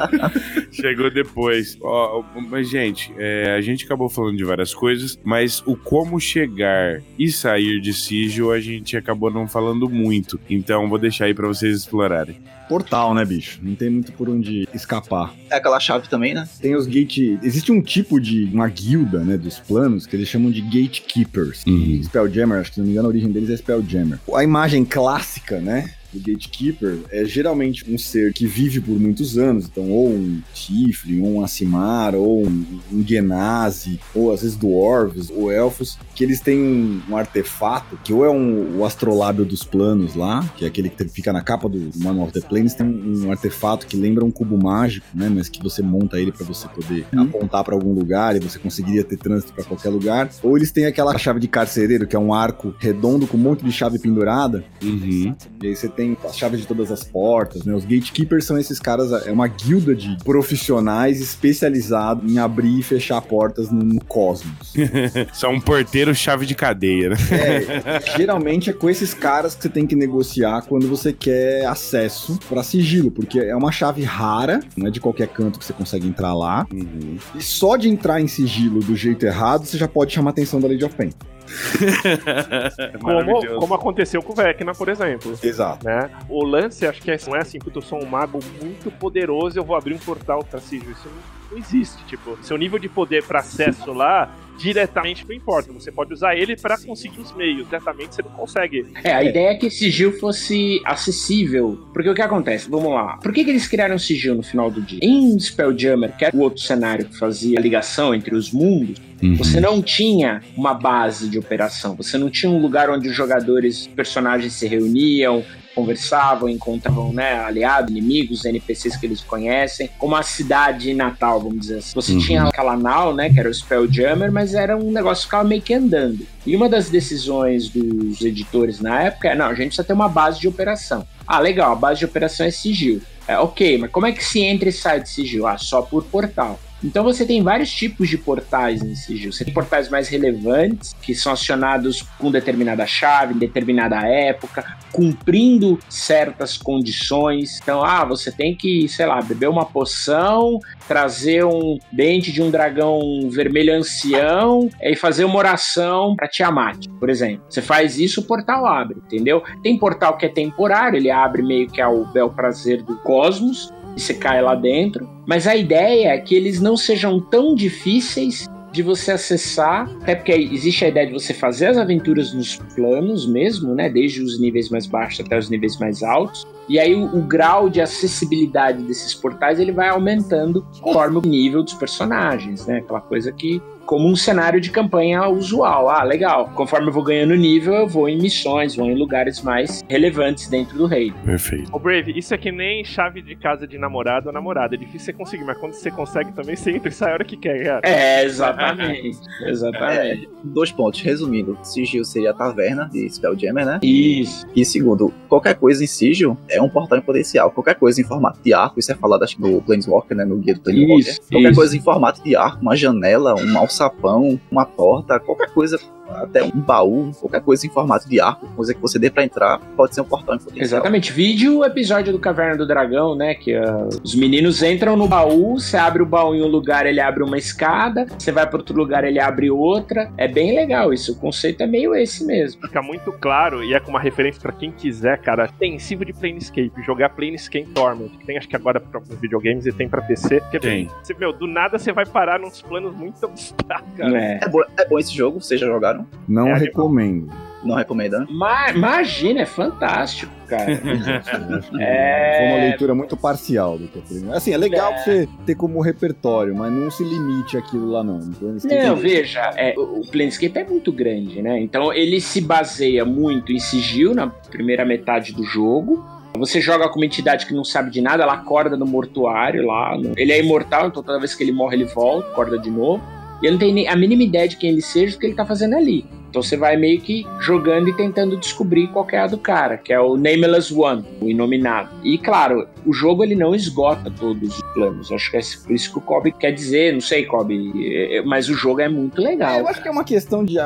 Chegou 0.72 1.10
depois. 1.10 1.78
Ó, 1.80 2.22
mas, 2.48 2.68
gente, 2.68 3.12
é, 3.18 3.54
a 3.56 3.60
gente 3.60 3.84
acabou 3.84 4.08
falando 4.08 4.36
de 4.36 4.44
várias 4.44 4.74
coisas, 4.74 5.18
mas 5.24 5.62
o 5.66 5.76
como 5.76 6.20
chegar 6.40 7.02
e 7.18 7.30
sair 7.30 7.80
de 7.80 7.92
Sigil 7.92 8.52
a 8.52 8.60
gente 8.60 8.96
acabou 8.96 9.30
não 9.30 9.46
falando 9.46 9.88
muito. 9.88 10.40
Então 10.48 10.88
vou 10.88 10.98
deixar 10.98 11.26
aí 11.26 11.34
pra 11.34 11.46
vocês 11.46 11.76
explorarem. 11.76 12.36
Portal, 12.68 13.12
né, 13.14 13.24
bicho? 13.24 13.58
Não 13.60 13.74
tem 13.74 13.90
muito 13.90 14.12
por 14.12 14.28
onde 14.28 14.68
escapar. 14.72 15.34
É 15.50 15.56
aquela 15.56 15.80
chave 15.80 16.08
também, 16.08 16.34
né? 16.34 16.48
Tem 16.60 16.76
os 16.76 16.86
gate. 16.86 17.36
Existe 17.42 17.72
um 17.72 17.82
tipo 17.82 18.20
de. 18.20 18.44
uma 18.44 18.68
guilda, 18.68 19.18
né, 19.24 19.36
dos 19.36 19.58
planos, 19.58 20.06
que 20.06 20.14
eles 20.14 20.28
chamam 20.28 20.52
de 20.52 20.60
gatekeepers. 20.60 21.64
Uhum. 21.66 22.00
Spelljammer, 22.04 22.60
acho 22.60 22.70
que 22.70 22.74
se 22.76 22.80
não 22.80 22.86
me 22.86 22.92
engano, 22.92 23.08
a 23.08 23.10
origem 23.10 23.32
deles 23.32 23.50
é 23.50 23.56
Spelljammer. 23.56 24.20
A 24.32 24.44
imagem 24.44 24.84
clássica, 24.84 25.60
né? 25.60 25.92
Do 26.12 26.18
Gatekeeper 26.18 26.98
é 27.10 27.24
geralmente 27.24 27.84
um 27.90 27.96
ser 27.96 28.32
que 28.32 28.46
vive 28.46 28.80
por 28.80 28.98
muitos 28.98 29.38
anos, 29.38 29.66
então, 29.66 29.90
ou 29.90 30.08
um 30.10 30.40
Tiflin, 30.54 31.20
ou 31.22 31.34
um 31.36 31.44
Asimar, 31.44 32.14
ou 32.14 32.44
um, 32.46 32.64
um 32.92 33.06
Genasi, 33.06 34.00
ou 34.14 34.32
às 34.32 34.42
vezes 34.42 34.56
Dwarves, 34.56 35.30
ou 35.30 35.50
Elfos, 35.52 35.98
que 36.14 36.24
eles 36.24 36.40
têm 36.40 36.58
um, 36.60 37.00
um 37.10 37.16
artefato, 37.16 37.98
que 38.02 38.12
ou 38.12 38.24
é 38.24 38.30
um, 38.30 38.78
o 38.78 38.84
Astrolábio 38.84 39.44
dos 39.44 39.62
Planos 39.62 40.14
lá, 40.14 40.42
que 40.56 40.64
é 40.64 40.68
aquele 40.68 40.88
que 40.88 41.04
fica 41.08 41.32
na 41.32 41.42
capa 41.42 41.68
do 41.68 41.90
Manual 41.96 42.26
of 42.26 42.32
the 42.32 42.46
Planes, 42.46 42.74
tem 42.74 42.86
um, 42.86 43.30
artefato 43.30 43.86
que 43.86 43.96
lembra 43.96 44.24
um 44.24 44.30
cubo 44.30 44.60
mágico, 44.62 45.06
né? 45.14 45.30
Mas 45.32 45.48
que 45.48 45.62
você 45.62 45.82
monta 45.82 46.20
ele 46.20 46.32
pra 46.32 46.44
você 46.44 46.66
poder 46.68 47.06
apontar 47.16 47.62
pra 47.64 47.74
algum 47.74 47.92
lugar 47.92 48.36
e 48.36 48.40
você 48.40 48.58
conseguiria 48.58 49.04
ter 49.04 49.16
trânsito 49.16 49.52
pra 49.52 49.64
qualquer 49.64 49.90
lugar. 49.90 50.30
Ou 50.42 50.56
eles 50.56 50.70
têm 50.72 50.86
aquela 50.86 51.16
chave 51.18 51.38
de 51.40 51.48
carcereiro, 51.48 52.06
que 52.06 52.16
é 52.16 52.18
um 52.18 52.34
arco 52.34 52.74
redondo 52.78 53.26
com 53.26 53.36
um 53.36 53.40
monte 53.40 53.64
de 53.64 53.70
chave 53.72 53.98
pendurada, 53.98 54.64
Uhum. 54.82 55.34
e 55.62 55.66
aí 55.68 55.76
você 55.76 55.88
tem 55.88 55.99
as 56.24 56.36
chaves 56.36 56.60
de 56.60 56.66
todas 56.66 56.90
as 56.90 57.04
portas, 57.04 57.64
né? 57.64 57.74
Os 57.74 57.84
gatekeepers 57.84 58.44
são 58.44 58.58
esses 58.58 58.78
caras, 58.78 59.26
é 59.26 59.30
uma 59.30 59.48
guilda 59.48 59.94
de 59.94 60.16
profissionais 60.24 61.20
especializados 61.20 62.30
em 62.30 62.38
abrir 62.38 62.80
e 62.80 62.82
fechar 62.82 63.20
portas 63.20 63.70
no, 63.70 63.82
no 63.82 64.04
cosmos. 64.04 64.72
Só 65.32 65.50
um 65.50 65.60
porteiro 65.60 66.14
chave 66.14 66.46
de 66.46 66.54
cadeia, 66.54 67.10
né? 67.10 67.16
É, 67.30 68.00
geralmente 68.16 68.70
é 68.70 68.72
com 68.72 68.88
esses 68.88 69.14
caras 69.14 69.54
que 69.54 69.62
você 69.62 69.68
tem 69.68 69.86
que 69.86 69.96
negociar 69.96 70.62
quando 70.62 70.88
você 70.88 71.12
quer 71.12 71.66
acesso 71.66 72.38
pra 72.48 72.62
sigilo, 72.62 73.10
porque 73.10 73.38
é 73.38 73.54
uma 73.54 73.72
chave 73.72 74.02
rara, 74.02 74.60
não 74.76 74.86
é 74.86 74.90
de 74.90 75.00
qualquer 75.00 75.28
canto 75.28 75.58
que 75.58 75.64
você 75.64 75.72
consegue 75.72 76.06
entrar 76.06 76.34
lá. 76.34 76.66
Uhum. 76.72 77.16
E 77.34 77.42
só 77.42 77.76
de 77.76 77.88
entrar 77.88 78.20
em 78.20 78.26
sigilo 78.26 78.80
do 78.80 78.96
jeito 78.96 79.24
errado, 79.26 79.64
você 79.64 79.76
já 79.76 79.88
pode 79.88 80.12
chamar 80.12 80.30
a 80.30 80.32
atenção 80.32 80.60
da 80.60 80.68
Lady 80.68 80.84
of 80.84 80.94
Pain. 80.94 81.10
Como, 83.00 83.14
Maravilhoso. 83.14 83.58
como 83.58 83.74
aconteceu 83.74 84.22
com 84.22 84.32
o 84.32 84.36
Vecna, 84.36 84.72
por 84.74 84.88
exemplo. 84.88 85.38
Exato. 85.42 85.84
Né? 85.84 86.10
O 86.28 86.44
lance, 86.44 86.86
acho 86.86 87.00
que 87.02 87.10
é, 87.10 87.18
não 87.26 87.36
é 87.36 87.40
assim, 87.40 87.58
porque 87.58 87.78
eu 87.78 87.82
sou 87.82 88.02
um 88.02 88.06
mago 88.06 88.38
muito 88.60 88.90
poderoso 88.90 89.58
eu 89.58 89.64
vou 89.64 89.76
abrir 89.76 89.94
um 89.94 89.98
portal 89.98 90.44
pra 90.44 90.60
Sigil. 90.60 90.90
Isso 90.90 91.08
não, 91.08 91.50
não 91.52 91.58
existe. 91.58 92.02
Tipo, 92.04 92.38
seu 92.42 92.56
nível 92.56 92.78
de 92.78 92.88
poder 92.88 93.24
pra 93.24 93.40
acesso 93.40 93.92
lá, 93.92 94.32
diretamente 94.60 95.24
não 95.26 95.34
importa. 95.34 95.72
Você 95.72 95.90
pode 95.90 96.12
usar 96.12 96.36
ele 96.36 96.56
pra 96.56 96.78
conseguir 96.78 97.20
os 97.20 97.32
meios. 97.34 97.64
Diretamente 97.66 98.14
você 98.14 98.22
não 98.22 98.30
consegue. 98.30 98.86
É, 99.02 99.12
a 99.12 99.24
ideia 99.24 99.50
é 99.50 99.54
que 99.54 99.70
sigil 99.70 100.18
fosse 100.18 100.80
acessível. 100.84 101.78
Porque 101.92 102.08
o 102.08 102.14
que 102.14 102.22
acontece? 102.22 102.68
Vamos 102.68 102.92
lá. 102.92 103.16
Por 103.22 103.32
que, 103.32 103.44
que 103.44 103.50
eles 103.50 103.66
criaram 103.66 103.98
sigil 103.98 104.34
no 104.34 104.42
final 104.42 104.70
do 104.70 104.80
dia? 104.82 104.98
Em 105.02 105.38
Spelljammer, 105.38 106.16
que 106.16 106.24
era 106.24 106.36
o 106.36 106.40
outro 106.40 106.60
cenário 106.62 107.06
que 107.06 107.18
fazia 107.18 107.58
a 107.58 107.62
ligação 107.62 108.14
entre 108.14 108.34
os 108.34 108.52
mundos, 108.52 108.98
Uhum. 109.22 109.36
você 109.36 109.60
não 109.60 109.82
tinha 109.82 110.40
uma 110.56 110.72
base 110.72 111.28
de 111.28 111.38
operação. 111.38 111.94
Você 111.94 112.16
não 112.16 112.30
tinha 112.30 112.50
um 112.50 112.58
lugar 112.58 112.88
onde 112.88 113.06
os 113.06 113.14
jogadores, 113.14 113.86
personagens 113.86 114.54
se 114.54 114.66
reuniam, 114.66 115.44
conversavam, 115.74 116.48
encontravam 116.48 117.12
né, 117.12 117.34
aliados, 117.34 117.90
inimigos, 117.90 118.46
NPCs 118.46 118.96
que 118.96 119.04
eles 119.06 119.20
conhecem, 119.20 119.90
como 119.98 120.16
a 120.16 120.22
cidade 120.22 120.94
natal, 120.94 121.38
vamos 121.40 121.60
dizer 121.60 121.78
assim. 121.78 121.92
Você 121.94 122.12
Uhum. 122.12 122.18
tinha 122.18 122.42
aquela 122.44 122.76
nau, 122.78 123.14
né, 123.14 123.28
que 123.28 123.38
era 123.38 123.48
o 123.48 123.52
Spelljammer, 123.54 124.32
mas 124.32 124.49
era 124.54 124.76
um 124.76 124.90
negócio 124.90 125.22
que 125.22 125.26
ficava 125.26 125.48
meio 125.48 125.62
que 125.62 125.74
andando. 125.74 126.26
E 126.46 126.56
uma 126.56 126.68
das 126.68 126.88
decisões 126.88 127.68
dos 127.68 128.20
editores 128.22 128.80
na 128.80 129.02
época 129.02 129.28
é, 129.28 129.34
não, 129.34 129.46
a 129.46 129.54
gente 129.54 129.68
precisa 129.68 129.84
ter 129.84 129.92
uma 129.92 130.08
base 130.08 130.40
de 130.40 130.48
operação. 130.48 131.06
Ah, 131.26 131.38
legal, 131.38 131.72
a 131.72 131.76
base 131.76 132.00
de 132.00 132.04
operação 132.04 132.46
é 132.46 132.50
sigil. 132.50 133.00
É, 133.28 133.38
ok, 133.38 133.78
mas 133.78 133.90
como 133.90 134.06
é 134.06 134.12
que 134.12 134.24
se 134.24 134.40
entra 134.40 134.68
e 134.68 134.72
sai 134.72 135.00
de 135.00 135.08
sigil? 135.08 135.46
Ah, 135.46 135.56
só 135.56 135.82
por 135.82 136.04
portal. 136.04 136.58
Então 136.82 137.04
você 137.04 137.26
tem 137.26 137.42
vários 137.42 137.70
tipos 137.70 138.08
de 138.08 138.16
portais 138.16 138.82
em 138.82 138.94
sigil. 138.94 139.32
Você 139.32 139.44
tem 139.44 139.52
portais 139.52 139.88
mais 139.88 140.08
relevantes, 140.08 140.94
que 141.00 141.14
são 141.14 141.32
acionados 141.32 142.02
com 142.18 142.30
determinada 142.30 142.86
chave, 142.86 143.34
em 143.34 143.38
determinada 143.38 143.96
época, 144.06 144.64
cumprindo 144.92 145.78
certas 145.88 146.56
condições. 146.56 147.60
Então, 147.62 147.84
ah, 147.84 148.04
você 148.04 148.32
tem 148.32 148.56
que, 148.56 148.88
sei 148.88 149.06
lá, 149.06 149.20
beber 149.20 149.48
uma 149.48 149.64
poção, 149.64 150.58
trazer 150.88 151.44
um 151.44 151.78
dente 151.92 152.32
de 152.32 152.42
um 152.42 152.50
dragão 152.50 153.00
vermelho 153.30 153.74
ancião 153.74 154.68
e 154.82 154.96
fazer 154.96 155.24
uma 155.24 155.38
oração 155.38 156.16
pra 156.16 156.28
Tiamat, 156.28 156.88
por 156.98 157.08
exemplo. 157.08 157.44
Você 157.48 157.62
faz 157.62 157.98
isso, 157.98 158.20
o 158.20 158.24
portal 158.24 158.66
abre, 158.66 158.98
entendeu? 158.98 159.42
Tem 159.62 159.78
portal 159.78 160.16
que 160.16 160.26
é 160.26 160.28
temporário, 160.28 160.96
ele 160.96 161.10
abre 161.10 161.42
meio 161.42 161.68
que 161.68 161.80
ao 161.80 162.04
bel 162.06 162.30
prazer 162.30 162.82
do 162.82 162.96
cosmos, 162.98 163.70
e 163.96 164.00
você 164.00 164.14
cai 164.14 164.42
lá 164.42 164.54
dentro. 164.54 165.08
Mas 165.26 165.46
a 165.46 165.54
ideia 165.54 166.08
é 166.08 166.18
que 166.18 166.34
eles 166.34 166.60
não 166.60 166.76
sejam 166.76 167.20
tão 167.20 167.54
difíceis 167.54 168.48
de 168.72 168.82
você 168.82 169.12
acessar, 169.12 169.90
até 170.02 170.14
porque 170.14 170.32
existe 170.32 170.84
a 170.84 170.88
ideia 170.88 171.06
de 171.06 171.12
você 171.12 171.34
fazer 171.34 171.66
as 171.66 171.76
aventuras 171.76 172.32
nos 172.32 172.56
planos 172.74 173.26
mesmo, 173.26 173.74
né? 173.74 173.88
Desde 173.88 174.22
os 174.22 174.40
níveis 174.40 174.70
mais 174.70 174.86
baixos 174.86 175.24
até 175.24 175.36
os 175.36 175.50
níveis 175.50 175.78
mais 175.78 176.02
altos. 176.02 176.46
E 176.68 176.78
aí 176.78 176.94
o, 176.94 177.04
o 177.16 177.22
grau 177.22 177.68
de 177.68 177.80
acessibilidade 177.80 178.82
desses 178.84 179.12
portais 179.12 179.58
ele 179.58 179.72
vai 179.72 179.88
aumentando 179.88 180.64
conforme 180.80 181.18
o 181.18 181.22
nível 181.22 181.64
dos 181.64 181.74
personagens, 181.74 182.66
né? 182.66 182.78
Aquela 182.78 183.00
coisa 183.00 183.32
que 183.32 183.60
como 183.90 184.06
um 184.06 184.14
cenário 184.14 184.60
de 184.60 184.70
campanha 184.70 185.26
usual. 185.26 185.90
Ah, 185.90 186.04
legal. 186.04 186.48
Conforme 186.54 186.86
eu 186.86 186.92
vou 186.92 187.02
ganhando 187.02 187.34
nível, 187.34 187.74
eu 187.74 187.88
vou 187.88 188.08
em 188.08 188.16
missões, 188.16 188.76
vou 188.76 188.86
em 188.86 188.94
lugares 188.94 189.42
mais 189.42 189.82
relevantes 189.88 190.46
dentro 190.46 190.78
do 190.78 190.86
reino. 190.86 191.16
Perfeito. 191.24 191.74
Ô 191.74 191.78
Brave, 191.80 192.16
isso 192.16 192.32
é 192.32 192.38
que 192.38 192.52
nem 192.52 192.84
chave 192.84 193.20
de 193.20 193.34
casa 193.34 193.66
de 193.66 193.76
namorado 193.78 194.28
ou 194.28 194.32
namorada. 194.32 194.76
É 194.76 194.78
difícil 194.78 195.06
você 195.06 195.12
conseguir, 195.12 195.42
mas 195.42 195.58
quando 195.58 195.72
você 195.72 195.90
consegue 195.90 196.30
também, 196.30 196.54
você 196.54 196.70
entra 196.70 196.88
e 196.88 196.92
sai 196.92 197.10
a 197.10 197.14
hora 197.14 197.24
que 197.24 197.36
quer, 197.36 197.64
cara. 197.64 197.80
É, 197.82 198.24
exatamente. 198.24 199.18
exatamente. 199.44 200.28
Dois 200.44 200.70
pontos, 200.70 201.00
resumindo. 201.00 201.58
Sigil 201.64 202.04
seria 202.04 202.30
a 202.30 202.34
taverna 202.34 202.88
de 202.92 203.10
Spelljammer, 203.10 203.66
né? 203.66 203.80
Isso. 203.82 204.46
E 204.54 204.64
segundo, 204.64 205.12
qualquer 205.28 205.56
coisa 205.56 205.82
em 205.82 205.88
Sigil 205.88 206.38
é 206.48 206.62
um 206.62 206.68
portal 206.68 206.96
em 206.96 207.02
potencial. 207.02 207.50
Qualquer 207.50 207.74
coisa 207.74 208.00
em 208.00 208.04
formato 208.04 208.40
de 208.40 208.54
arco, 208.54 208.78
isso 208.78 208.92
é 208.92 208.94
falado 208.94 209.24
acho 209.24 209.40
no 209.40 209.60
Planeswalker, 209.60 210.16
né? 210.16 210.24
No 210.24 210.36
guia 210.36 210.54
do 210.54 210.60
Planeswalker. 210.60 210.98
Isso, 211.00 211.20
qualquer 211.22 211.50
isso. 211.50 211.58
coisa 211.58 211.76
em 211.76 211.80
formato 211.80 212.22
de 212.22 212.36
arco, 212.36 212.62
uma 212.62 212.76
janela, 212.76 213.34
um 213.34 213.58
alçapão, 213.80 214.38
uma 214.50 214.66
porta, 214.66 215.18
qualquer 215.18 215.52
coisa 215.52 215.78
até 216.16 216.42
um 216.42 216.50
baú, 216.50 217.10
qualquer 217.18 217.40
coisa 217.40 217.66
em 217.66 217.70
formato 217.70 218.08
de 218.08 218.20
arco, 218.20 218.46
coisa 218.56 218.74
que 218.74 218.80
você 218.80 218.98
dê 218.98 219.10
pra 219.10 219.24
entrar, 219.24 219.58
pode 219.76 219.94
ser 219.94 220.00
um 220.00 220.04
portal 220.04 220.36
em 220.36 220.38
potencial. 220.38 220.64
Exatamente. 220.64 221.12
Vídeo 221.12 221.58
o 221.58 221.64
episódio 221.64 222.12
do 222.12 222.18
Caverna 222.18 222.56
do 222.56 222.66
Dragão, 222.66 223.14
né? 223.14 223.34
Que 223.34 223.56
uh, 223.56 223.88
os 224.02 224.14
meninos 224.14 224.62
entram 224.62 224.96
no 224.96 225.06
baú, 225.06 225.58
você 225.58 225.76
abre 225.76 226.02
o 226.02 226.06
baú 226.06 226.34
em 226.34 226.42
um 226.42 226.46
lugar, 226.46 226.86
ele 226.86 227.00
abre 227.00 227.22
uma 227.22 227.38
escada, 227.38 228.06
você 228.18 228.32
vai 228.32 228.46
para 228.46 228.58
outro 228.58 228.76
lugar, 228.76 229.04
ele 229.04 229.20
abre 229.20 229.50
outra. 229.50 230.10
É 230.16 230.28
bem 230.28 230.54
legal 230.54 230.92
isso. 230.92 231.12
O 231.12 231.16
conceito 231.16 231.62
é 231.62 231.66
meio 231.66 231.94
esse 231.94 232.24
mesmo. 232.24 232.60
Fica 232.62 232.82
muito 232.82 233.12
claro 233.12 233.62
e 233.64 233.74
é 233.74 233.80
com 233.80 233.90
uma 233.90 234.00
referência 234.00 234.40
pra 234.40 234.52
quem 234.52 234.70
quiser, 234.70 235.18
cara. 235.18 235.44
Extensivo 235.44 236.04
de 236.04 236.12
Planescape, 236.12 236.72
jogar 236.84 237.10
Planescape 237.10 237.66
Torment, 237.66 238.08
que 238.08 238.26
tem 238.26 238.38
acho 238.38 238.48
que 238.48 238.56
agora 238.56 238.80
pra 238.80 239.00
alguns 239.00 239.18
videogames 239.18 239.66
e 239.66 239.72
tem 239.72 239.88
pra 239.88 240.00
PC. 240.02 240.40
Que, 240.50 240.58
Tem. 240.58 240.88
Você, 241.02 241.14
meu, 241.14 241.32
do 241.32 241.46
nada 241.46 241.78
você 241.78 241.92
vai 241.92 242.06
parar 242.06 242.38
nos 242.38 242.62
planos 242.62 242.94
muito 242.94 243.24
abstratos, 243.24 243.88
cara. 243.96 244.18
É. 244.18 244.40
É 244.42 244.48
bom, 244.48 244.60
é 244.76 244.84
bom 244.86 244.98
esse 244.98 245.14
jogo, 245.14 245.40
vocês 245.40 245.60
já 245.60 245.66
jogaram? 245.66 245.99
Não 246.28 246.48
É, 246.48 246.54
recomendo. 246.58 247.28
Não 247.62 247.74
recomendo. 247.76 248.20
né? 248.20 248.26
Ma- 248.30 248.70
imagina, 248.70 249.42
é 249.42 249.46
fantástico, 249.46 250.32
cara. 250.46 250.64
Foi 251.70 251.82
É. 251.82 252.48
uma 252.48 252.56
leitura 252.68 252.94
muito 252.94 253.16
parcial 253.18 253.76
do 253.76 253.86
que 253.86 253.96
eu 253.96 254.02
falei. 254.02 254.34
Assim, 254.36 254.52
é 254.52 254.56
legal 254.56 254.92
É. 254.92 254.98
você 254.98 255.28
ter 255.44 255.54
como 255.54 255.78
repertório, 255.82 256.54
mas 256.56 256.72
não 256.72 256.90
se 256.90 257.04
limite 257.04 257.58
àquilo 257.58 257.90
lá, 257.90 258.02
não. 258.02 258.18
Então, 258.18 258.48
Não, 258.48 258.96
que- 258.96 259.02
veja, 259.02 259.40
é, 259.56 259.74
o 259.76 260.00
o 260.00 260.06
Planescape 260.10 260.58
é 260.58 260.64
muito 260.64 260.90
grande, 260.90 261.42
né? 261.42 261.60
Então 261.60 261.92
ele 261.92 262.18
se 262.20 262.40
baseia 262.40 263.04
muito 263.04 263.52
em 263.52 263.58
sigil 263.58 264.14
na 264.14 264.28
primeira 264.28 264.84
metade 264.84 265.32
do 265.34 265.44
jogo. 265.44 266.02
Você 266.38 266.60
joga 266.60 266.88
com 266.88 266.96
uma 266.98 267.04
entidade 267.04 267.44
que 267.44 267.52
não 267.52 267.64
sabe 267.64 267.90
de 267.90 268.00
nada, 268.00 268.22
ela 268.22 268.34
acorda 268.34 268.76
no 268.76 268.86
mortuário 268.86 269.66
lá. 269.66 269.96
no- 269.98 270.14
Ele 270.16 270.32
é 270.32 270.40
imortal, 270.42 270.86
então 270.86 271.02
toda 271.02 271.18
vez 271.18 271.34
que 271.34 271.42
ele 271.44 271.52
morre, 271.52 271.76
ele 271.76 271.84
volta, 271.84 272.26
acorda 272.28 272.58
de 272.58 272.70
novo. 272.70 273.02
E 273.42 273.46
ele 273.46 273.52
não 273.52 273.58
tem 273.58 273.72
nem 273.72 273.88
a 273.88 273.96
mínima 273.96 274.22
ideia 274.22 274.48
de 274.48 274.56
quem 274.56 274.70
ele 274.70 274.82
seja, 274.82 275.16
o 275.16 275.18
que 275.18 275.26
ele 275.26 275.34
tá 275.34 275.46
fazendo 275.46 275.74
ali. 275.74 276.04
Então 276.30 276.42
você 276.42 276.56
vai 276.56 276.76
meio 276.76 277.00
que 277.00 277.26
jogando 277.40 277.88
e 277.88 277.96
tentando 277.96 278.36
descobrir 278.36 278.86
qual 278.88 279.04
que 279.04 279.16
é 279.16 279.20
a 279.20 279.26
do 279.26 279.36
cara, 279.36 279.76
que 279.76 279.92
é 279.92 280.00
o 280.00 280.16
Nameless 280.16 280.72
One, 280.72 281.04
o 281.20 281.28
Inominado. 281.28 281.90
E 282.04 282.16
claro, 282.18 282.68
o 282.86 282.92
jogo 282.92 283.24
ele 283.24 283.34
não 283.34 283.52
esgota 283.54 284.10
todos 284.10 284.54
os 284.56 284.62
planos. 284.72 285.10
Acho 285.10 285.30
que 285.30 285.36
é 285.36 285.40
por 285.64 285.72
isso 285.72 285.90
que 285.92 285.98
o 285.98 286.00
Kobe 286.00 286.30
quer 286.32 286.52
dizer, 286.52 286.92
não 286.92 287.00
sei, 287.00 287.24
Kobe, 287.26 287.72
é- 288.16 288.22
mas 288.22 288.48
o 288.48 288.54
jogo 288.54 288.80
é 288.80 288.88
muito 288.88 289.20
É, 289.20 289.24
legal. 289.24 289.58
eu 289.60 289.68
acho 289.68 289.82
que 289.82 289.88
é 289.88 289.90
uma 289.90 290.04
questão 290.04 290.44
de 290.44 290.56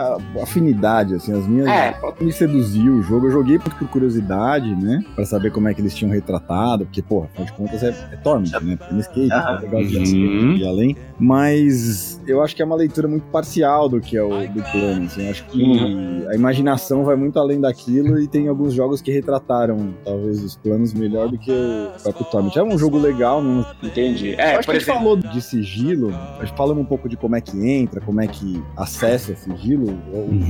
afinidade, 0.42 1.14
assim, 1.14 1.32
as 1.32 1.46
minhas 1.46 1.66
É, 1.68 1.94
me 2.20 2.30
seduziu 2.32 2.94
o 2.94 3.02
jogo. 3.02 3.26
Eu 3.26 3.32
joguei 3.32 3.58
por, 3.58 3.72
curiosidade, 3.88 4.74
né? 4.76 5.02
Pra 5.14 5.24
saber 5.24 5.50
como 5.50 5.68
é 5.68 5.74
que 5.74 5.80
eles 5.80 5.94
tinham 5.94 6.12
retratado, 6.12 6.84
porque, 6.84 7.02
pô, 7.02 7.24
afinal 7.24 7.46
de 7.46 7.52
contas 7.52 7.82
é, 7.82 7.88
é 8.12 8.16
Torment, 8.16 8.50
né? 8.62 8.76
Planescape, 8.76 9.32
Aham. 9.32 9.56
é 9.56 9.60
legal 9.62 9.82
de 9.82 9.96
Uhum. 9.96 10.56
ir 10.56 10.66
além. 10.66 10.96
Mas 11.18 12.20
eu 12.26 12.42
acho 12.42 12.54
que 12.54 12.62
é 12.62 12.64
uma 12.64 12.76
leitura 12.76 13.08
muito 13.08 13.24
parcial 13.26 13.88
do 13.88 14.00
que 14.00 14.16
é 14.16 14.22
o 14.22 14.46
do 14.48 14.62
plano, 14.72 15.04
assim. 15.04 15.24
Eu 15.24 15.30
acho 15.30 15.44
que 15.46 15.53
Uhum. 15.62 16.26
a 16.28 16.34
imaginação 16.34 17.04
vai 17.04 17.16
muito 17.16 17.38
além 17.38 17.60
daquilo 17.60 18.18
e 18.20 18.26
tem 18.26 18.48
alguns 18.48 18.72
jogos 18.72 19.00
que 19.00 19.10
retrataram, 19.12 19.94
talvez, 20.04 20.42
os 20.42 20.56
planos 20.56 20.92
melhor 20.94 21.28
do 21.28 21.38
que 21.38 21.50
o 21.50 22.02
próprio 22.02 22.24
Torment. 22.26 22.56
É 22.56 22.62
um 22.62 22.78
jogo 22.78 22.98
legal, 22.98 23.42
não 23.42 23.64
entendi. 23.82 24.30
eu 24.30 24.38
É, 24.38 24.56
acho 24.56 24.58
por 24.58 24.64
que 24.64 24.70
a 24.70 24.74
gente 24.74 24.82
exemplo, 24.90 25.00
falou 25.00 25.16
de 25.16 25.42
sigilo, 25.42 26.14
a 26.38 26.44
gente 26.44 26.56
falando 26.56 26.80
um 26.80 26.84
pouco 26.84 27.08
de 27.08 27.16
como 27.16 27.36
é 27.36 27.40
que 27.40 27.56
entra, 27.68 28.00
como 28.00 28.20
é 28.20 28.26
que 28.26 28.62
acessa 28.76 29.34
sigilo. 29.36 29.86
Uhum. 30.12 30.38
Os 30.40 30.48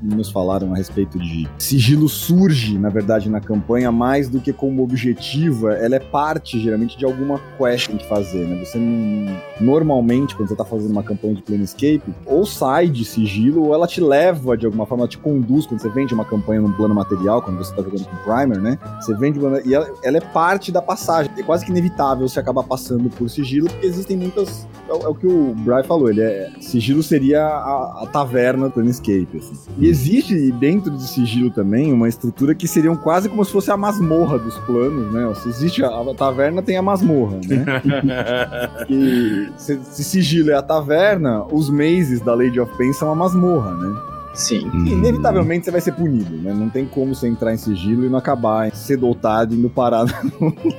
meninos 0.00 0.30
falaram 0.30 0.72
a 0.72 0.76
respeito 0.76 1.18
de 1.18 1.48
sigilo 1.58 2.08
surge, 2.08 2.78
na 2.78 2.88
verdade, 2.88 3.28
na 3.28 3.40
campanha, 3.40 3.92
mais 3.92 4.28
do 4.28 4.40
que 4.40 4.52
como 4.52 4.82
objetivo. 4.82 5.68
Ela 5.68 5.96
é 5.96 6.00
parte, 6.00 6.58
geralmente, 6.58 6.96
de 6.98 7.04
alguma 7.04 7.40
quest 7.58 7.82
que 7.86 7.88
tem 7.92 7.98
que 7.98 8.08
fazer, 8.08 8.46
né? 8.46 8.64
Você 8.64 8.78
não, 8.78 9.36
normalmente, 9.60 10.34
quando 10.34 10.48
você 10.48 10.56
tá 10.56 10.64
fazendo 10.64 10.90
uma 10.90 11.02
campanha 11.02 11.34
de 11.34 11.42
Planescape, 11.42 12.02
ou 12.26 12.44
sai 12.46 12.88
de 12.88 13.04
sigilo, 13.04 13.66
ou 13.66 13.74
ela 13.74 13.86
te 13.86 14.00
leva 14.00 14.31
de 14.56 14.66
alguma 14.66 14.86
forma, 14.86 15.02
ela 15.04 15.08
te 15.08 15.18
conduz 15.18 15.66
quando 15.66 15.80
você 15.80 15.88
vende 15.88 16.12
uma 16.14 16.24
campanha 16.24 16.60
num 16.60 16.72
plano 16.72 16.94
material, 16.94 17.42
quando 17.42 17.58
você 17.58 17.74
tá 17.74 17.82
jogando 17.82 18.04
com 18.06 18.16
Primer, 18.16 18.60
né? 18.60 18.78
Você 19.00 19.14
vende 19.14 19.38
uma, 19.38 19.60
e 19.62 19.74
ela, 19.74 19.90
ela 20.02 20.16
é 20.16 20.20
parte 20.20 20.70
da 20.72 20.80
passagem. 20.82 21.30
É 21.38 21.42
quase 21.42 21.64
que 21.64 21.70
inevitável 21.70 22.28
você 22.28 22.40
acabar 22.40 22.62
passando 22.64 23.08
por 23.10 23.28
sigilo, 23.28 23.68
porque 23.68 23.86
existem 23.86 24.16
muitas. 24.16 24.66
É, 24.88 24.92
o- 24.92 25.02
é 25.04 25.08
o 25.08 25.14
que 25.14 25.26
o 25.26 25.54
Brian 25.58 25.82
falou, 25.84 26.08
ele 26.10 26.20
é. 26.22 26.50
Sigilo 26.60 27.02
seria 27.02 27.44
a, 27.46 28.02
a 28.02 28.06
taverna 28.12 28.66
do 28.68 28.72
Planescape. 28.72 29.28
Assim. 29.38 29.54
E 29.78 29.88
existe 29.88 30.50
dentro 30.52 30.90
de 30.90 31.02
sigilo 31.08 31.50
também 31.50 31.92
uma 31.92 32.08
estrutura 32.08 32.54
que 32.54 32.66
seriam 32.68 32.96
quase 32.96 33.28
como 33.28 33.44
se 33.44 33.52
fosse 33.52 33.70
a 33.70 33.76
masmorra 33.76 34.38
dos 34.38 34.56
planos, 34.60 35.12
né? 35.12 35.32
Se 35.34 35.48
existe 35.48 35.84
a, 35.84 35.88
a 35.88 36.14
taverna, 36.14 36.62
tem 36.62 36.76
a 36.76 36.82
masmorra, 36.82 37.36
né? 37.46 37.64
E 38.88 39.48
se, 39.56 39.78
se 39.84 40.04
sigilo 40.04 40.50
é 40.50 40.54
a 40.54 40.62
taverna, 40.62 41.44
os 41.50 41.70
mazes 41.70 42.20
da 42.20 42.34
Lady 42.34 42.58
of 42.60 42.72
Pain 42.76 42.92
são 42.92 43.10
a 43.10 43.14
masmorra, 43.14 43.72
né? 43.74 44.00
Sim. 44.34 44.70
Inevitavelmente 44.86 45.64
você 45.66 45.70
vai 45.70 45.80
ser 45.80 45.92
punido, 45.92 46.36
né? 46.36 46.52
Não 46.54 46.68
tem 46.68 46.86
como 46.86 47.14
você 47.14 47.28
entrar 47.28 47.52
em 47.52 47.56
sigilo 47.56 48.04
e 48.04 48.08
não 48.08 48.18
acabar 48.18 48.74
cedo 48.74 49.06
ou 49.06 49.14
tarde 49.14 49.54
indo 49.54 49.68
parar 49.68 50.06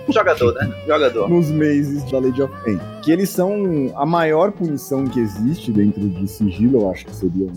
Jogador, 0.10 0.54
né? 0.56 0.74
Jogador. 0.88 1.30
nos 1.30 1.50
meses 1.52 2.04
da 2.10 2.20
Lady 2.20 2.42
of 2.42 2.54
Pain. 2.64 2.80
Que 3.04 3.12
eles 3.12 3.30
são 3.30 3.92
a 3.96 4.06
maior 4.06 4.52
punição 4.52 5.06
que 5.06 5.20
existe 5.20 5.72
dentro 5.72 6.08
de 6.08 6.28
sigilo, 6.28 6.82
eu 6.82 6.92
acho 6.92 7.06
que 7.06 7.16
seria 7.16 7.48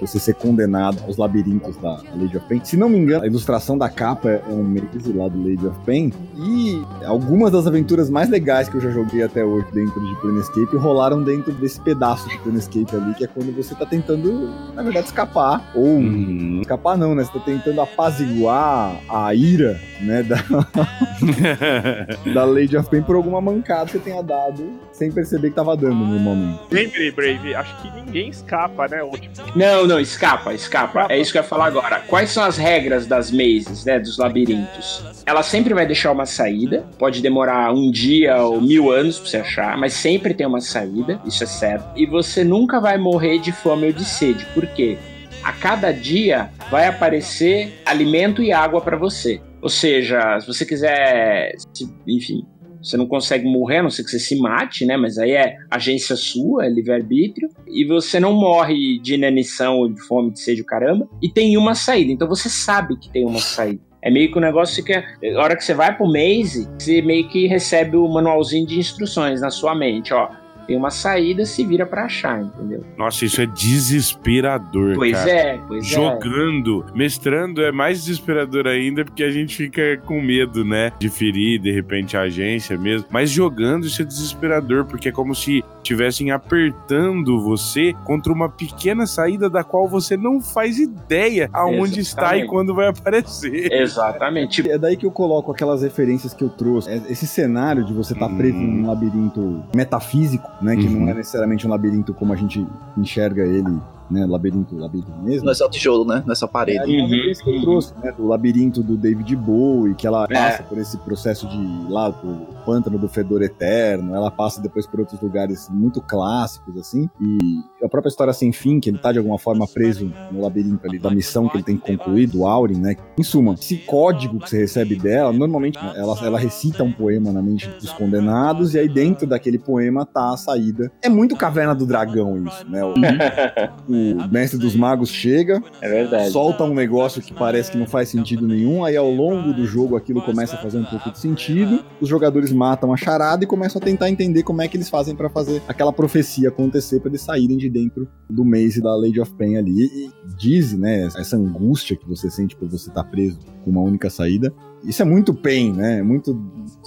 você 0.00 0.18
ser 0.18 0.34
condenado 0.34 0.98
aos 1.06 1.16
labirintos 1.16 1.76
da 1.76 1.98
Lady 2.16 2.36
of 2.36 2.46
Pain. 2.48 2.60
Se 2.64 2.76
não 2.76 2.88
me 2.88 2.98
engano, 2.98 3.24
a 3.24 3.26
ilustração 3.26 3.76
da 3.78 3.88
capa 3.88 4.30
é 4.30 4.42
um 4.48 4.62
maze 4.62 5.12
lá 5.12 5.28
do 5.28 5.38
Lady 5.38 5.66
of 5.66 5.78
Pain. 5.86 6.12
E 6.36 6.82
algumas 7.06 7.52
das 7.52 7.66
aventuras 7.66 8.10
mais 8.10 8.28
legais 8.28 8.68
que 8.68 8.76
eu 8.76 8.80
já 8.80 8.90
joguei 8.90 9.22
até 9.22 9.44
hoje 9.44 9.66
dentro 9.72 10.00
de 10.00 10.20
Planescape 10.20 10.76
rolaram 10.76 11.22
dentro 11.22 11.52
desse 11.52 11.80
pedaço 11.80 12.28
de 12.28 12.38
Planescape 12.38 12.94
ali, 12.96 13.14
que 13.14 13.24
é 13.24 13.26
quando 13.26 13.54
você 13.54 13.74
tá 13.74 13.86
tentando, 13.86 14.50
na 14.74 14.82
verdade, 14.82 15.06
escapar. 15.06 15.70
Ou 15.74 15.84
Uhum. 15.84 16.58
escapar 16.60 16.96
não, 16.98 17.14
né? 17.14 17.24
Você 17.24 17.32
tá 17.38 17.40
tentando 17.44 17.80
apaziguar 17.80 19.00
a 19.08 19.34
ira, 19.34 19.80
né, 20.00 20.22
da, 20.22 20.36
da 22.34 22.44
Lady 22.44 22.76
of 22.76 22.88
Pain 22.90 23.02
por 23.02 23.16
alguma 23.16 23.40
mancada 23.40 23.86
que 23.86 23.92
você 23.92 23.98
tenha 23.98 24.22
dado 24.22 24.64
sem 24.92 25.10
perceber 25.10 25.50
que 25.50 25.56
tava 25.56 25.76
dando 25.76 25.94
normalmente. 25.96 26.60
Lembre, 26.70 27.10
Brave, 27.10 27.54
acho 27.54 27.76
que 27.82 27.90
ninguém 27.90 28.28
escapa, 28.28 28.86
né? 28.88 29.02
Ou, 29.02 29.12
tipo, 29.12 29.34
Não, 29.56 29.83
não, 29.86 30.00
escapa, 30.00 30.52
escapa. 30.54 31.06
É 31.08 31.18
isso 31.18 31.32
que 31.32 31.38
eu 31.38 31.42
ia 31.42 31.48
falar 31.48 31.66
agora. 31.66 32.00
Quais 32.06 32.30
são 32.30 32.42
as 32.44 32.56
regras 32.56 33.06
das 33.06 33.30
mazes, 33.30 33.84
né? 33.84 33.98
Dos 33.98 34.18
labirintos? 34.18 35.02
Ela 35.26 35.42
sempre 35.42 35.74
vai 35.74 35.86
deixar 35.86 36.12
uma 36.12 36.26
saída. 36.26 36.84
Pode 36.98 37.20
demorar 37.22 37.72
um 37.72 37.90
dia 37.90 38.36
ou 38.42 38.60
mil 38.60 38.90
anos 38.92 39.18
pra 39.18 39.28
você 39.30 39.36
achar, 39.38 39.76
mas 39.78 39.92
sempre 39.94 40.34
tem 40.34 40.46
uma 40.46 40.60
saída, 40.60 41.20
isso 41.24 41.42
é 41.42 41.46
certo. 41.46 41.86
E 41.96 42.06
você 42.06 42.44
nunca 42.44 42.80
vai 42.80 42.98
morrer 42.98 43.38
de 43.38 43.52
fome 43.52 43.86
ou 43.86 43.92
de 43.92 44.04
sede. 44.04 44.44
Por 44.54 44.66
quê? 44.66 44.98
A 45.42 45.52
cada 45.52 45.92
dia 45.92 46.48
vai 46.70 46.86
aparecer 46.86 47.80
alimento 47.84 48.42
e 48.42 48.50
água 48.52 48.80
pra 48.80 48.96
você. 48.96 49.40
Ou 49.60 49.68
seja, 49.68 50.38
se 50.40 50.46
você 50.46 50.64
quiser, 50.66 51.52
se- 51.72 51.88
enfim, 52.06 52.44
você 52.84 52.96
não 52.96 53.06
consegue 53.06 53.44
morrer, 53.44 53.78
a 53.78 53.82
não 53.82 53.90
ser 53.90 54.04
que 54.04 54.10
você 54.10 54.18
se 54.18 54.38
mate, 54.38 54.84
né? 54.84 54.96
Mas 54.96 55.16
aí 55.18 55.32
é 55.32 55.56
agência 55.70 56.14
sua, 56.14 56.66
é 56.66 56.68
livre-arbítrio. 56.68 57.48
E 57.66 57.86
você 57.86 58.20
não 58.20 58.34
morre 58.34 58.98
de 59.00 59.14
inanição 59.14 59.78
ou 59.78 59.88
de 59.88 60.00
fome, 60.02 60.32
de 60.32 60.40
sede, 60.40 60.60
o 60.60 60.66
caramba. 60.66 61.08
E 61.22 61.28
tem 61.28 61.56
uma 61.56 61.74
saída. 61.74 62.12
Então 62.12 62.28
você 62.28 62.48
sabe 62.48 62.96
que 62.98 63.10
tem 63.10 63.24
uma 63.24 63.40
saída. 63.40 63.80
É 64.02 64.10
meio 64.10 64.30
que 64.30 64.36
o 64.36 64.40
negócio 64.40 64.84
que, 64.84 64.92
a 64.92 65.02
hora 65.40 65.56
que 65.56 65.64
você 65.64 65.72
vai 65.72 65.96
pro 65.96 66.06
Maze, 66.06 66.68
você 66.78 67.00
meio 67.00 67.26
que 67.26 67.46
recebe 67.46 67.96
o 67.96 68.06
manualzinho 68.06 68.66
de 68.66 68.78
instruções 68.78 69.40
na 69.40 69.48
sua 69.48 69.74
mente, 69.74 70.12
ó. 70.12 70.28
Tem 70.66 70.76
uma 70.76 70.90
saída, 70.90 71.44
se 71.44 71.64
vira 71.64 71.84
pra 71.86 72.04
achar, 72.04 72.42
entendeu? 72.42 72.82
Nossa, 72.96 73.24
isso 73.24 73.40
é 73.40 73.46
desesperador, 73.46 74.94
Pois 74.94 75.12
cara. 75.12 75.30
é, 75.30 75.58
pois 75.66 75.84
é. 75.84 75.88
Jogando, 75.88 76.84
mestrando 76.94 77.62
é 77.62 77.70
mais 77.72 78.04
desesperador 78.04 78.66
ainda 78.66 79.04
porque 79.04 79.22
a 79.24 79.30
gente 79.30 79.56
fica 79.56 79.96
com 80.04 80.20
medo, 80.20 80.64
né? 80.64 80.92
De 80.98 81.08
ferir 81.08 81.60
de 81.60 81.70
repente 81.72 82.16
a 82.16 82.22
agência 82.22 82.76
mesmo. 82.78 83.06
Mas 83.10 83.30
jogando 83.30 83.86
isso 83.86 84.02
é 84.02 84.04
desesperador 84.04 84.84
porque 84.84 85.08
é 85.08 85.12
como 85.12 85.34
se 85.34 85.62
estivessem 85.82 86.30
apertando 86.30 87.40
você 87.40 87.92
contra 88.04 88.32
uma 88.32 88.48
pequena 88.48 89.06
saída 89.06 89.50
da 89.50 89.62
qual 89.62 89.86
você 89.88 90.16
não 90.16 90.40
faz 90.40 90.78
ideia 90.78 91.48
aonde 91.52 92.00
está 92.00 92.22
e 92.36 92.40
Exatamente. 92.40 92.48
quando 92.48 92.74
vai 92.74 92.88
aparecer. 92.88 93.72
Exatamente. 93.72 94.64
É 94.74 94.78
daí 94.78 94.96
que 94.96 95.04
eu 95.06 95.10
coloco 95.10 95.52
aquelas 95.52 95.82
referências 95.82 96.32
que 96.34 96.42
eu 96.42 96.48
trouxe. 96.48 96.88
É 96.90 96.96
Esse 97.08 97.26
cenário 97.26 97.84
de 97.84 97.92
você 97.92 98.12
estar 98.12 98.26
Uhum. 98.28 98.36
preso 98.38 98.56
num 98.58 98.86
labirinto 98.86 99.62
metafísico, 99.74 100.50
né? 100.60 100.76
Que 100.76 100.86
Uhum. 100.86 101.00
não 101.00 101.08
é 101.08 101.14
necessariamente 101.14 101.66
um 101.66 101.70
labirinto 101.70 102.12
como 102.14 102.32
a 102.32 102.36
gente 102.36 102.66
enxerga 102.96 103.42
ele, 103.44 103.78
né? 104.10 104.26
Labirinto, 104.26 104.76
labirinto 104.76 105.10
mesmo. 105.22 105.44
Não 105.46 105.52
é 105.52 105.54
só 105.54 105.68
tijolo, 105.68 106.04
né? 106.04 106.22
Não 106.26 106.32
é 106.32 106.36
só 106.36 106.46
É, 106.46 106.48
parede. 106.48 106.78
uma 106.96 107.04
Uhum, 107.04 107.08
que 107.08 107.50
eu 107.50 107.54
uhum. 107.54 107.60
trouxe, 107.62 107.94
né? 108.02 108.12
Do 108.12 108.26
labirinto 108.26 108.82
do 108.82 108.96
David 108.96 109.34
Bowie, 109.36 109.94
que 109.94 110.06
ela 110.06 110.26
É. 110.30 110.34
passa 110.34 110.62
por 110.62 110.78
esse 110.78 110.96
processo 110.98 111.46
de 111.48 111.92
lá 111.92 112.12
pro 112.12 112.46
pântano 112.64 112.98
do 112.98 113.08
fedor 113.08 113.42
eterno, 113.42 114.14
ela 114.14 114.30
passa 114.30 114.60
depois 114.60 114.86
por 114.86 115.00
outros 115.00 115.20
lugares 115.20 115.68
muito 115.70 116.00
clássicos, 116.00 116.76
assim, 116.78 117.08
e 117.20 117.84
a 117.84 117.88
própria 117.88 118.08
história 118.08 118.32
sem 118.32 118.52
fim, 118.52 118.80
que 118.80 118.88
ele 118.88 118.98
tá 118.98 119.12
de 119.12 119.18
alguma 119.18 119.38
forma 119.38 119.66
preso 119.68 120.10
no 120.32 120.40
labirinto 120.40 120.86
ali 120.86 120.98
da 120.98 121.10
missão 121.10 121.48
que 121.48 121.56
ele 121.56 121.64
tem 121.64 121.76
que 121.76 121.82
concluir, 121.82 122.26
do 122.26 122.46
Aurin, 122.46 122.78
né? 122.80 122.96
Em 123.18 123.22
suma, 123.22 123.54
esse 123.54 123.76
código 123.78 124.38
que 124.40 124.48
você 124.48 124.58
recebe 124.58 124.96
dela, 124.96 125.32
normalmente 125.32 125.78
ela, 125.94 126.16
ela 126.22 126.38
recita 126.38 126.82
um 126.82 126.92
poema 126.92 127.30
na 127.32 127.42
mente 127.42 127.68
dos 127.80 127.92
condenados, 127.92 128.74
e 128.74 128.78
aí 128.78 128.88
dentro 128.88 129.26
daquele 129.26 129.58
poema 129.58 130.06
tá 130.06 130.32
a 130.32 130.36
saída. 130.36 130.90
É 131.02 131.08
muito 131.08 131.36
Caverna 131.36 131.74
do 131.74 131.84
Dragão 131.86 132.46
isso, 132.46 132.66
né? 132.70 132.82
O- 132.84 132.94
o 133.94 134.28
mestre 134.32 134.58
dos 134.58 134.74
magos 134.74 135.08
chega, 135.08 135.62
É 135.80 135.88
verdade. 135.88 136.30
solta 136.30 136.64
um 136.64 136.74
negócio 136.74 137.22
que 137.22 137.32
parece 137.32 137.70
que 137.70 137.78
não 137.78 137.86
faz 137.86 138.08
sentido 138.08 138.46
nenhum, 138.46 138.84
aí 138.84 138.96
ao 138.96 139.10
longo 139.10 139.52
do 139.52 139.64
jogo 139.66 139.96
aquilo 139.96 140.20
começa 140.22 140.56
a 140.56 140.58
fazer 140.58 140.78
um 140.78 140.84
pouco 140.84 141.10
de 141.10 141.18
sentido, 141.18 141.84
os 142.00 142.08
jogadores 142.08 142.52
matam 142.52 142.92
a 142.92 142.96
charada 142.96 143.44
e 143.44 143.46
começam 143.46 143.80
a 143.80 143.84
tentar 143.84 144.10
entender 144.10 144.42
como 144.42 144.62
é 144.62 144.68
que 144.68 144.76
eles 144.76 144.88
fazem 144.88 145.14
pra 145.14 145.28
fazer 145.30 145.62
aquela 145.68 145.92
profecia 145.92 146.48
acontecer 146.48 147.00
pra 147.00 147.08
eles 147.08 147.20
saírem 147.22 147.56
de 147.56 147.68
dentro 147.70 148.08
do 148.28 148.44
maze 148.44 148.80
da 148.80 148.94
Lady 148.96 149.20
of 149.20 149.32
Pain 149.34 149.56
ali. 149.56 149.84
E 149.84 150.10
diz, 150.36 150.72
né, 150.76 151.06
essa 151.16 151.36
angústia 151.36 151.96
que 151.96 152.06
você 152.08 152.30
sente 152.30 152.56
por 152.56 152.68
você 152.68 152.88
estar 152.88 153.04
preso 153.04 153.38
com 153.64 153.70
uma 153.70 153.80
única 153.82 154.10
saída. 154.10 154.52
Isso 154.84 155.02
é 155.02 155.04
muito 155.04 155.32
pain, 155.32 155.72
né? 155.72 155.98
É 155.98 156.02
muito 156.02 156.40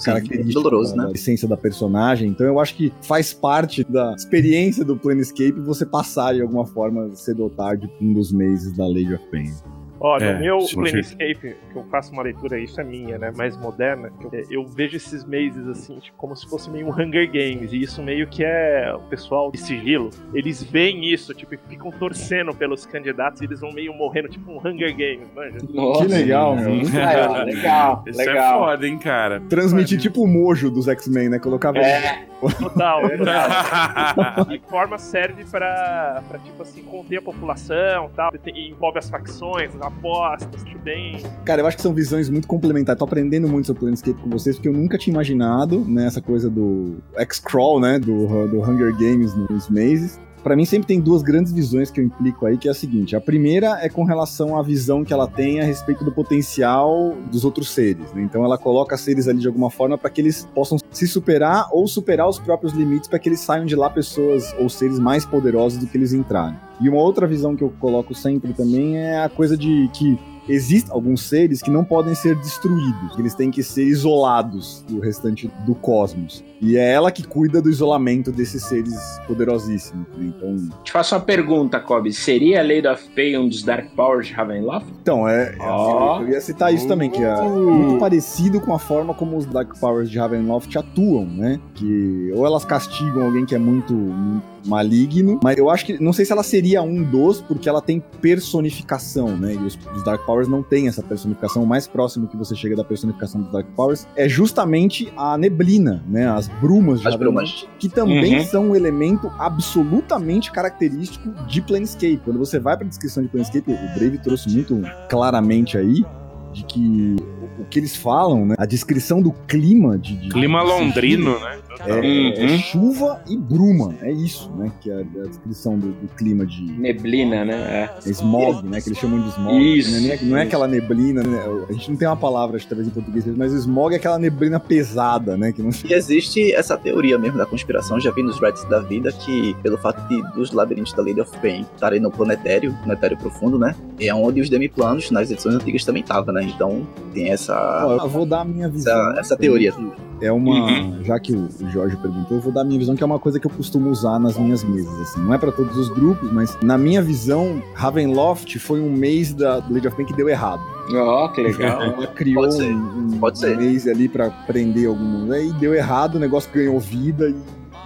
característico 0.04 0.62
doloroso, 0.62 0.94
da, 0.94 1.02
né? 1.02 1.08
da 1.08 1.14
essência 1.14 1.48
da 1.48 1.56
personagem. 1.56 2.28
Então 2.28 2.46
eu 2.46 2.60
acho 2.60 2.74
que 2.74 2.92
faz 3.02 3.32
parte 3.32 3.84
da 3.84 4.14
experiência 4.14 4.84
do 4.84 4.96
Planescape 4.96 5.60
você 5.60 5.84
passar 5.84 6.34
de 6.34 6.42
alguma 6.42 6.66
forma 6.66 7.14
cedo 7.14 7.42
ou 7.42 7.50
tarde 7.50 7.90
um 8.00 8.12
dos 8.12 8.32
meses 8.32 8.76
da 8.76 8.86
Lady 8.86 9.14
of 9.14 9.24
Pain. 9.30 9.52
Ó, 10.00 10.18
no 10.18 10.24
É, 10.24 10.38
meu 10.38 10.58
com 10.58 10.80
Planescape, 10.82 11.34
que 11.72 11.76
eu 11.76 11.84
faço 11.90 12.12
uma 12.12 12.22
leitura, 12.22 12.58
isso 12.58 12.80
é 12.80 12.84
minha, 12.84 13.18
né? 13.18 13.32
Mais 13.36 13.56
moderna, 13.56 14.12
eu, 14.32 14.44
eu 14.50 14.66
vejo 14.66 14.96
esses 14.96 15.24
meses 15.24 15.66
assim, 15.66 15.98
tipo, 15.98 16.16
como 16.16 16.36
se 16.36 16.48
fosse 16.48 16.70
meio 16.70 16.86
um 16.86 16.90
Hunger 16.92 17.26
Games. 17.30 17.72
E 17.72 17.82
isso 17.82 18.02
meio 18.02 18.26
que 18.28 18.44
é 18.44 18.92
o 18.94 19.00
pessoal 19.08 19.50
de 19.50 19.58
sigilo. 19.58 20.10
Eles 20.32 20.62
veem 20.62 21.12
isso, 21.12 21.34
tipo, 21.34 21.54
e 21.54 21.58
ficam 21.68 21.90
torcendo 21.90 22.54
pelos 22.54 22.86
candidatos 22.86 23.40
e 23.40 23.44
eles 23.44 23.60
vão 23.60 23.72
meio 23.72 23.92
morrendo, 23.94 24.28
tipo 24.28 24.50
um 24.52 24.58
Hunger 24.58 24.92
Games, 24.96 25.26
manja? 25.34 25.58
Nossa. 25.70 26.04
Que 26.06 26.12
legal, 26.12 26.54
mano. 26.56 26.82
Ah, 26.98 27.42
legal, 27.44 28.04
Isso 28.06 28.20
é 28.20 28.24
legal. 28.24 28.58
foda, 28.60 28.86
hein, 28.86 28.98
cara. 28.98 29.40
Transmitir 29.48 29.98
tipo 30.00 30.22
o 30.22 30.26
mojo 30.26 30.70
dos 30.70 30.88
X-Men, 30.88 31.28
né? 31.30 31.38
Colocava 31.38 31.78
É, 31.78 32.24
Total, 32.60 33.02
total. 33.18 33.48
A 34.48 34.58
forma 34.68 34.98
serve 34.98 35.44
pra, 35.44 36.22
pra, 36.28 36.38
tipo 36.38 36.62
assim, 36.62 36.82
conter 36.82 37.18
a 37.18 37.22
população 37.22 38.10
tal. 38.14 38.30
E 38.54 38.70
envolve 38.70 38.98
as 38.98 39.08
facções, 39.10 39.70
as 39.80 39.87
apostas, 39.88 40.62
tudo 40.62 40.78
bem. 40.78 41.22
Cara, 41.44 41.62
eu 41.62 41.66
acho 41.66 41.76
que 41.76 41.82
são 41.82 41.92
visões 41.92 42.30
muito 42.30 42.46
complementares. 42.46 42.98
Tô 42.98 43.04
aprendendo 43.04 43.48
muito 43.48 43.66
sobre 43.66 43.80
Planescape 43.80 44.20
com 44.20 44.30
vocês, 44.30 44.56
porque 44.56 44.68
eu 44.68 44.72
nunca 44.72 44.96
tinha 44.96 45.12
imaginado, 45.12 45.84
né, 45.84 46.06
essa 46.06 46.20
coisa 46.20 46.48
do 46.48 46.98
X-Crawl, 47.16 47.80
né, 47.80 47.98
do, 47.98 48.48
do 48.48 48.60
Hunger 48.60 48.92
Games 48.96 49.34
nos 49.34 49.68
meses. 49.68 50.20
Pra 50.42 50.56
mim 50.56 50.64
sempre 50.64 50.86
tem 50.86 51.00
duas 51.00 51.22
grandes 51.22 51.52
visões 51.52 51.90
que 51.90 52.00
eu 52.00 52.04
implico 52.04 52.46
aí, 52.46 52.56
que 52.56 52.68
é 52.68 52.70
a 52.70 52.74
seguinte: 52.74 53.16
a 53.16 53.20
primeira 53.20 53.78
é 53.82 53.88
com 53.88 54.04
relação 54.04 54.58
à 54.58 54.62
visão 54.62 55.04
que 55.04 55.12
ela 55.12 55.26
tem 55.26 55.60
a 55.60 55.64
respeito 55.64 56.04
do 56.04 56.12
potencial 56.12 57.16
dos 57.30 57.44
outros 57.44 57.70
seres. 57.70 58.12
né? 58.12 58.22
Então 58.22 58.44
ela 58.44 58.56
coloca 58.56 58.96
seres 58.96 59.28
ali 59.28 59.40
de 59.40 59.46
alguma 59.46 59.70
forma 59.70 59.98
para 59.98 60.10
que 60.10 60.20
eles 60.20 60.48
possam 60.54 60.78
se 60.90 61.06
superar 61.06 61.68
ou 61.72 61.86
superar 61.86 62.28
os 62.28 62.38
próprios 62.38 62.72
limites 62.72 63.08
para 63.08 63.18
que 63.18 63.28
eles 63.28 63.40
saiam 63.40 63.66
de 63.66 63.76
lá 63.76 63.90
pessoas 63.90 64.54
ou 64.58 64.68
seres 64.68 64.98
mais 64.98 65.24
poderosos 65.24 65.78
do 65.78 65.86
que 65.86 65.96
eles 65.96 66.12
entraram. 66.12 66.56
E 66.80 66.88
uma 66.88 67.00
outra 67.00 67.26
visão 67.26 67.56
que 67.56 67.62
eu 67.62 67.72
coloco 67.80 68.14
sempre 68.14 68.52
também 68.52 68.98
é 68.98 69.22
a 69.24 69.28
coisa 69.28 69.56
de 69.56 69.90
que 69.92 70.18
existem 70.48 70.92
alguns 70.92 71.22
seres 71.22 71.62
que 71.62 71.70
não 71.70 71.84
podem 71.84 72.14
ser 72.14 72.34
destruídos, 72.36 73.18
eles 73.18 73.34
têm 73.34 73.50
que 73.50 73.62
ser 73.62 73.84
isolados 73.84 74.84
do 74.88 74.98
restante 75.00 75.50
do 75.66 75.74
cosmos. 75.74 76.44
E 76.60 76.76
é 76.76 76.92
ela 76.92 77.12
que 77.12 77.22
cuida 77.22 77.62
do 77.62 77.70
isolamento 77.70 78.32
desses 78.32 78.64
seres 78.64 79.20
poderosíssimos. 79.28 80.06
né? 80.16 80.32
Então, 80.36 80.68
te 80.82 80.90
faço 80.90 81.14
uma 81.14 81.20
pergunta, 81.20 81.78
Kobe. 81.78 82.12
Seria 82.12 82.60
a 82.60 82.62
Lady 82.62 82.88
of 82.88 83.08
Pain 83.14 83.36
um 83.38 83.48
dos 83.48 83.62
Dark 83.62 83.90
Powers 83.94 84.26
de 84.26 84.32
Ravenloft? 84.32 84.88
então 85.00 85.28
é, 85.28 85.54
Ó. 85.60 86.20
eu 86.22 86.30
ia 86.30 86.40
citar 86.40 86.74
isso 86.74 86.88
também, 86.88 87.10
que 87.10 87.22
é 87.22 87.42
muito 87.42 88.00
parecido 88.00 88.60
com 88.60 88.74
a 88.74 88.78
forma 88.78 89.14
como 89.14 89.36
os 89.36 89.46
Dark 89.46 89.78
Powers 89.78 90.10
de 90.10 90.18
Ravenloft 90.18 90.76
atuam, 90.76 91.26
né? 91.26 91.60
Que 91.74 92.32
ou 92.34 92.44
elas 92.44 92.64
castigam 92.64 93.24
alguém 93.24 93.46
que 93.46 93.54
é 93.54 93.58
muito, 93.58 93.94
muito 93.94 94.57
maligno, 94.68 95.40
mas 95.42 95.56
eu 95.58 95.70
acho 95.70 95.84
que 95.86 96.02
não 96.02 96.12
sei 96.12 96.24
se 96.24 96.32
ela 96.32 96.42
seria 96.42 96.82
um 96.82 97.02
dos, 97.02 97.40
porque 97.40 97.68
ela 97.68 97.80
tem 97.80 98.02
personificação, 98.20 99.36
né? 99.36 99.54
E 99.54 99.56
os, 99.58 99.78
os 99.94 100.04
Dark 100.04 100.24
Powers 100.26 100.48
não 100.48 100.62
têm 100.62 100.88
essa 100.88 101.02
personificação. 101.02 101.62
O 101.62 101.66
mais 101.66 101.86
próximo 101.86 102.26
que 102.26 102.36
você 102.36 102.54
chega 102.54 102.76
da 102.76 102.84
personificação 102.84 103.40
dos 103.42 103.52
Dark 103.52 103.66
Powers 103.76 104.06
é 104.16 104.28
justamente 104.28 105.12
a 105.16 105.36
neblina, 105.38 106.02
né? 106.08 106.28
As 106.28 106.48
brumas 106.48 107.00
de 107.00 107.08
As 107.08 107.16
brumas. 107.16 107.66
que 107.78 107.88
também 107.88 108.38
Uhum. 108.38 108.44
são 108.44 108.64
um 108.70 108.76
elemento 108.76 109.30
absolutamente 109.38 110.50
característico 110.52 111.30
de 111.46 111.60
Planescape. 111.62 112.20
Quando 112.24 112.38
você 112.38 112.58
vai 112.58 112.76
para 112.76 112.84
a 112.86 112.88
descrição 112.88 113.22
de 113.22 113.28
Planescape, 113.28 113.70
o 113.70 113.98
Brave 113.98 114.18
trouxe 114.18 114.50
muito 114.50 114.82
claramente 115.08 115.76
aí 115.78 116.04
de 116.52 116.64
que 116.64 117.16
o 117.58 117.64
que 117.64 117.78
eles 117.78 117.96
falam, 117.96 118.46
né? 118.46 118.54
A 118.58 118.66
descrição 118.66 119.20
do 119.20 119.32
clima 119.46 119.98
de, 119.98 120.16
de 120.16 120.28
Clima 120.30 120.60
de 120.60 120.66
londrino, 120.66 121.38
né? 121.40 121.58
é, 121.86 122.44
é 122.44 122.48
Uhum. 122.48 122.58
chuva 122.58 123.20
e 123.28 123.36
bruma, 123.36 123.94
é 124.02 124.10
isso, 124.12 124.50
né? 124.56 124.70
Que 124.80 124.90
é 124.90 125.00
a 125.00 125.26
descrição 125.26 125.78
do, 125.78 125.88
do 125.88 126.08
clima 126.16 126.46
de 126.46 126.62
Neblina, 126.62 127.44
né? 127.44 127.90
é 128.04 128.10
smog, 128.10 128.66
né? 128.66 128.80
Que 128.80 128.88
eles 128.88 128.98
chamam 128.98 129.20
de 129.20 129.28
smog. 129.30 129.78
Isso, 129.78 129.90
Não, 130.00 130.10
é, 130.12 130.18
não 130.22 130.36
é 130.36 130.42
aquela 130.42 130.66
neblina, 130.68 131.22
né? 131.22 131.38
A 131.68 131.72
gente 131.72 131.90
não 131.90 131.96
tem 131.96 132.08
uma 132.08 132.16
palavra, 132.16 132.56
acho 132.56 132.66
talvez 132.66 132.88
em 132.88 132.90
português, 132.92 133.24
mas 133.36 133.52
smog 133.52 133.92
é 133.92 133.96
aquela 133.96 134.18
neblina 134.18 134.58
pesada, 134.60 135.36
né? 135.36 135.52
Que 135.52 135.62
não 135.62 135.70
E 135.84 135.92
existe 135.92 136.52
essa 136.54 136.76
teoria 136.76 137.18
mesmo 137.18 137.38
da 137.38 137.46
conspiração, 137.46 138.00
já 138.00 138.10
vi 138.10 138.22
nos 138.22 138.40
Reddits 138.40 138.64
da 138.68 138.80
vida, 138.80 139.12
que 139.12 139.54
pelo 139.62 139.76
fato 139.78 140.00
de, 140.08 140.20
dos 140.32 140.52
labirintos 140.52 140.92
da 140.92 141.02
Lady 141.02 141.20
of 141.20 141.36
Pain 141.38 141.66
estarem 141.74 142.00
no 142.00 142.10
planetário, 142.10 142.72
planetário 142.84 143.16
profundo, 143.16 143.58
né? 143.58 143.74
É 144.00 144.14
onde 144.14 144.40
os 144.40 144.48
demiplanos 144.48 145.10
nas 145.10 145.30
edições 145.30 145.56
antigas 145.56 145.84
também 145.84 146.02
estavam, 146.02 146.32
né? 146.32 146.37
Então 146.42 146.86
tem 147.12 147.30
essa, 147.30 147.54
Ó, 147.86 148.04
eu 148.04 148.08
vou 148.08 148.26
dar 148.26 148.40
a 148.40 148.44
minha 148.44 148.68
visão. 148.68 149.10
essa, 149.12 149.20
essa 149.20 149.36
teoria. 149.36 149.72
É 150.20 150.32
uma. 150.32 150.52
Uhum. 150.52 151.04
Já 151.04 151.18
que 151.20 151.32
o 151.32 151.48
Jorge 151.70 151.96
perguntou, 151.96 152.38
eu 152.38 152.42
vou 152.42 152.52
dar 152.52 152.62
a 152.62 152.64
minha 152.64 152.78
visão, 152.78 152.96
que 152.96 153.02
é 153.02 153.06
uma 153.06 153.20
coisa 153.20 153.38
que 153.38 153.46
eu 153.46 153.50
costumo 153.50 153.88
usar 153.88 154.18
nas 154.18 154.36
minhas 154.36 154.64
mesas. 154.64 154.92
Assim. 155.00 155.20
Não 155.20 155.32
é 155.32 155.38
pra 155.38 155.52
todos 155.52 155.76
os 155.76 155.88
grupos, 155.90 156.32
mas 156.32 156.58
na 156.60 156.76
minha 156.76 157.00
visão, 157.00 157.62
Ravenloft 157.74 158.58
foi 158.58 158.80
um 158.80 158.90
mês 158.90 159.32
da 159.32 159.56
Lady 159.70 159.86
of 159.86 159.96
Pain 159.96 160.06
que 160.06 160.14
deu 160.14 160.28
errado. 160.28 160.60
Ó, 160.92 161.28
que 161.28 161.40
legal. 161.42 161.82
Ela 161.82 162.06
criou 162.08 162.42
Pode 162.42 162.56
ser, 162.56 162.74
um, 162.74 163.08
um 163.14 163.18
pode 163.18 163.38
ser. 163.38 163.56
mês 163.56 163.86
ali 163.86 164.08
pra 164.08 164.30
prender 164.30 164.88
algum 164.88 165.04
mundo. 165.04 165.32
Aí 165.34 165.52
deu 165.52 165.72
errado, 165.74 166.16
o 166.16 166.18
negócio 166.18 166.50
ganhou 166.52 166.80
vida 166.80 167.28
e 167.28 167.36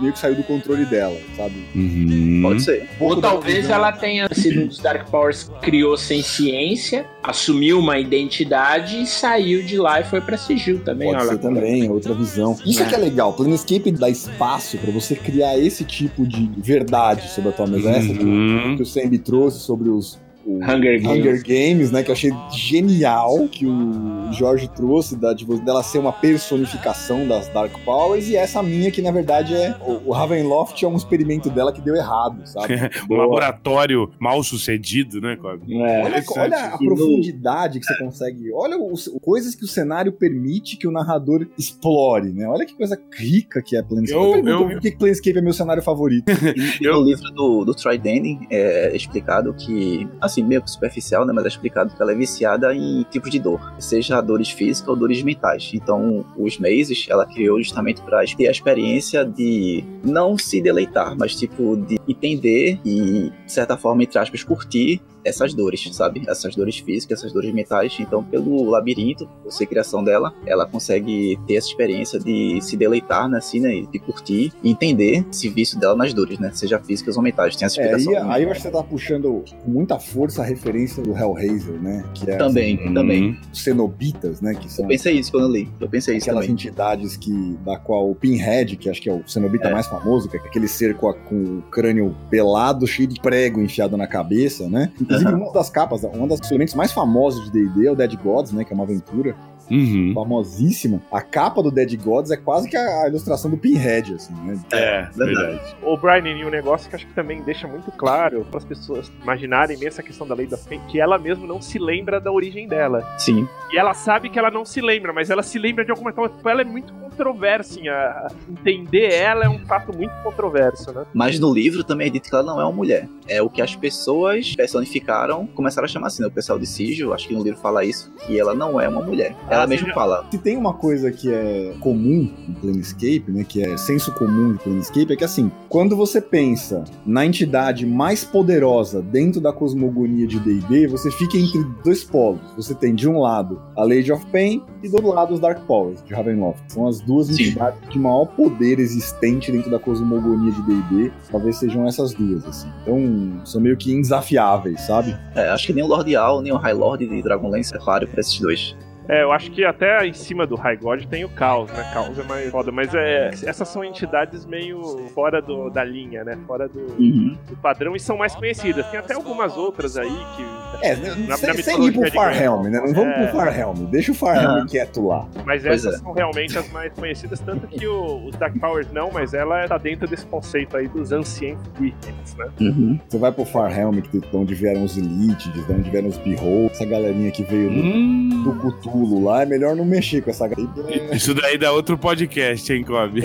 meio 0.01 0.13
que 0.13 0.19
saiu 0.19 0.35
do 0.35 0.43
controle 0.43 0.85
dela, 0.85 1.17
sabe? 1.37 1.55
Uhum. 1.75 2.41
Pode 2.43 2.63
ser. 2.63 2.89
Um 3.01 3.05
Ou 3.05 3.21
talvez 3.21 3.69
ela 3.71 3.93
tenha 3.93 4.29
sido 4.33 4.63
um 4.63 4.67
dos 4.67 4.79
Dark 4.79 5.09
Powers 5.11 5.45
que 5.45 5.55
criou 5.67 5.97
sem 5.97 6.23
ciência, 6.23 7.05
assumiu 7.23 7.79
uma 7.79 7.99
identidade 7.99 9.03
e 9.03 9.07
saiu 9.07 9.63
de 9.63 9.77
lá 9.77 10.01
e 10.01 10.05
foi 10.05 10.21
pra 10.21 10.37
Sigil 10.37 10.81
também. 10.81 11.09
Pode 11.13 11.21
olha. 11.23 11.33
ser 11.33 11.39
também, 11.39 11.87
é 11.87 11.91
outra 11.91 12.15
visão. 12.15 12.57
Isso 12.65 12.83
é 12.83 12.87
que 12.87 12.95
é 12.95 12.99
legal. 12.99 13.33
Planescape 13.35 13.91
dá 13.93 14.09
espaço 14.09 14.77
pra 14.79 14.91
você 14.91 15.15
criar 15.15 15.59
esse 15.59 15.85
tipo 15.85 16.27
de 16.27 16.51
verdade 16.59 17.29
sobre 17.31 17.51
a 17.51 17.53
tua 17.53 17.67
mesa. 17.67 17.91
Essa 17.91 18.13
que, 18.15 18.25
Uhum. 18.25 18.77
que 18.77 18.83
o 18.83 18.87
Sembi 18.87 19.19
trouxe 19.19 19.61
sobre 19.61 19.89
os 19.91 20.19
o 20.45 20.57
Hunger 20.57 21.01
Games. 21.01 21.07
Hunger 21.19 21.43
Games, 21.43 21.91
né? 21.91 22.03
Que 22.03 22.11
eu 22.11 22.15
achei 22.15 22.31
genial 22.55 23.49
que 23.49 23.67
o 23.67 24.33
Jorge 24.33 24.69
trouxe 24.69 25.17
da, 25.17 25.33
de, 25.33 25.45
dela 25.63 25.83
ser 25.83 25.99
uma 25.99 26.13
personificação 26.13 27.27
das 27.27 27.49
Dark 27.49 27.73
Powers 27.85 28.29
e 28.29 28.37
essa 28.37 28.63
minha 28.63 28.91
que 28.91 29.01
na 29.03 29.11
verdade 29.11 29.55
é 29.55 29.75
o, 29.87 30.09
o 30.11 30.13
Ravenloft 30.13 30.83
é 30.85 30.89
um 30.89 30.97
experimento 30.97 31.51
dela 31.51 31.73
que 31.73 31.81
deu 31.81 31.95
errado, 31.95 32.47
sabe? 32.47 32.73
Um 33.11 33.17
laboratório 33.17 34.11
mal 34.19 34.43
sucedido, 34.43 35.21
né, 35.21 35.37
Kobe? 35.37 35.75
É. 35.83 36.03
Olha, 36.05 36.25
olha 36.37 36.57
a 36.75 36.79
profundidade 36.79 37.79
que 37.81 37.87
você 37.87 37.99
consegue. 37.99 38.53
Olha 38.53 38.79
os, 38.79 39.09
coisas 39.21 39.55
que 39.55 39.65
o 39.65 39.69
cenário 39.69 40.13
permite 40.13 40.77
que 40.77 40.87
o 40.87 40.91
narrador 40.93 41.47
explore, 41.59 42.33
né? 42.33 42.47
Olha 42.47 42.65
que 42.65 42.75
coisa 42.75 42.99
rica 43.17 43.61
que 43.63 43.77
é 43.77 43.83
Planescape. 43.83 44.21
Eu- 44.21 44.27
Eu, 44.37 44.43
pergunto 44.43 44.63
eu- 44.65 44.69
por 44.71 44.81
que 44.81 44.91
Planescape 44.93 45.39
é 45.39 45.41
meu 45.43 45.53
cenário 45.53 45.83
favorito. 45.83 46.25
E, 46.31 46.83
e 46.83 46.87
Eu- 46.87 47.01
no 47.01 47.05
livro 47.07 47.25
do, 47.35 47.65
do 47.65 47.75
Troy 47.75 47.99
Denning 47.99 48.47
é 48.51 48.95
explicado 48.97 49.53
que, 49.55 50.09
assim, 50.21 50.32
meio 50.41 50.63
que 50.63 50.71
superficial, 50.71 51.27
né? 51.27 51.33
Mas 51.33 51.45
é 51.45 51.49
explicado 51.49 51.93
que 51.95 52.01
ela 52.01 52.13
é 52.13 52.15
viciada 52.15 52.73
em 52.75 53.03
tipos 53.11 53.31
de 53.31 53.41
dor, 53.41 53.75
seja 53.79 54.21
dores 54.21 54.51
físicas 54.51 54.89
ou 54.89 54.95
dores 54.95 55.23
mentais. 55.23 55.73
Então, 55.75 56.25
os 56.37 56.59
meses 56.59 57.07
ela 57.11 57.27
criou 57.27 57.61
justamente 57.61 58.01
para 58.03 58.23
ter 58.37 58.47
a 58.47 58.51
experiência 58.53 59.25
de 59.25 59.83
não 60.05 60.39
se 60.39 60.61
deleitar, 60.61 61.17
mas 61.19 61.35
tipo 61.35 61.77
de 61.77 61.99
entender 62.09 62.79
e, 62.85 63.33
de 63.45 63.53
certa 63.53 63.77
forma, 63.77 64.05
entre 64.05 64.19
aspas, 64.19 64.45
curtir 64.45 65.03
essas 65.25 65.55
dores, 65.55 65.89
sabe? 65.93 66.23
Essas 66.27 66.55
dores 66.55 66.79
físicas, 66.79 67.21
essas 67.21 67.33
dores 67.33 67.53
mentais. 67.53 67.97
Então, 68.01 68.23
pelo 68.25 68.65
labirinto, 68.69 69.29
por 69.43 69.53
ser 69.53 69.67
criação 69.67 70.03
dela, 70.03 70.33
ela 70.47 70.67
consegue 70.67 71.39
ter 71.47 71.55
essa 71.55 71.69
experiência 71.69 72.19
de 72.19 72.61
se 72.61 72.77
deleitar, 72.77 73.29
né, 73.29 73.39
assim, 73.39 73.61
né? 73.61 73.87
De 73.91 73.99
curtir 73.99 74.53
e 74.63 74.71
entender 74.71 75.25
esse 75.31 75.49
vício 75.49 75.79
dela 75.79 75.95
nas 75.97 76.13
dores, 76.13 76.39
né? 76.39 76.51
Seja 76.55 76.79
físicas 76.79 77.17
ou 77.17 77.23
mentais. 77.23 77.55
Tem 77.57 77.67
essa 77.67 77.81
É, 77.81 77.85
explicação. 77.93 78.31
aí, 78.31 78.37
aí 78.39 78.43
eu 78.45 78.51
acho 78.51 78.61
que 78.63 78.67
você 78.69 78.73
tá 78.73 78.83
puxando 78.83 79.45
com 79.65 79.71
muita 79.71 79.99
força 79.99 80.43
a 80.43 80.45
referência 80.45 81.03
do 81.03 81.17
Hellraiser, 81.17 81.81
né? 81.81 82.05
Que 82.15 82.31
é 82.31 82.37
Também, 82.37 82.79
Uhum. 82.87 82.95
também. 82.95 83.39
os 83.53 83.63
cenobitas, 83.63 84.41
né? 84.41 84.55
Que 84.55 84.71
são 84.73 84.85
Eu 84.85 84.89
pensei 84.89 85.19
isso 85.19 85.31
quando 85.31 85.45
eu 85.45 85.51
li. 85.53 85.69
Eu 85.81 85.89
pensei 85.89 86.17
isso 86.17 86.25
aquelas 86.25 86.47
também. 86.47 86.55
entidades 86.55 87.17
que, 87.17 87.57
da 87.65 87.77
qual 87.79 88.11
o 88.11 88.15
Pinhead, 88.15 88.77
que 88.77 88.89
acho 88.91 89.01
que 89.01 89.09
é 89.09 89.13
o 89.13 89.23
cenobita 89.27 89.69
É. 89.69 89.73
mais 89.73 89.87
famoso, 89.87 90.29
que 90.29 90.37
é 90.37 90.41
aquele 90.41 90.67
ser 90.69 90.95
com, 90.97 91.09
a- 91.09 91.15
com 91.15 91.59
o 91.59 91.63
crânio 91.71 92.15
pelado, 92.31 92.87
cheio 92.87 93.09
de 93.09 93.21
prego 93.21 93.61
enfiado 93.61 93.97
na 93.97 94.07
cabeça, 94.07 94.69
né? 94.69 94.91
Inclusive, 95.21 95.43
uma 95.43 95.53
das 95.53 95.71
capas, 95.71 96.05
um 96.05 96.27
dos 96.27 96.51
elementos 96.51 96.75
mais 96.75 96.93
famosos 96.93 97.51
de 97.51 97.69
D&D 97.69 97.87
é 97.87 97.93
o 97.93 97.97
Dead 97.97 98.17
Gods, 98.17 98.53
né? 98.53 98.65
Que 98.65 98.73
é 98.73 98.75
uma 98.75 98.85
aventura. 98.85 99.35
Uhum. 99.71 100.13
famosíssima, 100.13 101.01
a 101.11 101.23
capa 101.23 101.63
do 101.63 101.71
Dead 101.71 101.97
Gods 102.03 102.31
é 102.31 102.37
quase 102.37 102.69
que 102.69 102.77
a, 102.77 103.05
a 103.05 103.09
ilustração 103.09 103.51
do 103.51 103.57
Pinhead, 103.57 104.15
assim, 104.15 104.35
né? 104.45 104.61
É, 104.73 105.03
verdade. 105.15 105.35
verdade. 105.35 105.77
O 105.83 105.97
Brian, 105.97 106.29
e 106.29 106.45
um 106.45 106.51
negócio 106.51 106.91
que 106.91 106.97
acho 106.97 107.07
que 107.07 107.15
também 107.15 107.41
deixa 107.43 107.67
muito 107.67 107.91
claro 107.93 108.45
para 108.51 108.59
as 108.59 108.65
pessoas 108.65 109.11
imaginarem 109.23 109.79
bem 109.79 109.89
essa 109.89 110.03
questão 110.03 110.27
da 110.27 110.35
lei 110.35 110.47
da 110.47 110.59
Fame, 110.59 110.83
que 110.89 111.01
ela 111.01 111.17
mesmo 111.17 111.47
não 111.47 111.63
se 111.63 111.79
lembra 111.79 112.21
da 112.21 112.31
origem 112.31 112.67
dela. 112.69 113.15
Sim. 113.17 113.49
E 113.73 113.79
ela 113.79 113.95
sabe 113.95 114.29
que 114.29 114.39
ela 114.39 114.51
não 114.51 114.65
se 114.65 114.81
lembra, 114.81 115.13
mas 115.13 115.31
ela 115.31 115.43
se 115.43 115.59
lembra 115.59 115.85
de 115.85 115.91
alguma 115.91 116.13
coisa. 116.13 116.35
Tipo, 116.35 116.49
Ela 116.49 116.61
é 116.61 116.65
muito 116.65 116.93
controversa. 117.13 117.79
em 117.81 117.89
a- 117.89 118.29
Entender 118.49 119.13
ela 119.13 119.45
é 119.45 119.49
um 119.49 119.59
fato 119.67 119.97
muito 119.97 120.13
controverso, 120.23 120.93
né? 120.93 121.05
Mas 121.15 121.39
no 121.39 121.53
livro 121.53 121.85
também 121.85 122.07
é 122.09 122.11
dito 122.11 122.29
que 122.29 122.35
ela 122.35 122.45
não 122.45 122.61
é 122.61 122.65
uma 122.65 122.73
mulher. 122.73 123.09
É 123.29 123.41
o 123.43 123.49
que 123.49 123.61
as 123.63 123.75
pessoas 123.77 124.55
personificaram, 124.57 125.47
começaram 125.49 125.85
a 125.85 125.89
chamar 125.89 126.09
assim, 126.09 126.23
né? 126.23 126.29
O 126.29 126.33
pessoal 126.33 126.59
de 126.59 126.67
Sigil, 126.67 127.13
acho 127.15 127.29
que 127.29 127.35
no 127.35 127.43
livro 127.43 127.59
fala 127.61 127.85
isso, 127.85 128.13
que 128.27 128.39
ela 128.39 128.55
não 128.55 128.81
é 128.81 128.89
uma 128.89 129.03
mulher. 129.03 129.35
Ela 129.49 129.65
Ah, 129.65 129.67
mesmo 129.67 129.89
sim. 129.89 129.95
fala. 129.95 130.25
Se 130.31 130.39
tem 130.39 130.57
uma 130.57 130.75
coisa 130.75 131.11
que 131.11 131.33
é 131.33 131.75
comum 131.81 132.31
no 132.49 132.55
Planescape, 132.57 133.25
né, 133.29 133.45
que 133.45 133.63
é 133.63 133.77
senso 133.77 134.13
comum 134.15 134.53
de 134.55 134.59
Planescape, 134.63 135.13
é 135.13 135.17
que 135.17 135.25
assim, 135.25 135.51
quando 135.69 135.97
você 135.97 136.21
pensa 136.21 136.85
na 137.07 137.25
entidade 137.27 137.87
mais 137.87 138.25
poderosa 138.25 139.01
dentro 139.03 139.41
da 139.41 139.53
cosmogonia 139.53 140.27
de 140.27 140.39
D&D, 140.41 140.87
você 140.87 141.11
fica 141.11 141.37
entre 141.37 141.63
dois 141.85 142.03
polos. 142.05 142.41
Você 142.57 142.75
tem 142.75 142.95
de 142.95 143.09
um 143.09 143.19
lado 143.21 143.61
a 143.77 143.83
Lady 143.83 144.11
of 144.13 144.25
Pain 144.27 144.63
e 144.83 144.89
do 144.89 144.97
outro 144.97 145.13
lado 145.13 145.35
os 145.35 145.41
Dark 145.41 145.65
Powers 145.67 146.03
de 146.03 146.13
Ravenloft. 146.15 146.61
São 146.73 146.87
as 146.87 147.01
duas 147.03 147.29
Sim. 147.29 147.45
entidades 147.45 147.79
de 147.89 147.99
maior 147.99 148.27
poder 148.27 148.79
existente 148.79 149.51
dentro 149.53 149.71
da 149.71 149.79
cosmogonia 149.79 150.53
de 150.53 150.63
D&D. 150.63 151.13
Talvez 151.31 151.57
sejam 151.57 151.87
essas 151.87 152.15
duas, 152.15 152.45
assim. 152.45 152.69
Então, 152.83 153.41
são 153.45 153.61
meio 153.61 153.77
que 153.77 153.93
indesafiáveis, 153.93 154.81
sabe? 154.83 155.17
É, 155.35 155.49
acho 155.51 155.67
que 155.67 155.73
nem 155.73 155.85
o 155.85 155.87
Lord 155.87 156.17
Owl, 156.17 156.43
nem 156.43 156.53
o 156.53 156.57
High 156.57 156.75
Lord 156.75 157.07
de 157.07 157.23
Dragonlance 157.23 157.75
é 157.75 157.79
páreo 157.79 158.09
pra 158.09 158.21
esses 158.21 158.39
dois. 158.39 158.77
É, 159.09 159.23
eu 159.23 159.33
acho 159.33 159.51
que 159.51 159.65
até 159.65 160.07
em 160.07 160.13
cima 160.13 160.47
do 160.47 160.55
High 160.55 160.77
God 160.77 161.05
tem 161.07 161.25
o 161.25 161.29
Caos, 161.29 161.71
né? 161.73 161.91
Caos 161.93 162.19
é 162.19 162.23
mais 162.23 162.51
foda, 162.51 162.71
mas 162.71 162.95
é, 162.95 163.31
essas 163.45 163.69
são 163.69 163.83
entidades 163.85 164.47
meio 164.47 164.81
fora 165.15 165.43
do, 165.43 165.69
da 165.71 165.83
linha, 165.85 166.23
né? 166.25 166.39
Fora 166.47 166.69
do, 166.69 166.81
Uhum. 166.99 167.37
do 167.49 167.57
padrão 167.57 167.97
e 167.97 168.01
são 168.01 168.17
mais 168.17 168.35
conhecidas. 168.35 168.87
Tem 168.87 168.99
até 169.01 169.15
algumas 169.15 169.57
outras 169.57 169.97
aí 169.97 170.09
que. 170.37 170.87
É, 170.87 170.97
na- 170.97 171.37
sem, 171.37 171.49
na 171.49 171.63
sem 171.63 171.85
ir 171.87 171.93
pro 171.93 172.11
Farhelm, 172.13 172.63
né? 172.69 172.81
Não 172.81 172.95
vamos 172.95 173.15
É. 173.17 173.27
pro 173.27 173.37
Farhelm. 173.39 173.85
Deixa 173.91 174.13
o 174.13 174.15
Farhelm 174.15 174.63
Ah. 174.63 174.67
quieto 174.69 175.07
lá. 175.07 175.27
Mas 175.45 175.63
Pois 175.63 175.85
essas 175.85 175.95
é. 175.95 175.99
são 175.99 176.13
realmente 176.13 176.57
as 176.59 176.71
mais 176.73 176.93
conhecidas, 176.93 177.41
tanto 177.41 177.67
que 177.67 177.87
o, 177.87 178.27
os 178.27 178.37
Dark 178.37 178.57
Powers 178.59 178.91
não, 178.93 179.11
mas 179.13 179.35
ela 179.35 179.67
tá 179.69 179.79
dentro 179.79 180.07
desse 180.09 180.27
conceito 180.27 180.77
aí 180.77 180.87
dos 180.89 181.13
Ancient 181.13 181.59
Weekends, 181.81 182.35
né? 182.37 182.47
Uhum. 182.61 182.99
Você 183.09 183.19
vai 183.19 183.33
pro 183.33 183.45
Farhelm, 183.45 184.01
que 184.01 184.21
de 184.21 184.37
onde 184.37 184.55
vieram 184.55 184.85
os 184.85 184.97
Elite, 184.97 185.51
de 185.51 185.61
onde 185.73 185.91
vieram 185.91 186.09
os 186.09 186.19
Behold, 186.19 186.71
essa 186.71 186.85
galerinha 186.85 187.31
que 187.31 187.43
veio 187.43 187.71
do, 187.71 187.77
Hum. 187.81 188.43
do 188.45 188.53
Cthulhu 188.73 188.92
lá, 189.23 189.43
é 189.43 189.47
melhor 189.47 189.75
não 189.77 189.85
mexer 189.85 190.23
com 190.23 190.31
essa 190.31 190.47
galera. 190.47 191.15
Isso 191.15 191.35
daí 191.35 191.59
dá 191.59 191.73
outro 191.73 191.97
podcast, 191.99 192.73
hein, 192.73 192.85
Kobe? 192.85 193.23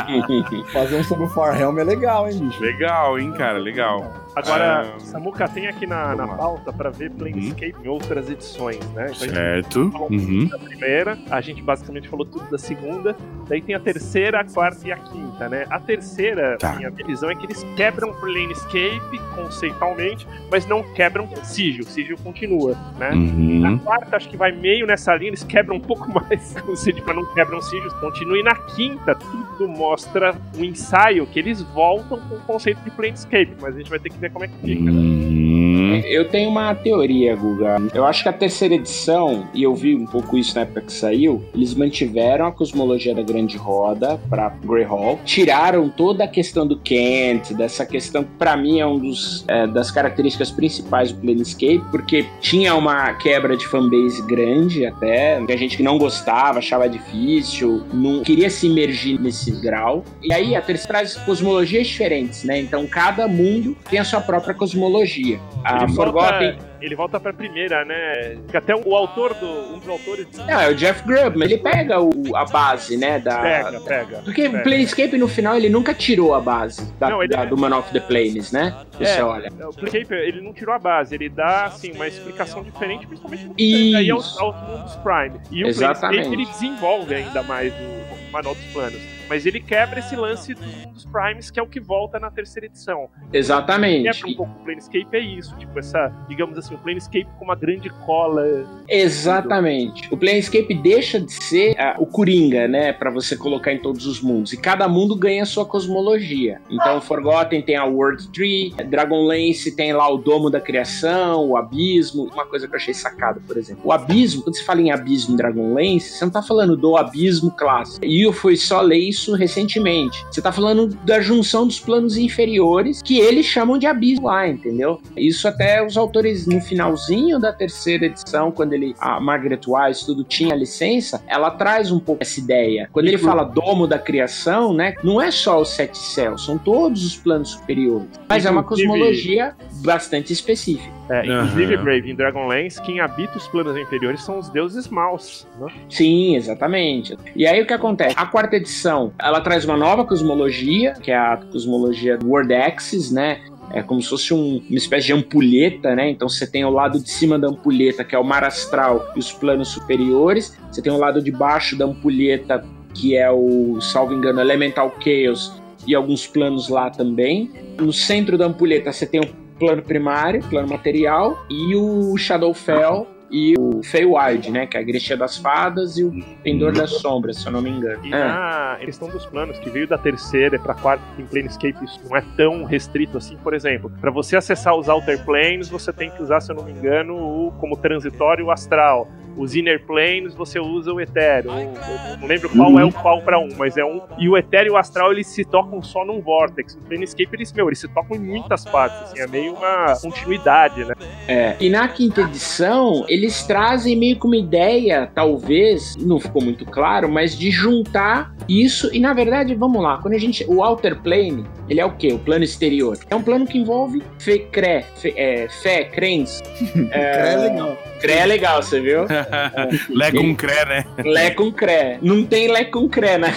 Fazer 0.72 0.96
um 0.96 1.04
sobre 1.04 1.24
o 1.24 1.28
Farhelm 1.28 1.78
é 1.78 1.84
legal, 1.84 2.28
hein, 2.28 2.38
bicho? 2.38 2.60
legal, 2.60 3.18
hein, 3.18 3.32
cara, 3.32 3.58
legal. 3.58 4.23
Agora, 4.36 4.94
Ah, 4.96 5.00
Samuka 5.00 5.48
tem 5.48 5.66
aqui 5.68 5.86
na, 5.86 6.14
na 6.16 6.26
pauta 6.26 6.72
pra 6.72 6.90
ver 6.90 7.10
Planescape 7.12 7.74
em 7.84 7.88
outras 7.88 8.28
edições, 8.28 8.78
né? 8.92 9.04
Então 9.10 9.22
a 9.22 9.26
gente 9.26 9.32
Certo. 9.34 9.90
falou 9.92 10.08
Uhum. 10.10 10.48
da 10.48 10.58
primeira, 10.58 11.18
a 11.30 11.40
gente 11.40 11.62
basicamente 11.62 12.08
falou 12.08 12.26
tudo 12.26 12.50
da 12.50 12.58
segunda, 12.58 13.16
daí 13.48 13.62
tem 13.62 13.74
a 13.76 13.80
terceira, 13.80 14.40
a 14.40 14.44
quarta 14.44 14.88
e 14.88 14.92
a 14.92 14.96
quinta, 14.96 15.48
né? 15.48 15.66
A 15.70 15.78
terceira, 15.78 16.56
Tá. 16.58 16.74
minha 16.74 16.90
visão 16.90 17.30
é 17.30 17.34
que 17.36 17.46
eles 17.46 17.64
quebram 17.76 18.10
o 18.10 18.14
Planescape 18.14 19.20
conceitualmente, 19.36 20.26
mas 20.50 20.66
não 20.66 20.82
quebram 20.94 21.24
o 21.26 21.44
Sigil, 21.44 21.84
o 21.84 21.86
Sigil 21.86 22.16
continua, 22.24 22.76
né? 22.98 23.10
Na 23.10 23.70
Uhum. 23.70 23.78
quarta, 23.78 24.16
acho 24.16 24.28
que 24.28 24.36
vai 24.36 24.50
meio 24.50 24.84
nessa 24.86 25.14
linha, 25.14 25.30
eles 25.30 25.44
quebram 25.44 25.76
um 25.76 25.80
pouco 25.80 26.08
mais 26.12 26.56
o 26.66 26.74
Sigil, 26.74 27.04
mas 27.06 27.14
não 27.14 27.24
quebram 27.34 27.58
o 27.58 27.62
Sigil, 27.62 27.88
continua. 28.00 28.36
E 28.38 28.42
na 28.42 28.54
quinta, 28.56 29.14
tudo 29.14 29.68
mostra 29.68 30.34
um 30.58 30.64
ensaio 30.64 31.24
que 31.26 31.38
eles 31.38 31.62
voltam 31.62 32.18
com 32.28 32.34
o 32.34 32.40
conceito 32.40 32.80
de 32.82 32.90
Planescape, 32.90 33.54
mas 33.60 33.74
a 33.76 33.78
gente 33.78 33.90
vai 33.90 33.98
ter 34.00 34.10
que 34.10 34.23
ver 34.24 34.32
como 34.32 34.44
é 34.44 34.48
que 34.48 34.54
fica, 34.62 34.90
né? 34.90 35.00
Uhum. 35.00 36.02
Eu 36.04 36.28
tenho 36.28 36.50
uma 36.50 36.74
teoria, 36.74 37.36
Guga. 37.36 37.76
Eu 37.94 38.04
acho 38.04 38.22
que 38.22 38.28
a 38.28 38.32
terceira 38.32 38.74
edição, 38.74 39.48
e 39.54 39.62
eu 39.62 39.74
vi 39.74 39.94
um 39.94 40.06
pouco 40.06 40.36
isso 40.36 40.54
na 40.54 40.62
época 40.62 40.82
que 40.82 40.92
saiu, 40.92 41.42
eles 41.54 41.74
mantiveram 41.74 42.46
a 42.46 42.52
cosmologia 42.52 43.14
da 43.14 43.22
Grande 43.22 43.56
Roda 43.56 44.20
pra 44.28 44.48
Greyhawk, 44.64 45.22
tiraram 45.24 45.88
toda 45.88 46.24
a 46.24 46.28
questão 46.28 46.66
do 46.66 46.78
Kent, 46.78 47.52
dessa 47.52 47.86
questão 47.86 48.24
que 48.24 48.30
pra 48.38 48.56
mim 48.56 48.80
é 48.80 48.86
um 48.86 48.98
dos 48.98 49.44
é, 49.48 49.66
das 49.66 49.90
características 49.90 50.50
principais 50.50 51.12
do 51.12 51.20
Planescape, 51.20 51.82
porque 51.90 52.26
tinha 52.40 52.74
uma 52.74 53.12
quebra 53.14 53.56
de 53.56 53.66
fanbase 53.66 54.22
grande 54.26 54.86
até, 54.86 55.36
a 55.36 55.56
gente 55.56 55.76
que 55.76 55.82
não 55.82 55.98
gostava, 55.98 56.58
achava 56.58 56.88
difícil, 56.88 57.84
não 57.92 58.22
queria 58.22 58.50
se 58.50 58.66
imergir 58.66 59.20
nesse 59.20 59.50
grau. 59.60 60.04
E 60.22 60.32
aí 60.32 60.56
a 60.56 60.60
terceira 60.60 60.94
traz 60.94 61.16
cosmologias 61.16 61.86
diferentes, 61.86 62.44
né? 62.44 62.58
Então 62.58 62.86
cada 62.86 63.26
mundo 63.28 63.76
tem 63.88 63.98
a 63.98 64.04
sua 64.04 64.13
própria 64.20 64.54
cosmologia. 64.54 65.38
A 65.64 65.84
Ele 65.84 65.92
Forgotten 65.94 66.52
volta, 66.52 66.74
ele 66.80 66.94
volta 66.94 67.20
pra 67.20 67.32
primeira, 67.32 67.84
né? 67.84 68.36
Que 68.50 68.56
até 68.56 68.74
o 68.74 68.94
autor 68.94 69.34
do. 69.34 69.74
Um 69.74 69.78
dos 69.78 69.88
autores 69.88 70.26
Não, 70.36 70.60
é 70.60 70.68
o 70.68 70.74
Jeff 70.74 71.02
Grubb, 71.06 71.40
ele 71.42 71.58
pega 71.58 72.00
o- 72.00 72.36
a 72.36 72.44
base, 72.44 72.96
né, 72.96 73.18
da... 73.18 73.38
pega, 73.38 73.80
pega. 73.80 74.16
Porque 74.24 74.42
pega. 74.42 74.58
o 74.58 74.62
Planescape, 74.62 75.16
no 75.16 75.26
final, 75.28 75.56
ele 75.56 75.68
nunca 75.68 75.94
tirou 75.94 76.34
a 76.34 76.40
base 76.40 76.92
da, 76.98 77.10
Não, 77.10 77.22
ele- 77.22 77.34
da- 77.34 77.44
do 77.44 77.56
Man 77.56 77.76
of 77.76 77.90
the 77.92 78.00
Planes, 78.00 78.52
né? 78.52 78.74
Se 78.92 78.98
você 78.98 79.20
É. 79.20 79.24
olha. 79.24 79.48
O 79.48 79.72
Planescape, 79.74 80.14
ele 80.14 80.40
não 80.42 80.52
tirou 80.52 80.74
a 80.74 80.78
base, 80.78 81.14
ele 81.14 81.28
dá, 81.28 81.64
assim, 81.64 81.92
uma 81.92 82.06
explicação 82.06 82.62
diferente, 82.62 83.06
principalmente 83.06 83.44
no 83.46 83.54
Isso. 83.58 83.96
aí 83.96 84.10
aos, 84.10 84.38
aos 84.38 84.56
mundos 84.68 84.94
Prime. 84.96 85.40
E 85.50 85.64
o 85.64 85.66
Exatamente. 85.68 86.28
Planescape, 86.28 86.34
ele 86.42 86.46
desenvolve 86.46 87.14
ainda 87.14 87.42
mais 87.42 87.72
o, 87.72 87.76
o 87.76 88.32
Manual 88.32 88.54
dos 88.54 88.64
Planos. 88.66 89.13
Mas 89.28 89.46
ele 89.46 89.60
quebra 89.60 89.98
esse 90.00 90.14
lance 90.16 90.54
dos 90.54 90.66
mundos 90.66 91.06
Primes, 91.06 91.50
que 91.50 91.60
é 91.60 91.62
o 91.62 91.66
que 91.66 91.80
volta 91.80 92.18
na 92.18 92.30
terceira 92.30 92.66
edição. 92.66 93.08
Exatamente. 93.32 94.10
Quebra 94.10 94.30
um 94.30 94.34
pouco 94.34 94.52
o 94.52 94.64
Planescape, 94.64 95.06
é 95.12 95.20
isso. 95.20 95.56
Tipo, 95.56 95.78
essa, 95.78 96.12
digamos 96.28 96.58
assim, 96.58 96.74
o 96.74 96.78
Planescape 96.78 97.28
com 97.38 97.44
uma 97.44 97.54
grande 97.54 97.88
cola. 98.04 98.44
Exatamente. 98.88 100.08
O 100.12 100.16
Planescape 100.16 100.74
deixa 100.74 101.20
de 101.20 101.32
ser 101.32 101.78
ah, 101.78 101.96
o 101.98 102.06
Coringa, 102.06 102.66
né? 102.66 102.92
Pra 102.92 103.10
você 103.10 103.36
colocar 103.36 103.72
em 103.72 103.78
todos 103.78 104.06
os 104.06 104.20
mundos. 104.20 104.52
E 104.52 104.56
cada 104.56 104.88
mundo 104.88 105.14
ganha 105.16 105.42
a 105.42 105.46
sua 105.46 105.64
cosmologia. 105.64 106.60
Então, 106.68 107.00
Forgotten 107.00 107.62
tem 107.62 107.76
a 107.76 107.84
World 107.84 108.28
Tree, 108.28 108.74
Dragonlance 108.88 109.74
tem 109.74 109.92
lá 109.92 110.08
o 110.12 110.18
Domo 110.18 110.50
da 110.50 110.60
Criação, 110.60 111.48
o 111.50 111.56
Abismo. 111.56 112.24
Uma 112.32 112.46
coisa 112.46 112.66
que 112.66 112.74
eu 112.74 112.78
achei 112.78 112.94
sacada, 112.94 113.40
por 113.46 113.56
exemplo. 113.56 113.82
O 113.84 113.92
Abismo, 113.92 114.42
quando 114.42 114.56
você 114.56 114.64
fala 114.64 114.80
em 114.80 114.90
Abismo 114.90 115.34
em 115.34 115.36
Dragonlance, 115.36 116.10
você 116.10 116.24
não 116.24 116.32
tá 116.32 116.42
falando 116.42 116.76
do 116.76 116.96
Abismo 116.96 117.50
clássico. 117.50 118.04
E 118.04 118.22
eu 118.22 118.32
fui 118.32 118.56
só 118.56 118.80
ler 118.80 118.98
isso 119.14 119.34
recentemente. 119.34 120.24
Você 120.30 120.42
tá 120.42 120.52
falando 120.52 120.88
da 121.04 121.20
junção 121.20 121.66
dos 121.66 121.80
planos 121.80 122.16
inferiores, 122.16 123.00
que 123.02 123.18
eles 123.18 123.46
chamam 123.46 123.78
de 123.78 123.86
Abismo 123.86 124.26
lá, 124.26 124.46
entendeu? 124.46 125.00
Isso 125.16 125.46
até 125.48 125.84
os 125.84 125.96
autores 125.96 126.46
no 126.46 126.60
finalzinho 126.60 127.38
da 127.38 127.52
terceira 127.52 128.06
edição, 128.06 128.50
quando 128.50 128.72
ele 128.72 128.94
a 129.00 129.20
Margaret 129.20 129.60
Wise 129.66 130.04
tudo 130.04 130.24
tinha 130.24 130.54
licença, 130.54 131.22
ela 131.26 131.50
traz 131.50 131.90
um 131.90 131.98
pouco 131.98 132.22
essa 132.22 132.38
ideia. 132.38 132.88
Quando 132.92 133.06
ele 133.06 133.18
fala 133.18 133.44
domo 133.44 133.86
da 133.86 133.98
criação, 133.98 134.74
né, 134.74 134.94
não 135.02 135.20
é 135.20 135.30
só 135.30 135.60
os 135.60 135.70
sete 135.70 135.96
céus, 135.96 136.44
são 136.44 136.58
todos 136.58 137.04
os 137.04 137.16
planos 137.16 137.50
superiores. 137.50 138.08
Mas 138.28 138.44
é 138.44 138.50
uma 138.50 138.62
cosmologia 138.62 139.54
bastante 139.82 140.32
específica. 140.32 140.92
É, 141.08 141.26
inclusive, 141.26 141.74
Aham. 141.74 141.84
Brave, 141.84 142.10
em 142.10 142.14
Dragonlance, 142.14 142.80
quem 142.80 143.00
habita 143.00 143.36
os 143.36 143.46
planos 143.48 143.76
inferiores 143.76 144.22
são 144.22 144.38
os 144.38 144.48
deuses 144.48 144.88
maus. 144.88 145.46
Né? 145.60 145.66
Sim, 145.88 146.36
exatamente. 146.36 147.16
E 147.36 147.46
aí 147.46 147.60
o 147.60 147.66
que 147.66 147.74
acontece? 147.74 148.14
A 148.18 148.26
quarta 148.26 148.56
edição, 148.56 149.03
ela 149.20 149.40
traz 149.40 149.64
uma 149.64 149.76
nova 149.76 150.04
cosmologia, 150.04 150.94
que 150.94 151.10
é 151.10 151.16
a 151.16 151.36
cosmologia 151.50 152.16
do 152.16 152.28
World 152.28 152.52
Axis, 152.54 153.10
né? 153.10 153.40
É 153.72 153.82
como 153.82 154.00
se 154.02 154.08
fosse 154.08 154.34
um- 154.34 154.62
uma 154.68 154.76
espécie 154.76 155.06
de 155.06 155.12
ampulheta, 155.12 155.94
né? 155.94 156.10
Então 156.10 156.28
você 156.28 156.46
tem 156.46 156.64
o 156.64 156.70
lado 156.70 156.98
de 157.00 157.10
cima 157.10 157.38
da 157.38 157.48
ampulheta, 157.48 158.04
que 158.04 158.14
é 158.14 158.18
o 158.18 158.24
mar 158.24 158.44
astral 158.44 159.12
e 159.16 159.18
os 159.18 159.32
planos 159.32 159.68
superiores. 159.68 160.56
Você 160.70 160.82
tem 160.82 160.92
o 160.92 160.98
lado 160.98 161.22
de 161.22 161.32
baixo 161.32 161.76
da 161.76 161.84
ampulheta, 161.86 162.64
que 162.92 163.16
é 163.16 163.30
o, 163.30 163.80
salvo 163.80 164.12
engano, 164.14 164.40
Elemental 164.40 164.94
Chaos 165.02 165.52
e 165.86 165.94
alguns 165.94 166.26
planos 166.26 166.68
lá 166.68 166.90
também. 166.90 167.50
No 167.78 167.92
centro 167.92 168.38
da 168.38 168.46
ampulheta 168.46 168.92
você 168.92 169.06
tem 169.06 169.20
o 169.20 169.26
plano 169.58 169.82
primário, 169.82 170.42
plano 170.50 170.68
material, 170.68 171.44
e 171.48 171.74
o 171.74 172.16
Shadowfell 172.16 173.06
e 173.30 173.54
o 173.58 173.82
Feywild, 173.82 174.50
né? 174.50 174.66
Que 174.66 174.76
é 174.76 174.80
a 174.80 174.82
Igreja 174.82 175.16
das 175.16 175.36
Fadas 175.36 175.96
e 175.96 176.04
o 176.04 176.12
Pendor 176.42 176.72
das 176.72 176.90
Sombras, 176.90 177.38
se 177.38 177.46
eu 177.46 177.52
não 177.52 177.60
me 177.62 177.70
engano. 177.70 178.04
E 178.04 178.12
É. 178.12 178.18
na 178.28 178.76
questão 178.80 179.08
dos 179.08 179.26
planos, 179.26 179.58
que 179.58 179.70
veio 179.70 179.86
da 179.88 179.98
terceira 179.98 180.58
pra 180.58 180.74
quarta, 180.74 181.02
em 181.18 181.24
Planescape 181.24 181.84
isso 181.84 182.00
não 182.08 182.16
é 182.16 182.22
tão 182.36 182.64
restrito 182.64 183.16
assim. 183.18 183.36
Por 183.36 183.54
exemplo, 183.54 183.90
pra 184.00 184.10
você 184.10 184.36
acessar 184.36 184.74
os 184.76 184.88
Outer 184.88 185.24
Planes, 185.24 185.68
você 185.68 185.92
tem 185.92 186.10
que 186.10 186.22
usar, 186.22 186.40
se 186.40 186.50
eu 186.52 186.56
não 186.56 186.64
me 186.64 186.72
engano, 186.72 187.14
o, 187.16 187.52
como 187.58 187.76
transitório 187.76 188.50
astral. 188.50 189.08
Os 189.36 189.54
Inner 189.54 189.84
Planes 189.84 190.34
você 190.34 190.58
usa 190.58 190.92
o 190.92 191.00
Etéreo. 191.00 191.50
Eu 191.50 192.18
não 192.18 192.26
lembro 192.26 192.48
qual 192.50 192.70
uhum. 192.70 192.80
é 192.80 192.84
o 192.84 192.92
qual 192.92 193.22
para 193.22 193.38
um, 193.38 193.48
mas 193.56 193.76
é 193.76 193.84
um. 193.84 194.00
E 194.18 194.28
o 194.28 194.36
Etéreo 194.36 194.70
e 194.70 194.74
o 194.74 194.76
Astral 194.76 195.12
eles 195.12 195.26
se 195.26 195.44
tocam 195.44 195.82
só 195.82 196.04
num 196.04 196.20
Vortex. 196.20 196.76
No 196.76 196.82
Planescape 196.82 197.28
eles, 197.32 197.52
meu, 197.52 197.68
eles 197.68 197.78
se 197.78 197.88
tocam 197.88 198.16
em 198.16 198.20
muitas 198.20 198.64
partes, 198.64 199.02
assim, 199.02 199.20
é 199.20 199.26
meio 199.26 199.54
uma 199.54 199.94
continuidade, 200.00 200.84
né? 200.84 200.94
É. 201.28 201.56
E 201.60 201.68
na 201.68 201.88
quinta 201.88 202.22
edição, 202.22 203.04
eles 203.08 203.42
trazem 203.44 203.96
meio 203.96 204.18
que 204.18 204.26
uma 204.26 204.36
ideia, 204.36 205.10
talvez, 205.14 205.96
não 205.96 206.20
ficou 206.20 206.42
muito 206.42 206.64
claro, 206.64 207.08
mas 207.08 207.36
de 207.36 207.50
juntar 207.50 208.34
isso. 208.48 208.94
E 208.94 209.00
na 209.00 209.12
verdade, 209.12 209.54
vamos 209.54 209.82
lá, 209.82 209.98
quando 209.98 210.14
a 210.14 210.18
gente. 210.18 210.44
O 210.44 210.62
Outer 210.62 211.00
Plane, 211.00 211.44
ele 211.68 211.80
é 211.80 211.84
o 211.84 211.92
quê? 211.92 212.12
O 212.12 212.18
plano 212.18 212.44
exterior. 212.44 212.98
É 213.08 213.16
um 213.16 213.22
plano 213.22 213.46
que 213.46 213.58
envolve 213.58 214.02
fé, 214.18 214.38
cré, 214.38 214.84
fé, 214.96 215.12
é, 215.16 215.48
fé 215.48 215.84
crença. 215.84 216.42
é, 216.90 217.32
é 217.32 217.36
legal. 217.36 217.78
Cré 218.00 218.18
é 218.18 218.26
legal, 218.26 218.62
você 218.62 218.80
viu? 218.80 219.06
Lé 219.88 220.12
com 220.12 220.34
cré, 220.34 220.64
né? 220.66 220.84
Lé 221.02 221.30
com 221.30 221.50
cré. 221.50 221.98
Não 222.02 222.24
tem 222.24 222.48
Lé 222.48 222.64
com 222.64 222.86
cré, 222.86 223.16
né? 223.16 223.34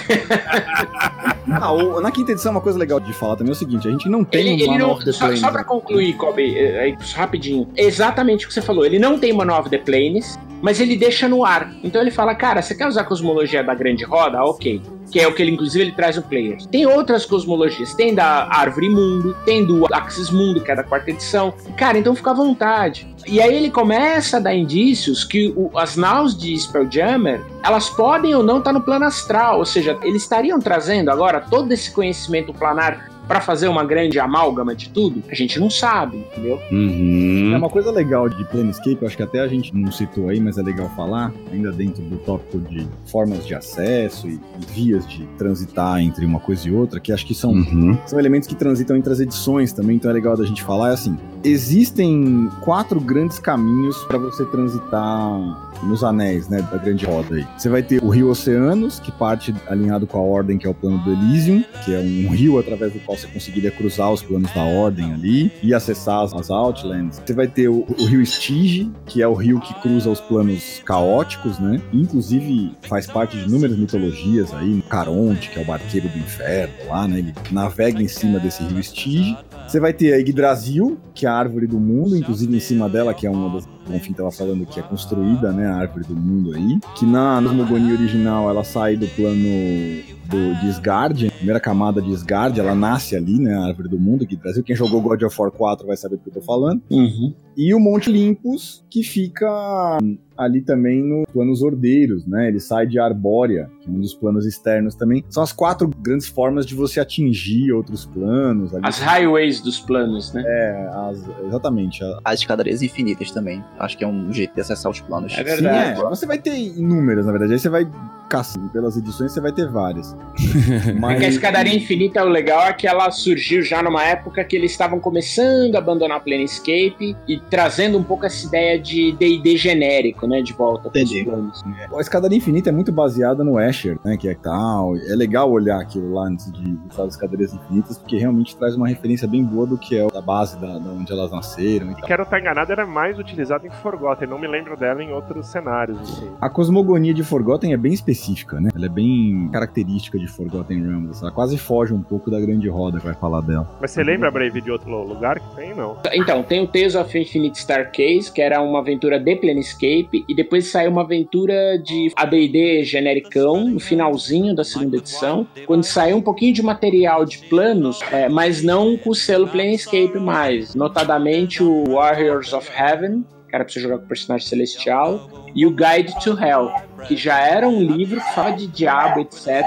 ah, 1.49 1.71
o, 1.71 2.01
na 2.01 2.11
quinta 2.11 2.33
edição, 2.33 2.51
uma 2.51 2.59
coisa 2.59 2.77
legal 2.77 2.99
de 2.99 3.13
falar 3.13 3.37
também 3.37 3.51
é 3.51 3.53
o 3.53 3.55
seguinte: 3.55 3.87
a 3.87 3.91
gente 3.91 4.09
não 4.09 4.25
tem 4.25 4.41
ele, 4.41 4.67
um 4.67 4.73
ele 4.73 4.77
não, 4.77 4.99
só, 5.13 5.33
só 5.35 5.51
pra 5.51 5.63
concluir, 5.63 6.13
Kobe, 6.17 6.57
é, 6.57 6.93
rapidinho. 7.15 7.69
Exatamente 7.77 8.43
o 8.45 8.47
que 8.49 8.53
você 8.53 8.61
falou. 8.61 8.85
Ele 8.85 8.99
não 8.99 9.17
tem 9.17 9.31
Manual 9.31 9.61
of 9.61 9.69
the 9.69 9.77
Planes, 9.77 10.37
mas 10.61 10.81
ele 10.81 10.97
deixa 10.97 11.29
no 11.29 11.45
ar. 11.45 11.73
Então 11.81 12.01
ele 12.01 12.11
fala, 12.11 12.35
cara, 12.35 12.61
você 12.61 12.75
quer 12.75 12.87
usar 12.87 13.01
a 13.01 13.05
cosmologia 13.05 13.63
da 13.63 13.73
grande 13.73 14.03
roda? 14.03 14.43
Ok 14.43 14.81
que 15.11 15.19
é 15.19 15.27
o 15.27 15.33
que 15.33 15.41
ele, 15.41 15.51
inclusive, 15.51 15.85
ele 15.85 15.91
traz 15.91 16.15
no 16.15 16.21
player. 16.21 16.57
Tem 16.67 16.85
outras 16.85 17.25
cosmologias, 17.25 17.93
tem 17.93 18.13
da 18.17 18.47
Árvore 18.49 18.89
Mundo, 18.89 19.37
tem 19.45 19.63
do 19.63 19.85
Axis 19.93 20.31
Mundo, 20.31 20.59
que 20.59 20.71
é 20.71 20.75
da 20.75 20.83
quarta 20.83 21.11
edição. 21.11 21.53
Cara, 21.77 21.99
então 21.99 22.15
fica 22.15 22.31
à 22.31 22.33
vontade. 22.33 23.07
E 23.27 23.39
aí 23.39 23.55
ele 23.55 23.69
começa 23.69 24.37
a 24.37 24.39
dar 24.39 24.55
indícios 24.55 25.23
que 25.23 25.53
o, 25.55 25.69
as 25.77 25.95
naus 25.95 26.35
de 26.35 26.57
Spelljammer, 26.57 27.45
elas 27.63 27.91
podem 27.91 28.33
ou 28.33 28.41
não 28.41 28.57
estar 28.57 28.73
no 28.73 28.81
plano 28.81 29.05
astral, 29.05 29.59
ou 29.59 29.65
seja, 29.65 29.99
eles 30.01 30.23
estariam 30.23 30.59
trazendo 30.59 31.11
agora 31.11 31.39
todo 31.39 31.71
esse 31.71 31.91
conhecimento 31.91 32.51
planar 32.51 33.07
para 33.27 33.41
fazer 33.41 33.67
uma 33.67 33.83
grande 33.83 34.19
amálgama 34.19 34.75
de 34.75 34.89
tudo? 34.89 35.23
A 35.29 35.35
gente 35.35 35.59
não 35.59 35.69
sabe, 35.69 36.17
entendeu? 36.17 36.59
Uhum. 36.71 37.51
É 37.53 37.57
uma 37.57 37.69
coisa 37.69 37.91
legal 37.91 38.29
de 38.29 38.43
Planescape, 38.45 39.05
acho 39.05 39.17
que 39.17 39.23
até 39.23 39.39
a 39.39 39.47
gente 39.47 39.75
não 39.75 39.91
citou 39.91 40.29
aí, 40.29 40.39
mas 40.39 40.57
é 40.57 40.63
legal 40.63 40.89
falar, 40.95 41.33
ainda 41.51 41.71
dentro 41.71 42.01
do 42.03 42.17
tópico 42.17 42.59
de 42.59 42.87
formas 43.05 43.45
de 43.45 43.53
acesso 43.53 44.27
e, 44.27 44.33
e 44.35 44.65
vias 44.73 45.07
de 45.07 45.25
transitar 45.37 45.99
entre 45.99 46.25
uma 46.25 46.39
coisa 46.39 46.67
e 46.67 46.71
outra, 46.71 46.99
que 46.99 47.11
acho 47.11 47.25
que 47.25 47.35
são, 47.35 47.51
uhum. 47.51 47.97
são 48.05 48.19
elementos 48.19 48.47
que 48.47 48.55
transitam 48.55 48.95
entre 48.95 49.11
as 49.11 49.19
edições 49.19 49.73
também, 49.73 49.97
então 49.97 50.09
é 50.09 50.13
legal 50.13 50.37
da 50.37 50.45
gente 50.45 50.63
falar, 50.63 50.91
é 50.91 50.93
assim, 50.93 51.17
existem 51.43 52.49
quatro 52.61 52.99
grandes 52.99 53.39
caminhos 53.39 53.97
para 54.05 54.17
você 54.17 54.45
transitar 54.45 55.67
nos 55.83 56.03
anéis, 56.03 56.47
né, 56.47 56.61
da 56.71 56.77
grande 56.77 57.05
roda 57.05 57.35
aí. 57.35 57.47
Você 57.57 57.69
vai 57.69 57.83
ter 57.83 58.03
o 58.03 58.09
rio 58.09 58.29
Oceanos, 58.29 58.99
que 58.99 59.11
parte 59.11 59.53
alinhado 59.67 60.07
com 60.07 60.17
a 60.17 60.21
Ordem, 60.21 60.57
que 60.57 60.65
é 60.65 60.69
o 60.69 60.73
plano 60.73 60.97
do 60.99 61.11
Elysium, 61.11 61.63
que 61.85 61.93
é 61.93 61.99
um 61.99 62.29
rio 62.29 62.57
através 62.57 62.93
do 62.93 62.99
qual 62.99 63.16
você 63.17 63.27
conseguiria 63.27 63.71
cruzar 63.71 64.11
os 64.11 64.21
planos 64.21 64.51
da 64.53 64.63
Ordem 64.63 65.13
ali 65.13 65.51
e 65.61 65.73
acessar 65.73 66.23
as 66.23 66.49
Outlands. 66.49 67.21
Você 67.25 67.33
vai 67.33 67.47
ter 67.47 67.67
o, 67.67 67.85
o 67.87 68.05
rio 68.05 68.25
Stige, 68.25 68.91
que 69.05 69.21
é 69.21 69.27
o 69.27 69.33
rio 69.33 69.59
que 69.59 69.73
cruza 69.75 70.09
os 70.09 70.19
planos 70.19 70.81
caóticos, 70.85 71.59
né? 71.59 71.81
Inclusive 71.91 72.75
faz 72.83 73.07
parte 73.07 73.37
de 73.37 73.47
inúmeras 73.47 73.77
mitologias 73.77 74.53
aí, 74.53 74.81
Caronte, 74.89 75.49
que 75.49 75.59
é 75.59 75.61
o 75.61 75.65
barqueiro 75.65 76.07
do 76.09 76.17
inferno 76.17 76.73
lá, 76.87 77.07
né? 77.07 77.19
Ele 77.19 77.33
navega 77.51 78.01
em 78.01 78.07
cima 78.07 78.39
desse 78.39 78.63
rio 78.63 78.83
Stige. 78.83 79.37
Você 79.67 79.79
vai 79.79 79.93
ter 79.93 80.13
a 80.13 80.17
Yggdrasil, 80.17 80.97
que 81.13 81.25
é 81.25 81.29
a 81.29 81.33
árvore 81.33 81.67
do 81.67 81.79
mundo, 81.79 82.15
inclusive 82.15 82.55
em 82.55 82.59
cima 82.59 82.87
dela, 82.87 83.13
que 83.13 83.25
é 83.27 83.29
uma 83.29 83.53
das. 83.53 83.67
Bonfim 83.87 84.11
estava 84.11 84.29
falando 84.31 84.65
que 84.65 84.81
é 84.81 84.83
construída, 84.83 85.51
né? 85.51 85.67
A 85.67 85.77
árvore 85.77 86.05
do 86.05 86.15
mundo 86.15 86.53
aí. 86.53 86.77
Que 86.95 87.05
na 87.05 87.41
cosmogonia 87.41 87.93
original 87.93 88.49
ela 88.49 88.63
sai 88.63 88.97
do 88.97 89.07
plano 89.07 90.16
do, 90.27 90.55
de 90.55 90.67
Asgard, 90.67 91.27
a 91.27 91.31
primeira 91.31 91.59
camada 91.59 92.01
de 92.01 92.11
Asgard, 92.13 92.59
ela 92.59 92.75
nasce 92.75 93.15
ali, 93.15 93.39
né? 93.39 93.55
A 93.55 93.65
árvore 93.65 93.89
do 93.89 93.99
mundo, 93.99 94.25
que 94.25 94.35
Brasil. 94.35 94.63
Quem 94.63 94.75
jogou 94.75 95.01
God 95.01 95.21
of 95.23 95.35
War 95.39 95.51
4 95.51 95.87
vai 95.87 95.97
saber 95.97 96.17
do 96.17 96.23
que 96.23 96.29
eu 96.29 96.33
tô 96.33 96.41
falando. 96.41 96.81
Uhum. 96.89 97.33
E 97.55 97.73
o 97.73 97.79
Monte 97.79 98.09
Olympus, 98.09 98.85
que 98.87 99.01
fica 99.01 99.97
ali 100.37 100.61
também 100.61 101.03
nos 101.03 101.25
planos 101.33 101.63
ordeiros, 101.63 102.25
né? 102.27 102.47
Ele 102.47 102.59
sai 102.59 102.85
de 102.85 102.99
Arbórea, 102.99 103.69
que 103.81 103.89
é 103.89 103.91
um 103.91 103.99
dos 103.99 104.13
planos 104.13 104.45
externos 104.45 104.93
também. 104.93 105.25
São 105.29 105.41
as 105.41 105.51
quatro 105.51 105.89
grandes 105.99 106.27
formas 106.27 106.65
de 106.65 106.75
você 106.75 106.99
atingir 106.99 107.71
outros 107.71 108.05
planos. 108.05 108.75
Ali. 108.75 108.85
As 108.85 108.99
highways 108.99 109.59
dos 109.61 109.79
planos, 109.79 110.31
né? 110.33 110.43
É, 110.45 110.89
as, 110.93 111.23
exatamente. 111.47 111.99
As 112.23 112.39
escadarias 112.39 112.83
infinitas 112.83 113.31
também. 113.31 113.63
Acho 113.79 113.97
que 113.97 114.03
é 114.03 114.07
um 114.07 114.31
jeito 114.31 114.53
de 114.53 114.61
acessar 114.61 114.91
os 114.91 115.01
planos. 115.01 115.33
É 115.35 115.43
verdade. 115.43 115.97
Sim, 115.97 116.05
é. 116.05 116.09
Você 116.09 116.25
vai 116.27 116.37
ter 116.37 116.55
inúmeras, 116.55 117.25
na 117.25 117.31
verdade. 117.31 117.53
Aí 117.53 117.59
você 117.59 117.69
vai 117.69 117.89
caçando 118.29 118.69
pelas 118.69 118.97
edições, 118.97 119.31
você 119.31 119.41
vai 119.41 119.51
ter 119.51 119.67
várias. 119.69 120.15
Mas... 120.99 121.15
É 121.15 121.19
que 121.19 121.25
a 121.25 121.29
escadaria 121.29 121.75
infinita, 121.75 122.23
o 122.23 122.29
legal 122.29 122.61
é 122.67 122.73
que 122.73 122.87
ela 122.87 123.09
surgiu 123.11 123.61
já 123.63 123.81
numa 123.81 124.03
época 124.03 124.43
que 124.43 124.55
eles 124.55 124.71
estavam 124.71 124.99
começando 124.99 125.75
a 125.75 125.79
abandonar 125.79 126.23
Planescape 126.23 127.15
e 127.27 127.39
trazendo 127.49 127.97
um 127.97 128.03
pouco 128.03 128.25
essa 128.25 128.45
ideia 128.45 128.79
de 128.79 129.11
D&D 129.13 129.57
genérico, 129.57 130.27
né, 130.27 130.41
de 130.41 130.53
volta 130.53 130.89
para 130.89 131.01
os 131.01 131.23
planos. 131.23 131.63
A 131.95 132.01
Escadaria 132.01 132.37
Infinita 132.37 132.69
é 132.69 132.71
muito 132.71 132.91
baseada 132.91 133.43
no 133.43 133.57
Asher, 133.57 133.97
né, 134.03 134.17
que 134.17 134.27
é 134.27 134.35
tal. 134.35 134.95
É 134.95 135.15
legal 135.15 135.51
olhar 135.51 135.79
aquilo 135.79 136.13
lá 136.13 136.27
antes 136.27 136.51
de 136.51 136.77
usar 136.91 137.03
as 137.03 137.13
Escadarias 137.13 137.53
Infinitas, 137.53 137.97
porque 137.97 138.17
realmente 138.17 138.55
traz 138.55 138.75
uma 138.75 138.87
referência 138.87 139.27
bem 139.27 139.43
boa 139.43 139.65
do 139.65 139.77
que 139.77 139.97
é 139.97 140.07
a 140.13 140.21
base 140.21 140.57
da, 140.59 140.77
da 140.77 140.89
onde 140.91 141.11
elas 141.11 141.31
nasceram. 141.31 141.91
E 141.91 141.95
quero 142.01 142.23
estar 142.23 142.39
enganado, 142.39 142.71
era 142.71 142.85
mais 142.85 143.17
utilizada 143.17 143.65
em 143.65 143.71
Forgotten, 143.71 144.27
não 144.27 144.39
me 144.39 144.47
lembro 144.47 144.77
dela 144.77 145.03
em 145.03 145.11
outros 145.11 145.47
cenários. 145.47 145.99
Assim. 145.99 146.29
A 146.39 146.49
cosmogonia 146.49 147.13
de 147.13 147.23
Forgotten 147.23 147.73
é 147.73 147.77
bem 147.77 147.93
específica, 147.93 148.59
né? 148.59 148.69
Ela 148.75 148.85
é 148.85 148.89
bem 148.89 149.49
característica 149.51 150.06
de 150.15 150.27
Forgotten 150.27 150.83
Realms. 150.83 151.21
Ela 151.21 151.31
quase 151.31 151.57
foge 151.57 151.93
um 151.93 152.01
pouco 152.01 152.29
da 152.29 152.39
grande 152.39 152.69
roda 152.69 152.99
que 152.99 153.05
vai 153.05 153.15
falar 153.15 153.41
dela. 153.41 153.67
Mas 153.81 153.91
você 153.91 154.03
lembra, 154.03 154.29
Brave, 154.29 154.61
de 154.61 154.71
outro 154.71 154.89
lugar 155.03 155.39
que 155.39 155.55
tem, 155.55 155.73
não? 155.73 155.97
Então, 156.13 156.43
tem 156.43 156.61
o 156.61 156.67
Tales 156.67 156.95
of 156.95 157.17
Infinite 157.17 157.59
Star 157.59 157.91
Case, 157.91 158.31
que 158.31 158.41
era 158.41 158.61
uma 158.61 158.79
aventura 158.79 159.19
de 159.19 159.35
Planescape, 159.35 160.23
e 160.29 160.35
depois 160.35 160.67
saiu 160.67 160.91
uma 160.91 161.01
aventura 161.01 161.77
de 161.79 162.11
AD&D 162.15 162.83
genericão, 162.83 163.65
no 163.69 163.79
finalzinho 163.79 164.55
da 164.55 164.63
segunda 164.63 164.97
edição, 164.97 165.47
quando 165.65 165.83
saiu 165.83 166.17
um 166.17 166.21
pouquinho 166.21 166.53
de 166.53 166.61
material 166.61 167.25
de 167.25 167.39
planos, 167.39 167.99
é, 168.11 168.29
mas 168.29 168.61
não 168.61 168.97
com 168.97 169.09
o 169.09 169.15
selo 169.15 169.47
Planescape 169.47 170.19
mais, 170.19 170.75
notadamente 170.75 171.63
o 171.63 171.85
Warriors 171.93 172.53
of 172.53 172.69
Heaven, 172.71 173.23
era 173.57 173.65
pra 173.65 173.73
você 173.73 173.79
jogar 173.79 173.97
com 173.97 174.05
o 174.05 174.07
personagem 174.07 174.47
celestial, 174.47 175.29
e 175.53 175.65
o 175.65 175.71
Guide 175.71 176.13
to 176.23 176.37
Hell, 176.39 176.71
que 177.07 177.17
já 177.17 177.39
era 177.39 177.67
um 177.67 177.81
livro, 177.81 178.21
fala 178.33 178.51
de 178.51 178.67
diabo, 178.67 179.21
etc., 179.21 179.63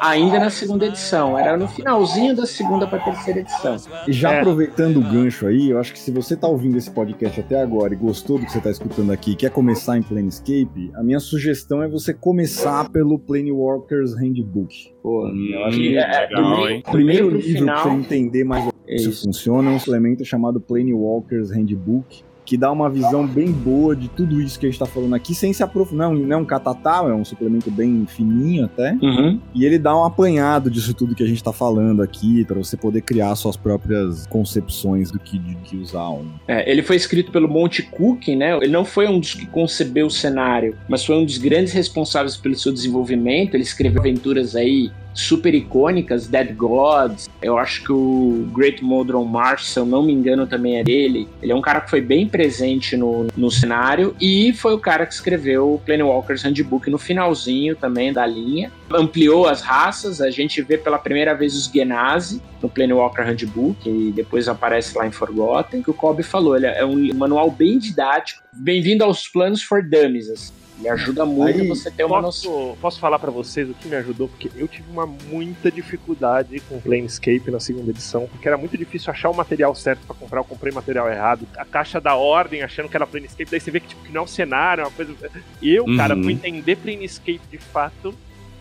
ainda 0.00 0.38
na 0.38 0.50
segunda 0.50 0.86
edição. 0.86 1.38
Era 1.38 1.56
no 1.56 1.68
finalzinho 1.68 2.34
da 2.34 2.46
segunda 2.46 2.86
para 2.86 2.98
terceira 3.00 3.40
edição. 3.40 3.76
E 4.06 4.12
já 4.12 4.32
é. 4.32 4.40
aproveitando 4.40 4.98
o 4.98 5.02
gancho 5.02 5.46
aí, 5.46 5.70
eu 5.70 5.78
acho 5.78 5.92
que 5.92 5.98
se 5.98 6.10
você 6.10 6.36
tá 6.36 6.48
ouvindo 6.48 6.76
esse 6.76 6.90
podcast 6.90 7.40
até 7.40 7.60
agora 7.60 7.94
e 7.94 7.96
gostou 7.96 8.38
do 8.38 8.46
que 8.46 8.52
você 8.52 8.60
tá 8.60 8.70
escutando 8.70 9.12
aqui, 9.12 9.34
quer 9.34 9.50
começar 9.50 9.96
em 9.96 10.02
Planescape, 10.02 10.90
a 10.94 11.02
minha 11.02 11.20
sugestão 11.20 11.82
é 11.82 11.88
você 11.88 12.12
começar 12.12 12.88
pelo 12.90 13.18
Planewalkers 13.18 14.14
Handbook. 14.14 14.92
Pô, 15.02 15.28
eu 15.28 15.64
acho 15.64 15.78
que 15.78 15.96
é, 15.96 16.20
legal, 16.20 16.68
hein? 16.68 16.82
O 16.86 16.90
primeiro 16.90 17.30
livro 17.30 17.42
final... 17.42 17.82
pra 17.82 17.92
você 17.92 17.96
entender 17.96 18.44
mais 18.44 18.64
como 18.64 18.74
isso 18.88 19.24
funciona 19.24 19.70
é 19.70 19.74
um 19.74 19.78
suplemento 19.78 20.24
chamado 20.24 20.60
Planewalkers 20.60 21.50
Handbook 21.50 22.24
que 22.50 22.56
dá 22.56 22.72
uma 22.72 22.90
visão 22.90 23.24
bem 23.24 23.52
boa 23.52 23.94
de 23.94 24.08
tudo 24.08 24.40
isso 24.40 24.58
que 24.58 24.66
a 24.66 24.68
gente 24.68 24.76
tá 24.76 24.84
falando 24.84 25.14
aqui, 25.14 25.36
sem 25.36 25.52
se 25.52 25.62
aprofundar. 25.62 26.10
Não, 26.10 26.18
não 26.18 26.36
é 26.36 26.36
um 26.36 26.44
catatá, 26.44 26.96
é 27.06 27.14
um 27.14 27.24
suplemento 27.24 27.70
bem 27.70 28.04
fininho 28.08 28.64
até. 28.64 28.98
Uhum. 29.00 29.38
E 29.54 29.64
ele 29.64 29.78
dá 29.78 29.96
um 29.96 30.02
apanhado 30.02 30.68
disso 30.68 30.92
tudo 30.92 31.14
que 31.14 31.22
a 31.22 31.28
gente 31.28 31.44
tá 31.44 31.52
falando 31.52 32.02
aqui, 32.02 32.44
para 32.44 32.58
você 32.58 32.76
poder 32.76 33.02
criar 33.02 33.36
suas 33.36 33.56
próprias 33.56 34.26
concepções 34.26 35.12
do 35.12 35.20
que, 35.20 35.38
de, 35.38 35.54
que 35.58 35.76
usar. 35.76 36.10
Um. 36.10 36.26
É, 36.48 36.68
ele 36.68 36.82
foi 36.82 36.96
escrito 36.96 37.30
pelo 37.30 37.46
Monte 37.46 37.84
Cook, 37.84 38.26
né? 38.30 38.56
Ele 38.56 38.72
não 38.72 38.84
foi 38.84 39.06
um 39.06 39.20
dos 39.20 39.32
que 39.32 39.46
concebeu 39.46 40.08
o 40.08 40.10
cenário, 40.10 40.76
mas 40.88 41.04
foi 41.04 41.14
um 41.14 41.24
dos 41.24 41.38
grandes 41.38 41.72
responsáveis 41.72 42.36
pelo 42.36 42.56
seu 42.56 42.72
desenvolvimento. 42.72 43.54
Ele 43.54 43.62
escreveu 43.62 44.00
aventuras 44.00 44.56
aí 44.56 44.90
super 45.14 45.54
icônicas, 45.54 46.26
Dead 46.26 46.54
Gods. 46.54 47.28
Eu 47.42 47.58
acho 47.58 47.82
que 47.84 47.92
o 47.92 48.48
Great 48.52 48.82
Modron 48.82 49.24
March, 49.24 49.64
se 49.64 49.78
eu 49.78 49.86
não 49.86 50.02
me 50.02 50.12
engano, 50.12 50.46
também 50.46 50.78
é 50.78 50.84
dele. 50.84 51.28
Ele 51.42 51.52
é 51.52 51.54
um 51.54 51.60
cara 51.60 51.80
que 51.80 51.90
foi 51.90 52.00
bem 52.00 52.28
presente 52.28 52.96
no, 52.96 53.26
no 53.36 53.50
cenário 53.50 54.14
e 54.20 54.52
foi 54.52 54.74
o 54.74 54.78
cara 54.78 55.06
que 55.06 55.14
escreveu 55.14 55.74
o 55.74 55.78
Planewalkers 55.78 56.42
Handbook 56.42 56.88
no 56.90 56.98
finalzinho 56.98 57.76
também 57.76 58.12
da 58.12 58.26
linha. 58.26 58.70
Ampliou 58.92 59.48
as 59.48 59.60
raças, 59.60 60.20
a 60.20 60.30
gente 60.30 60.62
vê 60.62 60.76
pela 60.76 60.98
primeira 60.98 61.34
vez 61.34 61.54
os 61.54 61.66
Genasi 61.66 62.42
no 62.62 62.68
Planewalker 62.68 63.24
Handbook 63.24 63.88
e 63.88 64.12
depois 64.12 64.48
aparece 64.48 64.96
lá 64.96 65.06
em 65.06 65.12
Forgotten, 65.12 65.82
que 65.82 65.90
o 65.90 65.94
Kobe 65.94 66.22
falou, 66.22 66.56
ele 66.56 66.66
é 66.66 66.84
um 66.84 67.14
manual 67.14 67.50
bem 67.50 67.78
didático. 67.78 68.42
Bem-vindo 68.52 69.04
aos 69.04 69.28
planos 69.28 69.62
for 69.62 69.82
dummies, 69.82 70.28
assim. 70.28 70.59
E 70.82 70.88
ajuda 70.88 71.26
muito 71.26 71.60
Aí, 71.60 71.68
você 71.68 71.90
ter 71.90 72.04
uma 72.04 72.22
noção. 72.22 72.50
Posso, 72.52 72.76
posso 72.80 73.00
falar 73.00 73.18
pra 73.18 73.30
vocês 73.30 73.68
o 73.68 73.74
que 73.74 73.86
me 73.86 73.96
ajudou? 73.96 74.28
Porque 74.28 74.50
eu 74.56 74.66
tive 74.66 74.90
uma 74.90 75.06
muita 75.06 75.70
dificuldade 75.70 76.58
com 76.60 76.80
Planescape 76.80 77.50
na 77.50 77.60
segunda 77.60 77.90
edição, 77.90 78.26
porque 78.30 78.48
era 78.48 78.56
muito 78.56 78.78
difícil 78.78 79.10
achar 79.12 79.28
o 79.28 79.34
material 79.34 79.74
certo 79.74 80.00
pra 80.06 80.14
comprar, 80.14 80.40
eu 80.40 80.44
comprei 80.44 80.72
material 80.72 81.08
errado. 81.10 81.46
A 81.56 81.64
caixa 81.64 82.00
da 82.00 82.14
ordem, 82.14 82.62
achando 82.62 82.88
que 82.88 82.96
era 82.96 83.06
Planescape, 83.06 83.50
daí 83.50 83.60
você 83.60 83.70
vê 83.70 83.80
que, 83.80 83.88
tipo, 83.88 84.02
que 84.04 84.12
não 84.12 84.22
é 84.22 84.24
um 84.24 84.28
cenário, 84.28 84.80
é 84.82 84.84
uma 84.84 84.90
coisa... 84.90 85.14
Eu, 85.62 85.84
cara, 85.96 86.16
Uhum. 86.16 86.22
fui 86.24 86.32
entender 86.32 86.76
Planescape 86.76 87.40
de 87.50 87.58
fato, 87.58 88.14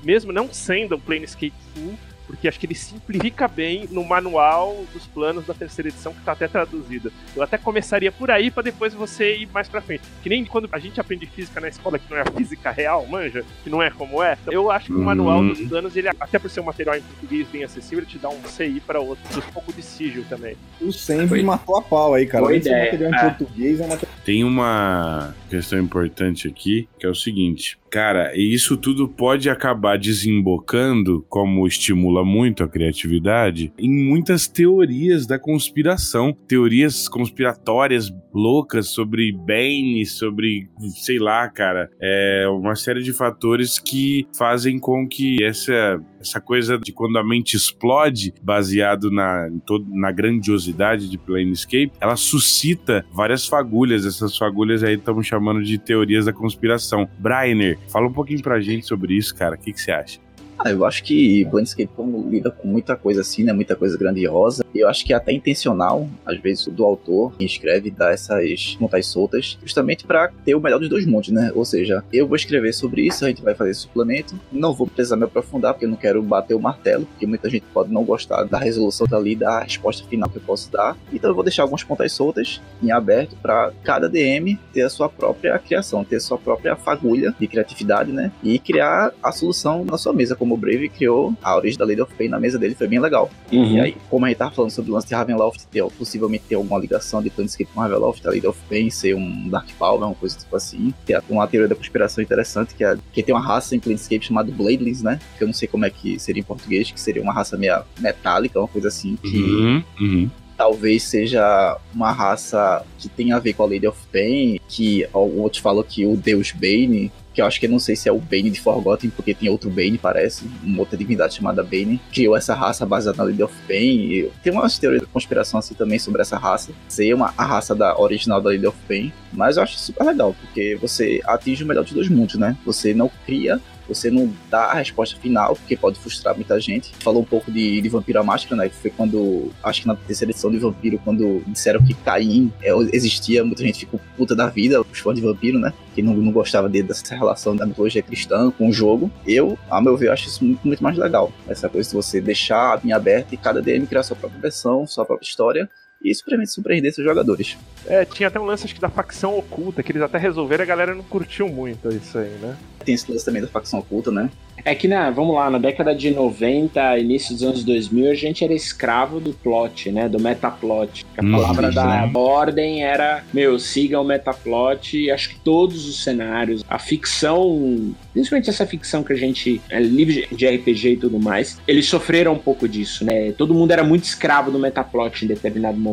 mesmo 0.04 0.34
não 0.34 0.52
sendo 0.52 0.96
um 0.98 1.00
Planescape 1.00 1.54
full, 1.74 1.94
porque 2.30 2.48
acho 2.48 2.60
que 2.60 2.68
ele 2.68 2.76
simplifica 2.76 3.48
bem 3.48 3.88
no 3.90 4.04
manual 4.04 4.86
dos 4.94 5.08
planos 5.08 5.48
da 5.48 5.54
terceira 5.56 5.90
edição, 5.90 6.14
que 6.14 6.22
tá 6.22 6.34
até 6.34 6.48
traduzida. 6.48 7.12
Eu 7.36 7.42
até 7.42 7.58
começaria 7.58 8.12
por 8.12 8.30
aí 8.30 8.52
pra 8.52 8.62
depois 8.62 8.94
você 8.94 9.36
ir 9.38 9.50
mais 9.52 9.68
pra 9.68 9.82
frente. 9.82 10.04
Que 10.22 10.30
nem 10.30 10.46
quando 10.46 10.70
a 10.72 10.78
gente 10.78 11.02
aprende 11.02 11.26
física 11.26 11.60
na 11.60 11.70
escola, 11.70 11.98
que 11.98 12.08
não 12.08 12.18
é 12.18 12.22
a 12.22 12.32
física 12.32 12.70
real, 12.70 13.08
manja, 13.08 13.44
que 13.64 13.70
não 13.70 13.82
é 13.82 13.90
como 13.90 14.22
é. 14.22 14.38
Eu 14.46 14.70
acho 14.70 14.86
que 14.86 14.94
o 14.94 15.00
manual 15.04 15.40
Uhum. 15.40 15.48
dos 15.54 15.62
planos, 15.62 15.96
ele, 15.96 16.08
até 16.08 16.38
por 16.38 16.52
ser 16.52 16.60
um 16.60 16.66
material 16.66 16.96
em 16.98 17.02
português 17.02 17.48
bem 17.48 17.64
acessível, 17.64 18.00
ele 18.00 18.06
te 18.12 18.20
dá 18.20 18.30
um 18.30 18.44
CI 18.44 18.80
pra 18.86 19.00
outro, 19.00 19.24
um 19.36 19.52
pouco 19.52 19.74
de 19.74 19.82
sigil 19.82 20.24
também. 20.30 20.56
O 20.80 20.92
sempre 20.92 21.42
matou 21.42 21.78
a 21.78 21.82
pau 21.82 22.14
aí, 22.14 22.28
cara. 22.28 22.44
Boa 22.44 22.56
ideia, 22.56 22.92
material 22.92 23.12
em 23.12 23.16
é. 23.16 23.30
português, 23.30 23.80
é 23.80 23.88
material. 23.88 24.16
Tem 24.24 24.44
uma 24.44 25.34
questão 25.50 25.80
importante 25.80 26.48
aqui, 26.48 26.88
que 27.00 27.08
é 27.08 27.10
o 27.10 27.16
seguinte. 27.16 27.80
Cara, 27.90 28.32
e 28.36 28.54
isso 28.54 28.78
tudo 28.78 29.08
pode 29.08 29.50
acabar 29.50 29.98
desembocando, 29.98 31.26
como 31.28 31.66
estimula 31.66 32.24
muito 32.24 32.64
a 32.64 32.68
criatividade, 32.68 33.74
em 33.78 33.90
muitas 33.90 34.48
teorias 34.48 35.26
da 35.26 35.40
conspiração. 35.40 36.36
Teorias 36.48 37.08
conspiratórias 37.08 38.14
loucas 38.34 38.90
sobre 38.90 39.32
Bane, 39.32 40.06
sobre, 40.06 40.70
sei 40.96 41.18
lá, 41.18 41.48
cara, 41.50 41.90
é 42.00 42.48
uma 42.50 42.76
série 42.76 43.02
de 43.02 43.12
fatores 43.12 43.80
que 43.80 44.28
fazem 44.38 44.80
com 44.80 45.08
que 45.08 45.44
essa, 45.44 46.00
essa 46.20 46.42
coisa 46.42 46.78
de 46.78 46.92
quando 46.92 47.18
a 47.18 47.24
mente 47.24 47.56
explode, 47.56 48.34
baseado 48.42 49.12
na, 49.12 49.50
na 49.88 50.12
grandiosidade 50.12 51.10
de 51.10 51.18
Planescape, 51.18 51.92
ela 52.00 52.16
suscita 52.16 53.06
várias 53.12 53.46
fagulhas. 53.46 54.06
Essas 54.06 54.38
fagulhas 54.38 54.84
aí 54.84 54.96
estamos 54.96 55.26
chamando 55.26 55.64
de 55.64 55.78
teorias 55.78 56.26
da 56.26 56.34
conspiração. 56.34 57.10
Brainer, 57.18 57.78
fala 57.90 58.08
um 58.08 58.14
pouquinho 58.14 58.42
pra 58.42 58.60
gente 58.60 58.86
sobre 58.86 59.16
isso, 59.16 59.36
cara. 59.36 59.56
O 59.56 59.58
que, 59.58 59.74
que 59.74 59.82
você 59.82 59.92
acha? 59.92 60.29
Ah, 60.62 60.72
eu 60.72 60.84
acho 60.84 61.04
que 61.04 61.46
Planescape, 61.46 61.90
como 61.96 62.30
lida 62.30 62.52
com 62.52 62.68
muita 62.68 62.94
coisa 62.94 63.22
assim, 63.22 63.46
né? 63.46 63.54
Muita 63.54 63.78
coisa 63.78 63.98
grandiosa. 63.98 64.66
Eu 64.76 64.90
acho 64.90 65.06
que 65.06 65.14
é 65.14 65.16
até 65.16 65.32
intencional, 65.32 66.08
às 66.26 66.38
vezes, 66.38 66.68
do 66.68 66.84
autor 66.84 67.34
que 67.38 67.46
escreve 67.46 67.90
dar 67.90 68.12
essas 68.12 68.78
montas 68.78 69.06
soltas, 69.06 69.58
justamente 69.64 70.06
para 70.06 70.28
ter 70.44 70.56
o 70.56 70.60
melhor 70.60 70.80
dos 70.80 70.90
dois 70.90 71.06
mundos, 71.06 71.30
né? 71.30 71.50
Ou 71.56 71.64
seja, 71.64 72.04
eu 72.12 72.28
vou 72.28 72.36
escrever 72.36 72.74
sobre 72.74 73.08
isso, 73.08 73.24
a 73.24 73.30
gente 73.30 73.42
vai 73.42 73.56
fazer 73.56 73.74
suplemento. 73.74 74.38
Não 74.52 74.74
vou 74.74 74.86
precisar 74.86 75.16
me 75.16 75.24
aprofundar, 75.24 75.74
porque 75.74 75.86
eu 75.86 75.90
não 75.90 75.96
quero 75.96 76.22
bater 76.22 76.56
o 76.56 76.60
martelo, 76.60 77.06
porque 77.06 77.26
muita 77.26 77.50
gente 77.50 77.64
pode 77.74 77.92
não 77.92 78.04
gostar 78.04 78.44
da 78.44 78.58
resolução 78.58 79.08
dali, 79.08 79.38
da 79.38 79.62
resposta 79.62 80.06
final 80.08 80.30
que 80.30 80.38
eu 80.38 80.42
posso 80.42 80.70
dar. 80.70 80.98
Então 81.14 81.30
eu 81.30 81.36
vou 81.36 81.44
deixar 81.44 81.64
algumas 81.64 81.84
pontas 81.84 82.12
soltas 82.12 82.62
em 82.84 82.92
aberto 82.92 83.38
para 83.42 83.72
cada 83.82 84.10
DM 84.10 84.60
ter 84.74 84.82
a 84.82 84.90
sua 84.90 85.08
própria 85.08 85.58
criação, 85.58 86.04
ter 86.04 86.18
a 86.18 86.20
sua 86.20 86.38
própria 86.38 86.76
fagulha 86.76 87.34
de 87.40 87.48
criatividade, 87.48 88.12
né? 88.12 88.30
E 88.44 88.60
criar 88.60 89.14
a 89.24 89.32
solução 89.32 89.86
na 89.86 89.98
sua 89.98 90.12
mesa, 90.12 90.36
como 90.36 90.49
o 90.56 90.58
Brave 90.58 90.90
criou 90.90 91.34
a 91.42 91.56
origem 91.56 91.78
da 91.78 91.86
Lady 91.86 92.02
of 92.02 92.14
Pain 92.14 92.30
na 92.30 92.40
mesa 92.40 92.58
dele, 92.58 92.76
foi 92.76 92.88
bem 92.88 93.00
legal. 93.00 93.30
Uhum. 93.52 93.76
E 93.76 93.80
aí, 93.80 93.98
como 94.10 94.26
a 94.26 94.30
gente 94.30 94.38
tava 94.38 94.52
falando 94.52 94.72
sobre 94.72 94.92
o 94.92 94.94
lance 94.94 95.08
de 95.08 95.16
Ravenloft, 95.16 95.66
ter, 95.68 95.84
possivelmente 95.92 96.44
ter 96.48 96.56
alguma 96.56 96.80
ligação 96.80 97.22
de 97.22 97.30
Planescape 97.30 97.70
com 97.74 97.82
Ravenloft, 97.82 98.26
a 98.26 98.30
Lady 98.30 98.48
of 98.48 98.60
Pain 98.70 98.90
ser 98.90 99.16
um 99.16 99.50
Dark 99.50 99.70
Power, 99.78 100.02
uma 100.02 100.16
coisa 100.16 100.38
tipo 100.38 100.56
assim. 100.56 100.94
Tem 101.06 101.20
uma 101.30 101.48
teoria 101.48 101.68
da 101.68 101.76
conspiração 101.76 102.24
interessante, 102.24 102.76
que 102.76 102.84
é 102.84 102.98
que 103.12 103.24
tem 103.24 103.34
uma 103.34 103.44
raça 103.44 103.76
em 103.76 103.80
Planescape 103.80 104.26
chamada 104.26 104.52
Bladelings, 104.52 105.02
né? 105.02 105.20
Que 105.38 105.44
eu 105.44 105.48
não 105.48 105.54
sei 105.54 105.68
como 105.68 105.86
é 105.86 105.90
que 105.90 106.20
seria 106.20 106.42
em 106.42 106.44
português, 106.44 106.92
que 106.92 107.00
seria 107.00 107.22
uma 107.22 107.34
raça 107.34 107.58
meio 107.58 107.82
metálica, 108.00 108.60
uma 108.60 108.68
coisa 108.68 108.88
assim, 108.88 109.16
que 109.18 109.50
Uhum, 109.60 109.84
uhum. 110.00 110.30
talvez 110.58 111.04
seja 111.04 111.78
uma 111.94 112.12
raça 112.12 112.86
que 112.98 113.10
tem 113.10 113.32
a 113.32 113.40
ver 113.40 113.54
com 113.54 113.64
a 113.64 113.66
Lady 113.66 113.88
of 113.88 114.00
Pain, 114.12 114.60
que 114.68 115.08
o 115.14 115.42
outro 115.42 115.62
falou 115.62 115.84
que 115.84 116.06
o 116.06 116.16
Deus 116.16 116.52
Bane, 116.52 117.12
que 117.40 117.42
eu 117.42 117.46
acho 117.46 117.60
que 117.60 117.70
não 117.70 117.80
sei 117.80 117.96
se 117.96 118.10
é 118.10 118.12
o 118.12 118.20
Bane 118.20 118.50
de 118.50 118.60
Forgotten, 118.60 119.10
porque 119.12 119.34
tem 119.34 119.48
outro 119.48 119.70
Bane, 119.70 119.98
parece, 119.98 120.46
uma 120.62 120.80
outra 120.80 120.98
divindade 120.98 121.36
chamada 121.36 121.64
Bane, 121.64 122.02
criou 122.12 122.36
essa 122.36 122.54
raça 122.54 122.86
baseada 122.86 123.18
na 123.18 123.24
Lady 123.24 123.42
of 123.42 123.56
Pain. 123.66 124.30
Tem 124.44 124.52
umas 124.52 124.78
teorias 124.78 125.02
de 125.02 125.08
conspiração 125.08 125.58
assim 125.58 125.74
também 125.74 125.98
sobre 125.98 126.22
essa 126.22 126.38
raça, 126.38 126.74
ser 126.90 127.14
uma, 127.14 127.34
a 127.38 127.46
raça 127.46 127.74
da 127.74 127.98
original 127.98 128.42
da 128.42 128.50
Lady 128.50 128.68
of 128.68 128.78
Pain, 128.90 129.14
mas 129.32 129.56
eu 129.56 129.64
acho 129.64 129.80
super 129.80 130.04
legal, 130.04 130.36
porque 130.42 130.78
você 130.82 131.22
atinge 131.26 131.64
o 131.64 131.68
melhor 131.68 131.84
dos 131.84 131.94
dois 131.94 132.10
mundos, 132.10 132.36
né? 132.36 132.58
Você 132.66 132.94
não 132.94 133.10
cria 133.26 133.62
você 133.90 134.10
não 134.10 134.32
dá 134.50 134.66
a 134.66 134.76
resposta 134.76 135.20
final, 135.20 135.56
porque 135.56 135.76
pode 135.76 136.00
frustrar 136.00 136.36
muita 136.36 136.60
gente. 136.60 136.94
Falou 137.00 137.22
um 137.22 137.26
pouco 137.26 137.52
de, 137.52 137.82
de 137.82 137.90
Vampiro 137.90 138.20
à 138.20 138.24
Máscara, 138.24 138.56
né? 138.56 138.70
Que 138.70 138.76
foi 138.76 138.92
quando, 138.92 139.52
acho 139.64 139.82
que 139.82 139.88
na 139.88 139.96
terceira 139.96 140.32
edição 140.32 140.52
de 140.52 140.58
Vampiro, 140.58 141.00
quando 141.04 141.42
disseram 141.48 141.84
que 141.84 141.94
Caim 141.94 142.54
é, 142.62 142.72
existia, 142.94 143.44
muita 143.44 143.64
gente 143.64 143.80
ficou 143.80 144.00
puta 144.16 144.36
da 144.36 144.48
vida, 144.48 144.80
os 144.82 145.00
fãs 145.00 145.16
de 145.16 145.22
Vampiro, 145.22 145.60
né? 145.60 145.74
Que 145.96 146.02
não, 146.02 146.14
não 146.14 146.32
gostava 146.32 146.70
de, 146.70 146.84
dessa 146.84 147.16
relação 147.16 147.56
da 147.56 147.66
mitologia 147.66 148.02
cristã 148.02 148.52
com 148.52 148.70
o 148.70 148.74
jogo. 148.74 149.12
Eu, 149.26 149.58
a 149.70 149.82
meu 149.82 149.98
ver, 149.98 150.12
acho 150.12 150.28
isso 150.28 150.46
muito, 150.46 150.66
muito 150.66 150.84
mais 150.84 150.98
legal. 150.98 151.32
Essa 151.48 151.68
coisa 151.68 151.90
de 151.90 151.96
você 151.96 152.22
deixar 152.22 152.74
a 152.74 152.76
linha 152.78 152.96
aberta 152.96 153.34
e 153.34 153.38
cada 153.38 153.62
DM 153.62 153.86
criar 153.88 154.04
sua 154.04 154.16
própria 154.16 154.40
versão, 154.40 154.86
sua 154.86 155.06
própria 155.06 155.28
história. 155.28 155.70
E 156.04 156.10
isso 156.12 156.24
permite 156.26 156.52
surpreender 156.52 156.94
seus 156.94 157.06
jogadores. 157.06 157.58
É, 157.86 158.06
tinha 158.06 158.28
até 158.28 158.40
um 158.40 158.46
lance, 158.46 158.64
acho 158.66 158.74
que 158.76 158.80
da 158.82 158.90
facção 158.90 159.38
oculta, 159.38 159.84
que 159.84 159.92
eles 159.92 160.02
até 160.02 160.18
resolveram, 160.18 160.64
a 160.64 160.68
galera 160.68 160.96
não 160.96 161.04
curtiu 161.04 161.50
muito 161.50 161.90
isso 161.90 162.18
aí, 162.18 162.32
né? 162.42 162.56
Tem 162.86 162.96
esse 162.96 163.12
lance 163.12 163.26
também 163.26 163.42
da 163.42 163.48
facção 163.50 163.80
oculta, 163.80 164.10
né? 164.10 164.30
É 164.66 164.74
que, 164.76 164.88
na, 164.88 165.10
vamos 165.10 165.36
lá, 165.36 165.50
na 165.50 165.58
década 165.58 165.94
de 165.96 166.12
90, 166.12 166.98
início 166.98 167.34
dos 167.34 167.44
anos 167.44 167.64
2000, 167.64 168.12
a 168.12 168.14
gente 168.14 168.44
era 168.44 168.54
escravo 168.54 169.20
do 169.20 169.34
plot, 169.34 169.90
né? 169.92 170.08
Do 170.10 170.20
metaplot. 170.20 171.06
A 171.18 171.24
Hum, 171.26 171.32
palavra 171.32 171.72
da 171.72 171.86
né? 172.06 172.12
ordem 172.14 172.84
era, 172.84 173.24
meu, 173.34 173.58
siga 173.60 174.00
o 174.00 174.04
metaplot. 174.04 174.98
E 174.98 175.12
acho 175.12 175.30
que 175.30 175.40
todos 175.40 175.88
os 175.88 176.04
cenários, 176.04 176.64
a 176.70 176.78
ficção, 176.78 177.94
principalmente 178.14 178.50
essa 178.50 178.66
ficção 178.66 179.02
que 179.04 179.14
a 179.14 179.16
gente 179.16 179.62
é 179.70 179.80
livre 179.80 180.28
de 180.32 180.46
RPG 180.48 180.90
e 180.94 180.98
tudo 180.98 181.20
mais, 181.20 181.58
eles 181.68 181.86
sofreram 181.86 182.34
um 182.34 182.40
pouco 182.40 182.68
disso, 182.68 183.06
né? 183.06 183.32
Todo 183.34 183.54
mundo 183.54 183.72
era 183.72 183.84
muito 183.84 184.04
escravo 184.06 184.52
do 184.52 184.60
metaplot 184.60 185.24
em 185.24 185.28
determinado 185.28 185.78
momento. 185.78 185.89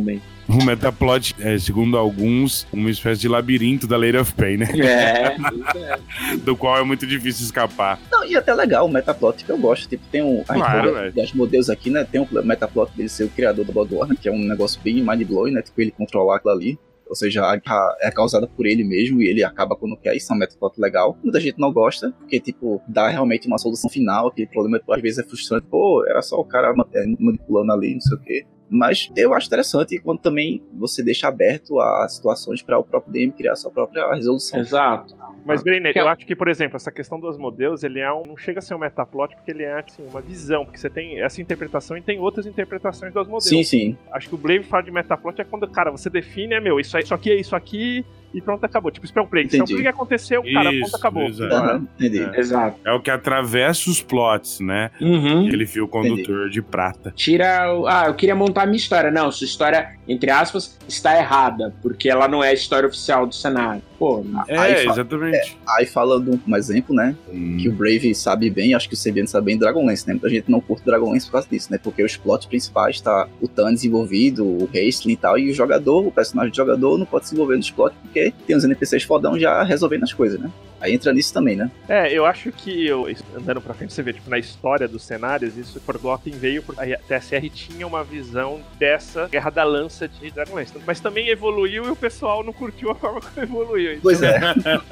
O 0.49 0.65
Metaplot 0.65 1.35
é, 1.41 1.59
segundo 1.59 1.99
alguns, 1.99 2.67
uma 2.73 2.89
espécie 2.89 3.21
de 3.21 3.29
labirinto 3.29 3.87
da 3.87 3.97
Lady 3.97 4.17
of 4.17 4.33
Pain, 4.35 4.59
né? 4.59 4.69
É, 4.79 5.37
Do 6.45 6.57
qual 6.57 6.79
é 6.79 6.85
muito 6.85 7.05
difícil 7.07 7.45
escapar. 7.45 7.99
Não, 8.11 8.25
e 8.25 8.37
até 8.37 8.55
legal 8.55 8.87
o 8.87 8.89
metaplot 8.89 9.45
que 9.45 9.51
eu 9.51 9.59
gosto. 9.59 9.89
Tipo, 9.89 10.05
tem 10.07 10.23
um. 10.23 10.45
A 10.49 10.55
gente 10.55 10.65
Claro, 10.65 11.13
das 11.13 11.33
modelos 11.33 11.69
aqui, 11.69 11.91
né? 11.91 12.05
Tem 12.05 12.21
um 12.21 12.29
metaplot 12.45 12.93
dele 12.97 13.09
ser 13.09 13.25
o 13.25 13.29
criador 13.29 13.65
do 13.65 13.73
Bloodborne, 13.73 14.17
que 14.17 14.29
é 14.29 14.33
um 14.33 14.39
negócio 14.39 14.81
bem 14.83 15.03
mind-blowing, 15.03 15.53
né? 15.53 15.63
Tipo, 15.63 15.81
ele 15.81 15.91
controlar 15.91 16.37
aquilo 16.37 16.53
ali. 16.53 16.79
Ou 17.09 17.15
seja, 17.15 17.45
a 17.45 17.57
guerra 17.57 17.97
é 18.01 18.11
causada 18.11 18.49
por 18.49 18.67
ele 18.67 18.83
mesmo 18.83 19.23
e 19.23 19.29
ele 19.29 19.43
acaba 19.45 19.77
quando 19.77 19.97
quer. 19.97 20.17
Isso 20.17 20.33
é 20.33 20.37
um 20.37 20.39
metaplot 20.39 20.81
legal. 20.81 21.17
Muita 21.23 21.41
gente 21.41 21.59
não 21.59 21.73
gosta, 21.73 22.13
porque, 22.19 22.41
tipo, 22.41 22.83
dá 22.89 23.09
realmente 23.09 23.47
uma 23.47 23.59
solução 23.59 23.89
final. 23.89 24.29
Aquele 24.29 24.49
problema, 24.49 24.81
às 24.91 25.03
vezes, 25.03 25.19
é 25.19 25.23
frustrante. 25.23 25.67
Pô, 25.69 26.05
era 26.07 26.21
só 26.21 26.37
o 26.37 26.45
cara 26.45 26.75
é, 26.95 27.07
manipulando 27.19 27.73
ali, 27.73 27.95
não 27.95 28.01
sei 28.01 28.17
o 28.17 28.21
quê. 28.21 28.47
Mas 28.69 29.11
eu 29.17 29.33
acho 29.33 29.47
interessante 29.47 29.99
quando 30.01 30.19
também 30.19 30.63
você 30.75 31.03
deixa 31.03 31.29
aberto 31.29 31.79
a 31.81 32.09
situações 32.09 32.63
para 32.63 32.79
o 32.79 32.83
próprio 32.85 33.13
DM 33.13 33.31
criar 33.33 33.55
sua 33.57 33.71
própria 33.71 34.13
resolução. 34.13 34.59
exato. 34.59 35.15
Mas, 35.45 35.63
Breiner, 35.63 35.93
Que 35.93 36.01
é- 36.01 36.03
eu 36.03 36.09
acho 36.09 36.27
que, 36.27 36.35
por 36.35 36.49
exemplo, 36.49 36.77
essa 36.77 36.91
questão 36.91 37.21
dos 37.21 37.39
modelos, 37.39 37.85
ele 37.85 38.01
é 38.01 38.13
um, 38.13 38.23
não 38.27 38.37
chega 38.37 38.59
a 38.59 38.63
ser 38.63 38.75
um 38.75 38.79
metaplot, 38.79 39.37
porque 39.37 39.53
ele 39.53 39.63
é 39.63 39.79
assim, 39.79 40.05
uma 40.11 40.21
visão, 40.21 40.65
porque 40.65 40.77
você 40.79 40.91
tem 40.91 41.21
essa 41.23 41.41
interpretação 41.41 41.97
e 41.97 42.03
tem 42.03 42.19
outras 42.19 42.47
interpretações 42.47 43.13
dos 43.15 43.23
modelos. 43.29 43.45
Sim, 43.45 43.63
sim. 43.63 43.97
Acho 44.11 44.29
que 44.29 44.35
o 44.35 44.39
Blade 44.39 44.65
fala 44.65 44.83
de 44.83 44.91
metaplot 44.91 45.41
é 45.41 45.45
quando, 45.45 45.69
cara, 45.69 45.93
você 45.93 46.11
define, 46.11 46.55
é 46.55 46.61
meu, 46.61 46.81
isso 46.81 46.97
aqui 46.97 47.31
é 47.31 47.37
isso 47.37 47.55
aqui, 47.55 48.05
e 48.37 48.41
pronto, 48.41 48.63
acabou. 48.65 48.91
Tipo, 48.91 49.07
Spell 49.07 49.27
Play. 49.27 49.47
Spell 49.47 49.61
Entendi. 49.61 49.73
Play 49.73 49.83
que 49.85 49.89
aconteceu, 49.89 50.43
cara, 50.43 50.71
Isso, 50.73 50.81
ponto, 50.85 50.97
acabou. 50.97 51.23
exato. 51.25 51.55
Aham, 51.55 51.89
entendi. 51.99 52.23
É. 52.23 52.39
Exato. 52.39 52.79
É 52.85 52.93
o 52.93 53.01
que 53.01 53.11
atravessa 53.11 53.89
os 53.89 54.03
plots, 54.03 54.61
né? 54.61 54.91
Uhum. 55.01 55.47
Aquele 55.47 55.67
fio 55.67 55.89
condutor 55.89 56.51
de 56.51 56.61
prata. 56.61 57.13
Tira 57.17 57.73
o. 57.75 57.87
Ah, 57.87 58.05
eu 58.09 58.15
queria 58.15 58.35
montar 58.35 58.63
a 58.63 58.67
minha 58.67 58.77
história. 58.77 59.11
Não, 59.11 59.33
sua 59.33 59.47
história, 59.47 59.93
entre 60.07 60.31
aspas, 60.31 60.79
está 60.87 61.17
errada, 61.17 61.75
porque 61.83 62.09
ela 62.09 62.29
não 62.29 62.45
é 62.45 62.51
a 62.51 62.55
história 62.55 62.87
oficial 62.87 63.27
do 63.27 63.35
cenário. 63.35 63.83
Pô, 63.99 64.25
É, 64.49 64.59
Aí 64.59 64.87
exatamente. 64.87 65.59
Aí 65.69 65.87
falando 65.87 66.41
um 66.47 66.57
exemplo, 66.57 66.95
né? 66.95 67.17
Hum. 67.33 67.57
que 67.61 67.69
o 67.69 67.73
Brave 67.73 68.15
sabe 68.15 68.51
bem, 68.51 68.75
acho 68.75 68.89
que 68.89 68.95
o 68.95 68.99
CBN 68.99 69.27
sabe 69.27 69.47
bem 69.47 69.59
Dragonlance, 69.59 70.07
né? 70.07 70.15
Muita 70.15 70.29
gente 70.29 70.51
não 70.51 70.61
curte 70.61 70.85
Dragonlance 70.85 71.27
por 71.27 71.33
causa 71.33 71.49
disso, 71.51 71.69
né? 71.71 71.79
Porque 71.83 72.03
os 72.03 72.17
plots 72.17 72.47
principais 72.47 73.01
tá 73.01 73.29
o 73.41 73.49
Tannis 73.49 73.85
envolvido, 73.85 74.45
o 74.45 74.69
Hastling 74.75 75.13
e 75.13 75.17
tal, 75.17 75.39
e 75.39 75.51
o 75.51 75.55
jogador, 75.55 76.07
o 76.07 76.13
personagem 76.13 76.51
do 76.51 76.57
jogador 76.57 76.99
não 76.99 77.07
pode 77.07 77.29
se 77.29 77.35
envolver 77.35 77.57
nos 77.57 77.71
plots 77.71 77.97
porque 78.03 78.33
tem 78.47 78.57
os 78.57 78.65
NPCs 78.65 79.03
fodão 79.05 79.39
já 79.39 79.63
resolvendo 79.63 80.05
as 80.05 80.13
coisas, 80.13 80.39
né? 80.39 80.51
Aí 80.81 80.95
entra 80.95 81.13
nisso 81.13 81.33
também, 81.33 81.57
né? 81.57 81.71
É, 81.89 82.13
eu 82.13 82.27
acho 82.27 82.53
que 82.53 82.87
eu, 82.87 83.07
andando 83.35 83.61
pra 83.61 83.75
frente, 83.75 83.93
você 83.93 84.03
vê, 84.03 84.13
tipo, 84.13 84.29
na 84.29 84.39
história 84.39 84.87
dos 84.87 85.03
cenários, 85.03 85.57
isso 85.57 85.81
Forgotten 85.81 86.33
veio 86.35 86.63
porque 86.63 86.93
a 86.93 86.99
TSR 86.99 87.49
tinha 87.51 87.87
uma 87.87 88.05
visão 88.05 88.61
dessa 88.79 89.27
Guerra 89.29 89.51
da 89.51 89.65
Lança 89.65 90.07
de 90.07 90.31
Dragonlance. 90.31 90.75
Mas 90.87 91.01
também 91.01 91.29
evoluiu 91.29 91.85
e 91.87 91.91
o 91.91 91.97
pessoal 91.97 92.45
não 92.45 92.53
curtiu 92.53 92.91
a 92.91 92.95
forma 92.95 93.21
como 93.35 93.43
evoluiu. 93.43 93.93
Então, 93.93 94.03
Pois 94.03 94.23
é. 94.23 94.39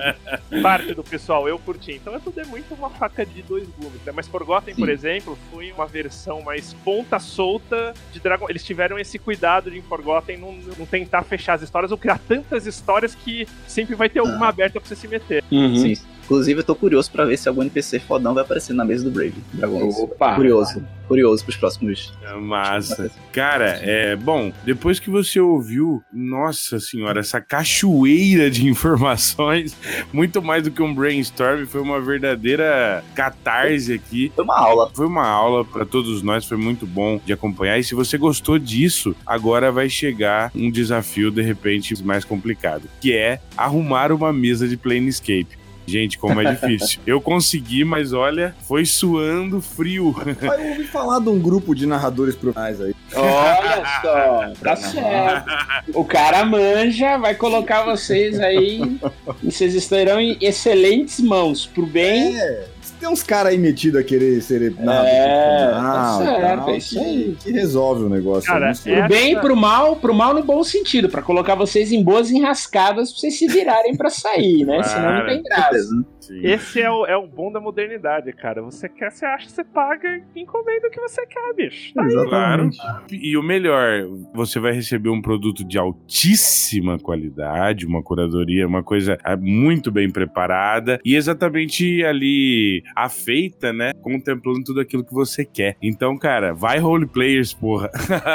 parte 0.62 0.94
do 0.94 1.04
pessoal 1.04 1.48
eu 1.48 1.58
curti. 1.58 1.92
Então 1.92 2.14
é 2.14 2.18
tudo 2.18 2.40
é 2.40 2.44
muito 2.44 2.74
uma 2.74 2.90
faca 2.90 3.24
de 3.24 3.42
dois 3.42 3.68
gumes, 3.78 4.00
né? 4.04 4.12
Mas 4.14 4.26
Forgotten, 4.26 4.74
por 4.74 4.86
Sim. 4.86 4.92
exemplo, 4.92 5.38
foi 5.52 5.72
uma 5.72 5.86
versão 5.86 6.42
mais 6.42 6.72
ponta 6.84 7.18
solta 7.18 7.94
de 8.12 8.20
Dragon. 8.20 8.46
Eles 8.48 8.64
tiveram 8.64 8.98
esse 8.98 9.18
cuidado 9.18 9.70
de 9.70 9.78
em 9.78 9.82
Forgotten 9.82 10.38
não, 10.38 10.52
não 10.78 10.86
tentar 10.86 11.22
fechar 11.22 11.54
as 11.54 11.62
histórias 11.62 11.90
ou 11.90 11.98
criar 11.98 12.18
tantas 12.18 12.66
histórias 12.66 13.14
que 13.14 13.46
sempre 13.66 13.94
vai 13.94 14.08
ter 14.08 14.20
alguma 14.20 14.48
aberta 14.48 14.80
pra 14.80 14.88
você 14.88 14.96
se 14.96 15.08
meter. 15.08 15.42
Uhum. 15.50 15.73
Sim. 15.76 15.94
Inclusive, 16.24 16.60
eu 16.60 16.64
tô 16.64 16.74
curioso 16.74 17.10
pra 17.10 17.26
ver 17.26 17.36
se 17.36 17.48
algum 17.48 17.60
NPC 17.60 18.00
fodão 18.00 18.32
vai 18.32 18.42
aparecer 18.42 18.72
na 18.72 18.84
mesa 18.84 19.04
do 19.04 19.10
Brave. 19.10 19.34
Dragonlance. 19.52 20.00
Opa! 20.00 20.34
Curioso. 20.34 20.82
Curioso 21.06 21.44
pros 21.44 21.56
próximos. 21.56 22.14
É 22.22 22.34
Massa. 22.34 23.10
Cara, 23.30 23.78
é 23.82 24.16
bom, 24.16 24.50
depois 24.64 24.98
que 24.98 25.10
você 25.10 25.38
ouviu, 25.38 26.02
nossa 26.10 26.80
senhora, 26.80 27.20
essa 27.20 27.42
cachoeira 27.42 28.50
de 28.50 28.64
informações, 28.66 29.76
muito 30.14 30.40
mais 30.40 30.62
do 30.62 30.70
que 30.70 30.82
um 30.82 30.94
brainstorm, 30.94 31.66
foi 31.66 31.82
uma 31.82 32.00
verdadeira 32.00 33.04
catarse 33.14 33.92
aqui. 33.92 34.32
Foi 34.34 34.44
uma 34.44 34.58
aula. 34.58 34.90
Foi 34.94 35.06
uma 35.06 35.26
aula 35.26 35.62
para 35.62 35.84
todos 35.84 36.22
nós, 36.22 36.46
foi 36.46 36.56
muito 36.56 36.86
bom 36.86 37.20
de 37.22 37.34
acompanhar. 37.34 37.78
E 37.78 37.84
se 37.84 37.94
você 37.94 38.16
gostou 38.16 38.58
disso, 38.58 39.14
agora 39.26 39.70
vai 39.70 39.90
chegar 39.90 40.50
um 40.54 40.70
desafio 40.70 41.30
de 41.30 41.42
repente 41.42 42.02
mais 42.02 42.24
complicado, 42.24 42.88
que 42.98 43.12
é 43.12 43.40
arrumar 43.58 44.10
uma 44.10 44.32
mesa 44.32 44.66
de 44.66 44.78
Planescape. 44.78 45.63
Gente, 45.86 46.18
como 46.18 46.40
é 46.40 46.54
difícil. 46.54 47.00
Eu 47.06 47.20
consegui, 47.20 47.84
mas 47.84 48.12
olha, 48.12 48.54
foi 48.66 48.84
suando 48.84 49.60
frio. 49.60 50.14
Eu 50.40 50.68
ouvi 50.70 50.84
falar 50.84 51.20
de 51.20 51.28
um 51.28 51.38
grupo 51.38 51.74
de 51.74 51.86
narradores 51.86 52.34
profissionais 52.34 52.80
aí. 52.80 52.94
Olha 53.14 53.84
só, 54.02 54.52
tá 54.62 54.76
certo. 54.76 55.50
O 55.94 56.04
cara 56.04 56.44
manja, 56.44 57.18
vai 57.18 57.34
colocar 57.34 57.84
vocês 57.84 58.40
aí 58.40 58.98
e 59.42 59.50
vocês 59.50 59.74
estarão 59.74 60.20
em 60.20 60.36
excelentes 60.40 61.20
mãos, 61.20 61.66
pro 61.66 61.86
bem. 61.86 62.36
É, 62.36 62.66
tem 63.04 63.12
uns 63.12 63.22
caras 63.22 63.52
aí 63.52 63.58
metidos 63.58 64.00
a 64.00 64.04
querer 64.04 64.40
ser 64.40 64.74
narrador 64.80 65.06
É, 65.08 65.70
tá 65.70 66.18
e 66.20 66.24
certo, 66.24 66.70
é 66.70 66.76
isso 66.78 66.98
que- 66.98 67.04
aí. 67.04 67.36
Que 67.42 67.52
resolve 67.52 68.04
o 68.04 68.08
negócio. 68.08 68.50
Cara, 68.50 68.72
sei. 68.74 68.96
Pro 68.96 69.08
bem 69.08 69.32
e 69.32 69.40
pro 69.40 69.54
mal, 69.54 69.96
pro 69.96 70.14
mal 70.14 70.32
no 70.32 70.42
bom 70.42 70.64
sentido, 70.64 71.08
pra 71.10 71.20
colocar 71.20 71.54
vocês 71.54 71.92
em 71.92 72.02
boas 72.02 72.30
enrascadas 72.30 73.10
pra 73.10 73.20
vocês 73.20 73.38
se 73.38 73.46
virarem 73.46 73.94
pra 73.94 74.08
sair, 74.08 74.64
né? 74.64 74.82
Senão 74.82 75.18
não 75.18 75.26
tem 75.26 75.42
graça. 75.42 75.78
Sim. 76.26 76.40
Esse 76.42 76.80
é 76.80 76.90
o, 76.90 77.04
é 77.06 77.16
o 77.16 77.26
bom 77.26 77.52
da 77.52 77.60
modernidade, 77.60 78.32
cara. 78.32 78.62
Você 78.62 78.88
quer, 78.88 79.10
você 79.10 79.26
acha, 79.26 79.48
você 79.48 79.62
paga 79.62 80.22
e 80.34 80.40
encomenda 80.40 80.88
o 80.88 80.90
que 80.90 81.00
você 81.00 81.26
quer, 81.26 81.54
bicho. 81.54 81.92
Tá 81.92 82.02
aí. 82.02 82.14
Claro. 82.28 82.70
E 83.12 83.36
o 83.36 83.42
melhor, 83.42 84.06
você 84.34 84.58
vai 84.58 84.72
receber 84.72 85.10
um 85.10 85.20
produto 85.20 85.64
de 85.64 85.76
altíssima 85.78 86.98
qualidade, 86.98 87.86
uma 87.86 88.02
curadoria, 88.02 88.66
uma 88.66 88.82
coisa 88.82 89.18
ah, 89.22 89.36
muito 89.36 89.90
bem 89.92 90.10
preparada 90.10 90.98
e 91.04 91.14
exatamente 91.14 92.02
ali 92.04 92.82
afeita, 92.96 93.72
né? 93.72 93.92
Contemplando 94.00 94.64
tudo 94.64 94.80
aquilo 94.80 95.04
que 95.04 95.12
você 95.12 95.44
quer. 95.44 95.76
Então, 95.82 96.16
cara, 96.16 96.54
vai 96.54 96.78
role 96.78 97.06
players, 97.06 97.52
porra. 97.52 97.90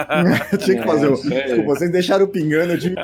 Tinha 0.63 0.79
que 0.81 0.85
fazer 0.87 1.07
É, 1.07 1.09
o. 1.09 1.13
Desculpa, 1.15 1.63
vocês 1.75 1.91
deixaram 1.91 2.27
pingando, 2.27 2.77
tive 2.77 2.95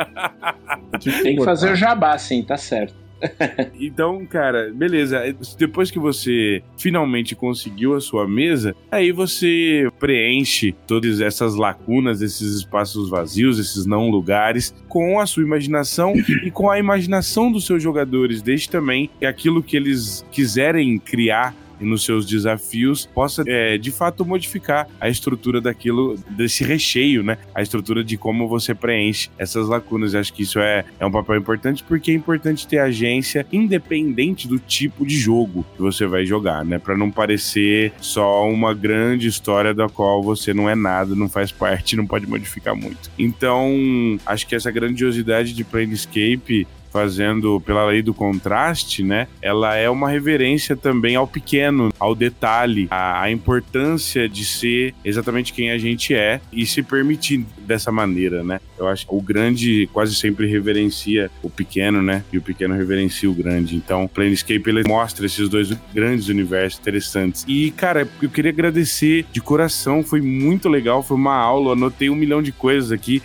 Tem 1.24 1.36
que 1.38 1.44
fazer 1.44 1.68
o 1.68 1.70
cortar. 1.70 1.76
jabá, 1.76 2.18
sim, 2.18 2.44
tá 2.44 2.58
certo. 2.58 3.05
Então, 3.80 4.26
cara, 4.26 4.72
beleza. 4.74 5.22
Depois 5.58 5.92
que 5.92 6.00
você 6.00 6.62
finalmente 6.78 7.36
conseguiu 7.36 7.94
a 7.94 8.02
sua 8.02 8.28
mesa, 8.28 8.76
aí 8.92 9.12
você 9.12 9.90
preenche 10.00 10.74
todas 10.88 11.22
essas 11.22 11.56
lacunas, 11.56 12.22
esses 12.22 12.56
espaços 12.56 13.10
vazios, 13.10 13.60
esses 13.60 13.86
não 13.86 14.10
lugares, 14.10 14.74
com 14.88 15.20
a 15.20 15.26
sua 15.26 15.44
imaginação 15.44 16.14
e 16.44 16.50
com 16.50 16.70
a 16.70 16.80
imaginação 16.80 17.52
dos 17.52 17.66
seus 17.66 17.82
jogadores. 17.82 18.42
Deixe 18.42 18.70
também 18.70 19.10
aquilo 19.24 19.62
que 19.62 19.78
eles 19.78 20.26
quiserem 20.32 20.98
criar 20.98 21.54
nos 21.86 22.04
seus 22.04 22.26
desafios 22.26 23.06
possa 23.06 23.44
é, 23.48 23.78
de 23.78 23.92
fato 23.92 24.26
modificar 24.26 24.88
a 25.00 25.10
estrutura 25.10 25.62
daquilo 25.62 26.18
desse 26.30 26.64
recheio, 26.64 27.24
né? 27.24 27.38
A 27.54 27.62
estrutura 27.62 28.04
de 28.04 28.18
como 28.18 28.48
você 28.48 28.74
preenche 28.74 29.30
essas 29.38 29.68
lacunas. 29.68 30.14
Eu 30.14 30.20
acho 30.20 30.34
que 30.34 30.44
isso 30.44 30.60
é, 30.60 30.84
é 31.00 31.06
um 31.06 31.12
papel 31.12 31.38
importante 31.38 31.84
porque 31.88 32.12
é 32.12 32.14
importante 32.14 32.68
ter 32.68 32.80
agência 32.80 33.46
independente 33.52 34.48
do 34.48 34.60
tipo 34.60 35.06
de 35.06 35.18
jogo 35.18 35.66
que 35.76 35.82
você 35.82 36.06
vai 36.06 36.26
jogar, 36.26 36.66
né? 36.66 36.80
Para 36.80 36.98
não 36.98 37.12
parecer 37.12 37.94
só 38.02 38.50
uma 38.50 38.74
grande 38.74 39.28
história 39.28 39.74
da 39.74 39.88
qual 39.88 40.22
você 40.22 40.54
não 40.54 40.70
é 40.70 40.76
nada, 40.76 41.16
não 41.16 41.30
faz 41.30 41.52
parte, 41.52 41.96
não 41.96 42.06
pode 42.06 42.28
modificar 42.28 42.76
muito. 42.76 43.10
Então, 43.18 44.18
acho 44.26 44.48
que 44.48 44.56
essa 44.56 44.72
grandiosidade 44.72 45.54
de 45.54 45.64
Planescape 45.64 46.68
fazendo 46.96 47.60
pela 47.60 47.86
lei 47.88 48.02
do 48.02 48.14
contraste, 48.14 49.04
né? 49.04 49.28
Ela 49.42 49.76
é 49.76 49.90
uma 49.90 50.08
reverência 50.08 50.78
também 50.78 51.18
ao 51.18 51.28
pequeno, 51.28 51.92
ao 52.00 52.16
detalhe, 52.16 52.88
à, 52.90 53.24
à 53.24 53.30
importância 53.30 54.30
de 54.30 54.46
ser 54.46 54.96
exatamente 55.04 55.52
quem 55.52 55.72
a 55.72 55.78
gente 55.78 56.16
é 56.16 56.40
e 56.54 56.66
se 56.66 56.82
permitir 56.82 57.46
dessa 57.66 57.92
maneira, 57.92 58.44
né? 58.44 58.60
Eu 58.78 58.88
acho 58.88 59.08
que 59.08 59.14
o 59.14 59.22
grande 59.22 59.90
quase 59.92 60.16
sempre 60.16 60.48
reverencia 60.48 61.30
o 61.42 61.50
pequeno, 61.50 62.02
né? 62.02 62.24
E 62.32 62.38
o 62.38 62.42
pequeno 62.42 62.76
reverencia 62.76 63.30
o 63.30 63.34
grande. 63.34 63.76
Então, 63.76 64.08
Planescape 64.08 64.70
ele 64.70 64.84
mostra 64.88 65.26
esses 65.26 65.50
dois 65.50 65.72
grandes 65.94 66.28
universos 66.28 66.80
interessantes. 66.80 67.46
E, 67.48 67.72
cara, 67.72 68.08
eu 68.22 68.30
queria 68.30 68.52
agradecer 68.52 69.26
de 69.32 69.42
coração, 69.42 70.04
foi 70.04 70.22
muito 70.22 70.70
legal, 70.70 71.02
foi 71.04 71.18
uma 71.18 71.36
aula, 71.36 71.74
anotei 71.74 72.10
um 72.10 72.16
milhão 72.16 72.42
de 72.42 72.52
coisas 72.52 72.92
aqui. 72.92 73.22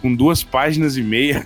Com 0.00 0.14
duas 0.14 0.42
páginas 0.42 0.96
e 0.96 1.02
meia 1.02 1.44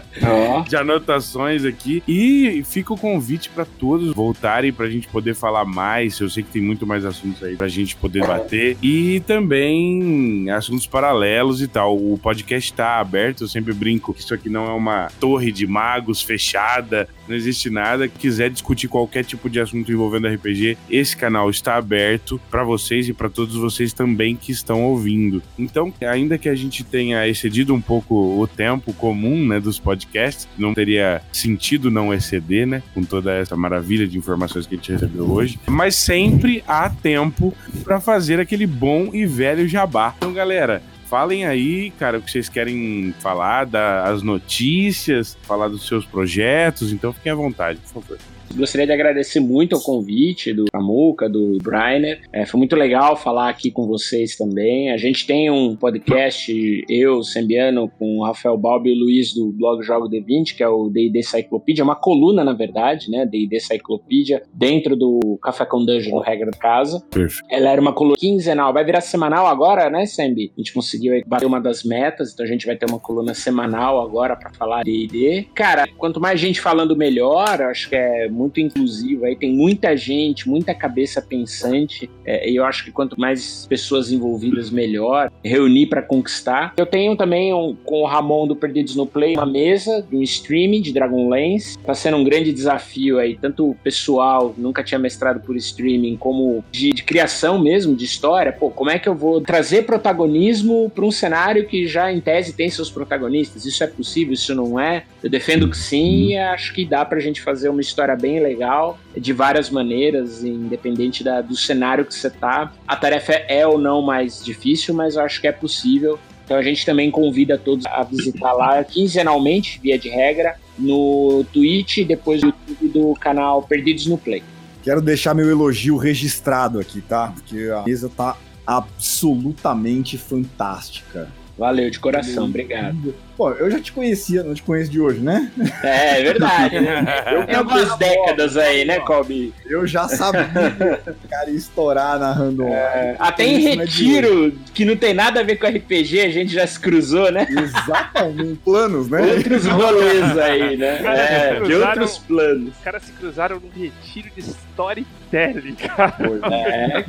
de 0.66 0.74
anotações 0.74 1.66
aqui. 1.66 2.02
E 2.08 2.62
fica 2.64 2.94
o 2.94 2.96
convite 2.96 3.50
para 3.50 3.66
todos 3.66 4.14
voltarem 4.14 4.72
pra 4.72 4.88
gente 4.88 5.06
poder 5.08 5.34
falar 5.34 5.66
mais. 5.66 6.18
Eu 6.18 6.30
sei 6.30 6.42
que 6.42 6.50
tem 6.50 6.62
muito 6.62 6.86
mais 6.86 7.04
assuntos 7.04 7.42
aí 7.42 7.56
pra 7.56 7.68
gente 7.68 7.94
poder 7.94 8.26
bater. 8.26 8.78
E 8.82 9.20
também 9.26 10.48
assuntos 10.50 10.86
paralelos 10.86 11.60
e 11.60 11.68
tal. 11.68 11.83
O 11.86 12.18
podcast 12.18 12.72
tá 12.72 13.00
aberto, 13.00 13.44
eu 13.44 13.48
sempre 13.48 13.72
brinco 13.72 14.12
que 14.12 14.20
isso 14.20 14.34
aqui 14.34 14.48
não 14.48 14.66
é 14.66 14.72
uma 14.72 15.08
torre 15.20 15.52
de 15.52 15.66
magos 15.66 16.22
fechada, 16.22 17.08
não 17.28 17.34
existe 17.34 17.70
nada. 17.70 18.08
Quiser 18.08 18.50
discutir 18.50 18.88
qualquer 18.88 19.24
tipo 19.24 19.48
de 19.48 19.60
assunto 19.60 19.90
envolvendo 19.90 20.28
RPG, 20.28 20.76
esse 20.90 21.16
canal 21.16 21.50
está 21.50 21.76
aberto 21.76 22.40
para 22.50 22.64
vocês 22.64 23.08
e 23.08 23.12
para 23.12 23.28
todos 23.28 23.56
vocês 23.56 23.92
também 23.92 24.36
que 24.36 24.52
estão 24.52 24.82
ouvindo. 24.84 25.42
Então, 25.58 25.92
ainda 26.00 26.38
que 26.38 26.48
a 26.48 26.54
gente 26.54 26.84
tenha 26.84 27.26
excedido 27.26 27.74
um 27.74 27.80
pouco 27.80 28.14
o 28.40 28.46
tempo 28.46 28.92
comum, 28.92 29.46
né, 29.46 29.60
dos 29.60 29.78
podcasts, 29.78 30.48
não 30.56 30.74
teria 30.74 31.22
sentido 31.32 31.90
não 31.90 32.12
exceder, 32.12 32.66
né, 32.66 32.82
com 32.94 33.02
toda 33.02 33.34
essa 33.34 33.56
maravilha 33.56 34.06
de 34.06 34.18
informações 34.18 34.66
que 34.66 34.74
a 34.74 34.78
gente 34.78 34.92
recebeu 34.92 35.30
hoje, 35.30 35.58
mas 35.66 35.94
sempre 35.94 36.62
há 36.66 36.88
tempo 36.88 37.54
para 37.82 38.00
fazer 38.00 38.40
aquele 38.40 38.66
bom 38.66 39.10
e 39.12 39.26
velho 39.26 39.68
jabá. 39.68 40.14
Então, 40.16 40.32
galera, 40.32 40.82
Falem 41.14 41.46
aí, 41.46 41.92
cara, 41.92 42.18
o 42.18 42.22
que 42.22 42.28
vocês 42.28 42.48
querem 42.48 43.14
falar, 43.20 43.66
das 43.66 44.20
notícias, 44.20 45.38
falar 45.42 45.68
dos 45.68 45.86
seus 45.86 46.04
projetos, 46.04 46.90
então 46.90 47.12
fiquem 47.12 47.30
à 47.30 47.36
vontade, 47.36 47.78
por 47.78 48.02
favor. 48.02 48.18
Gostaria 48.56 48.86
de 48.86 48.92
agradecer 48.92 49.40
muito 49.40 49.76
o 49.76 49.82
convite 49.82 50.52
do 50.52 50.64
Samuca, 50.70 51.28
do 51.28 51.58
Brainer. 51.60 52.20
É, 52.32 52.46
foi 52.46 52.58
muito 52.58 52.76
legal 52.76 53.16
falar 53.16 53.48
aqui 53.48 53.68
com 53.70 53.84
vocês 53.84 54.36
também. 54.36 54.92
A 54.92 54.96
gente 54.96 55.26
tem 55.26 55.50
um 55.50 55.74
podcast, 55.74 56.84
eu, 56.88 57.22
Sembiano, 57.24 57.90
com 57.98 58.18
o 58.18 58.24
Rafael 58.24 58.56
Balbi 58.56 58.90
e 58.90 58.92
o 58.92 59.04
Luiz 59.04 59.34
do 59.34 59.50
blog 59.50 59.82
Jogo 59.82 60.08
D20, 60.08 60.54
que 60.56 60.62
é 60.62 60.68
o 60.68 60.88
D&D 60.88 61.20
Cyclopedia, 61.24 61.82
uma 61.82 61.96
coluna, 61.96 62.44
na 62.44 62.52
verdade, 62.52 63.10
né, 63.10 63.26
D&D 63.26 63.58
Cyclopedia, 63.58 64.42
dentro 64.52 64.94
do 64.94 65.36
Café 65.42 65.64
com 65.64 65.84
Dungeon, 65.84 66.14
no 66.14 66.20
Regra 66.20 66.50
da 66.50 66.56
Casa. 66.56 67.04
Perfeito. 67.10 67.44
Ela 67.50 67.70
era 67.70 67.80
uma 67.80 67.92
coluna 67.92 68.16
quinzenal, 68.16 68.72
vai 68.72 68.84
virar 68.84 69.00
semanal 69.00 69.48
agora, 69.48 69.90
né, 69.90 70.06
Sembi? 70.06 70.52
A 70.56 70.60
gente 70.60 70.72
conseguiu 70.72 71.20
bater 71.26 71.46
uma 71.46 71.60
das 71.60 71.82
metas, 71.82 72.32
então 72.32 72.46
a 72.46 72.48
gente 72.48 72.66
vai 72.66 72.76
ter 72.76 72.88
uma 72.88 73.00
coluna 73.00 73.34
semanal 73.34 74.00
agora 74.00 74.36
pra 74.36 74.52
falar 74.52 74.84
de 74.84 75.08
D&D. 75.08 75.48
Cara, 75.54 75.88
quanto 75.98 76.20
mais 76.20 76.38
gente 76.38 76.60
falando, 76.60 76.96
melhor. 76.96 77.60
Acho 77.62 77.88
que 77.88 77.96
é 77.96 78.28
muito 78.28 78.43
inclusivo 78.60 79.24
aí, 79.24 79.36
tem 79.36 79.52
muita 79.52 79.96
gente, 79.96 80.48
muita 80.48 80.74
cabeça 80.74 81.20
pensante, 81.20 82.08
é, 82.24 82.50
e 82.50 82.56
eu 82.56 82.64
acho 82.64 82.84
que 82.84 82.90
quanto 82.90 83.18
mais 83.18 83.66
pessoas 83.68 84.10
envolvidas, 84.10 84.70
melhor. 84.70 85.30
Reunir 85.42 85.86
pra 85.86 86.02
conquistar. 86.02 86.74
Eu 86.76 86.86
tenho 86.86 87.16
também 87.16 87.52
um, 87.52 87.76
com 87.84 88.02
o 88.02 88.06
Ramon 88.06 88.46
do 88.46 88.56
Perdidos 88.56 88.96
no 88.96 89.06
Play 89.06 89.34
uma 89.34 89.46
mesa 89.46 90.04
de 90.08 90.16
um 90.16 90.22
streaming 90.22 90.80
de 90.80 90.92
Dragonlance. 90.92 91.78
Tá 91.78 91.94
sendo 91.94 92.16
um 92.16 92.24
grande 92.24 92.52
desafio 92.52 93.18
aí, 93.18 93.36
tanto 93.36 93.76
pessoal, 93.82 94.54
nunca 94.56 94.82
tinha 94.82 94.98
mestrado 94.98 95.40
por 95.40 95.56
streaming, 95.56 96.16
como 96.16 96.64
de, 96.70 96.92
de 96.92 97.02
criação 97.02 97.60
mesmo, 97.60 97.94
de 97.94 98.04
história. 98.04 98.52
Pô, 98.52 98.70
como 98.70 98.90
é 98.90 98.98
que 98.98 99.08
eu 99.08 99.14
vou 99.14 99.40
trazer 99.40 99.84
protagonismo 99.84 100.90
para 100.94 101.04
um 101.04 101.10
cenário 101.10 101.66
que 101.66 101.86
já 101.86 102.12
em 102.12 102.20
tese 102.20 102.52
tem 102.52 102.70
seus 102.70 102.90
protagonistas? 102.90 103.64
Isso 103.64 103.82
é 103.82 103.86
possível? 103.86 104.34
Isso 104.34 104.54
não 104.54 104.78
é? 104.78 105.04
Eu 105.24 105.30
defendo 105.30 105.70
que 105.70 105.78
sim 105.78 106.32
e 106.32 106.36
acho 106.36 106.74
que 106.74 106.84
dá 106.84 107.02
pra 107.02 107.18
gente 107.18 107.40
fazer 107.40 107.70
uma 107.70 107.80
história 107.80 108.14
bem 108.14 108.40
legal, 108.40 108.98
de 109.16 109.32
várias 109.32 109.70
maneiras, 109.70 110.44
independente 110.44 111.24
da, 111.24 111.40
do 111.40 111.56
cenário 111.56 112.04
que 112.04 112.14
você 112.14 112.28
tá. 112.28 112.70
A 112.86 112.94
tarefa 112.94 113.32
é 113.32 113.66
ou 113.66 113.78
não 113.78 114.02
mais 114.02 114.44
difícil, 114.44 114.92
mas 114.92 115.16
eu 115.16 115.22
acho 115.22 115.40
que 115.40 115.46
é 115.46 115.52
possível. 115.52 116.18
Então 116.44 116.58
a 116.58 116.62
gente 116.62 116.84
também 116.84 117.10
convida 117.10 117.56
todos 117.56 117.86
a 117.86 118.02
visitar 118.02 118.52
lá 118.52 118.84
quinzenalmente, 118.84 119.80
via 119.82 119.98
de 119.98 120.10
regra, 120.10 120.56
no 120.78 121.42
Twitch 121.54 121.96
e 121.96 122.04
depois 122.04 122.42
no 122.42 122.52
YouTube 122.68 122.88
do 122.88 123.14
canal 123.14 123.62
Perdidos 123.62 124.06
no 124.06 124.18
Play. 124.18 124.42
Quero 124.82 125.00
deixar 125.00 125.32
meu 125.32 125.48
elogio 125.48 125.96
registrado 125.96 126.78
aqui, 126.78 127.00
tá? 127.00 127.32
Porque 127.34 127.70
a 127.70 127.82
mesa 127.82 128.10
tá 128.14 128.36
absolutamente 128.66 130.18
fantástica. 130.18 131.30
Valeu, 131.56 131.88
de 131.88 131.98
coração, 131.98 132.44
obrigado. 132.44 133.14
Pô, 133.36 133.50
eu 133.50 133.70
já 133.70 133.80
te 133.80 133.92
conhecia, 133.92 134.42
não 134.44 134.54
te 134.54 134.62
conheço 134.62 134.90
de 134.90 135.00
hoje, 135.00 135.20
né? 135.20 135.50
É, 135.82 136.20
é 136.20 136.22
verdade. 136.22 136.74
Né? 136.84 137.04
Eu 137.32 137.46
tenho 137.46 137.58
algumas 137.58 137.96
décadas 137.96 138.56
aí, 138.56 138.84
né, 138.84 139.00
Kobe? 139.00 139.54
Eu 139.64 139.86
já 139.86 140.06
sabia 140.08 140.44
que 140.44 141.10
o 141.10 141.28
cara 141.28 141.50
ia 141.50 141.56
estourar 141.56 142.18
na 142.18 142.32
random. 142.32 142.68
É, 142.68 143.16
até 143.18 143.44
em 143.44 143.66
é 143.66 143.74
retiro, 143.76 144.52
que 144.72 144.84
não 144.84 144.96
tem 144.96 145.14
nada 145.14 145.40
a 145.40 145.42
ver 145.42 145.56
com 145.56 145.66
RPG, 145.66 146.20
a 146.20 146.30
gente 146.30 146.52
já 146.52 146.66
se 146.66 146.78
cruzou, 146.78 147.30
né? 147.32 147.46
Exatamente. 147.48 148.60
Planos, 148.64 149.08
né? 149.08 149.22
Outros 149.22 149.66
rolês 149.66 150.38
aí, 150.38 150.76
né? 150.76 151.00
É, 151.04 151.60
de 151.60 151.74
outros 151.74 152.18
planos. 152.18 152.68
Os 152.76 152.84
caras 152.84 153.02
se 153.02 153.12
cruzaram 153.12 153.60
num 153.60 153.70
retiro 153.70 154.28
de 154.36 154.40
storytelling, 154.40 155.74
cara. 155.74 156.16
É. 156.52 157.04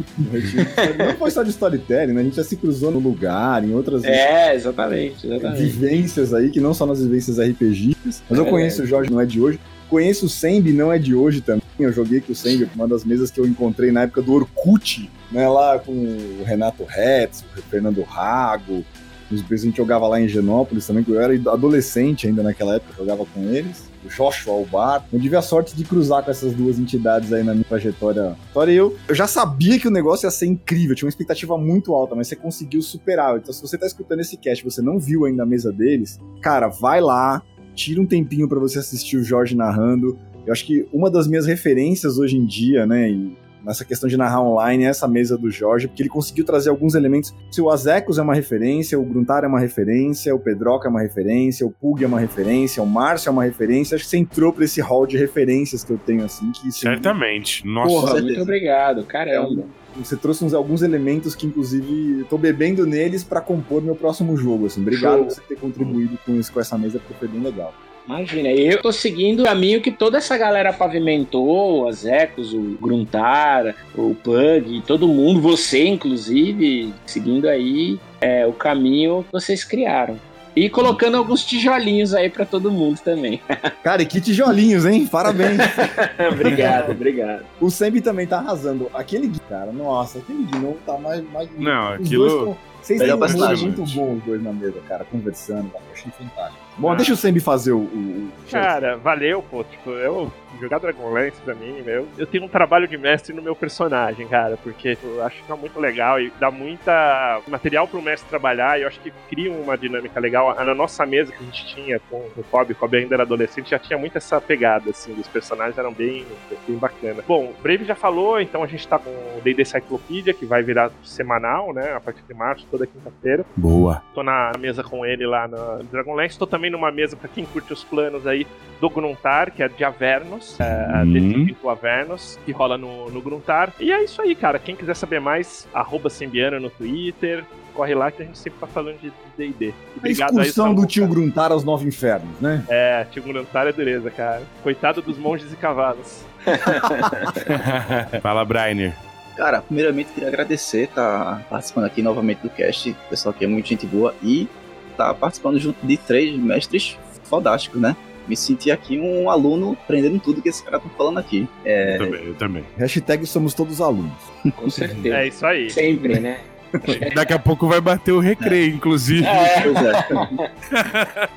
Não 1.05 1.15
foi 1.17 1.31
só 1.31 1.43
de 1.43 1.49
storytelling, 1.49 2.13
né? 2.13 2.21
A 2.21 2.23
gente 2.23 2.35
já 2.37 2.43
se 2.43 2.55
cruzou 2.55 2.91
no 2.91 2.99
lugar, 2.99 3.63
em 3.63 3.73
outras. 3.73 4.03
É, 4.03 4.55
exatamente. 4.55 5.25
exatamente. 5.25 5.61
Vivências 5.61 6.14
aí, 6.33 6.49
que 6.49 6.59
não 6.59 6.73
só 6.73 6.85
nas 6.85 7.01
vivências 7.01 7.39
RPGs, 7.39 8.21
mas 8.29 8.39
eu 8.39 8.45
conheço 8.45 8.83
o 8.83 8.85
Jorge, 8.85 9.11
não 9.11 9.19
é 9.19 9.25
de 9.25 9.39
hoje. 9.41 9.59
Conheço 9.89 10.25
o 10.25 10.29
Sembi, 10.29 10.71
não 10.71 10.91
é 10.91 10.97
de 10.97 11.13
hoje 11.13 11.41
também. 11.41 11.61
Eu 11.79 11.93
joguei 11.93 12.19
com 12.19 12.31
o 12.31 12.35
Sembi, 12.35 12.67
uma 12.75 12.87
das 12.87 13.05
mesas 13.05 13.29
que 13.29 13.39
eu 13.39 13.45
encontrei 13.45 13.91
na 13.91 14.03
época 14.03 14.21
do 14.21 14.33
Orkut, 14.33 15.09
né? 15.31 15.47
Lá 15.47 15.77
com 15.77 15.91
o 15.91 16.43
Renato 16.43 16.83
Retz, 16.83 17.43
o 17.55 17.61
Fernando 17.63 18.01
Rago. 18.01 18.83
Os 19.31 19.43
a 19.51 19.55
gente 19.55 19.77
jogava 19.77 20.07
lá 20.07 20.19
em 20.19 20.27
Genópolis 20.27 20.85
também, 20.85 21.03
que 21.03 21.11
eu 21.11 21.19
era 21.19 21.33
adolescente 21.51 22.27
ainda 22.27 22.43
naquela 22.43 22.75
época, 22.75 22.93
jogava 22.97 23.25
com 23.25 23.41
eles. 23.43 23.89
Joshua 24.09 24.53
Albar. 24.53 25.05
Eu 25.11 25.19
tive 25.19 25.35
a 25.35 25.41
sorte 25.41 25.75
de 25.75 25.83
cruzar 25.83 26.23
com 26.23 26.31
essas 26.31 26.53
duas 26.53 26.79
entidades 26.79 27.31
aí 27.33 27.43
na 27.43 27.53
minha 27.53 27.65
trajetória. 27.65 28.35
E 28.55 28.73
eu, 28.73 28.95
eu 29.07 29.15
já 29.15 29.27
sabia 29.27 29.79
que 29.79 29.87
o 29.87 29.91
negócio 29.91 30.25
ia 30.25 30.31
ser 30.31 30.45
incrível, 30.45 30.95
tinha 30.95 31.05
uma 31.05 31.09
expectativa 31.09 31.57
muito 31.57 31.93
alta, 31.93 32.15
mas 32.15 32.27
você 32.27 32.35
conseguiu 32.35 32.81
superar. 32.81 33.37
Então, 33.37 33.53
se 33.53 33.61
você 33.61 33.77
tá 33.77 33.85
escutando 33.85 34.21
esse 34.21 34.37
cast 34.37 34.63
você 34.63 34.81
não 34.81 34.99
viu 34.99 35.25
ainda 35.25 35.43
a 35.43 35.45
mesa 35.45 35.71
deles, 35.71 36.19
cara, 36.41 36.67
vai 36.67 37.01
lá, 37.01 37.41
tira 37.73 38.01
um 38.01 38.05
tempinho 38.05 38.47
para 38.47 38.59
você 38.59 38.79
assistir 38.79 39.17
o 39.17 39.23
Jorge 39.23 39.55
narrando. 39.55 40.17
Eu 40.45 40.53
acho 40.53 40.65
que 40.65 40.87
uma 40.93 41.09
das 41.09 41.27
minhas 41.27 41.45
referências 41.45 42.17
hoje 42.17 42.37
em 42.37 42.45
dia, 42.45 42.85
né, 42.85 43.09
e 43.09 43.37
nessa 43.65 43.83
questão 43.83 44.07
de 44.07 44.15
narrar 44.15 44.41
online, 44.41 44.83
essa 44.83 45.07
mesa 45.07 45.37
do 45.37 45.49
Jorge, 45.49 45.87
porque 45.87 46.03
ele 46.03 46.09
conseguiu 46.09 46.45
trazer 46.45 46.69
alguns 46.69 46.95
elementos. 46.95 47.33
Se 47.51 47.61
o 47.61 47.69
Azecos 47.69 48.17
é 48.17 48.21
uma 48.21 48.35
referência, 48.35 48.99
o 48.99 49.03
Gruntar 49.03 49.43
é 49.43 49.47
uma 49.47 49.59
referência, 49.59 50.33
o 50.35 50.39
Pedroca 50.39 50.87
é 50.87 50.91
uma 50.91 51.01
referência, 51.01 51.65
o 51.65 51.71
Pug 51.71 52.03
é 52.03 52.07
uma 52.07 52.19
referência, 52.19 52.81
o 52.81 52.85
Márcio 52.85 53.29
é 53.29 53.31
uma 53.31 53.43
referência, 53.43 53.95
acho 53.95 54.03
que 54.03 54.09
você 54.09 54.17
entrou 54.17 54.53
pra 54.53 54.65
esse 54.65 54.81
hall 54.81 55.05
de 55.07 55.17
referências 55.17 55.83
que 55.83 55.91
eu 55.91 55.97
tenho, 55.97 56.23
assim, 56.23 56.51
que... 56.51 56.71
Certamente. 56.71 57.65
Nossa. 57.65 57.89
Porra, 57.89 58.21
muito 58.21 58.41
obrigado, 58.41 59.03
caramba. 59.05 59.63
Você 59.97 60.17
trouxe 60.17 60.43
uns, 60.43 60.53
alguns 60.53 60.81
elementos 60.81 61.35
que, 61.35 61.47
inclusive, 61.47 62.25
tô 62.29 62.37
bebendo 62.37 62.85
neles 62.85 63.23
para 63.23 63.39
compor 63.39 63.81
meu 63.81 63.95
próximo 63.95 64.35
jogo, 64.35 64.65
assim. 64.65 64.81
Obrigado 64.81 65.17
Show. 65.17 65.25
por 65.25 65.33
você 65.33 65.41
ter 65.41 65.55
contribuído 65.55 66.17
com 66.25 66.33
isso, 66.33 66.51
com 66.51 66.59
essa 66.59 66.77
mesa, 66.77 66.99
porque 66.99 67.13
foi 67.13 67.27
bem 67.27 67.41
legal. 67.41 67.73
Imagina, 68.07 68.49
eu 68.49 68.81
tô 68.81 68.91
seguindo 68.91 69.41
o 69.41 69.45
caminho 69.45 69.81
que 69.81 69.91
toda 69.91 70.17
essa 70.17 70.37
galera 70.37 70.71
pavimentou, 70.71 71.87
as 71.87 72.05
Ecos, 72.05 72.53
o 72.53 72.77
Gruntar, 72.79 73.75
o 73.95 74.15
Pug, 74.15 74.83
todo 74.85 75.07
mundo, 75.07 75.41
você 75.41 75.87
inclusive, 75.87 76.93
seguindo 77.05 77.49
aí 77.49 77.99
é, 78.21 78.45
o 78.45 78.53
caminho 78.53 79.23
que 79.23 79.31
vocês 79.31 79.63
criaram. 79.63 80.19
E 80.55 80.69
colocando 80.69 81.17
alguns 81.17 81.43
tijolinhos 81.43 82.13
aí 82.13 82.29
para 82.29 82.45
todo 82.45 82.71
mundo 82.71 82.99
também. 83.03 83.41
Cara, 83.83 84.03
e 84.03 84.05
que 84.05 84.21
tijolinhos, 84.21 84.85
hein? 84.85 85.05
Parabéns. 85.05 85.59
obrigado, 86.31 86.91
obrigado. 86.91 87.43
O 87.59 87.69
Sembi 87.69 87.99
também 87.99 88.25
tá 88.25 88.37
arrasando. 88.37 88.89
Aquele 88.93 89.27
Gui, 89.27 89.39
cara, 89.49 89.73
nossa, 89.73 90.19
aquele 90.19 90.43
Gui 90.43 90.57
não 90.59 90.73
tá 90.85 90.97
mais. 90.97 91.21
mais... 91.29 91.49
Não, 91.57 91.93
aquilo. 91.93 92.57
Vocês 92.81 92.99
têm 93.01 93.13
um 93.13 93.17
muito 93.17 93.83
bom 93.93 94.13
os 94.13 94.23
dois 94.23 94.41
na 94.41 94.53
mesa, 94.53 94.79
cara, 94.87 95.03
conversando, 95.05 95.71
eu 95.73 95.81
achei 95.91 96.11
fantástico. 96.11 96.64
Bom, 96.77 96.91
ah. 96.91 96.95
deixa 96.95 97.13
o 97.13 97.15
Sembi 97.15 97.39
fazer 97.39 97.71
o, 97.71 97.79
o, 97.79 98.31
Cara, 98.51 98.97
valeu, 98.97 99.41
pô. 99.41 99.63
Tipo, 99.63 99.91
eu 99.91 100.31
jogar 100.59 100.79
Dragonlance 100.79 101.41
pra 101.41 101.53
mim, 101.53 101.81
meu, 101.81 102.07
eu 102.17 102.25
tenho 102.25 102.45
um 102.45 102.47
trabalho 102.47 102.87
de 102.87 102.97
mestre 102.97 103.33
no 103.33 103.41
meu 103.41 103.55
personagem, 103.55 104.27
cara, 104.27 104.57
porque 104.57 104.97
eu 105.03 105.23
acho 105.23 105.43
que 105.43 105.51
é 105.51 105.55
muito 105.55 105.79
legal 105.79 106.19
e 106.19 106.31
dá 106.39 106.49
muita 106.49 107.41
material 107.47 107.87
pro 107.87 108.01
mestre 108.01 108.29
trabalhar 108.29 108.79
e 108.79 108.83
eu 108.83 108.87
acho 108.87 108.99
que 108.99 109.11
cria 109.29 109.51
uma 109.51 109.77
dinâmica 109.77 110.19
legal. 110.19 110.55
Na 110.55 110.73
nossa 110.73 111.05
mesa 111.05 111.31
que 111.31 111.43
a 111.43 111.45
gente 111.45 111.65
tinha 111.75 111.99
com 112.09 112.17
o 112.37 112.43
Kobe, 112.43 112.73
o 112.73 112.75
Kobe 112.75 112.97
ainda 112.97 113.15
era 113.15 113.23
adolescente, 113.23 113.71
já 113.71 113.79
tinha 113.79 113.97
muito 113.97 114.17
essa 114.17 114.39
pegada, 114.39 114.89
assim, 114.89 115.13
dos 115.13 115.27
personagens 115.27 115.77
eram 115.77 115.91
bem, 115.91 116.25
bem 116.67 116.77
bacana. 116.77 117.23
Bom, 117.27 117.45
o 117.45 117.61
Brave 117.61 117.85
já 117.85 117.95
falou, 117.95 118.39
então 118.39 118.63
a 118.63 118.67
gente 118.67 118.87
tá 118.87 118.97
com 118.97 119.09
o 119.09 119.41
D&D 119.43 119.65
Cyclopedia, 119.65 120.33
que 120.33 120.45
vai 120.45 120.63
virar 120.63 120.91
semanal, 121.03 121.73
né, 121.73 121.93
a 121.93 121.99
partir 121.99 122.23
de 122.27 122.33
março, 122.33 122.65
toda 122.69 122.87
quinta-feira. 122.87 123.45
Boa. 123.55 124.01
Tô 124.13 124.23
na 124.23 124.51
mesa 124.59 124.83
com 124.83 125.05
ele 125.05 125.25
lá 125.25 125.47
no 125.47 125.83
Dragonlance, 125.83 126.37
tô 126.37 126.47
também 126.47 126.64
numa 126.69 126.91
mesa, 126.91 127.15
pra 127.15 127.27
quem 127.27 127.45
curte 127.45 127.73
os 127.73 127.83
planos 127.83 128.25
aí, 128.25 128.45
do 128.79 128.89
Gruntar, 128.89 129.51
que 129.51 129.63
é 129.63 129.67
de 129.67 129.83
Avernos, 129.83 130.59
é, 130.59 131.03
uhum. 131.03 131.45
do 131.61 131.69
Avernos, 131.69 132.37
que 132.45 132.51
rola 132.51 132.77
no, 132.77 133.09
no 133.09 133.21
Gruntar. 133.21 133.73
E 133.79 133.91
é 133.91 134.03
isso 134.03 134.21
aí, 134.21 134.35
cara. 134.35 134.59
Quem 134.59 134.75
quiser 134.75 134.95
saber 134.95 135.19
mais, 135.19 135.67
arroba 135.73 136.09
Sembiano 136.09 136.59
no 136.59 136.69
Twitter. 136.69 137.43
Corre 137.73 137.93
lá 137.93 138.09
que 138.09 138.23
a 138.23 138.25
gente 138.25 138.37
sempre 138.37 138.59
tá 138.59 138.67
falando 138.67 138.99
de 139.01 139.11
D&D. 139.37 139.73
A 140.01 140.09
excursão 140.09 140.73
do 140.73 140.85
tio 140.85 141.07
Gruntar 141.07 141.51
aos 141.51 141.63
Nove 141.63 141.85
Infernos, 141.85 142.39
né? 142.39 142.63
É, 142.69 143.05
tio 143.11 143.21
Gruntar 143.21 143.67
é 143.67 143.73
dureza, 143.73 144.09
cara. 144.09 144.43
Coitado 144.63 145.01
dos 145.01 145.17
monges 145.17 145.51
e 145.51 145.55
cavalos. 145.57 146.23
Fala, 148.21 148.45
Brainer. 148.45 148.95
Cara, 149.35 149.61
primeiramente 149.61 150.13
queria 150.13 150.29
agradecer 150.29 150.83
estar 150.83 151.35
tá 151.35 151.41
participando 151.49 151.85
aqui 151.85 152.01
novamente 152.01 152.39
do 152.39 152.49
cast. 152.49 152.91
O 152.91 153.09
pessoal 153.09 153.35
aqui 153.35 153.43
é 153.43 153.47
muito 153.47 153.67
gente 153.67 153.85
boa 153.85 154.15
e 154.23 154.47
tá 154.95 155.13
participando 155.13 155.59
junto 155.59 155.85
de 155.85 155.97
três 155.97 156.37
mestres 156.37 156.97
fodásticos, 157.23 157.81
né? 157.81 157.95
me 158.27 158.35
senti 158.35 158.71
aqui 158.71 158.99
um 158.99 159.29
aluno 159.29 159.77
aprendendo 159.83 160.19
tudo 160.19 160.41
que 160.41 160.49
esse 160.49 160.63
cara 160.63 160.79
tá 160.79 160.89
falando 160.97 161.19
aqui. 161.19 161.47
É... 161.63 161.95
Eu 161.95 161.99
também, 161.99 162.25
eu 162.25 162.33
também. 162.35 162.63
Hashtag 162.77 163.25
somos 163.25 163.53
todos 163.53 163.81
alunos. 163.81 164.13
Com 164.55 164.69
certeza. 164.69 165.15
É 165.15 165.27
isso 165.27 165.45
aí. 165.45 165.69
Sempre, 165.69 166.19
né? 166.19 166.39
Daqui 167.15 167.33
a 167.33 167.39
pouco 167.39 167.67
vai 167.67 167.79
bater 167.79 168.11
o 168.11 168.19
recreio, 168.19 168.71
é. 168.71 168.75
inclusive. 168.75 169.25
É. 169.25 169.63
Pois 169.63 169.77
é. 169.85 171.29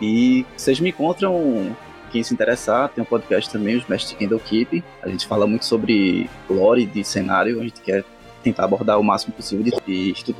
e 0.00 0.44
vocês 0.56 0.80
me 0.80 0.90
encontram, 0.90 1.76
quem 2.12 2.22
se 2.22 2.32
interessar, 2.32 2.88
tem 2.90 3.02
um 3.02 3.06
podcast 3.06 3.50
também, 3.50 3.76
os 3.76 3.86
Mestres 3.86 4.16
Kindle 4.16 4.40
Keep. 4.40 4.84
A 5.02 5.08
gente 5.08 5.26
fala 5.26 5.46
muito 5.46 5.64
sobre 5.64 6.28
lore 6.48 6.86
de 6.86 7.02
cenário, 7.04 7.60
a 7.60 7.62
gente 7.64 7.80
quer 7.80 8.04
tentar 8.42 8.64
abordar 8.64 9.00
o 9.00 9.02
máximo 9.02 9.32
possível 9.32 9.64
de 9.86 10.12
estudo, 10.12 10.36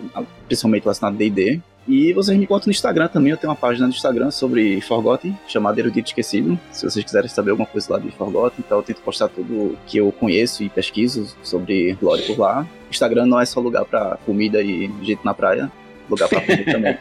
principalmente 0.47 0.83
relacionado 0.83 1.15
a 1.15 1.17
D&D. 1.17 1.61
E 1.87 2.13
vocês 2.15 2.37
me 2.37 2.45
encontram 2.45 2.67
no 2.67 2.73
Instagram 2.73 3.09
também, 3.09 3.31
eu 3.31 3.37
tenho 3.37 3.51
uma 3.51 3.57
página 3.57 3.87
no 3.87 3.93
Instagram 3.93 4.31
sobre 4.31 4.81
Forgotten, 4.81 5.39
chamada 5.47 5.79
Erudito 5.79 6.09
Esquecido. 6.09 6.59
Se 6.73 6.89
vocês 6.89 7.05
quiserem 7.05 7.29
saber 7.29 7.51
alguma 7.51 7.67
coisa 7.67 7.93
lá 7.93 7.99
de 7.99 8.11
Forgotten, 8.11 8.65
então 8.65 8.79
eu 8.79 8.83
tento 8.83 9.03
postar 9.03 9.29
tudo 9.29 9.77
que 9.87 9.99
eu 9.99 10.11
conheço 10.11 10.63
e 10.63 10.71
pesquiso 10.71 11.37
sobre 11.43 11.97
lore 12.01 12.23
por 12.23 12.39
lá. 12.39 12.67
Instagram 12.91 13.27
não 13.27 13.39
é 13.39 13.45
só 13.45 13.61
lugar 13.61 13.85
para 13.85 14.17
comida 14.25 14.63
e 14.63 14.91
gente 15.03 15.25
na 15.25 15.35
praia, 15.35 15.71
lugar 16.09 16.29
para 16.29 16.41
comer 16.41 16.65
também. 16.65 16.99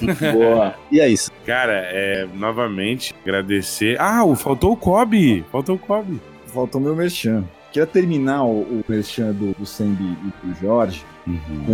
Boa. 0.32 0.74
E 0.92 1.00
é 1.00 1.08
isso. 1.08 1.30
Cara, 1.46 1.72
é, 1.72 2.26
novamente, 2.34 3.14
agradecer. 3.22 3.96
Ah, 3.98 4.22
faltou 4.36 4.72
o 4.72 4.76
Kobe! 4.76 5.44
Faltou 5.50 5.76
o 5.76 5.78
Kobe. 5.78 6.20
Faltou 6.46 6.80
meu 6.80 6.94
merchan. 6.94 7.44
Queria 7.72 7.86
terminar 7.86 8.44
o, 8.44 8.60
o 8.60 8.84
merchan 8.88 9.32
do, 9.32 9.52
do 9.54 9.66
Sembi 9.66 10.04
e 10.04 10.46
do 10.46 10.54
Jorge 10.60 11.04
Uhum. 11.28 11.64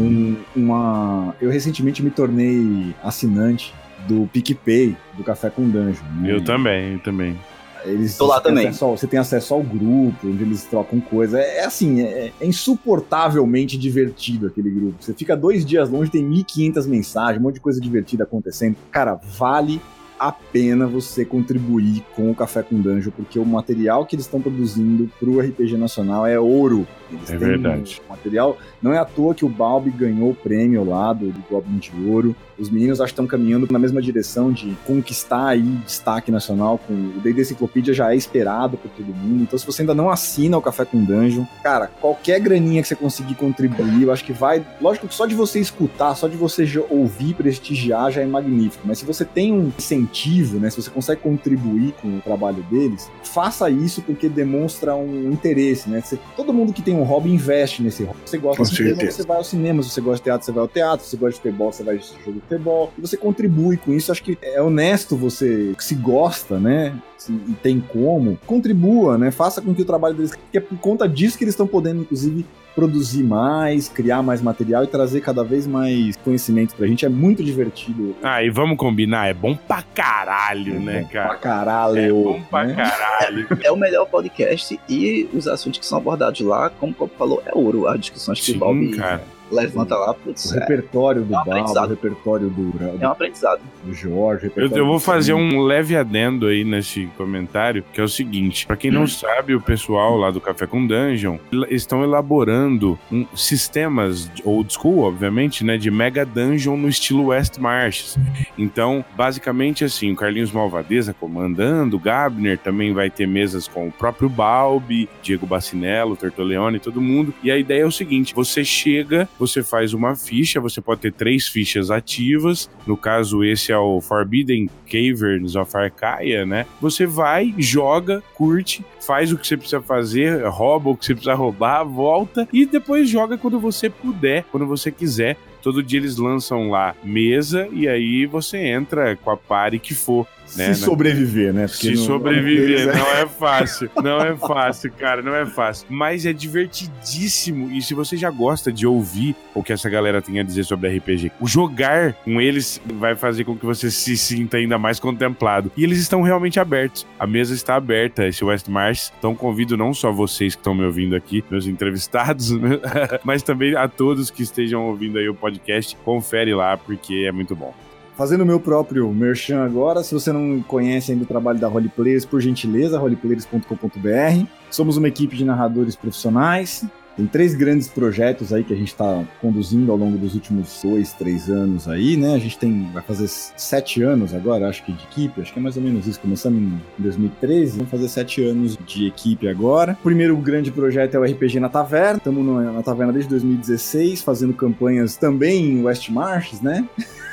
Com 0.54 0.60
uma. 0.60 1.34
Eu 1.40 1.50
recentemente 1.50 2.02
me 2.02 2.10
tornei 2.10 2.94
assinante 3.02 3.72
do 4.08 4.28
PicPay, 4.32 4.96
do 5.16 5.22
Café 5.22 5.48
com 5.50 5.68
Dungeon. 5.68 6.04
Né? 6.20 6.32
Eu 6.32 6.42
também, 6.42 6.94
eu 6.94 6.98
também. 6.98 7.38
Eles 7.84 8.16
Tô 8.16 8.26
lá 8.26 8.40
também. 8.40 8.66
Ao, 8.66 8.96
você 8.96 9.06
tem 9.06 9.20
acesso 9.20 9.52
ao 9.52 9.62
grupo, 9.62 10.16
onde 10.24 10.42
eles 10.42 10.64
trocam 10.64 11.00
coisa. 11.00 11.38
É, 11.38 11.58
é 11.58 11.64
assim, 11.66 12.00
é, 12.00 12.32
é, 12.40 12.46
insuportavelmente 12.46 13.76
divertido 13.76 14.46
aquele 14.46 14.70
grupo. 14.70 14.96
Você 15.00 15.12
fica 15.12 15.36
dois 15.36 15.64
dias 15.64 15.90
longe, 15.90 16.10
tem 16.10 16.26
1.500 16.26 16.88
mensagens, 16.88 17.38
um 17.38 17.42
monte 17.42 17.56
de 17.56 17.60
coisa 17.60 17.80
divertida 17.80 18.24
acontecendo. 18.24 18.76
Cara, 18.90 19.14
vale 19.14 19.80
a 20.18 20.30
pena 20.32 20.86
você 20.86 21.24
contribuir 21.24 22.04
com 22.14 22.30
o 22.30 22.34
Café 22.34 22.62
com 22.62 22.80
Dungeon, 22.80 23.10
porque 23.10 23.38
o 23.38 23.44
material 23.44 24.06
que 24.06 24.14
eles 24.14 24.26
estão 24.26 24.40
produzindo 24.40 25.10
pro 25.18 25.40
RPG 25.40 25.76
Nacional 25.76 26.26
é 26.26 26.38
ouro. 26.38 26.86
Eles 27.10 27.30
É 27.30 27.36
verdade. 27.36 28.00
Um 28.06 28.10
material. 28.10 28.56
Não 28.80 28.92
é 28.92 28.98
à 28.98 29.04
toa 29.04 29.34
que 29.34 29.44
o 29.44 29.48
Balbi 29.48 29.90
ganhou 29.90 30.30
o 30.30 30.34
prêmio 30.34 30.84
lá 30.84 31.12
do, 31.12 31.30
do 31.30 31.44
Goblin 31.50 31.78
de 31.78 31.92
Ouro. 32.06 32.34
Os 32.58 32.70
meninos 32.70 33.00
acho 33.00 33.12
que 33.12 33.14
estão 33.14 33.26
caminhando 33.26 33.66
na 33.70 33.78
mesma 33.78 34.00
direção 34.00 34.52
de 34.52 34.76
conquistar 34.86 35.48
aí 35.48 35.62
destaque 35.62 36.30
nacional. 36.30 36.78
Com 36.78 36.92
o 36.92 37.20
D&D 37.22 37.40
Enciclopédia 37.42 37.92
já 37.94 38.12
é 38.12 38.16
esperado 38.16 38.76
por 38.76 38.90
todo 38.90 39.06
mundo. 39.14 39.42
Então, 39.42 39.58
se 39.58 39.66
você 39.66 39.82
ainda 39.82 39.94
não 39.94 40.10
assina 40.10 40.56
o 40.56 40.62
Café 40.62 40.84
com 40.84 41.02
Dungeon, 41.02 41.44
cara, 41.62 41.88
qualquer 42.00 42.40
graninha 42.40 42.80
que 42.82 42.88
você 42.88 42.94
conseguir 42.96 43.34
contribuir, 43.34 44.02
eu 44.02 44.12
acho 44.12 44.24
que 44.24 44.32
vai. 44.32 44.64
Lógico 44.80 45.08
que 45.08 45.14
só 45.14 45.26
de 45.26 45.34
você 45.34 45.58
escutar, 45.60 46.14
só 46.14 46.28
de 46.28 46.36
você 46.36 46.64
ouvir, 46.90 47.34
prestigiar 47.34 48.10
já 48.12 48.20
é 48.22 48.26
magnífico. 48.26 48.84
Mas 48.86 48.98
se 48.98 49.04
você 49.04 49.24
tem 49.24 49.52
um 49.52 49.70
incentivo, 49.76 50.58
né? 50.58 50.70
Se 50.70 50.80
você 50.82 50.90
consegue 50.90 51.20
contribuir 51.20 51.94
com 52.00 52.18
o 52.18 52.20
trabalho 52.20 52.62
deles, 52.70 53.10
faça 53.22 53.68
isso 53.70 54.02
porque 54.02 54.28
demonstra 54.28 54.94
um 54.94 55.30
interesse, 55.32 55.88
né? 55.88 56.00
Você- 56.00 56.18
todo 56.36 56.52
mundo 56.52 56.72
que 56.72 56.82
tem 56.82 56.94
um 56.94 57.02
hobby 57.02 57.30
investe 57.30 57.82
nesse 57.82 58.04
hobby. 58.04 58.18
Você 58.24 58.38
gosta 58.38 58.58
Com 58.58 58.68
de 58.68 58.76
cinema, 58.76 59.10
você 59.10 59.22
vai 59.24 59.36
ao 59.36 59.44
cinema. 59.44 59.82
Se 59.82 59.90
você 59.90 60.00
gosta 60.00 60.16
de 60.18 60.22
teatro, 60.24 60.44
você 60.46 60.52
vai 60.52 60.62
ao 60.62 60.68
teatro. 60.68 61.04
Se 61.04 61.10
você 61.10 61.16
gosta 61.16 61.30
de 61.34 61.42
futebol, 61.42 61.72
você 61.72 61.82
vai 61.82 61.98
jogo 62.24 62.40
futebol. 62.48 62.92
E 62.96 63.00
você 63.00 63.16
contribui 63.16 63.76
com 63.76 63.92
isso. 63.92 64.12
Acho 64.12 64.22
que 64.22 64.38
é 64.42 64.60
honesto 64.62 65.16
você 65.16 65.74
que 65.76 65.84
se 65.84 65.94
gosta, 65.94 66.58
né? 66.58 66.94
Se- 67.18 67.32
e 67.32 67.52
tem 67.62 67.80
como, 67.80 68.38
contribua, 68.46 69.16
né? 69.18 69.30
Faça 69.30 69.60
com 69.62 69.74
que 69.74 69.82
o 69.82 69.84
trabalho 69.84 70.14
deles. 70.14 70.30
Porque 70.36 70.58
é 70.58 70.60
por 70.60 70.78
conta 70.78 71.08
disso 71.08 71.36
que 71.38 71.44
eles 71.44 71.54
estão 71.54 71.66
podendo, 71.66 72.02
inclusive, 72.02 72.44
produzir 72.74 73.22
mais, 73.22 73.88
criar 73.88 74.20
mais 74.22 74.42
material 74.42 74.82
e 74.84 74.86
trazer 74.88 75.20
cada 75.20 75.44
vez 75.44 75.64
mais 75.66 76.16
conhecimento 76.16 76.74
pra 76.74 76.86
gente. 76.88 77.06
É 77.06 77.08
muito 77.08 77.42
divertido. 77.42 78.14
Ah, 78.22 78.42
e 78.42 78.50
vamos 78.50 78.76
combinar, 78.76 79.28
é 79.28 79.34
bom 79.34 79.54
pra 79.56 79.80
caralho, 79.82 80.80
né, 80.80 81.06
Pra 81.10 81.22
cara? 81.26 81.34
caralho. 81.38 81.98
É 81.98 82.10
bom 82.10 82.40
pra 82.50 82.64
né? 82.64 82.74
caralho. 82.74 83.46
É 83.64 83.70
o 83.70 83.76
melhor 83.76 84.06
podcast 84.06 84.78
e 84.88 85.28
os 85.32 85.46
assuntos 85.48 85.78
que 85.80 85.86
são 85.86 85.98
abordados 85.98 86.40
lá, 86.40 86.68
como 86.68 86.92
o 86.92 86.94
Copo 86.94 87.14
falou, 87.16 87.42
é 87.46 87.52
ouro. 87.56 87.86
As 87.88 88.00
discussões 88.00 88.40
que 88.40 88.46
Sim, 88.46 88.56
o 88.56 88.58
Balbi 88.58 88.96
cara. 88.96 89.22
Levanta 89.54 89.96
lá, 89.96 90.12
putz, 90.14 90.50
O 90.50 90.56
é, 90.56 90.60
repertório 90.60 91.22
do 91.22 91.34
É 91.34 91.38
um 91.40 91.44
Balbo, 91.44 91.78
o 91.80 91.86
repertório 91.86 92.48
do, 92.50 92.72
é 93.00 93.06
um 93.06 93.10
aprendizado. 93.10 93.60
do 93.84 93.94
Jorge. 93.94 94.46
o 94.46 94.46
Eu, 94.46 94.48
repertório 94.50 94.76
eu 94.82 94.86
vou 94.86 94.96
do 94.96 95.00
fazer 95.00 95.34
um 95.34 95.60
leve 95.62 95.96
adendo 95.96 96.46
aí 96.46 96.64
nesse 96.64 97.06
comentário, 97.16 97.84
que 97.92 98.00
é 98.00 98.04
o 98.04 98.08
seguinte: 98.08 98.66
pra 98.66 98.76
quem 98.76 98.90
não 98.90 99.06
sabe, 99.06 99.54
o 99.54 99.60
pessoal 99.60 100.16
lá 100.16 100.30
do 100.30 100.40
Café 100.40 100.66
com 100.66 100.86
Dungeon 100.86 101.38
estão 101.70 102.02
elaborando 102.02 102.98
um- 103.10 103.26
sistemas 103.34 104.30
old 104.44 104.72
school, 104.72 105.00
obviamente, 105.04 105.64
né, 105.64 105.76
de 105.76 105.90
Mega 105.90 106.24
Dungeon 106.26 106.76
no 106.76 106.88
estilo 106.88 107.26
West 107.26 107.58
Marches. 107.58 108.18
Então, 108.58 109.04
basicamente 109.16 109.84
assim, 109.84 110.12
o 110.12 110.16
Carlinhos 110.16 110.52
Malvadeza 110.52 111.14
comandando, 111.14 111.96
o 111.96 112.00
Gabner 112.00 112.58
também 112.58 112.92
vai 112.92 113.10
ter 113.10 113.26
mesas 113.26 113.68
com 113.68 113.88
o 113.88 113.92
próprio 113.92 114.28
Balbi, 114.28 115.08
Diego 115.22 115.46
Bacinello, 115.46 116.16
Tertoleone, 116.16 116.78
todo 116.78 117.00
mundo. 117.00 117.32
E 117.42 117.50
a 117.50 117.56
ideia 117.56 117.82
é 117.82 117.86
o 117.86 117.92
seguinte: 117.92 118.34
você 118.34 118.64
chega, 118.64 119.28
você 119.46 119.62
faz 119.62 119.92
uma 119.92 120.14
ficha, 120.16 120.60
você 120.60 120.80
pode 120.80 121.00
ter 121.00 121.12
três 121.12 121.46
fichas 121.46 121.90
ativas. 121.90 122.70
No 122.86 122.96
caso, 122.96 123.44
esse 123.44 123.72
é 123.72 123.78
o 123.78 124.00
Forbidden 124.00 124.68
Caverns 124.86 125.56
of 125.56 125.76
Arcaia, 125.76 126.46
né? 126.46 126.66
Você 126.80 127.06
vai, 127.06 127.54
joga, 127.58 128.22
curte, 128.34 128.84
faz 129.00 129.32
o 129.32 129.38
que 129.38 129.46
você 129.46 129.56
precisa 129.56 129.80
fazer, 129.80 130.46
rouba 130.46 130.90
o 130.90 130.96
que 130.96 131.06
você 131.06 131.14
precisa 131.14 131.34
roubar, 131.34 131.84
volta 131.84 132.48
e 132.52 132.64
depois 132.64 133.08
joga 133.08 133.36
quando 133.36 133.60
você 133.60 133.90
puder, 133.90 134.44
quando 134.50 134.66
você 134.66 134.90
quiser. 134.90 135.36
Todo 135.62 135.82
dia 135.82 135.98
eles 135.98 136.18
lançam 136.18 136.68
lá 136.68 136.94
mesa 137.02 137.66
e 137.72 137.88
aí 137.88 138.26
você 138.26 138.58
entra 138.58 139.16
com 139.16 139.30
a 139.30 139.36
pare 139.36 139.78
que 139.78 139.94
for. 139.94 140.26
Se 140.54 140.58
né, 140.60 140.68
né? 140.68 140.74
sobreviver, 140.74 141.52
né? 141.52 141.66
Porque 141.66 141.88
Se 141.88 141.90
no- 141.92 141.96
sobreviver, 141.98 142.86
não 142.86 143.06
é 143.08 143.26
fácil. 143.26 143.90
Não 144.02 144.20
é 144.20 144.36
fácil, 144.36 144.92
cara, 144.92 145.20
não 145.22 145.34
é 145.34 145.44
fácil. 145.46 145.86
Mas 145.90 146.24
é 146.24 146.32
divertidíssimo. 146.32 147.70
E 147.72 147.82
se 147.82 147.94
você 147.94 148.16
já 148.16 148.30
gosta 148.30 148.72
de 148.72 148.86
ouvir 148.86 149.34
o 149.54 149.62
que 149.62 149.72
essa 149.72 149.88
galera 149.88 150.20
tem 150.22 150.38
a 150.40 150.42
dizer 150.42 150.64
sobre 150.64 150.88
RPG, 150.96 151.32
o 151.40 151.48
jogar 151.48 152.12
com 152.24 152.40
eles 152.40 152.80
vai 152.94 153.14
fazer 153.14 153.44
com 153.44 153.56
que 153.56 153.64
você 153.66 153.90
se 153.90 154.16
sinta 154.16 154.56
ainda 154.56 154.78
mais 154.78 154.98
contemplado. 155.00 155.70
E 155.76 155.84
eles 155.84 155.98
estão 155.98 156.22
realmente 156.22 156.58
abertos. 156.60 157.06
A 157.18 157.26
mesa 157.26 157.54
está 157.54 157.74
aberta, 157.76 158.26
esse 158.26 158.44
West 158.44 158.68
Mars. 158.68 159.12
Então 159.18 159.34
convido 159.34 159.76
não 159.76 159.92
só 159.92 160.12
vocês 160.12 160.54
que 160.54 160.60
estão 160.60 160.74
me 160.74 160.84
ouvindo 160.84 161.14
aqui, 161.16 161.44
meus 161.50 161.66
entrevistados, 161.66 162.50
mas 163.24 163.42
também 163.42 163.74
a 163.76 163.88
todos 163.88 164.30
que 164.30 164.42
estejam 164.42 164.86
ouvindo 164.86 165.18
aí 165.18 165.28
o 165.28 165.34
podcast. 165.34 165.96
Confere 166.04 166.54
lá, 166.54 166.76
porque 166.76 167.24
é 167.26 167.32
muito 167.32 167.54
bom. 167.56 167.74
Fazendo 168.16 168.42
o 168.42 168.46
meu 168.46 168.60
próprio 168.60 169.12
merchan 169.12 169.64
agora, 169.64 170.04
se 170.04 170.14
você 170.14 170.32
não 170.32 170.62
conhece 170.62 171.10
ainda 171.10 171.24
o 171.24 171.26
trabalho 171.26 171.58
da 171.58 171.66
Roleplayers, 171.66 172.24
por 172.24 172.40
gentileza, 172.40 172.96
roleplayers.com.br. 172.96 174.46
Somos 174.70 174.96
uma 174.96 175.08
equipe 175.08 175.36
de 175.36 175.44
narradores 175.44 175.96
profissionais. 175.96 176.84
Tem 177.16 177.26
três 177.26 177.54
grandes 177.54 177.88
projetos 177.88 178.52
aí 178.52 178.64
que 178.64 178.72
a 178.72 178.76
gente 178.76 178.88
está 178.88 179.24
conduzindo 179.40 179.90
ao 179.90 179.98
longo 179.98 180.16
dos 180.16 180.34
últimos 180.34 180.80
dois, 180.82 181.12
três 181.12 181.48
anos 181.48 181.88
aí, 181.88 182.16
né? 182.16 182.34
A 182.34 182.38
gente 182.38 182.58
tem, 182.58 182.90
vai 182.92 183.02
fazer 183.02 183.28
sete 183.28 184.02
anos 184.02 184.34
agora, 184.34 184.68
acho 184.68 184.84
que 184.84 184.92
de 184.92 185.04
equipe, 185.04 185.40
acho 185.40 185.52
que 185.52 185.58
é 185.58 185.62
mais 185.62 185.76
ou 185.76 185.82
menos 185.82 186.06
isso. 186.06 186.20
Começamos 186.20 186.60
em 186.60 186.80
2013, 186.98 187.76
vamos 187.76 187.90
fazer 187.90 188.08
sete 188.08 188.44
anos 188.44 188.76
de 188.84 189.06
equipe 189.06 189.48
agora. 189.48 189.96
O 190.00 190.04
primeiro 190.04 190.36
grande 190.36 190.72
projeto 190.72 191.14
é 191.14 191.18
o 191.18 191.24
RPG 191.24 191.60
na 191.60 191.68
Taverna. 191.68 192.18
Estamos 192.18 192.44
na 192.44 192.82
Taverna 192.82 193.12
desde 193.12 193.30
2016, 193.30 194.22
fazendo 194.22 194.52
campanhas 194.52 195.16
também 195.16 195.66
em 195.66 195.84
West 195.84 196.08
Marches, 196.08 196.60
né? 196.60 196.88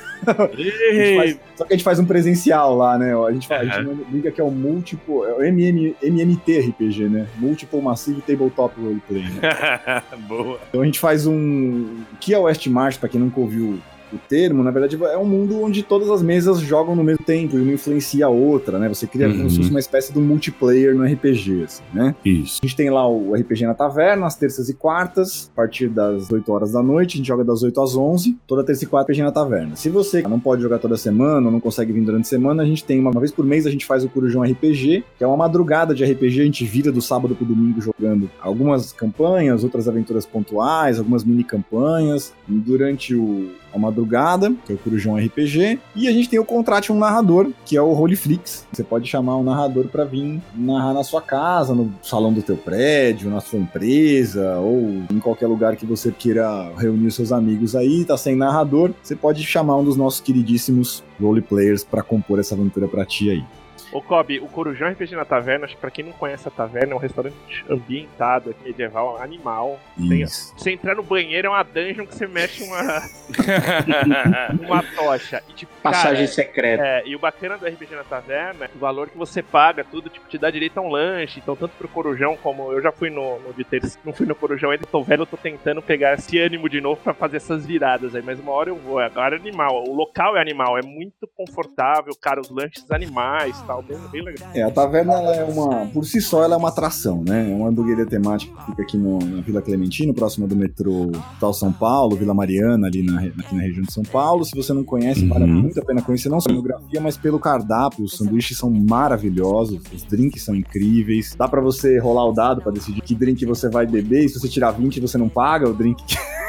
Faz- 1.18 1.40
só 1.56 1.66
que 1.66 1.74
a 1.74 1.76
gente 1.78 1.84
faz 1.84 2.00
um 2.00 2.06
presencial 2.06 2.76
lá, 2.76 2.98
né? 2.98 3.14
A 3.16 3.32
gente, 3.32 3.52
a 3.54 3.64
gente 3.64 4.04
brinca 4.10 4.32
que 4.32 4.42
é 4.42 4.44
o 4.44 4.52
múltiplo, 4.52 5.26
é 5.26 5.34
o 5.34 5.44
MM, 5.44 5.96
MMT 6.02 6.60
RPG, 6.70 7.10
né? 7.10 7.28
Multiple 7.38 7.82
Massive 7.82 8.22
Tabletop 8.22 8.80
Roleplay. 8.80 9.24
Né? 9.24 10.02
Boa. 10.28 10.60
Então 10.70 10.82
a 10.82 10.86
gente 10.86 11.00
faz 11.00 11.26
um. 11.28 12.02
O 12.14 12.16
que 12.20 12.34
é 12.34 12.38
o 12.38 12.44
West 12.44 12.66
March, 12.68 12.98
pra 12.98 13.10
quem 13.10 13.20
nunca 13.20 13.40
ouviu 13.40 13.80
o 14.14 14.18
termo, 14.30 14.64
na 14.64 14.72
verdade 14.72 14.98
é 15.04 15.18
um 15.18 15.26
mundo 15.26 15.62
onde 15.62 15.84
todas 15.84 16.10
as 16.10 16.22
mesas 16.22 16.60
jogam 16.60 16.96
no 16.96 17.04
mesmo 17.04 17.24
tempo 17.24 17.58
e 17.58 17.62
uma 17.62 17.72
influencia 17.74 18.26
a 18.26 18.30
outra, 18.30 18.78
né? 18.80 18.88
Você 18.90 19.08
cria 19.08 19.30
como 19.30 19.42
Uhum. 19.44 19.50
se 19.50 19.58
fosse 19.58 19.70
uma 19.70 19.80
espécie 19.80 20.14
de 20.14 20.20
multiplayer 20.20 20.96
no 20.96 21.04
RPG, 21.04 21.64
assim, 21.64 21.84
né? 21.94 22.16
Isso. 22.24 22.60
A 22.62 22.66
gente 22.66 22.76
tem 22.76 22.90
lá 22.90 23.08
o 23.08 23.34
RPG 23.34 23.66
na 23.66 23.74
Taverna, 23.74 24.26
às 24.28 24.36
terças 24.36 24.70
e 24.70 24.74
quartas, 24.74 25.50
a 25.54 25.56
partir 25.56 25.88
das 25.90 26.32
8 26.32 26.52
horas 26.52 26.72
da 26.72 26.82
noite, 26.84 27.16
a 27.16 27.18
gente 27.18 27.28
joga 27.28 27.44
das 27.44 27.64
8 27.64 27.82
às 27.82 27.96
11, 27.96 28.38
toda 28.48 28.64
terça 28.64 28.84
e 28.84 28.88
quarta 28.88 29.12
RPG 29.12 29.24
na 29.24 29.32
Taverna. 29.32 29.76
Se 29.76 29.90
você 29.90 30.22
não 30.24 30.40
pode 30.40 30.62
jogar 30.62 30.80
toda 30.80 30.98
semana, 30.98 31.46
ou 31.48 31.52
não 31.52 31.60
consegue 31.60 31.92
vir 31.92 32.02
durante 32.04 32.26
a 32.26 32.30
semana, 32.30 32.64
a 32.64 32.66
gente 32.66 32.84
tem 32.84 33.00
uma, 33.00 33.12
uma 33.12 33.20
vez 33.20 33.32
por 33.32 33.46
mês 33.46 33.66
a 33.66 33.72
gente 33.72 33.86
faz 33.86 34.04
o 34.04 34.10
Corujão 34.10 34.44
RPG, 34.44 35.04
que 35.18 35.24
é 35.24 35.28
uma 35.28 35.38
madrugada 35.38 35.94
de 35.96 36.04
RPG, 36.04 36.42
a 36.42 36.46
gente 36.46 36.66
vira 36.66 36.92
do 36.92 37.02
sábado 37.02 37.36
pro 37.36 37.46
domingo 37.46 37.80
jogando 37.82 38.30
algumas 38.42 38.92
campanhas, 38.92 39.64
outras 39.64 39.88
aventuras 39.88 40.26
pontuais, 40.26 41.00
algumas 41.00 41.24
mini 41.24 41.44
campanhas, 41.44 42.34
e 42.50 42.54
durante 42.54 43.16
o 43.16 43.50
a 43.74 43.80
madrugada, 43.80 44.54
que 44.66 44.72
é 44.72 44.76
o 44.76 44.78
Corujão 44.78 45.16
RPG, 45.16 45.80
e 45.96 46.08
a 46.08 46.12
gente 46.12 46.30
tem 46.30 46.40
o 46.40 46.46
Contrate 46.46 46.92
um 46.92 46.98
Narrador, 46.98 47.52
que 47.66 47.76
é 47.78 47.82
o 47.82 47.94
Roleflix. 47.94 48.66
Você 48.72 48.84
pode 48.84 49.08
chamar 49.08 49.38
um 49.38 49.44
narrador 49.44 49.88
para 49.88 50.04
vir 50.04 50.42
narrar 50.56 50.94
na 50.94 51.04
sua 51.04 51.22
casa, 51.22 51.74
no 51.74 51.94
salão 52.02 52.34
do 52.34 52.42
teu 52.42 52.58
prédio, 52.58 53.30
na 53.30 53.40
sua 53.40 53.60
empresa, 53.60 54.58
ou 54.60 55.04
em 55.12 55.20
qualquer 55.20 55.48
lugar 55.48 55.76
que 55.76 55.86
você 55.86 56.12
queira 56.12 56.72
reunir 56.78 57.12
seus 57.12 57.32
amigos 57.32 57.76
aí, 57.76 58.06
tá 58.06 58.18
sem 58.18 58.36
narrador, 58.36 58.92
você 59.02 59.16
pode 59.16 59.44
chamar 59.44 59.78
um 59.78 59.84
dos 59.84 59.98
nossos 59.98 60.20
queridíssimos 60.20 61.04
roleplayers 61.20 61.84
para 61.84 62.02
compor 62.02 62.40
essa 62.40 62.56
aventura 62.56 62.88
pra 62.88 63.06
ti 63.06 63.30
aí. 63.30 63.44
Ô, 63.92 64.02
Kobe, 64.02 64.40
o 64.40 64.48
Corujão 64.48 64.90
RPG 64.90 65.16
na 65.16 65.26
Taverna, 65.26 65.66
acho 65.66 65.76
que 65.76 65.82
pra 65.82 65.92
quem 65.92 66.06
não 66.06 66.14
conhece 66.14 66.48
a 66.48 66.52
taverna, 66.52 66.94
é 66.94 66.96
um 66.96 67.00
restaurante 67.00 67.36
ambientado 67.70 68.50
aqui, 68.52 68.64
medieval, 68.64 69.22
animal. 69.22 69.80
Tem-. 69.98 70.26
Você 70.26 70.72
entrar 70.72 70.96
no 70.96 71.04
banheiro 71.04 71.48
é 71.48 71.50
uma 71.50 71.64
dungeon 71.64 72.06
que 72.06 72.16
você 72.16 72.26
mexe 72.26 72.64
uma, 72.64 72.82
uma 74.66 74.84
tocha. 74.96 75.44
E, 75.50 75.54
tipo, 75.54 75.72
Passagem 75.82 76.26
cara, 76.26 76.28
secreta. 76.28 76.84
É, 76.84 77.04
e 77.06 77.16
o 77.16 77.20
bacana 77.20 77.58
do 77.58 77.66
RPG 77.66 77.96
na 77.96 78.04
Taverna, 78.04 78.70
o 78.74 78.80
valor 78.80 79.10
que 79.10 79.18
você 79.18 79.42
paga, 79.42 79.84
tudo, 79.84 80.10
tipo, 80.10 80.28
te 80.28 80.38
dá 80.38 80.50
direito 80.50 80.78
a 80.78 80.82
um 80.82 80.90
lanche. 80.90 81.40
Então, 81.40 81.56
tanto 81.56 81.74
pro 81.78 81.88
Corujão, 81.88 82.38
como 82.38 82.72
eu 82.72 82.82
já 82.82 82.92
fui 82.92 83.10
no, 83.10 83.40
no 83.40 83.54
de 83.54 83.64
terça, 83.64 83.98
não 84.06 84.14
fui 84.14 84.26
no 84.26 84.36
Corujão 84.36 84.70
ainda, 84.70 84.86
tô 84.86 85.04
velho, 85.04 85.24
eu 85.24 85.26
tô 85.28 85.38
tentando 85.38 85.82
pegar 85.82 86.14
esse 86.14 86.40
ânimo 86.40 86.70
de 86.70 86.80
novo 86.80 87.02
pra 87.02 87.14
fazer 87.14 87.38
essas 87.38 87.66
viradas 87.66 88.16
aí. 88.16 88.22
Mas 88.22 88.40
uma 88.40 88.52
hora 88.52 88.70
eu 88.70 88.76
vou. 88.76 89.00
Agora 89.00 89.36
é 89.36 89.40
animal. 89.40 89.84
O 89.88 89.94
local 89.94 90.38
é 90.38 90.42
animal, 90.42 90.78
é 90.78 90.82
muito 90.82 91.28
confortável, 91.36 92.14
cara, 92.22 92.40
os 92.40 92.50
lanches 92.50 92.90
animais 92.92 93.60
e 93.60 93.66
tal, 93.84 93.98
bem, 94.00 94.10
bem 94.12 94.24
legal. 94.24 94.50
É, 94.54 94.64
a 94.64 94.72
taverna 94.72 95.14
ela 95.14 95.36
é 95.36 95.44
uma. 95.44 95.86
Por 95.88 96.06
si 96.06 96.22
só, 96.22 96.44
ela 96.44 96.56
é 96.56 96.58
uma 96.58 96.70
atração, 96.70 97.24
né? 97.28 97.52
É 97.52 97.56
uma 97.56 97.70
hamburgueria 97.70 98.06
temática 98.06 98.54
que 98.58 98.66
fica 98.72 98.82
aqui 98.84 98.98
no- 98.98 99.20
na 99.20 99.42
Vila 99.42 99.62
Clementino, 99.62 100.14
próxima 100.14 100.48
do 100.48 100.56
metrô 100.56 101.12
Tal 101.40 101.54
São 101.54 101.72
Paulo, 101.72 102.16
Vila 102.16 102.34
Mariana, 102.34 102.88
ali 102.88 103.04
na, 103.04 103.22
aqui 103.22 103.56
na 103.56 103.62
região 103.62 103.84
de 103.84 103.92
São 103.94 104.04
Paulo. 104.04 104.44
Se 104.46 104.56
você 104.56 104.74
não 104.74 104.84
conhece, 104.84 105.26
vale 105.28 105.46
Uhum. 105.46 105.62
muito 105.62 105.80
a 105.80 105.86
pena 105.86 106.02
conhecer, 106.02 106.30
não 106.30 106.40
só 106.40 106.50
a 106.50 106.54
geografia, 106.54 107.02
mas 107.02 107.18
pelo 107.18 107.40
cardápio. 107.40 108.06
Os 108.06 108.18
sanduíches 108.18 108.58
são 108.58 108.70
maravilhosos, 108.72 109.80
os 109.94 110.04
drinks 110.04 110.44
são 110.44 110.56
incríveis. 110.56 111.36
Dá 111.38 111.48
pra 111.48 111.62
você 111.62 111.98
rolar 112.00 112.26
o 112.28 112.32
dado 112.34 112.62
pra 112.62 112.72
decidir 112.72 113.02
que 113.02 113.16
drink 113.16 113.46
você 113.46 113.70
vai 113.70 113.86
beber. 113.86 114.26
E 114.26 114.30
se 114.30 114.40
você 114.40 114.48
tirar 114.48 114.72
20, 114.72 115.00
você 115.00 115.18
não 115.18 115.30
paga 115.30 115.70
o 115.70 115.74
drink. 115.74 116.04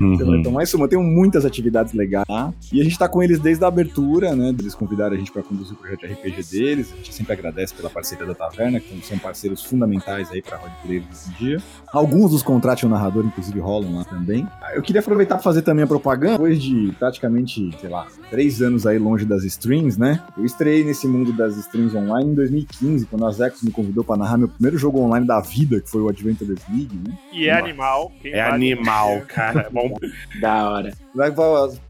Uhum. 0.00 0.36
Então, 0.36 0.52
mais 0.52 0.72
uma, 0.74 0.86
tem 0.88 0.98
muitas 1.00 1.44
atividades 1.44 1.92
legais 1.92 2.26
lá. 2.28 2.52
E 2.72 2.80
a 2.80 2.84
gente 2.84 2.98
tá 2.98 3.08
com 3.08 3.22
eles 3.22 3.38
desde 3.38 3.64
a 3.64 3.68
abertura, 3.68 4.34
né? 4.34 4.54
Eles 4.58 4.74
convidaram 4.74 5.14
a 5.14 5.18
gente 5.18 5.32
para 5.32 5.42
conduzir 5.42 5.72
o 5.72 5.76
projeto 5.76 6.00
de 6.00 6.12
RPG 6.12 6.42
deles. 6.58 6.92
A 6.92 6.96
gente 6.96 7.14
sempre 7.14 7.32
agradece 7.32 7.74
pela 7.74 7.90
parceria 7.90 8.26
da 8.26 8.34
Taverna, 8.34 8.80
que 8.80 9.06
são 9.06 9.18
parceiros 9.18 9.62
fundamentais 9.62 10.30
aí 10.30 10.42
pra 10.42 10.56
roleplay 10.56 10.98
hoje 10.98 11.28
em 11.28 11.44
dia. 11.44 11.62
Alguns 11.92 12.30
dos 12.30 12.42
contratos 12.42 12.84
o 12.84 12.88
narrador, 12.88 13.24
inclusive, 13.24 13.58
rolam 13.60 13.96
lá 13.96 14.04
também. 14.04 14.46
Eu 14.74 14.82
queria 14.82 15.00
aproveitar 15.00 15.36
para 15.36 15.42
fazer 15.42 15.62
também 15.62 15.84
a 15.84 15.86
propaganda. 15.86 16.32
Depois 16.32 16.60
de 16.62 16.92
praticamente, 16.98 17.70
sei 17.80 17.88
lá, 17.88 18.06
três 18.30 18.62
anos 18.62 18.86
aí 18.86 18.98
longe 18.98 19.24
das 19.24 19.44
streams, 19.44 19.98
né? 19.98 20.22
Eu 20.36 20.44
estreiei 20.44 20.84
nesse 20.84 21.06
mundo 21.06 21.32
das 21.32 21.56
streams 21.56 21.94
online 21.96 22.30
em 22.30 22.34
2015, 22.34 23.06
quando 23.06 23.26
a 23.26 23.30
Zecos 23.30 23.62
me 23.62 23.70
convidou 23.70 24.04
para 24.04 24.16
narrar 24.16 24.38
meu 24.38 24.48
primeiro 24.48 24.78
jogo 24.78 25.00
online 25.00 25.26
da 25.26 25.40
vida, 25.40 25.80
que 25.80 25.90
foi 25.90 26.00
o 26.00 26.08
Adventures 26.08 26.60
League, 26.68 26.96
né? 27.06 27.16
E 27.32 27.48
é 27.48 27.58
animal. 27.58 28.12
é 28.24 28.40
animal, 28.40 29.22
cara. 29.26 29.66
É 29.66 29.70
bom. 29.70 29.94
da 30.40 30.70
hora. 30.70 31.05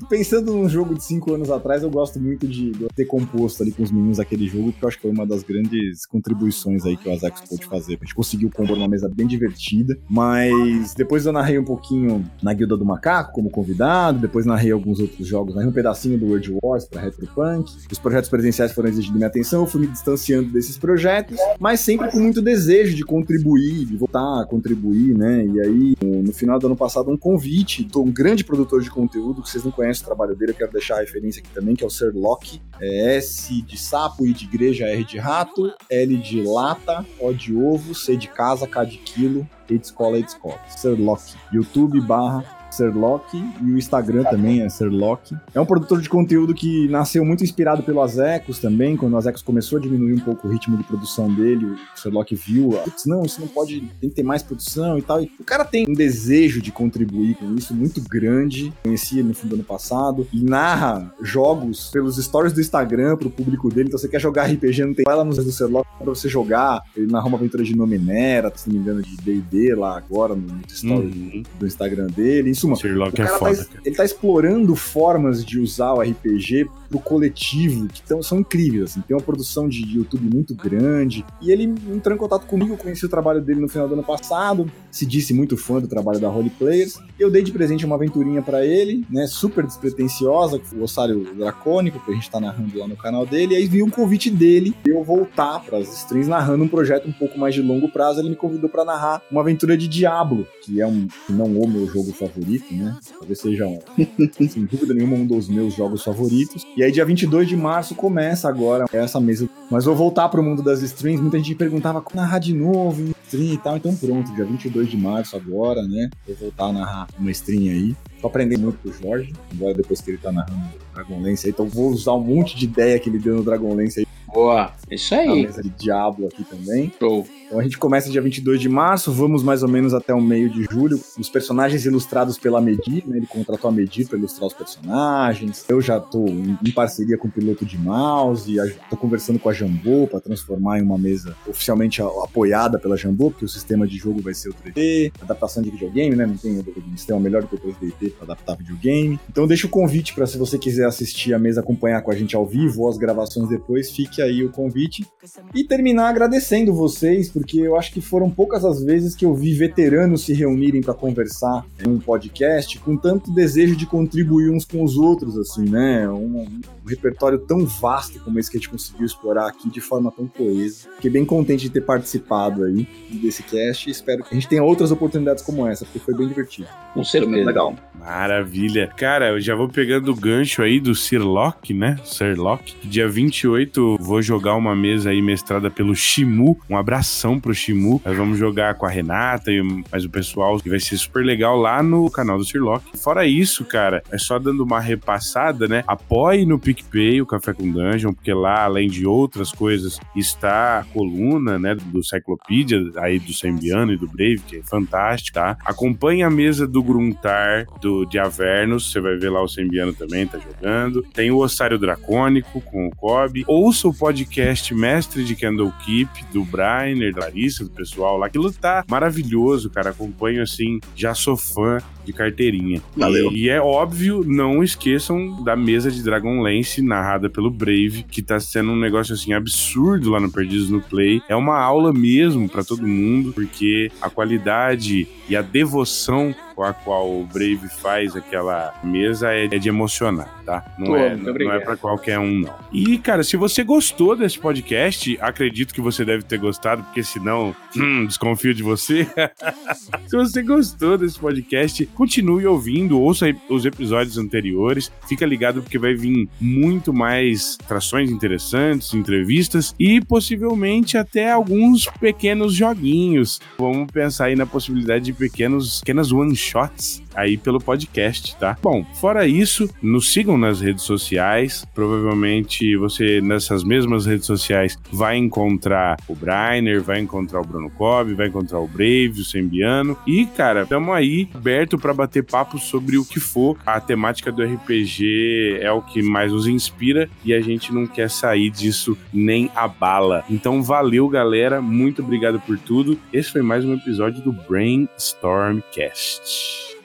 Pensando 0.09 0.53
num 0.53 0.69
jogo 0.69 0.94
de 0.94 1.03
cinco 1.03 1.35
anos 1.35 1.51
atrás, 1.51 1.82
eu 1.82 1.90
gosto 1.90 2.20
muito 2.20 2.47
de, 2.47 2.73
ter 2.94 3.05
composto 3.07 3.62
ali 3.62 3.73
com 3.73 3.82
os 3.82 3.90
meninos 3.90 4.20
aquele 4.20 4.47
jogo, 4.47 4.70
porque 4.70 4.85
eu 4.85 4.89
acho 4.89 4.97
que 4.98 5.03
foi 5.03 5.11
uma 5.11 5.27
das 5.27 5.43
grandes 5.43 6.07
contribuições 6.07 6.86
aí 6.86 6.97
que 6.97 7.09
o 7.09 7.12
Azax 7.12 7.43
pôde 7.48 7.66
fazer. 7.66 7.98
A 8.01 8.05
gente 8.05 8.15
conseguiu 8.15 8.51
compor 8.55 8.77
uma 8.77 8.86
mesa 8.86 9.11
bem 9.12 9.27
divertida, 9.27 9.98
mas 10.09 10.94
depois 10.94 11.27
eu 11.27 11.32
narrei 11.32 11.59
um 11.59 11.65
pouquinho 11.65 12.24
na 12.40 12.53
Guilda 12.53 12.77
do 12.77 12.85
Macaco 12.85 13.32
como 13.32 13.51
convidado, 13.51 14.20
depois 14.20 14.47
narrei 14.47 14.70
alguns 14.70 15.01
outros 15.01 15.27
jogos, 15.27 15.57
narrei 15.57 15.69
um 15.69 15.73
pedacinho 15.73 16.16
do 16.16 16.27
World 16.27 16.57
Wars 16.62 16.85
para 16.85 17.01
Retropunk. 17.01 17.73
Os 17.90 17.98
projetos 17.98 18.31
presenciais 18.31 18.70
foram 18.73 18.89
exigindo 18.89 19.16
minha 19.16 19.27
atenção, 19.27 19.62
eu 19.62 19.66
fui 19.66 19.81
me 19.81 19.89
distanciando 19.89 20.51
desses 20.51 20.78
projetos, 20.78 21.36
mas 21.59 21.81
sempre 21.81 22.11
com 22.12 22.19
muito 22.19 22.40
desejo 22.40 22.94
de 22.94 23.05
contribuir, 23.05 23.86
de 23.86 23.97
voltar 23.97 24.43
a 24.43 24.47
contribuir, 24.47 25.19
né? 25.19 25.44
E 25.44 25.61
aí, 25.61 25.94
no 26.01 26.32
final 26.32 26.61
do 26.61 26.66
ano 26.66 26.77
passado, 26.77 27.11
um 27.11 27.16
convite, 27.16 27.85
tô 27.85 28.03
um 28.03 28.12
grande 28.12 28.44
produtor 28.44 28.81
de 28.81 28.90
conteúdo 28.90 29.15
conteúdo 29.16 29.43
que 29.43 29.48
vocês 29.48 29.64
não 29.64 29.70
conhecem 29.70 30.02
o 30.02 30.06
trabalho 30.06 30.36
dele, 30.36 30.52
eu 30.52 30.56
quero 30.56 30.72
deixar 30.72 30.97
a 30.97 31.01
referência 31.01 31.40
aqui 31.40 31.51
também, 31.51 31.74
que 31.74 31.82
é 31.82 31.86
o 31.86 31.90
Sir 31.90 32.12
Locke. 32.14 32.60
É 32.80 33.16
S 33.16 33.62
de 33.62 33.78
sapo, 33.78 34.26
I 34.26 34.32
de 34.32 34.44
igreja, 34.44 34.86
R 34.86 35.05
de 35.05 35.18
rato, 35.18 35.72
L 35.90 36.16
de 36.18 36.43
lata, 36.43 37.05
O 37.18 37.32
de 37.32 37.56
ovo, 37.56 37.94
C 37.94 38.16
de 38.16 38.28
casa, 38.28 38.66
K 38.66 38.84
de 38.84 38.98
quilo, 38.98 39.48
E 39.68 39.78
de 39.78 39.86
escola, 39.86 40.18
E 40.18 40.22
de 40.22 40.28
escola. 40.28 40.59
Sir 40.68 40.98
Locke. 41.01 41.34
YouTube 41.52 42.01
barra 42.02 42.56
Serlock 42.70 43.36
e 43.36 43.70
o 43.70 43.78
Instagram 43.78 44.24
também 44.24 44.62
é 44.62 44.68
Serlock. 44.68 45.36
É 45.55 45.60
um 45.60 45.66
produtor 45.66 46.01
de 46.01 46.09
conteúdo 46.09 46.55
que 46.55 46.88
nasceu 46.88 47.24
muito 47.24 47.44
inspirado 47.44 47.82
pelo 47.82 48.01
Azecos 48.01 48.59
também, 48.59 48.97
quando 48.97 49.14
o 49.14 49.16
Azecos 49.16 49.43
começou 49.43 49.78
a 49.78 49.82
diminuir 49.82 50.14
um 50.14 50.20
pouco 50.20 50.47
o 50.47 50.51
ritmo 50.51 50.76
de 50.76 50.84
produção 50.84 51.32
dele, 51.32 51.66
o 51.66 51.76
Serlock 51.94 52.34
viu, 52.34 52.70
putz, 52.84 53.06
não, 53.06 53.24
isso 53.24 53.40
não 53.40 53.48
pode, 53.48 53.80
tem 54.01 54.10
que 54.10 54.16
ter 54.16 54.22
mais 54.22 54.43
produção 54.43 54.98
e 54.98 55.02
tal. 55.02 55.22
E 55.22 55.30
o 55.38 55.44
cara 55.44 55.64
tem 55.64 55.86
um 55.88 55.94
desejo 55.94 56.60
de 56.60 56.70
contribuir 56.70 57.34
com 57.36 57.55
isso 57.55 57.74
muito 57.74 58.01
grande. 58.01 58.72
Conheci 58.82 59.18
ele 59.18 59.28
no 59.28 59.34
fim 59.34 59.48
do 59.48 59.55
ano 59.55 59.64
passado 59.64 60.26
e 60.32 60.43
narra 60.43 61.12
jogos 61.22 61.90
pelos 61.90 62.16
stories 62.16 62.52
do 62.52 62.60
Instagram 62.60 63.16
pro 63.16 63.30
público 63.30 63.68
dele. 63.68 63.88
Então 63.88 63.98
você 63.98 64.09
quer 64.09 64.20
jogar 64.20 64.47
RPG, 64.47 64.84
não 64.84 64.94
tem, 64.94 65.05
vai 65.05 65.16
lá 65.16 65.24
nos 65.24 65.36
do 65.36 65.52
Serlock 65.52 65.88
pra 65.98 66.06
você 66.06 66.28
jogar. 66.28 66.82
Ele 66.97 67.10
narra 67.10 67.26
uma 67.26 67.36
aventura 67.36 67.62
de 67.62 67.76
Nominera, 67.76 68.52
se 68.55 68.68
não 68.68 68.74
me 68.74 68.80
engano, 68.80 69.02
de 69.02 69.16
D&D 69.16 69.74
lá 69.74 69.97
agora 69.97 70.34
no 70.34 70.60
stories 70.68 71.14
uhum. 71.14 71.43
do 71.59 71.66
Instagram 71.66 72.06
dele. 72.09 72.51
Isso 72.57 72.62
suma, 72.62 72.77
Sherlock 72.77 73.12
o 73.12 73.23
é 73.23 73.24
cara 73.24 73.37
é 73.37 73.39
foda, 73.39 73.65
tá, 73.65 73.81
ele 73.85 73.95
tá 73.95 74.05
explorando 74.05 74.74
formas 74.74 75.45
de 75.45 75.61
usar 75.61 75.93
o 75.93 76.01
RPG 76.01 76.69
pro 76.89 76.99
coletivo, 76.99 77.87
que 77.89 78.03
tão, 78.03 78.23
são 78.23 78.41
incríveis, 78.41 78.85
assim. 78.85 79.01
Tem 79.01 79.17
uma 79.17 79.23
produção 79.23 79.69
de 79.69 79.97
YouTube 79.97 80.29
muito 80.33 80.55
grande. 80.55 81.25
E 81.41 81.51
ele 81.51 81.65
entrou 81.65 82.15
em 82.15 82.19
contato 82.19 82.47
comigo, 82.47 82.75
eu 82.75 82.79
conheci 82.79 83.05
o 83.05 83.09
trabalho 83.09 83.41
dele 83.41 83.61
no 83.61 83.69
final 83.69 83.89
do 83.89 83.95
ano 83.95 84.05
passado, 84.05 84.71
se 84.91 85.05
disse 85.05 85.35
muito 85.35 85.57
fã 85.57 85.81
do 85.81 85.89
trabalho 85.89 86.19
da 86.19 86.31
Holy 86.31 86.51
Players. 86.51 86.99
Eu 87.19 87.31
dei 87.31 87.43
de 87.43 87.53
presente 87.53 87.85
uma 87.85 87.97
aventurinha 87.97 88.43
para 88.43 88.65
ele, 88.65 89.05
né, 89.11 89.27
super 89.27 89.65
despretensiosa, 89.65 90.61
o 90.75 90.83
Ossário 90.83 91.35
Dracônico, 91.35 92.01
que 92.01 92.11
a 92.11 92.15
gente 92.15 92.31
tá 92.31 92.41
narrando 92.41 92.79
lá 92.79 92.87
no 92.87 92.97
canal 92.97 93.27
dele. 93.27 93.55
E 93.55 93.57
aí 93.57 93.67
vi 93.67 93.83
um 93.83 93.91
convite 93.91 94.31
dele 94.31 94.75
de 94.85 94.91
eu 94.91 95.03
voltar 95.03 95.61
para 95.61 95.79
as 95.79 95.93
streams 95.99 96.29
narrando 96.29 96.65
um 96.65 96.69
projeto 96.69 97.09
um 97.09 97.13
pouco 97.13 97.39
mais 97.39 97.55
de 97.55 97.63
longo 97.63 97.91
prazo. 97.91 98.21
Ele 98.21 98.31
me 98.31 98.37
convidou 98.37 98.69
para 98.69 98.85
narrar 98.85 99.23
uma 99.31 99.41
aventura 99.41 99.77
de 99.77 99.89
Diablo, 99.89 100.47
que 100.63 100.81
é 100.81 100.87
um, 100.87 101.07
não 101.29 101.47
o 101.47 101.69
meu 101.69 101.87
jogo 101.87 102.13
favorito, 102.13 102.73
né? 102.75 102.97
Talvez 103.19 103.39
seja, 103.41 103.67
um, 103.67 103.79
sem 104.49 104.65
dúvida 104.65 104.95
nenhuma, 104.95 105.17
um 105.17 105.27
dos 105.27 105.49
meus 105.49 105.75
jogos 105.75 106.03
favoritos. 106.03 106.65
E 106.77 106.85
aí, 106.85 106.93
dia 106.93 107.07
22 107.07 107.48
de 107.48 107.57
março, 107.57 107.94
começa 107.94 108.51
agora 108.51 108.85
essa 108.93 109.19
mesa. 109.19 109.48
Mas 109.70 109.86
vou 109.86 109.97
voltar 109.97 110.28
pro 110.28 110.43
mundo 110.43 110.62
das 110.62 110.82
streams. 110.82 111.23
Muita 111.23 111.39
gente 111.39 111.55
perguntava 111.55 112.03
como 112.03 112.20
narrar 112.20 112.39
de 112.39 112.53
novo 112.53 113.01
em 113.01 113.15
stream 113.24 113.55
e 113.55 113.57
tal. 113.57 113.78
Então, 113.78 113.97
pronto, 113.97 114.31
dia 114.35 114.44
22 114.44 114.90
de 114.90 114.97
março 114.98 115.35
agora, 115.36 115.82
né? 115.82 116.11
Vou 116.27 116.36
voltar 116.36 116.66
a 116.66 116.73
narrar 116.74 117.09
uma 117.19 117.31
stream 117.31 117.73
aí. 117.73 117.97
Tô 118.20 118.27
aprendendo 118.27 118.65
muito 118.65 118.78
com 118.82 118.90
o 118.90 118.93
Jorge, 118.93 119.32
agora 119.55 119.73
depois 119.73 120.03
que 120.03 120.11
ele 120.11 120.19
tá 120.19 120.31
narrando 120.31 120.66
Dragonlance 120.93 121.47
aí. 121.47 121.53
Então, 121.53 121.66
vou 121.66 121.89
usar 121.89 122.12
um 122.12 122.20
monte 122.20 122.55
de 122.55 122.66
ideia 122.66 122.98
que 122.98 123.09
ele 123.09 123.19
deu 123.19 123.36
no 123.36 123.43
Dragonlance 123.43 124.01
aí. 124.01 124.06
Boa, 124.37 124.71
isso 124.91 125.15
aí. 125.15 125.27
A 125.27 125.35
mesa 125.35 125.63
de 125.63 125.71
Diablo 125.71 126.27
aqui 126.27 126.45
também. 126.45 126.93
Show. 126.99 127.27
Então 127.47 127.61
a 127.61 127.63
gente 127.63 127.79
começa 127.79 128.11
dia 128.11 128.21
22 128.21 128.61
de 128.61 128.69
março, 128.69 129.13
vamos 129.13 129.43
mais 129.43 129.63
ou 129.63 129.69
menos 129.69 129.95
até 129.95 130.13
o 130.13 130.21
meio 130.21 130.51
de 130.51 130.65
julho. 130.65 131.01
Os 131.19 131.29
personagens 131.29 131.87
ilustrados 131.87 132.37
pela 132.37 132.61
Medir, 132.61 133.05
né? 133.07 133.17
Ele 133.17 133.27
contratou 133.27 133.71
a 133.71 133.73
Medir 133.73 134.07
para 134.09 134.19
ilustrar 134.19 134.49
os 134.49 134.53
personagens. 134.53 135.65
Eu 135.69 135.81
já 135.81 135.99
tô 136.01 136.27
em 136.27 136.71
parceria 136.73 137.17
com 137.17 137.29
o 137.29 137.31
piloto 137.31 137.65
de 137.65 137.79
mouse, 137.79 138.57
tô 138.91 138.97
conversando 138.97 139.39
com 139.39 139.49
a 139.49 139.53
Jambô 139.53 140.07
para 140.07 140.21
transformar 140.21 140.81
em 140.81 140.83
uma 140.83 140.99
mesa 140.99 141.37
oficialmente 141.47 142.03
apoiada 142.03 142.79
pela 142.79 142.97
Jambô, 142.97 143.31
porque 143.31 143.45
o 143.45 143.49
sistema 143.49 143.87
de 143.87 143.97
jogo 143.97 144.21
vai 144.21 144.35
ser 144.35 144.51
o 144.51 144.55
3D, 144.55 145.13
adaptação 145.23 145.63
de 145.63 145.71
videogame, 145.71 146.15
né? 146.17 146.27
Não 146.27 146.37
tem 146.37 146.59
um 146.59 146.97
sistema 146.97 147.21
melhor 147.21 147.43
do 147.43 147.49
que 147.49 147.55
o 147.55 147.75
3D 147.75 148.13
para 148.13 148.25
adaptar 148.25 148.57
videogame. 148.57 149.19
Então 149.31 149.47
deixa 149.47 149.67
o 149.67 149.71
convite 149.71 150.15
para 150.15 150.27
se 150.27 150.37
você 150.37 150.59
quiser 150.59 150.87
assistir 150.87 151.33
a 151.33 151.39
mesa, 151.39 151.61
acompanhar 151.61 152.03
com 152.03 152.11
a 152.11 152.15
gente 152.15 152.35
ao 152.35 152.45
vivo 152.45 152.83
ou 152.83 152.91
as 152.91 152.99
gravações 152.99 153.49
depois, 153.49 153.91
fique 153.91 154.21
aí 154.27 154.44
o 154.44 154.51
convite. 154.51 155.07
E 155.55 155.65
terminar 155.65 156.09
agradecendo 156.09 156.74
vocês 156.74 157.28
porque 157.28 157.61
eu 157.61 157.77
acho 157.77 157.93
que 157.93 158.01
foram 158.01 158.31
poucas 158.31 158.65
as 158.65 158.82
vezes 158.82 159.15
que 159.15 159.24
eu 159.24 159.35
vi 159.35 159.55
veteranos 159.55 160.24
se 160.24 160.32
reunirem 160.32 160.81
para 160.81 160.94
conversar 160.94 161.65
em 161.85 161.89
um 161.89 161.98
podcast 161.98 162.78
com 162.81 162.97
tanto 162.97 163.32
desejo 163.32 163.77
de 163.77 163.86
contribuir 163.86 164.51
uns 164.51 164.65
com 164.65 164.82
os 164.82 164.97
outros, 164.97 165.36
assim, 165.39 165.69
né? 165.69 166.09
Um, 166.09 166.47
um, 166.87 166.91
repertório 166.91 167.39
tão 167.39 167.67
vasto 167.67 168.21
como 168.21 168.39
esse 168.39 168.51
que 168.51 168.57
a 168.57 168.61
gente 168.61 168.71
conseguiu 168.71 169.05
explorar 169.05 169.49
aqui 169.49 169.69
de 169.69 169.81
forma 169.81 170.11
tão 170.11 170.27
coesa. 170.27 170.89
Fiquei 170.97 171.11
bem 171.11 171.25
contente 171.25 171.63
de 171.63 171.71
ter 171.71 171.81
participado 171.81 172.65
aí 172.65 172.87
desse 173.11 173.43
cast 173.43 173.89
e 173.89 173.93
espero 173.93 174.23
que 174.23 174.31
a 174.31 174.35
gente 174.35 174.49
tenha 174.49 174.63
outras 174.63 174.91
oportunidades 174.91 175.43
como 175.43 175.67
essa, 175.67 175.85
porque 175.85 175.99
foi 175.99 176.15
bem 176.15 176.29
divertido. 176.29 176.69
Com 176.95 177.05
certeza. 177.05 177.45
Legal. 177.45 177.77
Maravilha. 177.95 178.91
Cara, 178.97 179.31
eu 179.31 179.41
já 179.41 179.55
vou 179.55 179.69
pegando 179.69 180.13
o 180.13 180.15
gancho 180.15 180.63
aí 180.63 180.79
do 180.81 180.95
Sirlock, 180.95 181.75
né? 181.75 181.97
Sirlock. 182.05 182.75
Dia 182.85 183.09
28 183.09 183.99
vou 184.01 184.23
jogar 184.23 184.55
uma 184.55 184.75
mesa 184.75 185.11
aí 185.11 185.21
mestrada 185.21 185.71
pelo 185.71 185.95
Shimu. 185.95 186.59
Um 186.71 186.77
abração 186.77 187.41
pro 187.41 187.55
Shimu. 187.55 188.01
Nós 188.05 188.17
vamos 188.17 188.39
jogar 188.39 188.75
com 188.75 188.87
a 188.87 188.89
Renata 188.89 189.51
e 189.51 189.63
mais 189.91 190.05
o 190.05 190.11
pessoal, 190.11 190.59
que 190.59 190.71
vai 190.71 190.81
ser 190.81 190.97
super 190.97 191.25
legal 191.25 191.57
lá 191.57 191.83
no 191.83 192.11
canal 192.11 192.39
do 192.39 192.45
Sirlock. 192.45 192.97
Fora 192.97 193.27
isso, 193.27 193.65
cara, 193.65 194.03
é 194.11 194.19
só 194.19 194.39
dando 194.39 194.63
uma 194.63 194.81
repassada, 194.81 195.67
né? 195.67 195.83
Apoie 195.87 196.47
no 196.47 196.59
PicPay 196.59 196.76
o 197.20 197.27
Café 197.27 197.53
com 197.53 197.70
Dungeon, 197.70 198.12
porque 198.12 198.32
lá, 198.32 198.65
além 198.65 198.89
de 198.89 199.07
outras 199.07 199.53
coisas, 199.53 199.98
está 200.15 200.81
a 200.81 200.85
coluna, 200.85 201.59
né, 201.59 201.74
do 201.74 202.03
Cyclopedia, 202.03 202.78
aí 202.97 203.19
do 203.19 203.32
Sembiano 203.32 203.93
e 203.93 203.97
do 203.97 204.07
Brave, 204.07 204.40
que 204.47 204.57
é 204.57 204.62
fantástico, 204.62 205.35
tá? 205.35 205.57
Acompanhe 205.65 206.23
a 206.23 206.31
mesa 206.31 206.66
do 206.66 206.82
Gruntar, 206.82 207.66
do 207.81 208.05
de 208.05 208.19
Avernus, 208.19 208.90
você 208.90 209.01
vai 209.01 209.16
ver 209.16 209.31
lá 209.31 209.43
o 209.43 209.48
Sembiano 209.48 209.93
também, 209.93 210.27
tá 210.27 210.39
jogando. 210.39 211.03
Tem 211.12 211.31
o 211.31 211.39
Ossário 211.39 211.78
Dracônico 211.78 212.61
com 212.61 212.86
o 212.86 212.90
Kobe. 212.94 213.44
Ouça 213.47 213.89
o 213.89 213.94
podcast 213.94 214.74
Mestre 214.74 215.24
de 215.24 215.35
Candlekeep, 215.35 216.09
do 216.32 216.44
Brainer, 216.44 217.15
Larissa, 217.16 217.65
do 217.65 217.70
pessoal 217.70 218.16
lá. 218.19 218.27
Aquilo 218.27 218.53
tá 218.53 218.85
maravilhoso, 218.89 219.70
cara. 219.70 219.90
Acompanho 219.90 220.43
assim, 220.43 220.81
já 220.94 221.15
sou 221.15 221.36
fã 221.36 221.78
de 222.07 222.12
carteirinha. 222.12 222.81
Valeu. 222.97 223.33
E, 223.33 223.45
e 223.45 223.49
é 223.49 223.61
óbvio, 223.61 224.24
não 224.24 224.62
esqueçam 224.62 225.43
da 225.43 225.57
mesa 225.57 225.91
de 225.91 226.03
Dragonlance 226.03 226.81
narrada 226.81 227.28
pelo 227.28 227.51
Brave, 227.51 228.05
que 228.09 228.23
tá 228.23 228.39
sendo 228.39 228.70
um 228.70 228.78
negócio 228.78 229.12
assim 229.15 229.33
absurdo 229.33 230.11
lá 230.11 230.20
no 230.20 230.31
Perdidos 230.31 230.70
no 230.70 230.81
Play. 230.81 231.20
É 231.28 231.35
uma 231.35 231.59
aula 231.59 231.93
mesmo 231.93 232.49
para 232.49 232.65
todo 232.65 232.87
mundo, 232.87 233.33
porque 233.33 233.91
a 234.01 234.09
qualidade 234.09 235.09
e 235.28 235.37
a 235.37 235.43
devoção 235.43 236.35
com 236.57 236.62
a 236.62 236.73
qual 236.73 237.20
o 237.20 237.27
Brave 237.27 237.69
faz 237.69 238.16
aquela 238.16 238.74
mesa 238.83 239.31
é, 239.31 239.45
é 239.45 239.59
de 239.59 239.69
emocionar, 239.69 240.43
tá? 240.45 240.65
Não 240.78 240.87
Pô, 240.87 240.97
é, 240.97 241.15
não, 241.15 241.35
não 241.35 241.53
é 241.53 241.61
para 241.61 241.77
qualquer 241.77 242.19
um, 242.19 242.41
não. 242.41 242.55
E, 242.73 242.97
cara, 242.97 243.23
se 243.23 243.37
você 243.37 243.62
gostou 243.62 244.16
desse 244.16 244.39
podcast, 244.39 245.19
acredito 245.20 245.74
que 245.74 245.83
você 245.83 246.03
deve 246.03 246.23
ter 246.23 246.39
gostado, 246.39 246.83
porque 246.85 247.05
senão, 247.05 247.55
hum, 247.77 248.07
desconfio 248.07 248.55
de 248.55 248.62
você. 248.62 249.07
se 250.09 250.16
você 250.16 250.43
gostou 250.43 250.97
desse 250.97 251.19
podcast, 251.19 251.85
continue 251.95 252.47
ouvindo, 252.47 252.99
ouça 252.99 253.27
os 253.51 253.66
episódios 253.66 254.16
anteriores, 254.16 254.91
fica 255.07 255.27
ligado 255.27 255.61
porque 255.61 255.78
vai 255.78 255.95
vir 255.95 256.27
muito 256.41 256.91
mais 256.91 257.59
trações 257.69 258.11
interessantes, 258.11 258.95
entrevistas 258.95 259.74
e 259.78 260.01
possivelmente 260.01 260.97
até 260.97 261.31
alguns 261.31 261.87
pequenos 262.01 262.55
joguinhos. 262.55 263.41
Vamos 263.59 263.93
pensar 263.93 264.27
aí 264.27 264.37
na 264.37 264.47
possibilidade 264.47 265.05
de 265.05 265.12
pequenos, 265.12 265.81
pequenas 265.81 266.11
one 266.12 266.35
shots 266.47 267.01
aí 267.16 267.36
pelo 267.36 267.59
podcast, 267.59 268.36
tá? 268.36 268.56
Bom, 268.62 268.84
fora 269.01 269.26
isso, 269.26 269.68
nos 269.82 270.12
sigam 270.12 270.36
nas 270.36 270.60
redes 270.60 270.84
sociais. 270.84 271.64
Provavelmente 271.74 272.76
você 272.76 273.20
nessas 273.20 273.64
mesmas 273.64 274.06
redes 274.06 274.26
sociais 274.26 274.78
vai 274.93 275.16
encontrar 275.16 275.97
o 276.06 276.14
Brainer, 276.14 276.82
vai 276.82 277.01
encontrar 277.01 277.40
o 277.40 277.44
Bruno 277.44 277.70
Cobb, 277.70 278.14
vai 278.14 278.28
encontrar 278.28 278.60
o 278.60 278.66
Brave, 278.66 279.20
o 279.20 279.24
Sembiano. 279.24 279.97
E, 280.06 280.26
cara, 280.26 280.62
estamos 280.62 280.94
aí 280.94 281.28
aberto 281.34 281.78
para 281.78 281.94
bater 281.94 282.22
papo 282.22 282.59
sobre 282.59 282.98
o 282.98 283.05
que 283.05 283.18
for. 283.18 283.56
A 283.64 283.80
temática 283.80 284.30
do 284.30 284.43
RPG 284.43 285.59
é 285.60 285.72
o 285.72 285.80
que 285.82 286.02
mais 286.02 286.32
nos 286.32 286.47
inspira 286.47 287.09
e 287.24 287.32
a 287.32 287.40
gente 287.40 287.72
não 287.72 287.86
quer 287.86 288.10
sair 288.10 288.51
disso 288.51 288.98
nem 289.12 289.51
a 289.55 289.66
bala. 289.66 290.24
Então, 290.28 290.62
valeu, 290.62 291.09
galera. 291.09 291.62
Muito 291.62 292.02
obrigado 292.02 292.38
por 292.40 292.59
tudo. 292.59 292.98
Esse 293.12 293.30
foi 293.32 293.43
mais 293.43 293.64
um 293.64 293.74
episódio 293.74 294.22
do 294.22 294.32
Brainstormcast. 294.32 296.76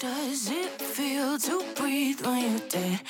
Does 0.00 0.48
it 0.48 0.80
feel 0.80 1.36
to 1.40 1.64
breathe 1.74 2.24
when 2.24 2.52
you're 2.52 2.68
dead? 2.68 3.00